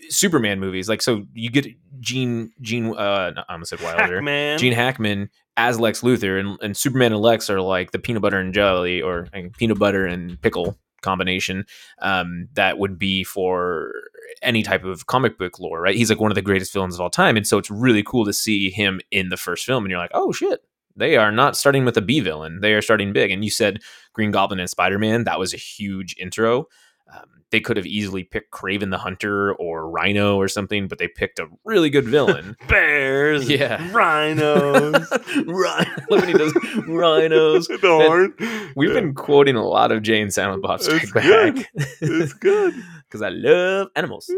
Superman 0.08 0.60
movies, 0.60 0.88
like 0.88 1.02
so, 1.02 1.24
you 1.34 1.50
get 1.50 1.66
Gene 2.00 2.52
Gene. 2.60 2.94
Uh, 2.94 3.32
I 3.48 3.52
almost 3.52 3.70
said 3.70 3.80
Wilder. 3.80 4.22
man. 4.22 4.58
Gene 4.58 4.72
Hackman 4.72 5.30
as 5.56 5.80
Lex 5.80 6.02
Luthor, 6.02 6.38
and, 6.38 6.58
and 6.62 6.76
Superman 6.76 7.12
and 7.12 7.20
Lex 7.20 7.50
are 7.50 7.60
like 7.60 7.90
the 7.90 7.98
peanut 7.98 8.22
butter 8.22 8.38
and 8.38 8.54
jelly, 8.54 9.02
or 9.02 9.28
uh, 9.34 9.40
peanut 9.58 9.78
butter 9.78 10.06
and 10.06 10.40
pickle 10.40 10.78
combination 11.02 11.64
um, 12.00 12.48
that 12.54 12.78
would 12.78 12.96
be 12.98 13.24
for 13.24 13.92
any 14.40 14.62
type 14.62 14.84
of 14.84 15.06
comic 15.06 15.36
book 15.36 15.58
lore, 15.58 15.80
right? 15.80 15.96
He's 15.96 16.10
like 16.10 16.20
one 16.20 16.30
of 16.30 16.36
the 16.36 16.42
greatest 16.42 16.72
villains 16.72 16.94
of 16.94 17.00
all 17.00 17.10
time, 17.10 17.36
and 17.36 17.46
so 17.46 17.58
it's 17.58 17.70
really 17.70 18.04
cool 18.04 18.24
to 18.24 18.32
see 18.32 18.70
him 18.70 19.00
in 19.10 19.30
the 19.30 19.36
first 19.36 19.66
film, 19.66 19.84
and 19.84 19.90
you're 19.90 20.00
like, 20.00 20.12
oh 20.14 20.32
shit. 20.32 20.60
They 20.94 21.16
are 21.16 21.32
not 21.32 21.56
starting 21.56 21.86
with 21.86 21.96
a 21.96 22.02
B 22.02 22.20
villain. 22.20 22.60
They 22.60 22.74
are 22.74 22.82
starting 22.82 23.14
big. 23.14 23.30
And 23.30 23.42
you 23.42 23.50
said 23.50 23.78
Green 24.12 24.30
Goblin 24.30 24.60
and 24.60 24.68
Spider 24.68 24.98
Man. 24.98 25.24
That 25.24 25.38
was 25.38 25.54
a 25.54 25.56
huge 25.56 26.14
intro. 26.18 26.66
Um, 27.14 27.24
they 27.50 27.60
could 27.60 27.76
have 27.76 27.84
easily 27.86 28.24
picked 28.24 28.50
Kraven 28.50 28.90
the 28.90 28.96
Hunter 28.96 29.52
or 29.56 29.90
Rhino 29.90 30.36
or 30.36 30.48
something, 30.48 30.88
but 30.88 30.96
they 30.98 31.06
picked 31.08 31.38
a 31.38 31.48
really 31.66 31.90
good 31.90 32.06
villain. 32.06 32.56
Bears. 32.68 33.46
Yeah. 33.50 33.76
Rhinos. 33.92 35.06
Rhino. 35.46 35.90
Look 36.08 36.20
when 36.22 36.26
he 36.28 36.32
does 36.32 36.54
rhinos. 36.88 37.66
the 37.68 37.78
horn. 37.82 38.34
We've 38.74 38.88
Yeah. 38.88 38.94
been 39.00 39.14
quoting 39.14 39.56
a 39.56 39.64
lot 39.66 39.92
of 39.92 40.00
Jay 40.02 40.22
and 40.22 40.32
Silent 40.32 40.62
Bob 40.62 40.80
Strike 40.80 41.02
It's 41.02 41.12
Back 41.12 41.24
good. 41.24 41.66
It's 42.00 42.32
good. 42.32 42.74
because 43.06 43.20
I 43.20 43.28
love 43.28 43.88
animals. 43.96 44.30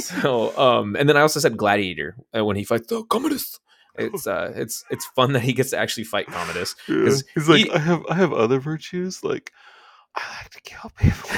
so, 0.00 0.56
um, 0.58 0.96
and 0.96 1.08
then 1.08 1.16
I 1.16 1.20
also 1.20 1.38
said 1.38 1.56
Gladiator 1.56 2.16
uh, 2.36 2.44
when 2.44 2.56
he 2.56 2.64
fights 2.64 2.88
the 2.88 3.04
Commodus. 3.04 3.60
It's 3.96 4.26
uh, 4.28 4.52
it's 4.54 4.84
it's 4.90 5.06
fun 5.16 5.32
that 5.32 5.40
he 5.42 5.52
gets 5.52 5.70
to 5.70 5.78
actually 5.78 6.04
fight 6.04 6.26
Commodus. 6.28 6.76
Yeah. 6.88 7.16
He's 7.34 7.48
like, 7.48 7.64
he- 7.64 7.70
I 7.70 7.78
have 7.78 8.04
I 8.08 8.14
have 8.14 8.32
other 8.32 8.60
virtues. 8.60 9.24
Like, 9.24 9.50
I 10.18 10.42
like 10.42 10.50
to 10.50 10.60
kill 10.60 10.90
people. 10.98 11.30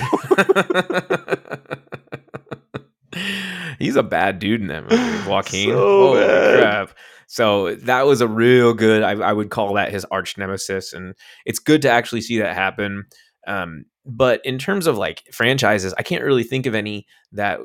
He's 3.79 3.97
a 3.97 4.03
bad 4.03 4.39
dude 4.39 4.61
in 4.61 4.69
that 4.69 4.83
movie, 4.89 5.29
Joaquin. 5.31 5.69
So 5.71 5.77
Holy 5.77 6.21
bad. 6.21 6.59
crap! 6.61 6.91
So 7.27 7.75
that 7.77 8.07
was 8.07 8.21
a 8.21 8.29
real 8.29 8.73
good. 8.75 9.03
I, 9.03 9.13
I 9.13 9.33
would 9.33 9.51
call 9.51 9.75
that 9.75 9.91
his 9.91 10.05
arch 10.07 10.37
nemesis, 10.39 10.93
and 10.93 11.15
it's 11.45 11.59
good 11.59 11.83
to 11.83 11.91
actually 11.91 12.21
see 12.21 12.39
that 12.39 12.55
happen. 12.55 13.05
Um, 13.47 13.85
but 14.07 14.41
in 14.45 14.59
terms 14.59 14.87
of 14.87 14.97
like 14.99 15.23
franchises, 15.33 15.95
I 15.99 16.03
can't 16.03 16.23
really 16.25 16.43
think 16.45 16.67
of 16.67 16.75
any 16.75 17.07
that 17.33 17.59
uh, 17.61 17.65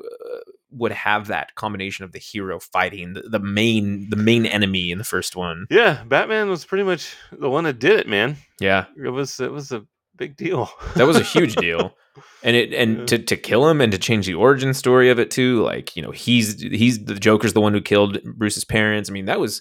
would 0.70 0.92
have 0.92 1.28
that 1.28 1.54
combination 1.54 2.04
of 2.04 2.12
the 2.12 2.18
hero 2.18 2.58
fighting 2.60 3.12
the, 3.14 3.22
the 3.22 3.38
main 3.40 4.08
the 4.10 4.16
main 4.16 4.46
enemy 4.46 4.90
in 4.90 4.98
the 4.98 5.04
first 5.04 5.36
one. 5.36 5.66
yeah, 5.70 6.02
Batman 6.04 6.48
was 6.50 6.64
pretty 6.64 6.84
much 6.84 7.14
the 7.30 7.50
one 7.50 7.64
that 7.64 7.78
did 7.78 8.00
it, 8.00 8.08
man. 8.08 8.36
Yeah, 8.60 8.86
It 8.96 9.10
was 9.10 9.38
it 9.40 9.52
was 9.52 9.70
a 9.72 9.84
big 10.16 10.36
deal. 10.36 10.70
that 10.94 11.06
was 11.06 11.16
a 11.16 11.22
huge 11.22 11.54
deal. 11.56 11.94
And 12.42 12.56
it 12.56 12.72
and 12.72 13.00
Yeah. 13.00 13.04
to, 13.06 13.18
to 13.18 13.36
kill 13.36 13.68
him 13.68 13.80
and 13.82 13.92
to 13.92 13.98
change 13.98 14.26
the 14.26 14.32
origin 14.34 14.72
story 14.72 15.10
of 15.10 15.18
it 15.18 15.30
too 15.30 15.62
like 15.62 15.94
you 15.96 16.02
know 16.02 16.12
he's 16.12 16.58
he's 16.62 17.04
the 17.04 17.14
joker's 17.14 17.52
the 17.52 17.60
one 17.60 17.74
who 17.74 17.80
killed 17.82 18.18
bruce's 18.24 18.64
parents. 18.64 19.10
I 19.10 19.12
mean 19.12 19.26
that 19.26 19.38
was 19.40 19.60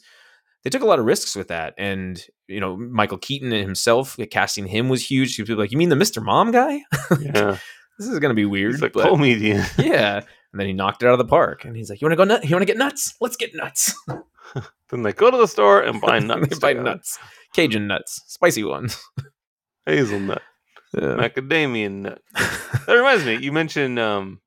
they 0.64 0.70
took 0.70 0.82
a 0.82 0.86
lot 0.86 1.00
of 1.00 1.06
risks 1.06 1.36
with 1.36 1.50
that. 1.50 1.74
And 1.78 2.24
you 2.48 2.62
know 2.62 2.78
michael 2.78 3.18
keaton 3.18 3.52
himself 3.52 4.16
casting 4.32 4.68
him 4.68 4.88
was 4.88 5.06
huge. 5.10 5.36
People 5.36 5.56
were 5.56 5.64
like 5.64 5.72
you 5.74 5.78
mean 5.78 5.90
the 5.90 5.96
mr 5.98 6.24
mom 6.24 6.52
guy? 6.52 6.82
Yeah, 7.20 7.58
this 8.00 8.08
is 8.08 8.20
gonna 8.20 8.34
be 8.34 8.46
weird 8.46 8.74
he's 8.76 8.82
a 8.84 8.90
but 8.90 9.10
comedian. 9.10 9.66
yeah. 9.78 10.18
And 10.54 10.60
then 10.60 10.68
he 10.68 10.74
knocked 10.74 11.04
it 11.04 11.08
out 11.08 11.14
of 11.14 11.18
the 11.20 11.26
park. 11.26 11.66
And 11.66 11.76
he's 11.76 11.90
like 11.90 12.00
you 12.00 12.06
want 12.06 12.14
to 12.14 12.18
go 12.18 12.24
nut 12.24 12.46
you 12.48 12.56
want 12.56 12.62
to 12.62 12.72
get 12.72 12.78
nuts? 12.78 13.16
Let's 13.20 13.36
get 13.36 13.54
nuts. 13.54 13.94
Then 14.90 15.02
they 15.02 15.12
go 15.12 15.30
to 15.30 15.38
the 15.38 15.48
store 15.48 15.82
and 15.82 16.00
buy 16.00 16.20
nuts. 16.20 16.48
they 16.60 16.74
buy 16.74 16.80
nuts. 16.82 17.18
Cajun 17.54 17.88
nuts. 17.88 18.22
Spicy 18.28 18.64
ones 18.64 18.98
hazelnut, 19.86 20.42
yeah. 20.94 21.16
macadamia 21.18 21.92
nut. 21.92 22.22
That 22.86 22.94
reminds 22.94 23.26
me, 23.26 23.38
you 23.38 23.52
mentioned 23.52 23.98
um, 23.98 24.42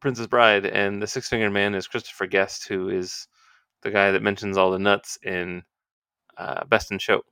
Princess 0.00 0.28
Bride, 0.28 0.64
and 0.64 1.02
the 1.02 1.08
Six 1.08 1.28
Fingered 1.28 1.52
Man 1.52 1.74
is 1.74 1.88
Christopher 1.88 2.26
Guest, 2.26 2.68
who 2.68 2.88
is 2.88 3.26
the 3.82 3.90
guy 3.90 4.12
that 4.12 4.22
mentions 4.22 4.56
all 4.56 4.70
the 4.70 4.78
nuts 4.78 5.18
in 5.24 5.64
uh, 6.36 6.64
Best 6.66 6.92
in 6.92 6.98
Show. 7.00 7.22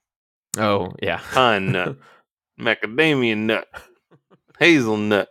oh 0.58 0.92
yeah 1.00 1.20
Pine 1.32 1.70
nut, 1.72 1.96
macadamia 2.60 3.36
nut, 3.36 3.68
hazelnut, 4.58 5.28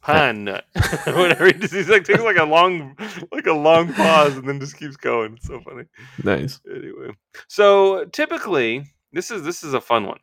pine 0.00 0.44
nut. 0.44 0.64
Whatever 1.06 1.46
he 1.46 1.52
does, 1.52 1.72
he's 1.72 1.88
like 1.88 2.04
takes 2.04 2.22
like 2.22 2.38
a 2.38 2.44
long, 2.44 2.96
like 3.32 3.46
a 3.46 3.52
long 3.52 3.92
pause, 3.92 4.36
and 4.36 4.48
then 4.48 4.60
just 4.60 4.78
keeps 4.78 4.96
going. 4.96 5.34
It's 5.34 5.46
so 5.46 5.60
funny. 5.60 5.84
nice 6.22 6.60
Anyway, 6.70 7.14
so 7.48 8.04
typically, 8.06 8.86
this 9.12 9.30
is 9.30 9.42
this 9.42 9.62
is 9.62 9.74
a 9.74 9.80
fun 9.80 10.06
one. 10.06 10.20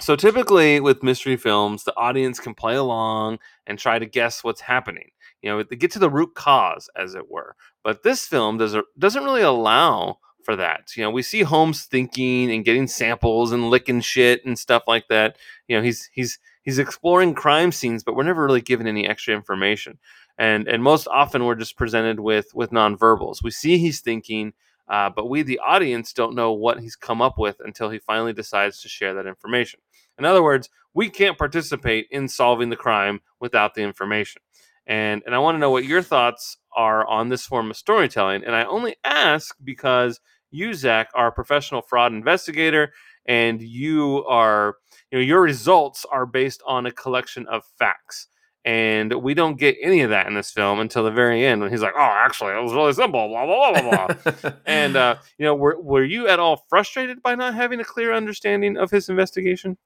So 0.00 0.14
typically 0.14 0.80
with 0.80 1.02
mystery 1.02 1.36
films, 1.36 1.84
the 1.84 1.96
audience 1.96 2.38
can 2.38 2.54
play 2.54 2.76
along 2.76 3.38
and 3.66 3.78
try 3.78 3.98
to 3.98 4.06
guess 4.06 4.44
what's 4.44 4.60
happening. 4.60 5.10
You 5.42 5.50
know, 5.50 5.64
get 5.64 5.90
to 5.92 5.98
the 5.98 6.10
root 6.10 6.34
cause, 6.34 6.88
as 6.96 7.14
it 7.14 7.30
were. 7.30 7.56
But 7.82 8.04
this 8.04 8.26
film 8.26 8.58
doesn't 8.58 8.84
doesn't 8.98 9.24
really 9.24 9.42
allow 9.42 10.18
for 10.44 10.56
that. 10.56 10.96
You 10.96 11.02
know, 11.02 11.10
we 11.10 11.22
see 11.22 11.42
Holmes 11.42 11.84
thinking 11.84 12.50
and 12.50 12.64
getting 12.64 12.86
samples 12.86 13.52
and 13.52 13.70
licking 13.70 14.00
shit 14.00 14.44
and 14.44 14.58
stuff 14.58 14.84
like 14.86 15.08
that. 15.08 15.36
You 15.68 15.76
know, 15.76 15.82
he's 15.82 16.08
he's 16.12 16.38
he's 16.62 16.78
exploring 16.78 17.34
crime 17.34 17.72
scenes, 17.72 18.04
but 18.04 18.14
we're 18.14 18.22
never 18.22 18.44
really 18.44 18.60
given 18.60 18.86
any 18.86 19.06
extra 19.06 19.34
information. 19.34 19.98
And 20.38 20.68
and 20.68 20.82
most 20.82 21.08
often 21.08 21.44
we're 21.44 21.54
just 21.56 21.76
presented 21.76 22.20
with 22.20 22.54
with 22.54 22.70
nonverbals. 22.70 23.42
We 23.42 23.50
see 23.50 23.78
he's 23.78 24.00
thinking, 24.00 24.52
uh, 24.92 25.08
but 25.08 25.30
we, 25.30 25.40
the 25.40 25.58
audience, 25.66 26.12
don't 26.12 26.34
know 26.34 26.52
what 26.52 26.78
he's 26.78 26.96
come 26.96 27.22
up 27.22 27.38
with 27.38 27.56
until 27.64 27.88
he 27.88 27.98
finally 27.98 28.34
decides 28.34 28.82
to 28.82 28.90
share 28.90 29.14
that 29.14 29.26
information. 29.26 29.80
In 30.18 30.26
other 30.26 30.42
words, 30.42 30.68
we 30.92 31.08
can't 31.08 31.38
participate 31.38 32.08
in 32.10 32.28
solving 32.28 32.68
the 32.68 32.76
crime 32.76 33.20
without 33.40 33.74
the 33.74 33.80
information. 33.80 34.42
And 34.86 35.22
and 35.24 35.34
I 35.34 35.38
want 35.38 35.54
to 35.54 35.60
know 35.60 35.70
what 35.70 35.86
your 35.86 36.02
thoughts 36.02 36.58
are 36.76 37.06
on 37.06 37.30
this 37.30 37.46
form 37.46 37.70
of 37.70 37.76
storytelling. 37.78 38.44
And 38.44 38.54
I 38.54 38.64
only 38.64 38.96
ask 39.02 39.56
because 39.64 40.20
you, 40.50 40.74
Zach, 40.74 41.08
are 41.14 41.28
a 41.28 41.32
professional 41.32 41.80
fraud 41.80 42.12
investigator, 42.12 42.92
and 43.24 43.62
you 43.62 44.26
are, 44.26 44.74
you 45.10 45.18
know, 45.18 45.24
your 45.24 45.40
results 45.40 46.04
are 46.12 46.26
based 46.26 46.62
on 46.66 46.84
a 46.84 46.92
collection 46.92 47.46
of 47.46 47.62
facts. 47.78 48.28
And 48.64 49.12
we 49.14 49.34
don't 49.34 49.58
get 49.58 49.76
any 49.82 50.02
of 50.02 50.10
that 50.10 50.28
in 50.28 50.34
this 50.34 50.52
film 50.52 50.78
until 50.78 51.02
the 51.02 51.10
very 51.10 51.44
end 51.44 51.60
when 51.60 51.70
he's 51.70 51.82
like, 51.82 51.94
"Oh, 51.96 52.00
actually, 52.24 52.52
it 52.52 52.62
was 52.62 52.72
really 52.72 52.92
simple." 52.92 53.28
Blah 53.28 53.44
blah 53.44 53.72
blah 53.72 53.82
blah 53.82 54.32
blah. 54.40 54.52
and 54.66 54.94
uh, 54.94 55.16
you 55.36 55.44
know, 55.44 55.54
were 55.54 55.80
were 55.80 56.04
you 56.04 56.28
at 56.28 56.38
all 56.38 56.64
frustrated 56.68 57.22
by 57.22 57.34
not 57.34 57.54
having 57.54 57.80
a 57.80 57.84
clear 57.84 58.12
understanding 58.12 58.76
of 58.76 58.90
his 58.92 59.08
investigation? 59.08 59.78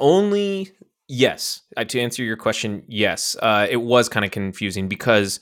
Only 0.00 0.72
yes. 1.08 1.62
Uh, 1.76 1.84
to 1.84 2.00
answer 2.00 2.22
your 2.22 2.36
question, 2.36 2.84
yes. 2.88 3.36
Uh, 3.42 3.66
it 3.68 3.76
was 3.76 4.08
kind 4.08 4.24
of 4.24 4.30
confusing 4.30 4.88
because 4.88 5.40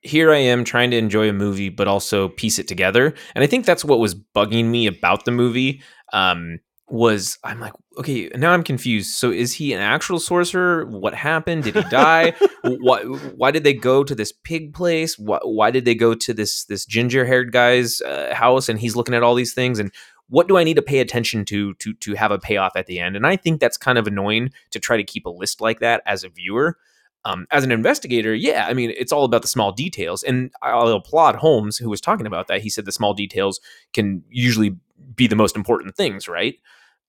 here 0.00 0.32
I 0.32 0.38
am 0.38 0.64
trying 0.64 0.90
to 0.90 0.96
enjoy 0.96 1.28
a 1.28 1.32
movie, 1.32 1.68
but 1.68 1.88
also 1.88 2.28
piece 2.28 2.58
it 2.58 2.68
together. 2.68 3.14
And 3.34 3.42
I 3.42 3.46
think 3.46 3.64
that's 3.64 3.84
what 3.84 3.98
was 3.98 4.14
bugging 4.14 4.66
me 4.66 4.86
about 4.86 5.24
the 5.24 5.30
movie. 5.30 5.82
Um, 6.12 6.60
was 6.88 7.38
I'm 7.42 7.58
like, 7.58 7.72
okay, 7.98 8.28
now 8.36 8.52
I'm 8.52 8.62
confused. 8.62 9.14
So 9.16 9.30
is 9.30 9.52
he 9.52 9.72
an 9.72 9.80
actual 9.80 10.20
sorcerer? 10.20 10.86
What 10.86 11.14
happened? 11.14 11.64
Did 11.64 11.74
he 11.74 11.82
die? 11.90 12.34
why, 12.62 13.02
why 13.02 13.50
did 13.50 13.64
they 13.64 13.74
go 13.74 14.04
to 14.04 14.14
this 14.14 14.32
pig 14.32 14.72
place? 14.72 15.18
Why, 15.18 15.38
why 15.42 15.70
did 15.70 15.84
they 15.84 15.94
go 15.94 16.14
to 16.14 16.34
this 16.34 16.64
this 16.64 16.86
ginger 16.86 17.24
haired 17.24 17.52
guy's 17.52 18.00
uh, 18.02 18.32
house? 18.34 18.68
And 18.68 18.78
he's 18.78 18.94
looking 18.94 19.14
at 19.14 19.22
all 19.22 19.34
these 19.34 19.54
things. 19.54 19.78
And 19.78 19.92
what 20.28 20.48
do 20.48 20.56
I 20.56 20.64
need 20.64 20.74
to 20.74 20.82
pay 20.82 21.00
attention 21.00 21.44
to 21.46 21.74
to 21.74 21.94
to 21.94 22.14
have 22.14 22.30
a 22.30 22.38
payoff 22.38 22.76
at 22.76 22.86
the 22.86 23.00
end? 23.00 23.16
And 23.16 23.26
I 23.26 23.36
think 23.36 23.60
that's 23.60 23.76
kind 23.76 23.98
of 23.98 24.06
annoying 24.06 24.50
to 24.70 24.78
try 24.78 24.96
to 24.96 25.04
keep 25.04 25.26
a 25.26 25.30
list 25.30 25.60
like 25.60 25.80
that 25.80 26.02
as 26.06 26.22
a 26.22 26.28
viewer. 26.28 26.78
Um, 27.24 27.48
as 27.50 27.64
an 27.64 27.72
investigator, 27.72 28.32
yeah, 28.32 28.66
I 28.68 28.72
mean, 28.72 28.92
it's 28.96 29.10
all 29.10 29.24
about 29.24 29.42
the 29.42 29.48
small 29.48 29.72
details. 29.72 30.22
And 30.22 30.52
I'll 30.62 30.86
applaud 30.92 31.34
Holmes, 31.34 31.76
who 31.76 31.90
was 31.90 32.00
talking 32.00 32.24
about 32.24 32.46
that. 32.46 32.60
He 32.60 32.70
said 32.70 32.84
the 32.84 32.92
small 32.92 33.14
details 33.14 33.58
can 33.92 34.22
usually 34.30 34.76
be 35.16 35.26
the 35.26 35.34
most 35.34 35.56
important 35.56 35.96
things, 35.96 36.28
right? 36.28 36.54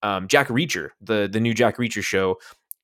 Um, 0.04 0.28
Jack 0.28 0.48
Reacher, 0.48 0.89
the 1.02 1.28
the 1.32 1.39
new 1.39 1.54
Jack 1.54 1.78
Reacher 1.78 2.04
show, 2.04 2.38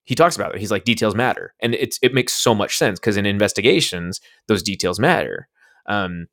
he 0.04 0.16
talks 0.16 0.36
about 0.36 0.56
it. 0.56 0.60
He's 0.60 0.72
like, 0.72 0.84
details 0.84 1.16
matter, 1.16 1.54
and 1.60 1.76
it's 1.76 2.00
it 2.02 2.14
makes 2.14 2.34
so 2.34 2.54
much 2.54 2.78
sense 2.78 3.00
because 3.00 3.18
in 3.18 3.26
investigations, 3.26 4.20
those 4.48 4.64
details 4.64 5.00
matter. 5.00 5.48
Um, 5.88 6.28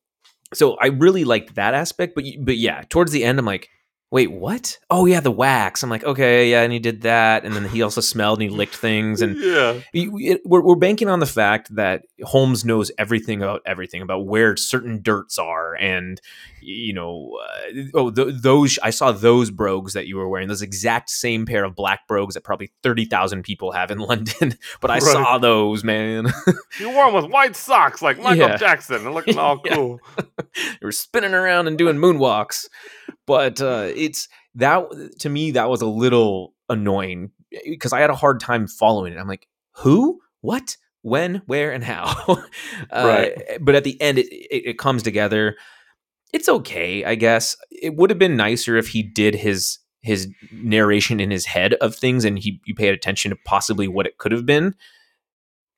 so 0.52 0.76
I 0.80 0.86
really 0.88 1.24
liked 1.24 1.54
that 1.54 1.74
aspect, 1.74 2.14
but 2.14 2.24
but 2.40 2.56
yeah, 2.56 2.82
towards 2.88 3.12
the 3.12 3.24
end, 3.24 3.38
I'm 3.38 3.44
like, 3.44 3.68
wait, 4.10 4.32
what? 4.32 4.78
Oh 4.90 5.06
yeah, 5.06 5.20
the 5.20 5.30
wax. 5.30 5.82
I'm 5.82 5.90
like, 5.90 6.04
okay, 6.04 6.50
yeah, 6.50 6.62
and 6.62 6.72
he 6.72 6.78
did 6.78 7.02
that, 7.02 7.44
and 7.44 7.54
then 7.54 7.68
he 7.68 7.82
also 7.82 8.00
smelled 8.00 8.40
and 8.40 8.50
he 8.50 8.56
licked 8.56 8.76
things, 8.76 9.22
and 9.22 9.36
yeah, 9.38 9.80
it, 9.92 10.40
we're 10.44 10.62
we're 10.62 10.74
banking 10.74 11.08
on 11.08 11.20
the 11.20 11.26
fact 11.26 11.74
that 11.76 12.02
Holmes 12.22 12.64
knows 12.64 12.90
everything 12.98 13.42
about 13.42 13.62
everything 13.66 14.02
about 14.02 14.26
where 14.26 14.56
certain 14.56 15.00
dirts 15.02 15.38
are, 15.38 15.74
and 15.74 16.20
you 16.60 16.92
know, 16.92 17.38
uh, 17.42 17.82
oh, 17.94 18.10
th- 18.10 18.34
those 18.42 18.78
I 18.82 18.90
saw 18.90 19.12
those 19.12 19.50
brogues 19.50 19.94
that 19.94 20.06
you 20.06 20.16
were 20.16 20.28
wearing, 20.28 20.48
those 20.48 20.62
exact 20.62 21.10
same 21.10 21.46
pair 21.46 21.64
of 21.64 21.74
black 21.74 22.06
brogues 22.06 22.34
that 22.34 22.44
probably 22.44 22.72
thirty 22.82 23.04
thousand 23.04 23.44
people 23.44 23.72
have 23.72 23.90
in 23.90 23.98
London, 24.10 24.54
but 24.80 24.90
I 24.90 24.94
right. 24.94 25.02
saw 25.02 25.38
those, 25.38 25.84
man. 25.84 26.26
you 26.80 26.90
wore 26.90 27.06
them 27.06 27.14
with 27.14 27.30
white 27.30 27.56
socks 27.56 28.02
like 28.02 28.18
Michael 28.18 28.48
yeah. 28.48 28.56
Jackson, 28.56 29.06
and 29.06 29.14
looking 29.14 29.38
all 29.38 29.58
cool. 29.58 30.00
you 30.56 30.62
were 30.82 30.92
spinning 30.92 31.34
around 31.34 31.68
and 31.68 31.78
doing 31.78 31.96
moonwalks 31.96 32.66
but 33.30 33.60
uh, 33.60 33.92
it's 33.94 34.26
that 34.56 34.88
to 35.20 35.28
me 35.28 35.52
that 35.52 35.70
was 35.70 35.82
a 35.82 35.86
little 35.86 36.52
annoying 36.68 37.30
because 37.64 37.92
I 37.92 38.00
had 38.00 38.10
a 38.10 38.16
hard 38.16 38.40
time 38.40 38.66
following 38.66 39.12
it. 39.12 39.18
I'm 39.18 39.28
like, 39.28 39.46
who, 39.76 40.18
what, 40.40 40.76
when, 41.02 41.40
where, 41.46 41.70
and 41.70 41.84
how. 41.84 42.06
uh, 42.28 42.42
right. 42.90 43.58
But 43.60 43.76
at 43.76 43.84
the 43.84 44.00
end, 44.02 44.18
it, 44.18 44.26
it, 44.26 44.70
it 44.70 44.78
comes 44.80 45.04
together. 45.04 45.56
It's 46.32 46.48
okay, 46.48 47.04
I 47.04 47.14
guess. 47.14 47.54
It 47.70 47.94
would 47.94 48.10
have 48.10 48.18
been 48.18 48.36
nicer 48.36 48.76
if 48.76 48.88
he 48.88 49.04
did 49.04 49.36
his 49.36 49.78
his 50.02 50.28
narration 50.50 51.20
in 51.20 51.30
his 51.30 51.46
head 51.46 51.74
of 51.74 51.94
things 51.94 52.24
and 52.24 52.36
he 52.36 52.60
you 52.64 52.74
paid 52.74 52.92
attention 52.92 53.30
to 53.30 53.36
possibly 53.44 53.86
what 53.86 54.06
it 54.06 54.18
could 54.18 54.32
have 54.32 54.44
been. 54.44 54.74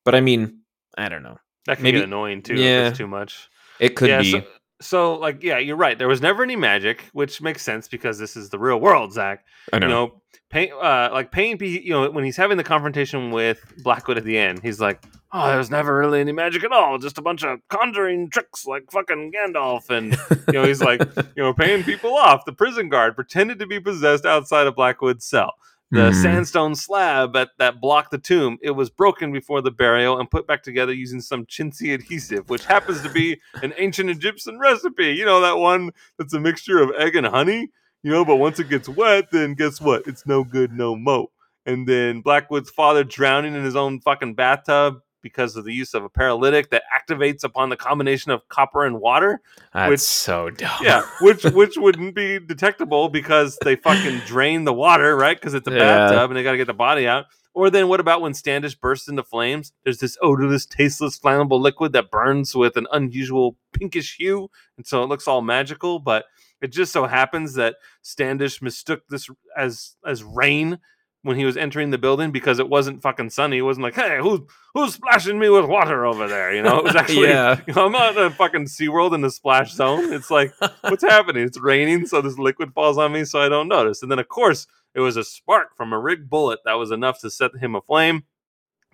But 0.07 0.15
I 0.15 0.23
mean, 0.23 0.61
I 0.97 1.11
don't 1.11 1.23
know. 1.23 1.37
That 1.67 1.77
can 1.77 1.83
Maybe, 1.83 1.99
get 1.99 2.05
annoying 2.05 2.41
too. 2.41 2.55
Yeah, 2.55 2.93
too 2.93 3.07
much. 3.07 3.51
It 3.79 3.95
could 3.95 4.09
yeah, 4.09 4.23
be. 4.23 4.31
So, 4.31 4.43
so 4.83 5.15
like 5.15 5.43
yeah 5.43 5.59
you're 5.59 5.77
right 5.77 5.99
there 5.99 6.09
was 6.09 6.21
never 6.21 6.43
any 6.43 6.57
magic 6.57 7.05
which 7.13 7.41
makes 7.41 7.63
sense 7.63 7.89
because 7.89 8.19
this 8.19 8.37
is 8.37 8.51
the 8.51 8.59
real 8.59 8.81
world 8.81 9.13
zach 9.13 9.45
i 9.73 9.79
know, 9.79 9.87
you 9.87 9.93
know 9.93 10.23
Payne, 10.53 10.71
uh, 10.75 11.09
like 11.11 11.33
Payne, 11.33 11.57
you 11.61 11.91
know, 11.91 12.11
when 12.11 12.25
he's 12.25 12.37
having 12.37 12.59
the 12.59 12.65
confrontation 12.65 13.31
with 13.31 13.59
Blackwood 13.83 14.19
at 14.19 14.25
the 14.25 14.37
end, 14.37 14.61
he's 14.63 14.81
like, 14.81 15.03
"Oh, 15.33 15.47
there's 15.49 15.71
never 15.71 15.97
really 15.97 16.21
any 16.21 16.33
magic 16.33 16.63
at 16.63 16.73
all. 16.73 16.99
Just 16.99 17.17
a 17.17 17.23
bunch 17.23 17.43
of 17.43 17.59
conjuring 17.71 18.29
tricks, 18.29 18.67
like 18.67 18.83
fucking 18.93 19.33
Gandalf." 19.33 19.89
And 19.89 20.13
you 20.49 20.53
know, 20.53 20.65
he's 20.65 20.83
like, 20.83 21.01
you 21.37 21.43
know, 21.43 21.55
paying 21.55 21.83
people 21.85 22.15
off. 22.15 22.45
The 22.45 22.53
prison 22.53 22.91
guard 22.91 23.15
pretended 23.15 23.61
to 23.61 23.67
be 23.67 23.81
possessed 23.81 24.27
outside 24.27 24.67
of 24.67 24.77
Blackwood's 24.77 25.25
cell 25.25 25.55
the 25.93 26.11
mm-hmm. 26.11 26.25
sandstone 26.25 26.75
slab 26.75 27.37
at, 27.37 27.51
that 27.59 27.79
blocked 27.79 28.11
the 28.11 28.19
tomb 28.19 28.57
it 28.63 28.71
was 28.71 28.89
broken 28.89 29.31
before 29.31 29.61
the 29.61 29.71
burial 29.71 30.19
and 30.19 30.31
put 30.31 30.47
back 30.47 30.63
together 30.63 30.93
using 30.93 31.21
some 31.21 31.45
chintzy 31.45 31.93
adhesive 31.93 32.49
which 32.49 32.65
happens 32.65 33.03
to 33.03 33.11
be 33.11 33.39
an 33.63 33.75
ancient 33.77 34.09
egyptian 34.09 34.59
recipe. 34.59 35.13
You 35.13 35.27
know 35.27 35.43
that 35.43 35.59
one 35.59 35.91
that's 36.19 36.33
a 36.33 36.41
mixture 36.41 36.83
of 36.83 36.91
egg 36.97 37.15
and 37.15 37.27
honey? 37.27 37.69
You 38.03 38.11
know 38.11 38.25
but 38.25 38.37
once 38.37 38.59
it 38.59 38.71
gets 38.71 38.89
wet 38.89 39.31
then 39.31 39.55
guess 39.55 39.81
what? 39.81 40.07
It's 40.07 40.27
no 40.27 40.43
good 40.43 40.73
no 40.73 40.97
mo. 40.97 41.31
And 41.67 41.87
then 41.87 42.23
blackwood's 42.23 42.71
father 42.71 43.05
drowning 43.05 43.55
in 43.55 43.63
his 43.63 43.77
own 43.77 44.01
fucking 44.01 44.35
bathtub 44.35 44.97
because 45.23 45.57
of 45.57 45.65
the 45.65 45.73
use 45.73 45.95
of 45.95 46.05
a 46.05 46.09
paralytic 46.09 46.71
that 46.71 46.83
activates 46.95 47.45
upon 47.45 47.69
the 47.69 47.77
combination 47.77 48.33
of 48.33 48.49
copper 48.49 48.85
and 48.85 49.01
water. 49.01 49.41
That's 49.73 49.91
which, 49.91 50.01
so 50.01 50.51
dumb. 50.57 50.81
Yeah, 50.83 51.07
which 51.21 51.45
which 51.45 51.77
wouldn't 51.77 52.15
be 52.15 52.39
detectable 52.39 53.09
because 53.09 53.59
they 53.63 53.77
fucking 53.77 54.19
drain 54.27 54.65
the 54.65 54.73
water, 54.73 55.17
right? 55.17 55.37
Because 55.37 55.55
it's 55.55 55.69
a 55.69 55.73
yeah. 55.73 55.79
bathtub 55.79 56.31
and 56.31 56.37
they 56.37 56.43
got 56.43 56.53
to 56.53 56.59
get 56.59 56.67
the 56.67 56.75
body 56.75 57.07
out. 57.07 57.27
Or 57.55 57.69
then 57.69 57.89
what 57.89 58.01
about 58.01 58.23
when 58.23 58.33
Standish 58.33 58.75
bursts 58.75 59.09
into 59.09 59.23
flames? 59.23 59.73
There's 59.85 59.99
this 59.99 60.17
odorless, 60.23 60.65
tasteless, 60.65 61.19
flammable 61.19 61.61
liquid 61.61 61.93
that 61.93 62.11
burns 62.11 62.55
with 62.55 62.77
an 62.77 62.87
unusual 62.93 63.57
pinkish 63.73 64.17
hue, 64.17 64.51
and 64.77 64.87
so 64.87 65.03
it 65.03 65.07
looks 65.07 65.29
all 65.29 65.43
magical. 65.43 65.99
But 65.99 66.25
it 66.63 66.69
just 66.69 66.93
so 66.93 67.07
happens 67.07 67.55
that 67.55 67.77
Standish 68.01 68.63
mistook 68.63 69.03
this 69.09 69.29
as 69.57 69.97
as 70.07 70.25
rain 70.25 70.79
when 71.23 71.37
he 71.37 71.45
was 71.45 71.57
entering 71.57 71.91
the 71.91 71.99
building 71.99 72.33
because 72.33 72.59
it 72.59 72.69
wasn't 72.69 73.01
fucking 73.01 73.31
sunny. 73.31 73.59
It 73.59 73.63
wasn't 73.63 73.85
like, 73.85 73.95
hey, 73.95 74.19
who's 74.21 74.41
who's 74.75 74.95
splashing 74.95 75.39
me 75.39 75.49
with 75.49 75.67
water 75.67 76.05
over 76.05 76.27
there? 76.27 76.53
You 76.53 76.63
know, 76.63 76.79
it 76.79 76.85
was 76.85 76.97
actually 76.97 77.29
yeah. 77.29 77.61
You 77.67 77.75
know, 77.77 77.87
I'm 77.87 77.93
not 77.93 78.17
in 78.17 78.25
a 78.25 78.31
fucking 78.31 78.65
SeaWorld 78.65 79.15
in 79.15 79.21
the 79.21 79.31
splash 79.31 79.73
zone. 79.73 80.13
It's 80.13 80.31
like, 80.31 80.53
what's 80.83 81.05
happening? 81.05 81.45
It's 81.45 81.61
raining, 81.61 82.07
so 82.07 82.21
this 82.21 82.39
liquid 82.39 82.73
falls 82.75 82.99
on 82.99 83.13
me, 83.13 83.25
so 83.25 83.41
I 83.41 83.49
don't 83.49 83.69
notice. 83.69 84.03
And 84.03 84.11
then 84.11 84.19
of 84.19 84.29
course 84.29 84.67
it 84.95 85.01
was 85.01 85.17
a 85.17 85.25
spark 85.25 85.77
from 85.77 85.93
a 85.93 85.99
rigged 85.99 86.29
bullet 86.29 86.59
that 86.65 86.75
was 86.75 86.91
enough 86.91 87.21
to 87.21 87.31
set 87.31 87.57
him 87.57 87.75
aflame. 87.75 88.25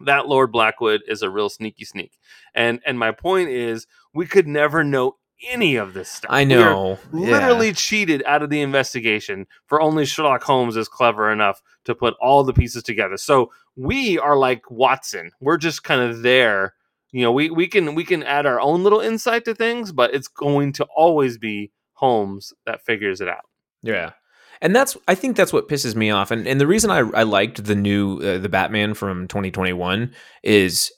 That 0.00 0.28
Lord 0.28 0.52
Blackwood 0.52 1.02
is 1.08 1.22
a 1.22 1.30
real 1.30 1.48
sneaky 1.48 1.84
sneak. 1.84 2.18
And 2.54 2.80
and 2.86 2.98
my 2.98 3.10
point 3.10 3.48
is 3.48 3.86
we 4.12 4.26
could 4.26 4.46
never 4.46 4.84
know 4.84 5.16
any 5.46 5.76
of 5.76 5.94
this 5.94 6.08
stuff. 6.08 6.30
I 6.30 6.44
know. 6.44 6.98
literally 7.12 7.68
yeah. 7.68 7.74
cheated 7.74 8.22
out 8.26 8.42
of 8.42 8.50
the 8.50 8.60
investigation 8.60 9.46
for 9.66 9.80
only 9.80 10.04
Sherlock 10.04 10.42
Holmes 10.42 10.76
is 10.76 10.88
clever 10.88 11.30
enough 11.30 11.62
to 11.84 11.94
put 11.94 12.14
all 12.20 12.44
the 12.44 12.52
pieces 12.52 12.82
together. 12.82 13.16
So 13.16 13.50
we 13.76 14.18
are 14.18 14.36
like 14.36 14.70
Watson. 14.70 15.30
We're 15.40 15.58
just 15.58 15.84
kind 15.84 16.00
of 16.00 16.22
there. 16.22 16.74
You 17.12 17.22
know, 17.22 17.32
we, 17.32 17.50
we 17.50 17.68
can 17.68 17.94
we 17.94 18.04
can 18.04 18.22
add 18.22 18.46
our 18.46 18.60
own 18.60 18.82
little 18.82 19.00
insight 19.00 19.44
to 19.46 19.54
things, 19.54 19.92
but 19.92 20.12
it's 20.14 20.28
going 20.28 20.72
to 20.74 20.86
always 20.94 21.38
be 21.38 21.72
Holmes 21.94 22.52
that 22.66 22.84
figures 22.84 23.20
it 23.20 23.28
out. 23.28 23.44
Yeah. 23.82 24.12
And 24.60 24.74
that's 24.74 24.96
I 25.06 25.14
think 25.14 25.36
that's 25.36 25.52
what 25.52 25.68
pisses 25.68 25.94
me 25.94 26.10
off. 26.10 26.30
And 26.30 26.46
and 26.46 26.60
the 26.60 26.66
reason 26.66 26.90
I, 26.90 26.98
I 26.98 27.22
liked 27.22 27.64
the 27.64 27.74
new 27.74 28.18
uh, 28.18 28.38
the 28.38 28.48
Batman 28.48 28.94
from 28.94 29.28
2021 29.28 30.12
is 30.42 30.92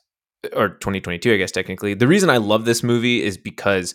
or 0.55 0.71
2022 0.71 1.33
I 1.33 1.37
guess 1.37 1.53
technically. 1.53 1.95
The 1.95 2.09
reason 2.09 2.31
I 2.31 2.39
love 2.39 2.65
this 2.65 2.83
movie 2.83 3.23
is 3.23 3.37
because 3.37 3.95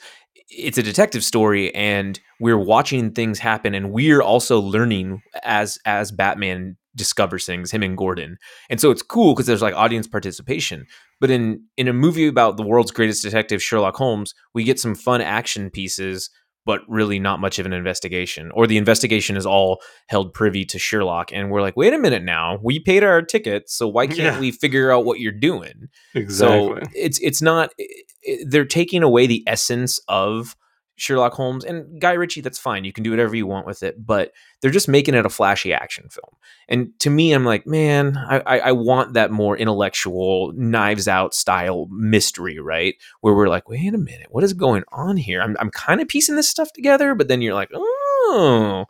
it's 0.50 0.78
a 0.78 0.84
detective 0.84 1.24
story 1.24 1.74
and 1.74 2.20
we're 2.40 2.58
watching 2.58 3.12
things 3.12 3.40
happen 3.40 3.74
and 3.74 3.92
we're 3.92 4.22
also 4.22 4.60
learning 4.60 5.22
as 5.44 5.80
as 5.86 6.12
batman 6.12 6.78
discovers 6.96 7.46
things 7.46 7.72
him 7.72 7.84
and 7.84 7.98
gordon. 7.98 8.38
And 8.70 8.80
so 8.80 8.90
it's 8.90 9.02
cool 9.02 9.34
because 9.34 9.46
there's 9.46 9.62
like 9.62 9.76
audience 9.76 10.08
participation. 10.08 10.86
But 11.20 11.30
in 11.30 11.64
in 11.78 11.88
a 11.88 11.94
movie 11.94 12.28
about 12.28 12.58
the 12.58 12.64
world's 12.64 12.92
greatest 12.92 13.24
detective 13.24 13.62
sherlock 13.62 13.96
holmes 13.96 14.34
we 14.54 14.64
get 14.64 14.80
some 14.80 14.96
fun 14.96 15.22
action 15.22 15.70
pieces 15.70 16.30
but 16.66 16.82
really 16.88 17.20
not 17.20 17.40
much 17.40 17.60
of 17.60 17.66
an 17.66 17.74
investigation 17.74 18.52
or 18.52 18.68
the 18.68 18.78
investigation 18.78 19.38
is 19.38 19.46
all 19.46 19.82
held 20.08 20.34
privy 20.34 20.66
to 20.66 20.80
sherlock 20.80 21.32
and 21.32 21.52
we're 21.52 21.62
like 21.62 21.78
wait 21.78 21.94
a 21.94 21.98
minute 21.98 22.24
now 22.24 22.60
we 22.64 22.80
paid 22.80 23.04
our 23.04 23.22
ticket 23.22 23.70
so 23.70 23.88
why 23.88 24.08
can't 24.08 24.20
yeah. 24.20 24.40
we 24.40 24.52
figure 24.52 24.92
out 24.92 25.06
what 25.06 25.20
you're 25.20 25.32
doing 25.32 25.88
exactly 26.14 26.82
so 26.84 26.90
it's 26.94 27.20
it's 27.20 27.42
not 27.42 27.72
it, 27.78 28.48
they're 28.50 28.66
taking 28.66 29.04
away 29.04 29.28
the 29.28 29.44
essence 29.48 30.00
of 30.08 30.56
Sherlock 30.96 31.34
Holmes 31.34 31.66
and 31.66 32.00
Guy 32.00 32.14
Ritchie, 32.14 32.42
that's 32.42 32.58
fine. 32.58 32.86
You 32.86 32.94
can 32.94 33.04
do 33.04 33.10
whatever 33.10 33.36
you 33.36 33.46
want 33.46 33.68
with 33.68 33.84
it, 33.84 34.06
but 34.06 34.32
they're 34.62 34.72
just 34.72 34.88
making 34.88 35.14
it 35.14 35.26
a 35.26 35.30
flashy 35.30 35.74
action 35.74 36.08
film. 36.10 36.36
And 36.70 36.98
to 37.00 37.10
me, 37.10 37.34
I'm 37.34 37.46
like, 37.46 37.68
man, 37.68 38.18
I, 38.18 38.40
I, 38.40 38.60
I 38.60 38.72
want 38.72 39.14
that 39.14 39.32
more 39.32 39.58
intellectual, 39.58 40.54
knives 40.56 41.08
out 41.08 41.34
style 41.34 41.88
mystery, 41.92 42.60
right? 42.60 42.96
Where 43.22 43.34
we're 43.34 43.50
like, 43.50 43.68
wait 43.68 43.94
a 43.94 43.98
minute, 43.98 44.28
what 44.30 44.44
is 44.44 44.54
going 44.54 44.84
on 44.92 45.18
here? 45.18 45.42
I'm, 45.42 45.58
I'm 45.60 45.70
kind 45.70 46.02
of 46.02 46.08
piecing 46.08 46.36
this 46.36 46.50
stuff 46.50 46.72
together, 46.74 47.14
but 47.14 47.28
then 47.28 47.42
you're 47.42 47.54
like, 47.54 47.72
oh, 47.74 48.86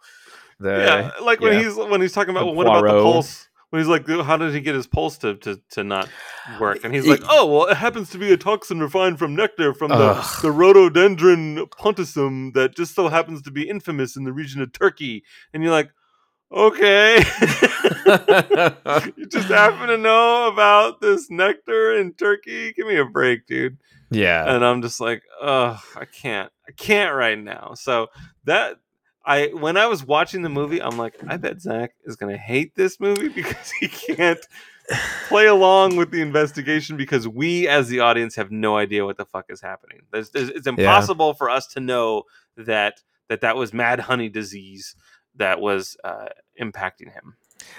the, 0.59 0.69
yeah, 0.69 1.11
like 1.23 1.41
when 1.41 1.53
yeah. 1.53 1.63
he's 1.63 1.75
when 1.75 2.01
he's 2.01 2.13
talking 2.13 2.29
about 2.29 2.45
well, 2.45 2.55
what 2.55 2.67
about 2.67 2.83
the 2.83 3.01
pulse? 3.03 3.47
When 3.69 3.81
he's 3.81 3.89
like, 3.89 4.07
how 4.07 4.37
did 4.37 4.53
he 4.53 4.61
get 4.61 4.75
his 4.75 4.87
pulse 4.87 5.17
to, 5.19 5.35
to, 5.35 5.61
to 5.71 5.83
not 5.83 6.07
work? 6.59 6.83
And 6.83 6.93
he's 6.93 7.07
like, 7.07 7.21
oh, 7.27 7.45
well, 7.45 7.65
it 7.65 7.77
happens 7.77 8.09
to 8.11 8.17
be 8.17 8.31
a 8.31 8.37
toxin 8.37 8.79
refined 8.79 9.19
from 9.19 9.35
nectar 9.35 9.73
from 9.73 9.89
the, 9.89 9.95
Ugh. 9.95 10.41
the 10.41 10.51
rhododendron 10.51 11.65
ponticum 11.67 12.53
that 12.53 12.75
just 12.75 12.95
so 12.95 13.09
happens 13.09 13.41
to 13.41 13.51
be 13.51 13.67
infamous 13.67 14.15
in 14.15 14.23
the 14.23 14.31
region 14.31 14.61
of 14.61 14.71
Turkey. 14.71 15.23
And 15.53 15.63
you're 15.63 15.71
like, 15.71 15.89
okay. 16.51 17.17
you 19.17 19.25
just 19.27 19.49
happen 19.49 19.87
to 19.87 19.97
know 19.97 20.47
about 20.47 21.01
this 21.01 21.29
nectar 21.29 21.97
in 21.97 22.13
Turkey? 22.13 22.71
Give 22.73 22.87
me 22.87 22.97
a 22.97 23.05
break, 23.05 23.45
dude 23.45 23.77
yeah. 24.11 24.53
and 24.53 24.63
I'm 24.63 24.81
just 24.81 24.99
like, 24.99 25.23
oh, 25.41 25.81
I 25.95 26.05
can't, 26.05 26.51
I 26.67 26.71
can't 26.71 27.15
right 27.15 27.37
now. 27.37 27.73
So 27.75 28.07
that 28.45 28.77
I 29.25 29.47
when 29.47 29.77
I 29.77 29.87
was 29.87 30.05
watching 30.05 30.41
the 30.41 30.49
movie, 30.49 30.81
I'm 30.81 30.97
like, 30.97 31.15
I 31.27 31.37
bet 31.37 31.61
Zach 31.61 31.93
is 32.05 32.15
gonna 32.15 32.37
hate 32.37 32.75
this 32.75 32.99
movie 32.99 33.29
because 33.35 33.71
he 33.79 33.87
can't 33.87 34.39
play 35.27 35.47
along 35.47 35.95
with 35.95 36.11
the 36.11 36.21
investigation 36.21 36.95
because 36.95 37.27
we 37.27 37.67
as 37.67 37.87
the 37.87 37.99
audience 38.01 38.35
have 38.35 38.51
no 38.51 38.77
idea 38.77 39.03
what 39.05 39.17
the 39.17 39.25
fuck 39.25 39.45
is 39.49 39.61
happening. 39.61 40.01
There's, 40.11 40.29
there's, 40.29 40.49
it's 40.49 40.67
impossible 40.67 41.33
for 41.33 41.49
us 41.49 41.65
to 41.67 41.79
know 41.79 42.23
that 42.55 43.01
that 43.29 43.41
that 43.41 43.55
was 43.55 43.73
mad 43.73 44.01
honey 44.01 44.29
disease 44.29 44.95
that 45.35 45.59
was 45.59 45.97
uh, 46.03 46.27
impacting 46.61 47.11
him. 47.11 47.35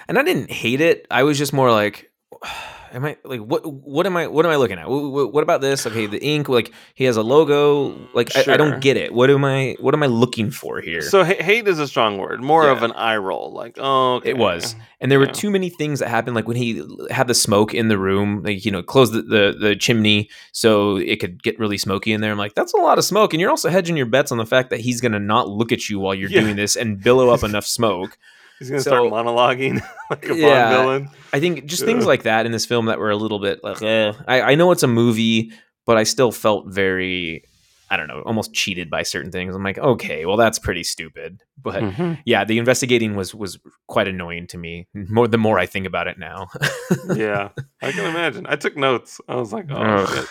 and 0.08 0.18
I 0.18 0.22
didn't 0.22 0.50
hate 0.50 0.80
it. 0.80 1.06
I 1.10 1.22
was 1.22 1.38
just 1.38 1.52
more 1.52 1.70
like, 1.70 2.10
am 2.92 3.04
I 3.04 3.16
like 3.24 3.40
what? 3.40 3.64
What 3.70 4.06
am 4.06 4.16
I? 4.16 4.26
What 4.26 4.44
am 4.44 4.52
I 4.52 4.56
looking 4.56 4.78
at? 4.78 4.88
What, 4.88 5.32
what 5.32 5.42
about 5.42 5.60
this? 5.60 5.86
Okay, 5.86 6.06
the 6.06 6.18
ink. 6.24 6.48
Like 6.48 6.72
he 6.94 7.04
has 7.04 7.16
a 7.16 7.22
logo. 7.22 7.96
Like 8.14 8.34
I, 8.36 8.54
I 8.54 8.56
don't 8.56 8.80
get 8.80 8.96
it. 8.96 9.12
What 9.14 9.30
am 9.30 9.44
I? 9.44 9.76
What 9.80 9.94
am 9.94 10.02
I 10.02 10.06
looking 10.06 10.50
for 10.50 10.80
here? 10.80 11.02
So 11.02 11.24
ha- 11.24 11.40
hate 11.42 11.68
is 11.68 11.78
a 11.78 11.86
strong 11.86 12.18
word, 12.18 12.42
more 12.42 12.68
of 12.68 12.82
an 12.82 12.92
eye 12.92 13.16
roll. 13.16 13.52
Like, 13.52 13.76
oh, 13.78 14.20
It 14.24 14.36
was. 14.36 14.74
and 15.00 15.10
there 15.10 15.18
were 15.18 15.26
too 15.26 15.50
many 15.50 15.70
things 15.70 16.00
that 16.00 16.08
happened. 16.08 16.34
Like 16.36 16.48
when 16.48 16.56
he 16.56 16.82
had 17.10 17.28
the 17.28 17.34
smoke 17.34 17.74
in 17.74 17.88
the 17.88 17.98
room, 17.98 18.42
like 18.42 18.64
you 18.64 18.70
know, 18.72 18.82
closed 18.82 19.12
the, 19.12 19.22
the 19.22 19.56
the 19.58 19.76
chimney 19.76 20.28
so 20.52 20.96
it 20.96 21.20
could 21.20 21.42
get 21.42 21.58
really 21.58 21.78
smoky 21.78 22.12
in 22.12 22.20
there. 22.20 22.32
I'm 22.32 22.38
like, 22.38 22.54
that's 22.54 22.74
a 22.74 22.78
lot 22.78 22.98
of 22.98 23.04
smoke, 23.04 23.32
and 23.34 23.40
you're 23.40 23.50
also 23.50 23.68
hedging 23.68 23.96
your 23.96 24.06
bets 24.06 24.32
on 24.32 24.38
the 24.38 24.46
fact 24.46 24.70
that 24.70 24.80
he's 24.80 25.00
gonna 25.00 25.20
not 25.20 25.48
look 25.48 25.70
at 25.72 25.88
you 25.88 26.00
while 26.00 26.14
you're 26.14 26.30
Yeah. 26.30 26.40
doing 26.40 26.56
this 26.56 26.76
and 26.76 27.00
billow 27.00 27.30
up 27.30 27.42
enough 27.44 27.66
smoke. 27.78 28.18
He's 28.58 28.70
gonna 28.70 28.80
So- 28.82 28.90
start 28.90 29.02
monologuing 29.12 29.80
like 30.10 30.24
a 30.24 30.28
Bond 30.28 30.40
Yeah. 30.40 30.70
villain. 30.70 31.08
I 31.32 31.40
think 31.40 31.66
just 31.66 31.84
things 31.84 32.06
like 32.06 32.22
that 32.24 32.46
in 32.46 32.52
this 32.52 32.64
film 32.66 32.86
that 32.86 32.98
were 32.98 33.10
a 33.10 33.16
little 33.16 33.38
bit 33.38 33.60
like, 33.62 33.82
eh. 33.82 34.12
I, 34.26 34.40
I 34.52 34.54
know 34.54 34.70
it's 34.72 34.82
a 34.82 34.88
movie, 34.88 35.52
but 35.84 35.96
I 35.96 36.04
still 36.04 36.32
felt 36.32 36.66
very, 36.68 37.44
I 37.90 37.96
don't 37.96 38.08
know, 38.08 38.22
almost 38.24 38.52
cheated 38.54 38.88
by 38.90 39.02
certain 39.02 39.30
things. 39.30 39.54
I'm 39.54 39.62
like, 39.62 39.78
okay, 39.78 40.24
well, 40.26 40.36
that's 40.36 40.58
pretty 40.58 40.82
stupid. 40.84 41.42
But 41.62 41.82
Mhm. 41.82 42.18
yeah, 42.24 42.44
the 42.44 42.58
investigating 42.58 43.14
was 43.14 43.34
was 43.34 43.58
quite 43.86 44.08
annoying 44.08 44.46
to 44.48 44.58
me. 44.58 44.86
More 44.94 45.28
the 45.28 45.38
more 45.38 45.58
I 45.58 45.66
think 45.66 45.86
about 45.86 46.08
it 46.08 46.18
now. 46.18 46.48
yeah, 47.14 47.50
I 47.82 47.92
can 47.92 48.06
imagine. 48.06 48.46
I 48.48 48.56
took 48.56 48.76
notes. 48.76 49.20
I 49.28 49.36
was 49.36 49.52
like, 49.52 49.66
oh 49.70 50.06
shit, 50.06 50.26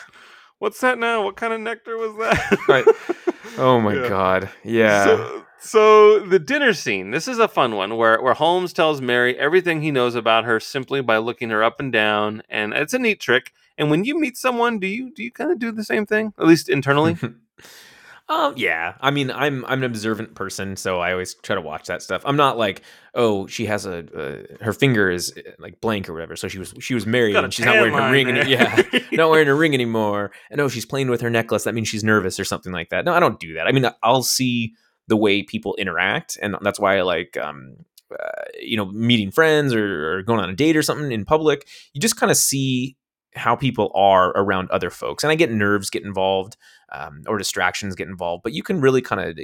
what's 0.60 0.80
that 0.82 0.98
now? 0.98 1.24
What 1.24 1.36
kind 1.38 1.54
of 1.54 1.62
nectar 1.62 1.98
was 1.98 2.16
that? 2.18 2.58
Right. 2.68 2.86
oh 3.58 3.80
my 3.80 3.94
Yeah. 3.94 4.10
god, 4.10 4.50
yeah, 4.64 5.04
So, 5.06 5.45
so 5.60 6.20
the 6.20 6.40
dinner 6.40 6.74
scene. 6.74 7.12
This 7.12 7.28
is 7.28 7.40
a 7.40 7.48
fun 7.48 7.76
one 7.76 7.98
where 7.98 8.22
where 8.22 8.34
Holmes 8.34 8.74
tells 8.74 9.02
Mary 9.02 9.38
everything 9.38 9.82
he 9.82 9.92
knows 9.92 10.16
about 10.16 10.46
her 10.46 10.60
simply 10.60 11.02
by 11.02 11.18
looking 11.18 11.50
her 11.50 11.64
up 11.64 11.80
and 11.80 11.92
down, 11.92 12.44
and 12.50 12.74
it's 12.74 12.94
a 12.94 13.00
neat 13.00 13.20
trick. 13.20 13.52
And 13.78 13.90
when 13.90 14.06
you 14.06 14.20
meet 14.20 14.38
someone, 14.38 14.80
do 14.80 14.88
you 14.88 15.14
do 15.14 15.24
you 15.24 15.32
kind 15.32 15.52
of 15.52 15.60
do 15.60 15.72
the 15.72 15.84
same 15.84 16.06
thing, 16.06 16.34
at 16.40 16.46
least 16.46 16.70
internally? 16.70 17.18
um, 18.30 18.54
yeah. 18.56 18.96
I 19.02 19.12
mean, 19.12 19.32
I'm 19.32 19.66
I'm 19.66 19.80
an 19.80 19.84
observant 19.84 20.36
person, 20.36 20.78
so 20.78 21.00
I 21.00 21.12
always 21.12 21.34
try 21.36 21.56
to 21.56 21.62
watch 21.62 21.88
that 21.88 22.02
stuff. 22.02 22.22
I'm 22.26 22.38
not 22.38 22.58
like, 22.58 22.84
oh, 23.14 23.48
she 23.48 23.66
has 23.66 23.86
a 23.86 24.06
uh, 24.16 24.64
her 24.64 24.72
finger 24.72 25.10
is 25.10 25.34
uh, 25.38 25.52
like 25.60 25.82
blank 25.82 26.08
or 26.08 26.14
whatever. 26.14 26.36
So 26.36 26.48
she 26.48 26.58
was 26.58 26.74
she 26.80 26.94
was 26.94 27.06
married 27.06 27.36
and 27.36 27.54
she's 27.54 27.66
not 27.66 27.76
wearing 27.76 27.94
her 27.94 28.12
ring. 28.12 28.30
Any- 28.30 28.50
yeah, 28.52 28.82
not 29.12 29.30
wearing 29.30 29.50
a 29.50 29.56
ring 29.56 29.74
anymore. 29.74 30.32
And 30.50 30.62
oh, 30.62 30.70
she's 30.70 30.86
playing 30.86 31.10
with 31.10 31.22
her 31.22 31.30
necklace. 31.30 31.66
That 31.66 31.76
means 31.76 31.90
she's 31.90 32.04
nervous 32.04 32.40
or 32.40 32.46
something 32.46 32.72
like 32.72 32.90
that. 32.90 33.04
No, 33.04 33.14
I 33.14 33.20
don't 33.20 33.40
do 33.40 33.56
that. 33.56 33.68
I 33.68 33.74
mean, 33.74 33.86
I'll 34.02 34.24
see 34.24 34.74
the 35.08 35.18
way 35.18 35.44
people 35.44 35.76
interact, 35.76 36.38
and 36.42 36.56
that's 36.62 36.80
why 36.80 36.98
I 36.98 37.02
like, 37.02 37.38
um, 37.38 37.78
uh, 38.12 38.44
you 38.62 38.78
know, 38.78 38.86
meeting 38.86 39.32
friends 39.32 39.74
or, 39.74 40.18
or 40.18 40.24
going 40.24 40.40
on 40.40 40.50
a 40.50 40.56
date 40.56 40.78
or 40.78 40.82
something 40.82 41.12
in 41.12 41.26
public. 41.26 41.68
You 41.94 42.02
just 42.02 42.18
kind 42.18 42.32
of 42.32 42.38
see 42.38 42.98
how 43.36 43.56
people 43.56 43.92
are 43.94 44.30
around 44.30 44.70
other 44.72 44.90
folks, 44.90 45.24
and 45.24 45.32
I 45.32 45.36
get 45.36 45.52
nerves 45.52 45.90
get 45.90 46.04
involved. 46.04 46.58
Um, 46.94 47.24
or 47.28 47.38
distractions 47.38 47.96
get 47.96 48.08
involved, 48.08 48.44
but 48.44 48.54
you 48.54 48.64
can 48.64 48.80
really 48.80 49.02
kind 49.02 49.20
of 49.20 49.38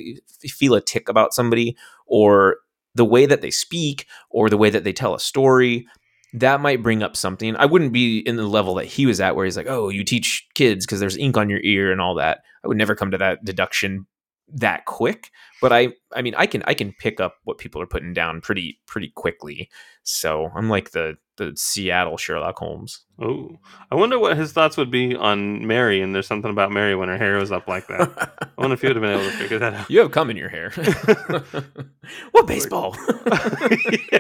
feel 0.50 0.76
a 0.76 0.80
tick 0.80 1.10
about 1.10 1.34
somebody 1.34 1.76
or 2.06 2.58
the 2.96 3.04
way 3.04 3.26
that 3.26 3.42
they 3.42 3.52
speak 3.52 4.06
or 4.30 4.50
the 4.50 4.58
way 4.58 4.70
that 4.70 4.86
they 4.86 4.94
tell 4.94 5.16
a 5.16 5.20
story 5.20 5.88
that 6.34 6.62
might 6.62 6.84
bring 6.84 7.04
up 7.04 7.18
something. 7.18 7.56
I 7.58 7.66
wouldn't 7.66 7.92
be 7.92 8.20
in 8.20 8.38
the 8.38 8.48
level 8.48 8.76
that 8.76 8.86
he 8.86 9.06
was 9.06 9.20
at 9.20 9.36
where 9.36 9.46
he's 9.46 9.58
like, 9.58 9.68
"Oh, 9.68 9.90
you 9.90 10.04
teach 10.04 10.48
kids 10.54 10.86
because 10.86 11.00
there's 11.00 11.18
ink 11.18 11.38
on 11.38 11.50
your 11.50 11.60
ear 11.62 11.92
and 11.92 12.00
all 12.00 12.16
that." 12.16 12.44
I 12.64 12.68
would 12.68 12.78
never 12.78 12.96
come 12.96 13.12
to 13.12 13.18
that 13.18 13.44
deduction 13.44 14.06
that 14.54 14.86
quick, 14.86 15.32
but 15.62 15.74
I 15.74 15.90
I 16.14 16.22
mean, 16.22 16.36
I 16.36 16.46
can 16.46 16.64
I 16.66 16.74
can 16.74 16.94
pick 16.94 17.20
up 17.20 17.36
what 17.44 17.58
people 17.58 17.82
are 17.82 17.88
putting 17.88 18.14
down 18.14 18.42
pretty 18.42 18.80
pretty 18.86 19.12
quickly. 19.16 19.70
So, 20.04 20.50
I'm 20.56 20.70
like 20.70 20.92
the 20.92 21.18
the 21.38 21.54
Seattle 21.56 22.18
Sherlock 22.18 22.58
Holmes. 22.60 23.02
Oh, 23.20 23.58
I 23.90 23.96
wonder 23.96 24.20
what 24.20 24.38
his 24.38 24.54
thoughts 24.54 24.78
would 24.78 24.92
be 24.92 25.16
on 25.16 25.66
Mary. 25.66 26.02
And 26.02 26.14
there's 26.14 26.28
something 26.28 26.52
about 26.52 26.72
Mary 26.72 26.96
when 26.96 27.10
her 27.10 27.18
hair 27.18 27.38
was 27.38 27.52
up 27.52 27.68
like 27.68 27.88
that. 27.88 28.34
I 28.42 28.48
wonder 28.62 28.74
if 28.76 28.82
he 28.82 28.88
would 28.88 28.96
have 28.96 29.02
been 29.02 29.20
able 29.20 29.30
to 29.30 29.38
figure 29.38 29.60
that 29.60 29.74
out. 29.74 29.90
you 29.90 30.00
have 30.00 30.12
cum 30.12 30.30
in 30.30 30.38
your 30.38 30.50
hair. 30.50 30.70
what 32.32 32.48
baseball? 32.48 32.96
yeah. 33.08 34.20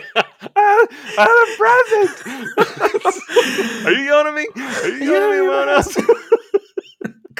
I, 0.55 0.87
I 1.17 1.27
had 1.27 1.43
a 1.43 1.45
present. 1.57 2.25
Are 3.85 3.91
you 3.91 4.03
yelling 4.03 4.27
at 4.27 4.33
me? 4.33 4.47
Are 4.55 4.87
you 4.87 5.05
yelling 5.11 5.23
at 5.23 5.31
me 5.41 5.47
about 5.47 5.67
us? 5.67 5.97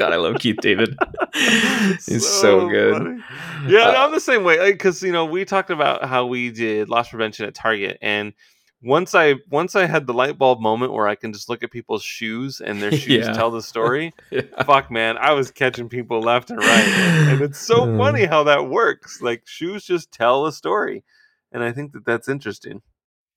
God, 0.01 0.13
I 0.13 0.15
love 0.15 0.39
Keith 0.39 0.57
David. 0.61 0.97
He's 1.35 2.27
so, 2.27 2.67
good. 2.69 2.97
funny. 2.97 3.21
Yeah, 3.67 3.89
Uh, 3.89 3.91
no, 3.91 3.97
I'm 4.05 4.11
the 4.11 4.19
same 4.19 4.43
way. 4.43 4.71
Because 4.71 5.03
you 5.03 5.11
know, 5.11 5.25
we 5.25 5.45
talked 5.45 5.69
about 5.69 6.05
how 6.05 6.25
we 6.25 6.49
did 6.49 6.89
loss 6.89 7.09
prevention 7.09 7.45
at 7.45 7.53
Target, 7.53 7.99
and 8.01 8.33
once 8.81 9.13
I 9.13 9.35
once 9.51 9.75
I 9.75 9.85
had 9.85 10.07
the 10.07 10.13
light 10.13 10.39
bulb 10.39 10.59
moment 10.59 10.91
where 10.91 11.07
I 11.07 11.13
can 11.13 11.33
just 11.33 11.49
look 11.49 11.61
at 11.61 11.69
people's 11.69 12.01
shoes 12.03 12.61
and 12.61 12.81
their 12.81 12.91
shoes 13.03 13.27
Yeah. 13.27 13.33
tell 13.33 13.51
the 13.51 13.61
story. 13.61 14.11
Yeah. 14.31 14.63
Fuck, 14.65 14.89
man, 14.89 15.17
I 15.19 15.33
was 15.33 15.51
catching 15.51 15.87
people 15.87 16.19
left 16.19 16.49
and 16.49 16.57
right, 16.59 16.87
and 17.29 17.41
it's 17.41 17.59
so 17.59 17.85
Mm. 17.85 17.97
funny 17.99 18.25
how 18.25 18.43
that 18.45 18.67
works. 18.69 19.21
Like 19.21 19.43
shoes 19.45 19.83
just 19.85 20.11
tell 20.11 20.47
a 20.47 20.51
story, 20.51 21.03
and 21.51 21.63
I 21.63 21.71
think 21.71 21.91
that 21.93 22.05
that's 22.05 22.27
interesting. 22.27 22.81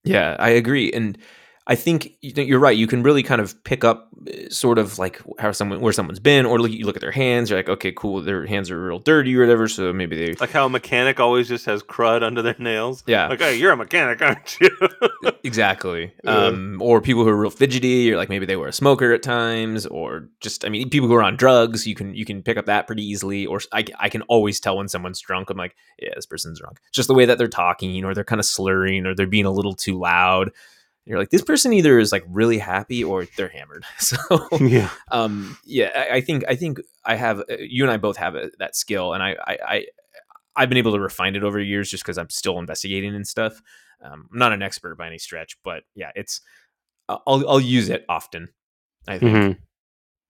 Yeah, 0.03 0.37
I 0.39 0.51
agree, 0.51 0.91
and 0.93 1.19
I 1.67 1.77
think 1.77 2.17
you're 2.21 2.59
right. 2.59 2.77
You 2.77 2.87
can 2.87 3.03
really 3.03 3.23
kind 3.23 3.41
of 3.41 3.63
pick 3.65 3.85
up 3.85 4.11
uh, 4.29 4.51
sort 4.51 4.79
of 4.79 4.99
like 4.99 5.23
how 5.39 5.51
someone 5.51 5.81
where 5.81 5.95
someone's 5.95 6.21
been, 6.21 6.45
or 6.45 6.59
look, 6.61 6.71
you 6.71 6.85
look 6.85 6.97
at 6.97 7.01
their 7.01 7.11
hands. 7.11 7.49
You're 7.49 7.59
like, 7.59 7.71
okay, 7.71 7.91
cool, 7.93 8.21
their 8.21 8.45
hands 8.47 8.71
are 8.71 8.79
real 8.79 8.99
dirty 8.99 9.35
or 9.35 9.41
whatever. 9.41 9.67
So 9.67 9.91
maybe 9.93 10.15
they, 10.27 10.35
Like 10.35 10.51
how 10.51 10.67
a 10.67 10.69
mechanic 10.69 11.21
always 11.21 11.49
just 11.49 11.65
has 11.65 11.83
crud 11.83 12.23
under 12.23 12.43
their 12.43 12.57
nails. 12.59 13.03
yeah, 13.07 13.29
Like, 13.29 13.41
hey, 13.41 13.57
you're 13.57 13.73
a 13.73 13.77
mechanic, 13.79 14.21
aren't 14.21 14.59
you? 14.61 14.69
exactly. 15.43 16.13
Yeah. 16.25 16.31
Um, 16.47 16.81
or 16.81 17.01
people 17.03 17.23
who 17.25 17.29
are 17.31 17.37
real 17.37 17.51
fidgety, 17.51 18.11
or 18.13 18.17
like 18.17 18.29
maybe 18.31 18.47
they 18.47 18.57
were 18.57 18.69
a 18.69 18.73
smoker 18.73 19.13
at 19.13 19.23
times, 19.23 19.85
or 19.87 20.29
just 20.41 20.65
I 20.65 20.69
mean, 20.71 20.89
people 20.89 21.09
who 21.09 21.15
are 21.15 21.23
on 21.23 21.37
drugs. 21.37 21.87
You 21.87 21.95
can 21.95 22.15
you 22.15 22.25
can 22.25 22.43
pick 22.43 22.57
up 22.57 22.67
that 22.67 22.87
pretty 22.87 23.05
easily. 23.05 23.45
Or 23.47 23.61
I 23.73 23.85
I 23.99 24.09
can 24.09 24.23
always 24.23 24.59
tell 24.59 24.77
when 24.79 24.89
someone's 24.89 25.21
drunk. 25.21 25.51
I'm 25.51 25.57
like, 25.59 25.77
yeah, 26.01 26.11
this 26.17 26.25
person's 26.27 26.61
drunk. 26.61 26.79
Just 26.93 27.09
the 27.09 27.15
way 27.15 27.27
that 27.27 27.37
they're 27.39 27.47
talking, 27.49 28.05
or 28.05 28.15
they're 28.15 28.25
kind 28.25 28.41
of 28.41 28.47
slurring, 28.47 29.05
or 29.07 29.15
they're 29.15 29.27
being 29.27 29.45
a 29.45 29.51
little 29.51 29.75
too 29.75 29.99
loud. 29.99 30.51
You're 31.07 31.19
like, 31.19 31.31
this 31.31 31.43
person 31.43 31.73
either 31.75 31.99
is 31.99 32.13
like 32.13 32.25
really 32.29 32.59
happy 32.59 33.05
or 33.05 33.27
they're 33.37 33.49
hammered. 33.49 33.85
So 33.99 34.17
yeah. 34.61 34.89
um 35.11 35.57
yeah 35.65 35.91
I, 35.95 36.17
I 36.17 36.21
think 36.21 36.45
i 36.49 36.57
think 36.57 36.81
i 37.05 37.15
have 37.15 37.41
uh, 37.41 37.57
you 37.59 37.85
and 37.85 37.91
i 37.91 37.97
both 37.97 38.17
have 38.17 38.35
a, 38.35 38.51
that 38.59 38.75
skill 38.77 39.13
and 39.13 39.23
I, 39.23 39.37
I 39.47 39.59
i 39.67 39.87
i've 40.57 40.69
been 40.69 40.79
able 40.79 40.93
to 40.93 41.01
refine 41.01 41.37
it 41.37 41.43
over 41.43 41.59
years 41.61 41.91
just 41.91 42.03
because 42.05 42.19
i'm 42.19 42.31
still 42.31 42.59
investigating 42.59 43.15
and 43.15 43.27
stuff 43.27 43.61
um, 44.03 44.29
i'm 44.33 44.39
not 44.39 44.53
an 44.53 44.63
expert 44.63 44.97
by 44.97 45.07
any 45.07 45.19
stretch 45.19 45.57
but 45.63 45.85
yeah 45.95 46.11
it's 46.17 46.41
i'll 47.09 47.23
i'll 47.27 47.61
use 47.61 47.89
it 47.91 48.05
often 48.09 48.49
i 49.09 49.19
think 49.19 49.37
Mhm. 49.37 49.59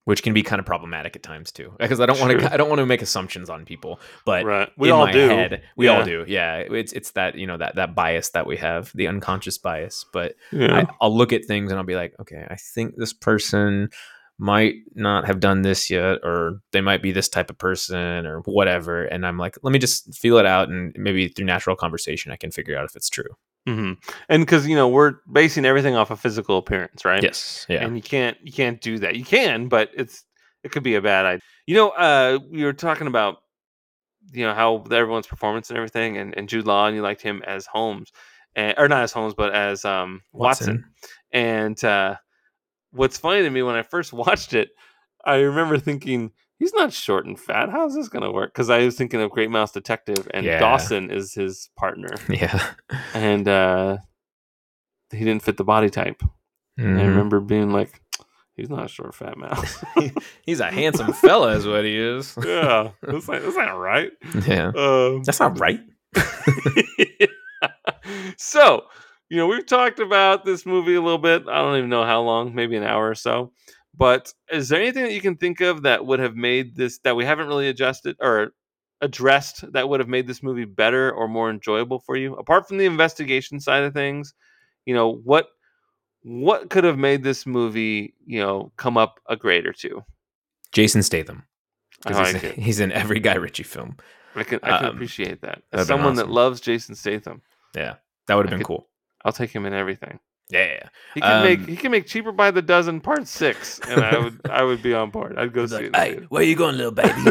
Which 0.05 0.23
can 0.23 0.33
be 0.35 0.43
kind 0.43 0.61
of 0.61 0.67
problematic 0.67 1.17
at 1.17 1.23
times 1.23 1.51
too 1.53 1.73
because 1.79 2.01
i 2.01 2.07
don't 2.07 2.21
want 2.21 2.39
to 2.39 2.53
i 2.53 2.57
don't 2.57 2.69
want 2.69 2.79
to 2.79 2.87
make 2.87 3.03
assumptions 3.03 3.49
on 3.51 3.65
people 3.65 4.01
but 4.25 4.45
Right. 4.45 4.69
We 4.77 4.89
in 4.89 4.95
all 4.95 5.07
my 5.07 5.13
do. 5.13 5.29
head, 5.29 5.63
we 5.77 5.87
Yeah. 5.87 5.99
all 5.99 6.05
do 6.05 6.25
yeah 6.29 6.57
it's 6.57 6.93
it's 6.93 7.11
that 7.13 7.37
you 7.37 7.47
know 7.47 7.57
that 7.59 7.75
that 7.77 7.95
bias 7.95 8.31
that 8.31 8.47
we 8.47 8.57
have 8.59 8.93
the 8.95 9.07
unconscious 9.09 9.59
bias 9.59 10.05
but 10.13 10.35
Yeah. 10.53 10.75
I, 10.75 10.87
I'll 11.01 11.17
look 11.17 11.33
at 11.33 11.45
things 11.47 11.71
and 11.71 11.79
I'll 11.79 11.87
be 11.87 11.97
like, 11.97 12.15
okay, 12.21 12.47
I 12.51 12.57
think 12.57 12.95
this 12.97 13.13
person 13.13 13.89
might 14.39 14.75
not 14.97 15.27
have 15.27 15.39
done 15.39 15.63
this 15.63 15.89
yet, 15.91 16.19
or 16.25 16.61
they 16.73 16.81
might 16.81 17.01
be 17.03 17.13
this 17.13 17.29
type 17.29 17.51
of 17.51 17.57
person, 17.59 18.27
or 18.27 18.41
whatever. 18.41 19.05
And 19.05 19.25
I'm 19.25 19.39
like, 19.39 19.57
let 19.63 19.71
me 19.73 19.79
just 19.79 20.13
feel 20.13 20.39
it 20.39 20.45
out, 20.45 20.69
and 20.69 20.93
maybe 20.99 21.29
through 21.29 21.45
natural 21.47 21.77
conversation, 21.77 22.33
I 22.33 22.37
can 22.37 22.51
figure 22.51 22.77
out 22.77 22.85
if 22.85 22.97
it's 22.97 23.09
true. 23.09 23.37
Hmm 23.67 23.93
And 24.29 24.43
because 24.43 24.67
you 24.67 24.77
know 24.77 24.89
we're 24.89 25.15
basing 25.31 25.65
everything 25.65 25.97
off 25.97 26.11
of 26.11 26.21
physical 26.21 26.59
appearance, 26.59 27.05
right? 27.05 27.23
Yes. 27.23 27.67
Yeah. 27.69 27.85
and 27.85 27.97
you 27.97 28.03
can't 28.03 28.37
you 28.43 28.53
can't 28.53 28.81
do 28.81 28.99
that. 28.99 29.17
You 29.17 29.25
can, 29.25 29.69
but 29.69 29.91
it's 29.95 30.25
it 30.63 30.71
could 30.73 30.83
be 30.83 30.95
a 30.95 31.03
bad 31.03 31.27
idea. 31.27 31.41
You 31.67 31.77
know, 31.77 31.89
uh, 31.91 32.39
we 32.51 32.65
were 32.65 32.73
talking 32.73 33.07
about 33.07 33.39
you 34.33 34.45
know 34.45 34.55
how 34.55 34.85
everyone's 34.91 35.27
performance 35.27 35.71
and 35.71 35.77
everything, 35.77 36.17
and, 36.19 36.37
and 36.37 36.49
Jude 36.49 36.67
Law, 36.67 36.87
and 36.87 36.97
you 36.97 37.03
liked 37.03 37.23
him 37.23 37.43
as 37.47 37.67
Holmes, 37.67 38.11
and, 38.55 38.75
or 38.79 38.89
not 38.89 39.03
as 39.03 39.13
Holmes, 39.13 39.35
but 39.35 39.55
as 39.55 39.85
um, 39.85 40.23
Watson. 40.33 40.85
And 41.33 41.83
uh, 41.85 42.17
what's 42.93 43.19
funny 43.19 43.43
to 43.43 43.51
me 43.51 43.63
when 43.63 43.77
I 43.77 43.83
first 43.83 44.13
watched 44.15 44.55
it, 44.55 44.71
I 45.25 45.37
remember 45.37 45.79
thinking 45.79 46.33
he's 46.59 46.73
not 46.75 46.93
short 46.93 47.27
and 47.27 47.39
fat. 47.39 47.71
How's 47.71 47.95
this 47.95 48.09
gonna 48.09 48.33
work? 48.33 48.53
Because 48.53 48.71
I 48.71 48.85
was 48.85 48.97
thinking 48.97 49.21
of 49.21 49.31
Great 49.31 49.51
Mouse 49.51 49.73
Detective, 49.73 50.29
and 50.33 50.45
Yeah. 50.47 50.59
Dawson 50.59 51.11
is 51.11 51.35
his 51.35 51.71
partner, 51.77 52.11
Yeah. 52.29 52.73
and 53.15 53.47
uh, 53.49 53.99
he 55.11 55.19
didn't 55.25 55.43
fit 55.43 55.57
the 55.57 55.65
body 55.65 55.91
type. 55.91 56.23
And 56.77 56.99
I 57.01 57.05
remember 57.05 57.39
being 57.39 57.71
like, 57.71 58.01
he's 58.57 58.69
not 58.69 58.85
a 58.87 58.89
short 58.89 59.15
fat 59.15 59.37
mouse. 59.39 59.83
He's 60.43 60.59
a 60.61 60.71
handsome 60.73 61.13
fella, 61.13 61.53
is 61.57 61.67
what 61.67 61.85
he 61.85 61.97
is. 61.97 62.37
yeah, 62.45 62.91
that's 63.03 63.29
not, 63.29 63.43
that's 63.43 63.57
not 63.57 63.79
right. 63.79 64.11
Yeah. 64.47 64.73
Um, 64.77 65.23
That's 65.23 65.39
not 65.41 65.59
right. 65.61 65.79
so, 68.37 68.83
you 69.29 69.37
know, 69.37 69.47
we've 69.47 69.67
talked 69.67 70.01
about 70.01 70.45
this 70.45 70.67
movie 70.67 70.95
a 70.95 71.01
little 71.01 71.19
bit. 71.19 71.45
I 71.49 71.59
don't 71.63 71.77
even 71.79 71.91
know 71.91 72.05
how 72.05 72.23
long, 72.23 72.55
maybe 72.55 72.77
an 72.77 72.83
hour 72.85 73.09
or 73.09 73.15
so. 73.15 73.53
But 73.97 74.33
is 74.51 74.69
there 74.69 74.81
anything 74.81 75.05
that 75.05 75.13
you 75.13 75.21
can 75.21 75.37
think 75.37 75.61
of 75.61 75.83
that 75.83 76.05
would 76.05 76.19
have 76.21 76.35
made 76.37 76.75
this 76.77 76.99
that 77.05 77.15
we 77.17 77.25
haven't 77.25 77.47
really 77.49 77.69
adjusted 77.69 78.17
or 78.21 78.53
addressed 79.01 79.71
that 79.73 79.89
would 79.89 80.01
have 80.01 80.09
made 80.09 80.27
this 80.27 80.43
movie 80.43 80.65
better 80.65 81.13
or 81.13 81.29
more 81.29 81.51
enjoyable 81.51 82.01
for 82.01 82.17
you? 82.17 82.35
Apart 82.35 82.67
from 82.67 82.79
the 82.79 82.87
investigation 82.87 83.61
side 83.61 83.85
of 83.85 83.93
things, 83.95 84.35
you 84.87 84.95
know, 84.95 85.13
what 85.25 85.49
what 86.23 86.71
could 86.71 86.85
have 86.85 86.99
made 86.99 87.23
this 87.23 87.45
movie, 87.47 88.15
you 88.27 88.41
know, 88.41 88.73
come 88.77 88.97
up 88.97 89.21
a 89.29 89.37
grade 89.37 89.67
or 89.67 89.73
two? 89.73 90.03
Jason 90.73 91.03
Statham. 91.03 91.45
Like 92.05 92.35
he's, 92.35 92.35
it. 92.45 92.59
he's 92.59 92.81
in 92.81 92.91
every 92.93 93.21
Guy 93.21 93.35
Ritchie 93.35 93.63
film. 93.63 93.97
I 94.35 94.43
can 94.43 94.59
I 94.63 94.79
can 94.79 94.87
Um, 94.89 94.95
appreciate 94.97 95.43
that. 95.43 95.63
As 95.73 95.87
someone 95.87 96.17
that 96.17 96.29
loves 96.31 96.61
Jason 96.61 96.95
Statham, 96.97 97.43
Yeah. 97.77 97.95
That 98.27 98.35
would 98.37 98.47
have 98.47 98.53
I 98.53 98.57
been 98.57 98.61
could- 98.61 98.67
cool. 98.67 98.89
I'll 99.25 99.33
take 99.33 99.51
him 99.51 99.65
in 99.67 99.73
everything. 99.73 100.19
Yeah. 100.51 100.89
He 101.15 101.21
can 101.21 101.43
make 101.43 101.59
Um, 101.61 101.67
he 101.67 101.77
can 101.77 101.91
make 101.91 102.07
cheaper 102.07 102.33
by 102.33 102.51
the 102.51 102.63
dozen 102.63 103.01
part 103.01 103.27
six, 103.27 103.81
and 103.89 104.01
I 104.01 104.19
would 104.19 104.41
I 104.51 104.63
would 104.63 104.83
be 104.83 104.95
on 104.95 105.11
board. 105.11 105.39
I'd 105.39 105.53
go 105.53 105.67
see 105.67 105.75
like, 105.75 105.85
it. 105.85 105.97
hey, 105.97 106.15
where 106.29 106.43
you 106.43 106.57
going, 106.57 106.77
little 106.77 106.93
baby? 106.93 107.13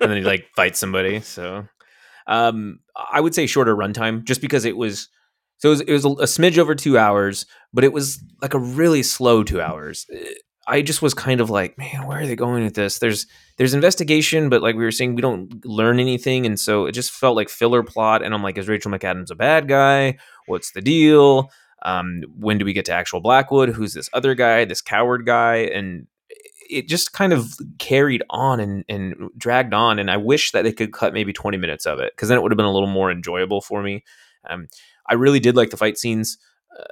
and 0.00 0.10
then 0.10 0.16
he 0.16 0.22
like 0.22 0.48
fights 0.56 0.78
somebody. 0.78 1.20
So, 1.20 1.66
um, 2.26 2.80
I 2.96 3.20
would 3.20 3.34
say 3.34 3.46
shorter 3.46 3.76
runtime, 3.76 4.24
just 4.24 4.40
because 4.40 4.64
it 4.64 4.76
was. 4.76 5.08
So 5.58 5.68
it 5.68 5.70
was, 5.70 5.80
it 5.82 5.92
was 5.92 6.04
a, 6.04 6.08
a 6.08 6.24
smidge 6.24 6.58
over 6.58 6.74
two 6.74 6.98
hours, 6.98 7.46
but 7.72 7.84
it 7.84 7.92
was 7.92 8.20
like 8.40 8.54
a 8.54 8.58
really 8.58 9.04
slow 9.04 9.44
two 9.44 9.60
hours. 9.60 10.06
I 10.66 10.82
just 10.82 11.02
was 11.02 11.14
kind 11.14 11.40
of 11.40 11.50
like, 11.50 11.78
man, 11.78 12.06
where 12.06 12.20
are 12.20 12.26
they 12.26 12.34
going 12.34 12.64
with 12.64 12.74
this? 12.74 12.98
There's 12.98 13.26
there's 13.58 13.74
investigation, 13.74 14.48
but 14.48 14.62
like 14.62 14.74
we 14.74 14.84
were 14.84 14.90
saying, 14.90 15.14
we 15.14 15.22
don't 15.22 15.64
learn 15.64 16.00
anything, 16.00 16.46
and 16.46 16.58
so 16.58 16.86
it 16.86 16.92
just 16.92 17.12
felt 17.12 17.36
like 17.36 17.48
filler 17.48 17.82
plot. 17.82 18.22
And 18.22 18.34
I'm 18.34 18.42
like, 18.42 18.58
is 18.58 18.68
Rachel 18.68 18.90
McAdams 18.90 19.30
a 19.30 19.36
bad 19.36 19.68
guy? 19.68 20.18
What's 20.46 20.72
the 20.72 20.80
deal? 20.80 21.50
Um, 21.84 22.22
when 22.38 22.58
do 22.58 22.64
we 22.64 22.72
get 22.72 22.84
to 22.86 22.92
actual 22.92 23.20
Blackwood? 23.20 23.70
Who's 23.70 23.94
this 23.94 24.08
other 24.12 24.34
guy? 24.34 24.64
This 24.64 24.80
coward 24.80 25.26
guy? 25.26 25.56
And 25.56 26.06
it 26.70 26.88
just 26.88 27.12
kind 27.12 27.32
of 27.32 27.54
carried 27.78 28.22
on 28.30 28.60
and, 28.60 28.84
and 28.88 29.30
dragged 29.36 29.74
on. 29.74 29.98
And 29.98 30.10
I 30.10 30.16
wish 30.16 30.52
that 30.52 30.62
they 30.62 30.72
could 30.72 30.92
cut 30.92 31.12
maybe 31.12 31.32
20 31.32 31.56
minutes 31.58 31.86
of 31.86 31.98
it 31.98 32.12
because 32.14 32.28
then 32.28 32.38
it 32.38 32.42
would 32.42 32.52
have 32.52 32.56
been 32.56 32.66
a 32.66 32.72
little 32.72 32.88
more 32.88 33.10
enjoyable 33.10 33.60
for 33.60 33.82
me. 33.82 34.04
Um, 34.48 34.68
I 35.06 35.14
really 35.14 35.40
did 35.40 35.56
like 35.56 35.70
the 35.70 35.76
fight 35.76 35.98
scenes 35.98 36.38
uh, 36.78 36.84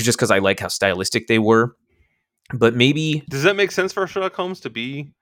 just 0.00 0.18
because 0.18 0.30
I 0.30 0.38
like 0.38 0.60
how 0.60 0.68
stylistic 0.68 1.26
they 1.26 1.38
were. 1.38 1.76
But 2.52 2.74
maybe 2.74 3.24
Does 3.28 3.42
that 3.42 3.56
make 3.56 3.72
sense 3.72 3.92
for 3.92 4.06
Sherlock 4.06 4.34
Holmes 4.34 4.60
to 4.60 4.70
be 4.70 5.12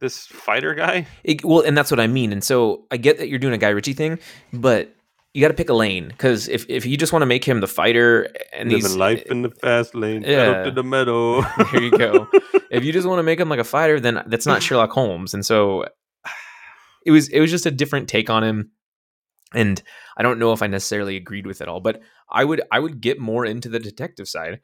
this 0.00 0.26
fighter 0.26 0.74
guy? 0.74 1.06
It, 1.22 1.44
well, 1.44 1.60
and 1.60 1.78
that's 1.78 1.90
what 1.90 2.00
I 2.00 2.08
mean. 2.08 2.32
And 2.32 2.42
so 2.42 2.86
I 2.90 2.96
get 2.96 3.18
that 3.18 3.28
you're 3.28 3.38
doing 3.38 3.54
a 3.54 3.58
Guy 3.58 3.68
Ritchie 3.68 3.92
thing, 3.92 4.18
but 4.52 4.94
you 5.34 5.40
got 5.40 5.48
to 5.48 5.54
pick 5.54 5.70
a 5.70 5.74
lane 5.74 6.08
because 6.08 6.48
if, 6.48 6.66
if 6.68 6.84
you 6.84 6.96
just 6.96 7.12
want 7.12 7.22
to 7.22 7.26
make 7.26 7.44
him 7.44 7.60
the 7.60 7.66
fighter 7.66 8.28
and 8.52 8.68
Living 8.70 8.84
he's 8.84 8.96
life 8.96 9.22
in 9.22 9.42
the 9.42 9.50
fast 9.50 9.94
lane, 9.94 10.22
Yeah. 10.22 10.64
to 10.64 10.70
the 10.70 10.84
meadow. 10.84 11.40
there 11.72 11.82
you 11.82 11.90
go. 11.90 12.28
if 12.70 12.84
you 12.84 12.92
just 12.92 13.06
want 13.08 13.18
to 13.18 13.22
make 13.22 13.40
him 13.40 13.48
like 13.48 13.58
a 13.58 13.64
fighter, 13.64 13.98
then 13.98 14.22
that's 14.26 14.46
not 14.46 14.62
Sherlock 14.62 14.90
Holmes. 14.90 15.32
And 15.34 15.44
so 15.44 15.86
it 17.06 17.10
was 17.10 17.28
it 17.28 17.40
was 17.40 17.50
just 17.50 17.66
a 17.66 17.70
different 17.70 18.08
take 18.08 18.28
on 18.30 18.44
him. 18.44 18.70
And 19.54 19.82
I 20.16 20.22
don't 20.22 20.38
know 20.38 20.52
if 20.52 20.62
I 20.62 20.66
necessarily 20.66 21.16
agreed 21.16 21.46
with 21.46 21.60
it 21.60 21.68
all, 21.68 21.80
but 21.80 22.00
I 22.30 22.44
would 22.44 22.62
I 22.70 22.78
would 22.78 23.00
get 23.00 23.18
more 23.18 23.44
into 23.44 23.68
the 23.68 23.78
detective 23.78 24.28
side. 24.28 24.60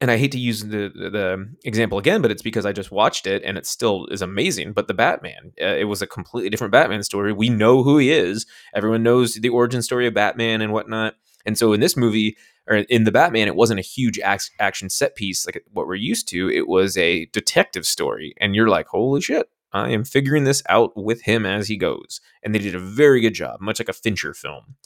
And 0.00 0.10
I 0.10 0.18
hate 0.18 0.32
to 0.32 0.38
use 0.38 0.62
the 0.62 0.90
the, 0.94 1.48
example 1.64 1.98
again, 1.98 2.20
but 2.20 2.30
it's 2.30 2.42
because 2.42 2.66
I 2.66 2.72
just 2.72 2.90
watched 2.90 3.26
it 3.26 3.42
and 3.44 3.56
it 3.56 3.66
still 3.66 4.06
is 4.10 4.20
amazing. 4.20 4.72
But 4.72 4.88
the 4.88 4.94
Batman, 4.94 5.52
uh, 5.60 5.64
it 5.66 5.84
was 5.84 6.02
a 6.02 6.06
completely 6.06 6.50
different 6.50 6.72
Batman 6.72 7.02
story. 7.02 7.32
We 7.32 7.48
know 7.48 7.82
who 7.82 7.96
he 7.98 8.10
is. 8.10 8.44
Everyone 8.74 9.02
knows 9.02 9.34
the 9.34 9.48
origin 9.48 9.80
story 9.80 10.06
of 10.06 10.12
Batman 10.14 10.60
and 10.60 10.72
whatnot. 10.72 11.14
And 11.46 11.56
so 11.56 11.72
in 11.72 11.80
this 11.80 11.96
movie, 11.96 12.36
or 12.68 12.76
in 12.76 13.04
the 13.04 13.12
Batman, 13.12 13.48
it 13.48 13.54
wasn't 13.54 13.80
a 13.80 13.82
huge 13.82 14.18
ac- 14.18 14.52
action 14.58 14.90
set 14.90 15.14
piece 15.14 15.46
like 15.46 15.64
what 15.72 15.86
we're 15.86 15.94
used 15.94 16.28
to. 16.28 16.50
It 16.50 16.66
was 16.66 16.96
a 16.96 17.26
detective 17.26 17.86
story, 17.86 18.34
and 18.38 18.54
you're 18.54 18.68
like, 18.68 18.88
holy 18.88 19.20
shit, 19.20 19.48
I 19.72 19.90
am 19.90 20.04
figuring 20.04 20.44
this 20.44 20.62
out 20.68 20.96
with 20.96 21.22
him 21.22 21.46
as 21.46 21.68
he 21.68 21.76
goes. 21.76 22.20
And 22.42 22.54
they 22.54 22.58
did 22.58 22.74
a 22.74 22.80
very 22.80 23.20
good 23.20 23.34
job, 23.34 23.60
much 23.60 23.78
like 23.78 23.88
a 23.88 23.92
Fincher 23.92 24.34
film. 24.34 24.76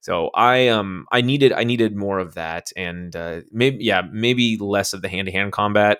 So 0.00 0.30
I 0.34 0.68
um 0.68 1.06
I 1.12 1.20
needed 1.20 1.52
I 1.52 1.64
needed 1.64 1.96
more 1.96 2.18
of 2.18 2.34
that, 2.34 2.70
and 2.76 3.14
uh, 3.14 3.40
maybe 3.52 3.84
yeah 3.84 4.02
maybe 4.10 4.56
less 4.58 4.92
of 4.92 5.02
the 5.02 5.08
hand 5.08 5.26
to 5.26 5.32
hand 5.32 5.52
combat. 5.52 5.98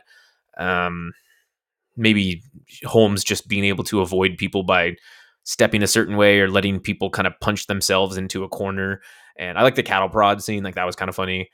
Um, 0.57 1.13
maybe 1.97 2.43
Holmes 2.85 3.25
just 3.25 3.49
being 3.49 3.65
able 3.65 3.85
to 3.85 4.01
avoid 4.01 4.37
people 4.39 4.63
by 4.63 4.97
stepping 5.45 5.83
a 5.83 5.87
certain 5.87 6.17
way 6.17 6.41
or 6.41 6.49
letting 6.51 6.81
people 6.81 7.11
kind 7.11 7.27
of 7.27 7.35
punch 7.41 7.67
themselves 7.67 8.17
into 8.17 8.45
a 8.45 8.49
corner. 8.49 9.01
And 9.37 9.59
I 9.59 9.63
like 9.63 9.75
the 9.75 9.83
cattle 9.83 10.09
prod 10.09 10.43
scene, 10.43 10.63
like 10.63 10.75
that 10.75 10.85
was 10.87 10.97
kind 10.97 11.09
of 11.09 11.15
funny. 11.15 11.51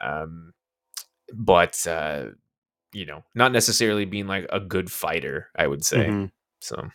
Um, 0.00 0.52
but 1.34 1.86
uh, 1.86 2.26
you 2.92 3.06
know, 3.06 3.22
not 3.34 3.52
necessarily 3.52 4.04
being 4.04 4.26
like 4.26 4.46
a 4.52 4.60
good 4.60 4.90
fighter, 4.90 5.48
I 5.56 5.66
would 5.66 5.84
say. 5.84 6.08
Mhm. 6.08 6.30
So, 6.60 6.88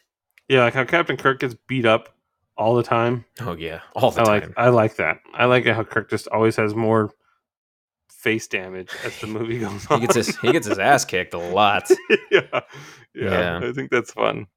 Yeah, 0.49 0.63
like 0.63 0.73
how 0.73 0.83
Captain 0.85 1.17
Kirk 1.17 1.39
gets 1.39 1.55
beat 1.67 1.85
up 1.85 2.15
all 2.57 2.75
the 2.75 2.83
time. 2.83 3.25
oh 3.41 3.55
yeah, 3.55 3.81
all 3.95 4.11
the 4.11 4.21
I 4.21 4.23
time. 4.23 4.41
like 4.41 4.53
I 4.57 4.69
like 4.69 4.95
that. 4.97 5.17
I 5.33 5.45
like 5.45 5.65
how 5.65 5.83
Kirk 5.83 6.09
just 6.09 6.27
always 6.27 6.55
has 6.55 6.75
more 6.75 7.11
face 8.09 8.47
damage 8.47 8.89
as 9.03 9.19
the 9.19 9.27
movie 9.27 9.59
goes 9.59 9.85
on. 9.87 9.99
he 9.99 10.07
gets 10.07 10.15
his 10.15 10.37
he 10.37 10.51
gets 10.51 10.67
his 10.67 10.79
ass 10.79 11.05
kicked 11.05 11.33
a 11.33 11.37
lot. 11.37 11.89
yeah. 12.31 12.41
yeah, 12.51 12.61
Yeah. 13.13 13.59
I 13.63 13.71
think 13.73 13.91
that's 13.91 14.11
fun. 14.13 14.47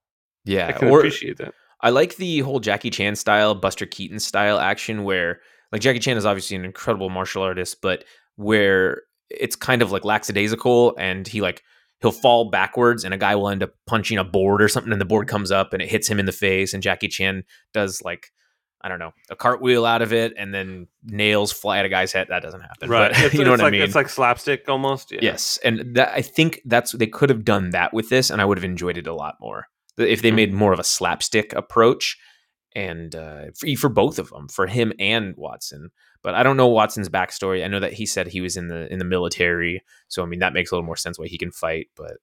Yeah, 0.44 0.68
I 0.68 0.72
can 0.72 0.88
or 0.88 0.98
appreciate 0.98 1.38
that. 1.38 1.54
I 1.80 1.90
like 1.90 2.16
the 2.16 2.40
whole 2.40 2.60
Jackie 2.60 2.90
Chan 2.90 3.16
style, 3.16 3.54
Buster 3.54 3.86
Keaton 3.86 4.18
style 4.20 4.58
action 4.58 5.04
where 5.04 5.40
like 5.72 5.80
Jackie 5.80 5.98
Chan 5.98 6.16
is 6.16 6.24
obviously 6.24 6.56
an 6.56 6.64
incredible 6.64 7.10
martial 7.10 7.42
artist, 7.42 7.82
but 7.82 8.04
where 8.36 9.02
it's 9.30 9.56
kind 9.56 9.82
of 9.82 9.90
like 9.90 10.04
lackadaisical 10.04 10.94
and 10.98 11.26
he 11.26 11.40
like 11.40 11.62
he'll 12.06 12.20
fall 12.20 12.50
backwards 12.50 13.04
and 13.04 13.12
a 13.12 13.18
guy 13.18 13.34
will 13.34 13.48
end 13.48 13.62
up 13.62 13.70
punching 13.86 14.18
a 14.18 14.24
board 14.24 14.62
or 14.62 14.68
something 14.68 14.92
and 14.92 15.00
the 15.00 15.04
board 15.06 15.28
comes 15.28 15.50
up 15.50 15.72
and 15.72 15.82
it 15.82 15.88
hits 15.88 16.08
him 16.08 16.18
in 16.18 16.26
the 16.26 16.32
face 16.32 16.72
and 16.74 16.82
Jackie 16.82 17.08
Chan 17.08 17.44
does 17.74 18.02
like 18.02 18.30
I 18.82 18.88
don't 18.88 18.98
know, 19.00 19.12
a 19.30 19.34
cartwheel 19.36 19.84
out 19.84 20.00
of 20.02 20.12
it 20.12 20.34
and 20.36 20.54
then 20.54 20.86
nails 21.02 21.50
fly 21.50 21.78
at 21.78 21.84
a 21.84 21.88
guy's 21.88 22.12
head. 22.12 22.28
That 22.28 22.42
doesn't 22.42 22.60
happen. 22.60 22.88
Right. 22.88 23.10
But 23.20 23.32
you 23.34 23.42
know 23.44 23.54
it's 23.54 23.60
what 23.62 23.64
like, 23.64 23.66
I 23.66 23.70
mean? 23.70 23.82
It's 23.82 23.96
like 23.96 24.08
slapstick 24.08 24.68
almost. 24.68 25.10
Yeah. 25.10 25.18
Yes, 25.22 25.58
and 25.64 25.96
that 25.96 26.10
I 26.14 26.22
think 26.22 26.60
that's 26.64 26.92
they 26.92 27.08
could 27.08 27.28
have 27.30 27.44
done 27.44 27.70
that 27.70 27.92
with 27.92 28.10
this, 28.10 28.30
and 28.30 28.40
I 28.40 28.44
would 28.44 28.58
have 28.58 28.64
enjoyed 28.64 28.96
it 28.96 29.06
a 29.08 29.14
lot 29.14 29.36
more 29.40 29.66
if 29.98 30.22
they 30.22 30.30
Mhm. 30.30 30.34
made 30.36 30.52
more 30.52 30.72
of 30.72 30.78
a 30.78 30.84
slapstick 30.84 31.52
approach, 31.54 32.16
and 32.76 33.16
uh, 33.16 33.46
for 33.58 33.66
for 33.76 33.88
both 33.88 34.18
of 34.18 34.28
them, 34.28 34.48
for 34.48 34.66
him 34.66 34.92
and 35.00 35.34
Watson. 35.36 35.90
But 36.22 36.34
I 36.34 36.42
don't 36.42 36.58
know 36.58 36.68
Watson's 36.68 37.08
backstory. 37.08 37.64
I 37.64 37.68
know 37.68 37.80
that 37.80 37.94
he 37.94 38.04
said 38.04 38.28
he 38.28 38.42
was 38.42 38.56
in 38.56 38.68
the 38.68 38.92
in 38.92 38.98
the 38.98 39.04
military, 39.04 39.82
so 40.08 40.22
I 40.22 40.26
mean 40.26 40.40
that 40.40 40.52
makes 40.52 40.70
a 40.70 40.74
little 40.74 40.86
more 40.86 40.96
sense 40.96 41.18
why 41.18 41.26
he 41.26 41.38
can 41.38 41.50
fight. 41.50 41.88
But 41.96 42.18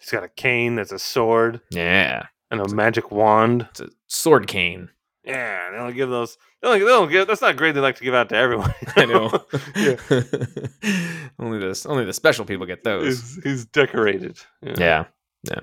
He's 0.00 0.10
got 0.10 0.24
a 0.24 0.28
cane 0.28 0.74
that's 0.74 0.92
a 0.92 0.98
sword 0.98 1.60
yeah, 1.70 2.26
and 2.50 2.60
a 2.60 2.68
magic 2.74 3.10
wand. 3.10 3.68
it's 3.70 3.80
a 3.80 3.88
sword 4.08 4.48
cane. 4.48 4.90
Yeah, 5.24 5.70
they 5.70 5.78
don't 5.78 5.94
give 5.94 6.10
those. 6.10 6.36
They 6.60 6.68
don't, 6.68 6.80
they 6.80 6.86
don't 6.86 7.10
give. 7.10 7.28
That's 7.28 7.40
not 7.40 7.56
great. 7.56 7.72
They 7.72 7.80
like 7.80 7.96
to 7.96 8.04
give 8.04 8.14
out 8.14 8.28
to 8.30 8.36
everyone. 8.36 8.74
I 8.96 9.04
know. 9.06 9.30
only 11.38 11.60
this 11.60 11.86
only 11.86 12.04
the 12.04 12.12
special 12.12 12.44
people 12.44 12.66
get 12.66 12.82
those. 12.82 13.06
he's, 13.06 13.44
he's 13.44 13.64
decorated. 13.66 14.38
Yeah. 14.60 15.04
Yeah. 15.44 15.60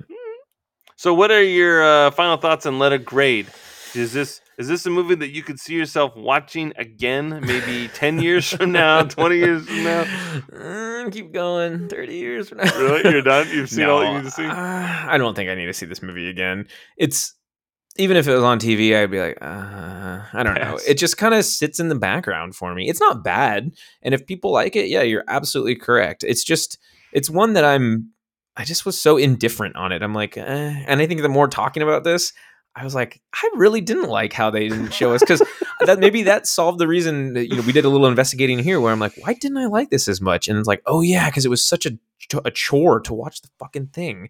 So, 0.95 1.13
what 1.13 1.31
are 1.31 1.43
your 1.43 1.83
uh, 1.83 2.11
final 2.11 2.37
thoughts 2.37 2.65
on 2.65 2.79
letter 2.79 2.97
grade? 2.97 3.47
Is 3.95 4.13
this 4.13 4.41
Is 4.57 4.67
this 4.67 4.85
a 4.85 4.89
movie 4.89 5.15
that 5.15 5.29
you 5.29 5.43
could 5.43 5.59
see 5.59 5.75
yourself 5.75 6.15
watching 6.15 6.73
again, 6.77 7.41
maybe 7.45 7.89
ten 7.89 8.19
years 8.19 8.49
from 8.49 8.71
now, 8.71 9.03
twenty 9.17 9.37
years 9.37 9.65
from 9.65 9.83
now? 9.83 11.09
Keep 11.09 11.33
going. 11.33 11.89
Thirty 11.89 12.15
years 12.15 12.49
from 12.49 12.59
now. 12.59 12.77
Really, 12.77 13.09
you're 13.11 13.21
done. 13.21 13.47
You've 13.49 13.69
seen 13.69 13.85
all 13.87 14.03
you 14.03 14.17
need 14.17 14.23
to 14.23 14.31
see. 14.31 14.45
uh, 14.45 14.53
I 14.53 15.17
don't 15.17 15.35
think 15.35 15.49
I 15.49 15.55
need 15.55 15.65
to 15.65 15.73
see 15.73 15.85
this 15.85 16.01
movie 16.01 16.29
again. 16.29 16.67
It's 16.97 17.33
even 17.97 18.15
if 18.15 18.27
it 18.27 18.33
was 18.33 18.43
on 18.43 18.59
TV, 18.59 18.95
I'd 18.95 19.11
be 19.11 19.19
like, 19.19 19.37
uh, 19.41 20.21
I 20.31 20.43
don't 20.43 20.55
know. 20.55 20.79
It 20.87 20.93
just 20.93 21.17
kind 21.17 21.33
of 21.33 21.43
sits 21.43 21.79
in 21.79 21.89
the 21.89 21.95
background 21.95 22.55
for 22.55 22.73
me. 22.73 22.89
It's 22.89 23.01
not 23.01 23.23
bad, 23.23 23.71
and 24.01 24.13
if 24.13 24.25
people 24.25 24.51
like 24.51 24.75
it, 24.75 24.87
yeah, 24.87 25.01
you're 25.01 25.25
absolutely 25.27 25.75
correct. 25.75 26.23
It's 26.23 26.43
just 26.43 26.77
it's 27.11 27.29
one 27.29 27.53
that 27.53 27.65
I'm. 27.65 28.11
I 28.57 28.65
just 28.65 28.85
was 28.85 28.99
so 28.99 29.15
indifferent 29.17 29.77
on 29.77 29.93
it. 29.93 30.03
I'm 30.03 30.13
like, 30.13 30.35
eh. 30.37 30.83
and 30.85 31.01
I 31.01 31.07
think 31.07 31.21
the 31.21 31.29
more 31.29 31.47
talking 31.47 31.81
about 31.81 32.03
this, 32.03 32.33
I 32.75 32.83
was 32.85 32.95
like, 32.95 33.21
I 33.33 33.49
really 33.55 33.81
didn't 33.81 34.07
like 34.09 34.31
how 34.31 34.49
they 34.49 34.69
didn't 34.69 34.93
show 34.93 35.13
us 35.13 35.21
because 35.21 35.41
that 35.85 35.99
maybe 35.99 36.23
that 36.23 36.47
solved 36.47 36.79
the 36.79 36.87
reason. 36.87 37.33
That, 37.33 37.49
you 37.49 37.55
know, 37.57 37.63
we 37.63 37.73
did 37.73 37.83
a 37.83 37.89
little 37.89 38.07
investigating 38.07 38.59
here 38.59 38.79
where 38.79 38.93
I'm 38.93 38.99
like, 38.99 39.13
why 39.19 39.33
didn't 39.33 39.57
I 39.57 39.65
like 39.65 39.89
this 39.89 40.07
as 40.07 40.21
much? 40.21 40.47
And 40.47 40.57
it's 40.57 40.67
like, 40.67 40.81
oh 40.85 41.01
yeah, 41.01 41.29
because 41.29 41.45
it 41.45 41.49
was 41.49 41.65
such 41.65 41.85
a 41.85 41.97
a 42.45 42.51
chore 42.51 43.01
to 43.01 43.13
watch 43.13 43.41
the 43.41 43.49
fucking 43.59 43.87
thing. 43.87 44.29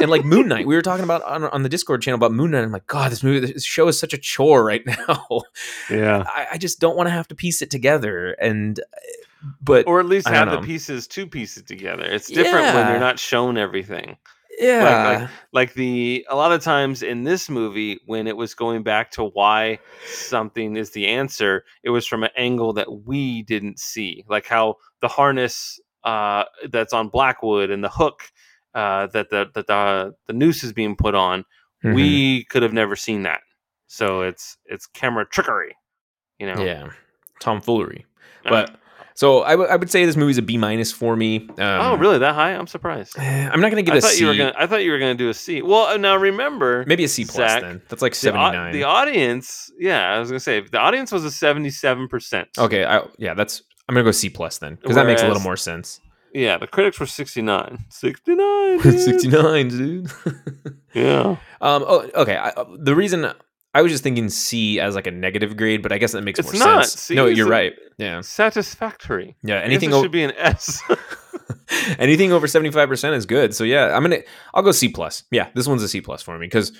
And 0.00 0.10
like 0.10 0.24
Moon 0.24 0.48
Knight, 0.48 0.66
we 0.66 0.74
were 0.74 0.82
talking 0.82 1.04
about 1.04 1.22
on, 1.22 1.44
on 1.44 1.62
the 1.62 1.68
Discord 1.68 2.02
channel 2.02 2.16
about 2.16 2.32
Moon 2.32 2.50
Knight. 2.50 2.62
I'm 2.64 2.72
like, 2.72 2.86
God, 2.86 3.10
this 3.10 3.22
movie, 3.22 3.40
this 3.40 3.64
show 3.64 3.88
is 3.88 3.98
such 3.98 4.12
a 4.12 4.18
chore 4.18 4.64
right 4.64 4.82
now. 4.86 5.26
Yeah. 5.88 6.24
I, 6.26 6.48
I 6.52 6.58
just 6.58 6.80
don't 6.80 6.96
want 6.96 7.06
to 7.06 7.12
have 7.12 7.28
to 7.28 7.34
piece 7.34 7.62
it 7.62 7.70
together. 7.70 8.32
And 8.32 8.80
but 9.62 9.86
Or 9.86 10.00
at 10.00 10.06
least 10.06 10.26
I 10.26 10.34
have 10.34 10.50
don't 10.50 10.60
the 10.60 10.66
pieces 10.66 11.06
to 11.08 11.26
piece 11.26 11.56
it 11.56 11.66
together. 11.66 12.04
It's 12.04 12.26
different 12.26 12.66
when 12.66 12.74
Yeah. 12.74 12.90
you're 12.90 13.00
not 13.00 13.18
shown 13.18 13.56
everything. 13.56 14.18
Yeah, 14.60 15.20
like, 15.20 15.30
like 15.52 15.74
the 15.74 16.26
a 16.28 16.36
lot 16.36 16.52
of 16.52 16.62
times 16.62 17.02
in 17.02 17.24
this 17.24 17.48
movie 17.48 18.00
when 18.06 18.26
it 18.26 18.36
was 18.36 18.54
going 18.54 18.82
back 18.82 19.10
to 19.12 19.24
why 19.24 19.78
something 20.06 20.76
is 20.76 20.90
the 20.90 21.06
answer 21.06 21.64
it 21.82 21.90
was 21.90 22.06
from 22.06 22.24
an 22.24 22.30
angle 22.36 22.72
that 22.74 23.04
we 23.06 23.42
didn't 23.42 23.78
see. 23.78 24.24
Like 24.28 24.46
how 24.46 24.76
the 25.00 25.08
harness 25.08 25.80
uh 26.04 26.44
that's 26.70 26.92
on 26.92 27.08
blackwood 27.08 27.70
and 27.70 27.82
the 27.82 27.88
hook 27.88 28.22
uh 28.74 29.06
that 29.08 29.30
the 29.30 29.46
that 29.54 29.66
the 29.66 30.14
the 30.26 30.32
noose 30.32 30.62
is 30.62 30.72
being 30.72 30.96
put 30.96 31.14
on 31.14 31.44
Mhm. 31.84 31.94
we 31.94 32.44
could 32.44 32.62
have 32.62 32.72
never 32.72 32.96
seen 32.96 33.22
that. 33.24 33.40
So 33.86 34.22
it's 34.22 34.56
it's 34.66 34.86
camera 34.86 35.26
trickery 35.26 35.74
you 36.38 36.46
know? 36.46 36.62
Yeah, 36.64 36.88
tomfoolery. 37.40 38.06
Uh, 38.44 38.50
But 38.50 38.76
so 39.18 39.42
I 39.42 39.54
would- 39.56 39.68
I 39.68 39.76
would 39.76 39.90
say 39.90 40.06
this 40.06 40.16
movie's 40.16 40.38
a 40.38 40.42
B 40.42 40.56
minus 40.56 40.90
for 40.92 41.16
me. 41.16 41.48
Um, 41.50 41.56
oh 41.58 41.96
really 41.96 42.18
that 42.18 42.34
high 42.34 42.52
i'm 42.58 42.66
surprised 42.66 43.18
I'm 43.52 43.60
not 43.60 43.70
gonna 43.70 43.82
give 43.82 43.94
I 43.94 43.96
it 43.96 44.04
a 44.04 44.06
thought 44.06 44.10
C. 44.12 44.20
you 44.22 44.26
were 44.30 44.36
gonna. 44.36 44.54
I 44.56 44.66
thought 44.68 44.84
you 44.84 44.92
were 44.92 44.98
gonna 44.98 45.14
do 45.24 45.28
a 45.28 45.34
C. 45.34 45.60
Well, 45.62 45.86
uh, 45.86 45.96
now 45.96 46.16
remember, 46.16 46.84
Maybe 46.86 47.04
a 47.04 47.08
C 47.08 47.24
plus 47.24 47.36
Zach, 47.50 47.62
then. 47.62 47.82
That's 47.88 48.02
like 48.02 48.14
the, 48.14 48.30
au- 48.30 48.50
79. 48.52 48.72
the 48.72 48.84
audience, 48.84 49.70
yeah, 49.78 50.14
I 50.14 50.18
was 50.20 50.28
gonna 50.30 50.40
say 50.40 50.60
the 50.60 50.78
audience 50.78 51.10
was 51.12 51.24
a 51.24 51.30
seventy-seven 51.30 52.08
percent. 52.08 52.48
okay, 52.58 52.84
I, 52.84 53.02
yeah, 53.18 53.34
that's 53.34 53.62
I'm 53.88 53.94
gonna 53.94 54.04
go 54.04 54.12
C 54.12 54.28
plus 54.30 54.58
then 54.58 54.76
because 54.76 54.94
that 54.96 55.06
makes 55.06 55.22
a 55.22 55.26
little 55.28 55.42
more 55.42 55.56
sense. 55.56 56.00
Yeah, 56.34 56.58
the 56.58 56.66
critics 56.66 57.00
were 57.00 57.06
sixty-nine. 57.06 57.78
Sixty-nine. 57.88 58.78
dude. 58.82 59.00
69, 59.00 59.68
dude. 59.68 60.10
Yeah. 60.94 61.36
um. 61.60 61.84
Oh, 61.86 62.08
okay. 62.14 62.36
I, 62.36 62.48
uh, 62.50 62.64
the 62.78 62.94
reason 62.94 63.30
I 63.78 63.82
was 63.82 63.92
just 63.92 64.02
thinking 64.02 64.28
C 64.28 64.80
as 64.80 64.96
like 64.96 65.06
a 65.06 65.10
negative 65.12 65.56
grade, 65.56 65.82
but 65.82 65.92
I 65.92 65.98
guess 65.98 66.10
that 66.12 66.22
makes 66.22 66.40
It's 66.40 66.52
more 66.52 66.58
not. 66.58 66.86
sense. 66.86 67.00
C 67.00 67.14
no, 67.14 67.26
you're 67.26 67.48
right. 67.48 67.74
Yeah. 67.96 68.20
Satisfactory. 68.22 69.36
Yeah. 69.44 69.60
Anything 69.60 69.92
o- 69.92 70.02
should 70.02 70.10
be 70.10 70.24
an 70.24 70.32
S. 70.36 70.82
anything 71.98 72.32
over 72.32 72.46
75% 72.46 73.14
is 73.14 73.24
good. 73.26 73.54
So 73.54 73.62
yeah, 73.64 73.94
I'm 73.94 74.02
gonna 74.02 74.22
I'll 74.52 74.62
go 74.62 74.72
C 74.72 74.88
plus. 74.88 75.22
Yeah, 75.30 75.48
this 75.54 75.68
one's 75.68 75.82
a 75.82 75.88
C 75.88 76.00
plus 76.00 76.22
for 76.22 76.36
me 76.38 76.46
because 76.46 76.72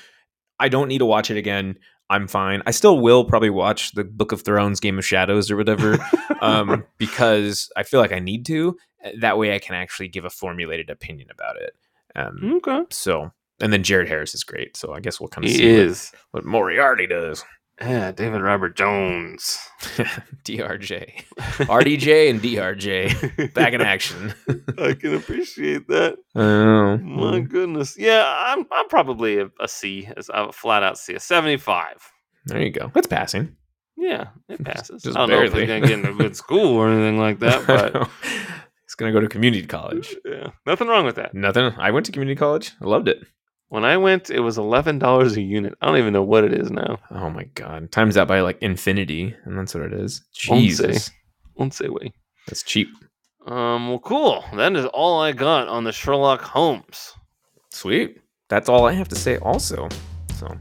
I 0.59 0.68
don't 0.68 0.88
need 0.88 0.99
to 0.99 1.07
watch 1.07 1.30
it 1.30 1.36
again. 1.36 1.78
I'm 2.11 2.26
fine. 2.26 2.62
I 2.66 2.70
still 2.72 2.99
will 2.99 3.24
probably 3.24 3.51
watch 3.51 3.92
the 3.92 4.03
Book 4.03 4.32
of 4.32 4.42
Thrones, 4.42 4.80
Game 4.80 4.99
of 4.99 5.05
Shadows, 5.05 5.51
or 5.51 5.57
whatever, 5.57 5.99
um, 6.40 6.84
because 6.96 7.70
I 7.76 7.82
feel 7.82 8.01
like 8.01 8.12
I 8.12 8.18
need 8.18 8.46
to. 8.46 8.76
That 9.20 9.38
way, 9.38 9.55
I 9.55 9.59
can 9.59 9.74
actually 9.76 10.09
give 10.09 10.24
a 10.24 10.30
formulated 10.30 10.90
opinion 10.90 11.28
about 11.30 11.57
it. 11.61 11.74
Um, 12.16 12.55
okay. 12.57 12.84
so, 12.90 13.30
and 13.61 13.73
then 13.73 13.83
Jared 13.83 14.09
Harris 14.09 14.35
is 14.35 14.45
great. 14.45 14.77
So 14.77 14.93
I 14.93 15.01
guess 15.01 15.21
we'll 15.21 15.29
kind 15.29 15.45
of 15.45 15.51
He 15.51 15.57
see 15.59 15.73
what- 15.73 15.81
is. 15.81 16.13
what 16.33 16.45
Moriarty 16.45 17.07
does. 17.07 17.45
Yeah, 17.81 18.11
David 18.11 18.41
Robert 18.43 18.75
Jones. 18.75 19.57
DRJ, 20.45 21.23
RDJ, 21.37 22.31
and 22.31 22.41
DRJ 22.41 23.53
back 23.55 23.73
in 23.73 23.81
action. 23.81 24.35
I 24.79 24.95
can 24.95 25.15
appreciate 25.15 25.87
that. 25.89 26.17
Oh, 26.35 26.97
My 26.97 26.99
mm-hmm. 27.39 27.45
goodness. 27.47 27.97
Yeah, 27.97 28.25
I'm. 28.27 28.67
I'm 28.73 28.89
probably 28.89 29.39
a, 29.39 29.51
a 29.61 29.69
C. 29.69 30.09
As 30.17 30.29
flat 30.53 30.83
out 30.83 30.99
C. 30.99 31.15
A 31.15 31.21
seventy-five. 31.21 31.97
there 32.47 32.61
you 32.63 32.71
go. 32.71 32.91
That's 32.95 33.07
passing. 33.07 33.57
Yeah, 33.97 34.29
it 34.49 34.65
passes. 34.65 35.03
Just 35.03 35.17
I 35.17 35.21
don't 35.21 35.29
know 35.31 35.43
if 35.43 35.53
barely. 35.53 35.67
he's 35.67 35.69
gonna 35.69 35.81
get 35.87 35.99
into 35.99 36.11
a 36.11 36.15
good 36.15 36.37
school 36.37 36.75
or 36.77 36.89
anything 36.89 37.19
like 37.19 37.39
that, 37.41 37.65
but 37.67 38.09
he's 38.23 38.95
gonna 38.97 39.13
go 39.13 39.21
to 39.21 39.29
community 39.29 39.67
college. 39.67 40.17
yeah, 40.25 40.51
nothing 40.67 40.89
wrong 40.89 41.05
with 41.05 41.17
that. 41.17 41.33
Nothing. 41.35 41.73
I 41.79 41.91
went 41.93 42.07
to 42.07 42.13
community 42.13 42.37
college. 42.37 42.73
I 42.83 42.87
loved 42.87 43.07
it. 43.09 43.25
When 43.71 43.85
I 43.85 43.99
went, 43.99 44.31
it 44.31 44.41
was 44.41 44.57
eleven 44.57 44.99
dollars 44.99 45.37
a 45.37 45.43
unit. 45.43 45.75
I 45.81 45.87
don't 45.87 45.99
even 45.99 46.12
know 46.14 46.23
what 46.23 46.45
it 46.45 46.55
is 46.55 46.71
now. 46.71 46.99
Oh 47.11 47.29
my 47.29 47.45
god! 47.55 47.93
Times 47.93 48.14
that 48.14 48.27
by 48.27 48.41
like 48.41 48.59
infinity, 48.62 49.35
and 49.45 49.59
that's 49.59 49.75
what 49.75 49.85
it 49.85 49.93
is. 49.93 50.23
Jesus. 50.33 51.11
Won't 51.57 51.75
say 51.75 51.89
way. 51.89 52.12
that's 52.47 52.62
cheap. 52.62 52.89
Um. 53.47 53.89
Well, 53.89 53.99
cool. 53.99 54.45
That 54.55 54.75
is 54.75 54.87
all 54.87 55.21
I 55.21 55.33
got 55.33 55.69
on 55.69 55.85
the 55.85 55.93
Sherlock 55.93 56.41
Holmes. 56.41 57.14
Sweet. 57.71 58.21
That's 58.49 58.69
all 58.69 58.87
I 58.87 58.93
have 58.93 59.09
to 59.09 59.16
say. 59.16 59.37
Also, 59.39 59.89
so 60.39 60.57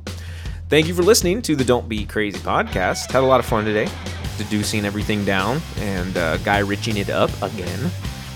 thank 0.69 0.87
you 0.87 0.93
for 0.93 1.03
listening 1.03 1.41
to 1.43 1.55
the 1.55 1.63
Don't 1.63 1.87
Be 1.87 2.05
Crazy 2.05 2.39
podcast. 2.39 3.09
Had 3.11 3.23
a 3.23 3.25
lot 3.25 3.39
of 3.39 3.45
fun 3.45 3.63
today, 3.63 3.87
deducing 4.37 4.83
everything 4.83 5.23
down 5.23 5.61
and 5.77 6.17
uh, 6.17 6.35
Guy 6.37 6.59
riching 6.59 6.97
it 6.97 7.09
up 7.09 7.29
again. 7.41 7.89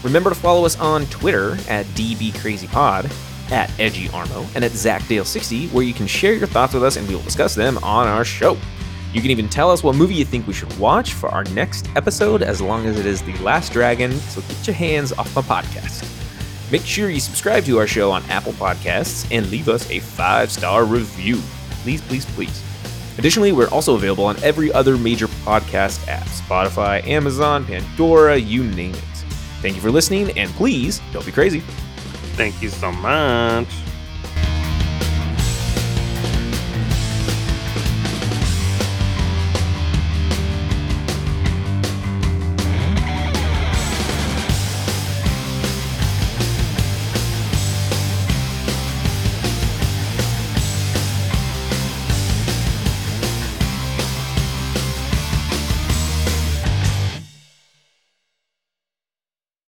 Remember 0.03 0.29
to 0.29 0.35
follow 0.35 0.65
us 0.65 0.79
on 0.79 1.05
Twitter 1.07 1.57
at 1.67 1.85
DBCrazyPod, 1.87 3.11
at 3.51 3.71
Edgy 3.79 4.07
Armo, 4.07 4.47
and 4.55 4.63
at 4.63 4.71
ZachDale60, 4.71 5.71
where 5.71 5.83
you 5.83 5.93
can 5.93 6.07
share 6.07 6.33
your 6.33 6.47
thoughts 6.47 6.73
with 6.73 6.83
us 6.83 6.97
and 6.97 7.07
we 7.07 7.15
will 7.15 7.21
discuss 7.21 7.53
them 7.53 7.77
on 7.83 8.07
our 8.07 8.25
show. 8.25 8.57
You 9.13 9.21
can 9.21 9.29
even 9.29 9.49
tell 9.49 9.69
us 9.69 9.83
what 9.83 9.95
movie 9.95 10.15
you 10.15 10.25
think 10.25 10.47
we 10.47 10.53
should 10.53 10.75
watch 10.79 11.13
for 11.13 11.29
our 11.29 11.43
next 11.45 11.89
episode, 11.95 12.41
as 12.41 12.61
long 12.61 12.85
as 12.85 12.97
it 12.97 13.05
is 13.05 13.21
The 13.21 13.37
Last 13.39 13.73
Dragon. 13.73 14.13
So 14.13 14.41
get 14.41 14.67
your 14.67 14.75
hands 14.75 15.11
off 15.11 15.35
my 15.35 15.41
podcast. 15.41 16.07
Make 16.71 16.85
sure 16.85 17.09
you 17.09 17.19
subscribe 17.19 17.65
to 17.65 17.77
our 17.77 17.87
show 17.87 18.09
on 18.11 18.23
Apple 18.29 18.53
Podcasts 18.53 19.27
and 19.29 19.49
leave 19.51 19.67
us 19.67 19.89
a 19.91 19.99
five 19.99 20.49
star 20.49 20.85
review. 20.85 21.41
Please, 21.83 22.01
please, 22.01 22.25
please. 22.25 22.63
Additionally, 23.17 23.51
we're 23.51 23.69
also 23.69 23.95
available 23.95 24.23
on 24.23 24.41
every 24.41 24.71
other 24.71 24.97
major 24.97 25.27
podcast 25.27 26.07
app 26.07 26.25
Spotify, 26.27 27.05
Amazon, 27.05 27.65
Pandora, 27.65 28.37
you 28.37 28.63
name 28.63 28.93
it. 28.93 29.03
Thank 29.61 29.75
you 29.75 29.81
for 29.81 29.91
listening, 29.91 30.31
and 30.37 30.49
please 30.51 31.01
don't 31.11 31.25
be 31.25 31.31
crazy. 31.31 31.61
Thank 32.35 32.61
you 32.61 32.69
so 32.69 32.91
much. 32.91 33.90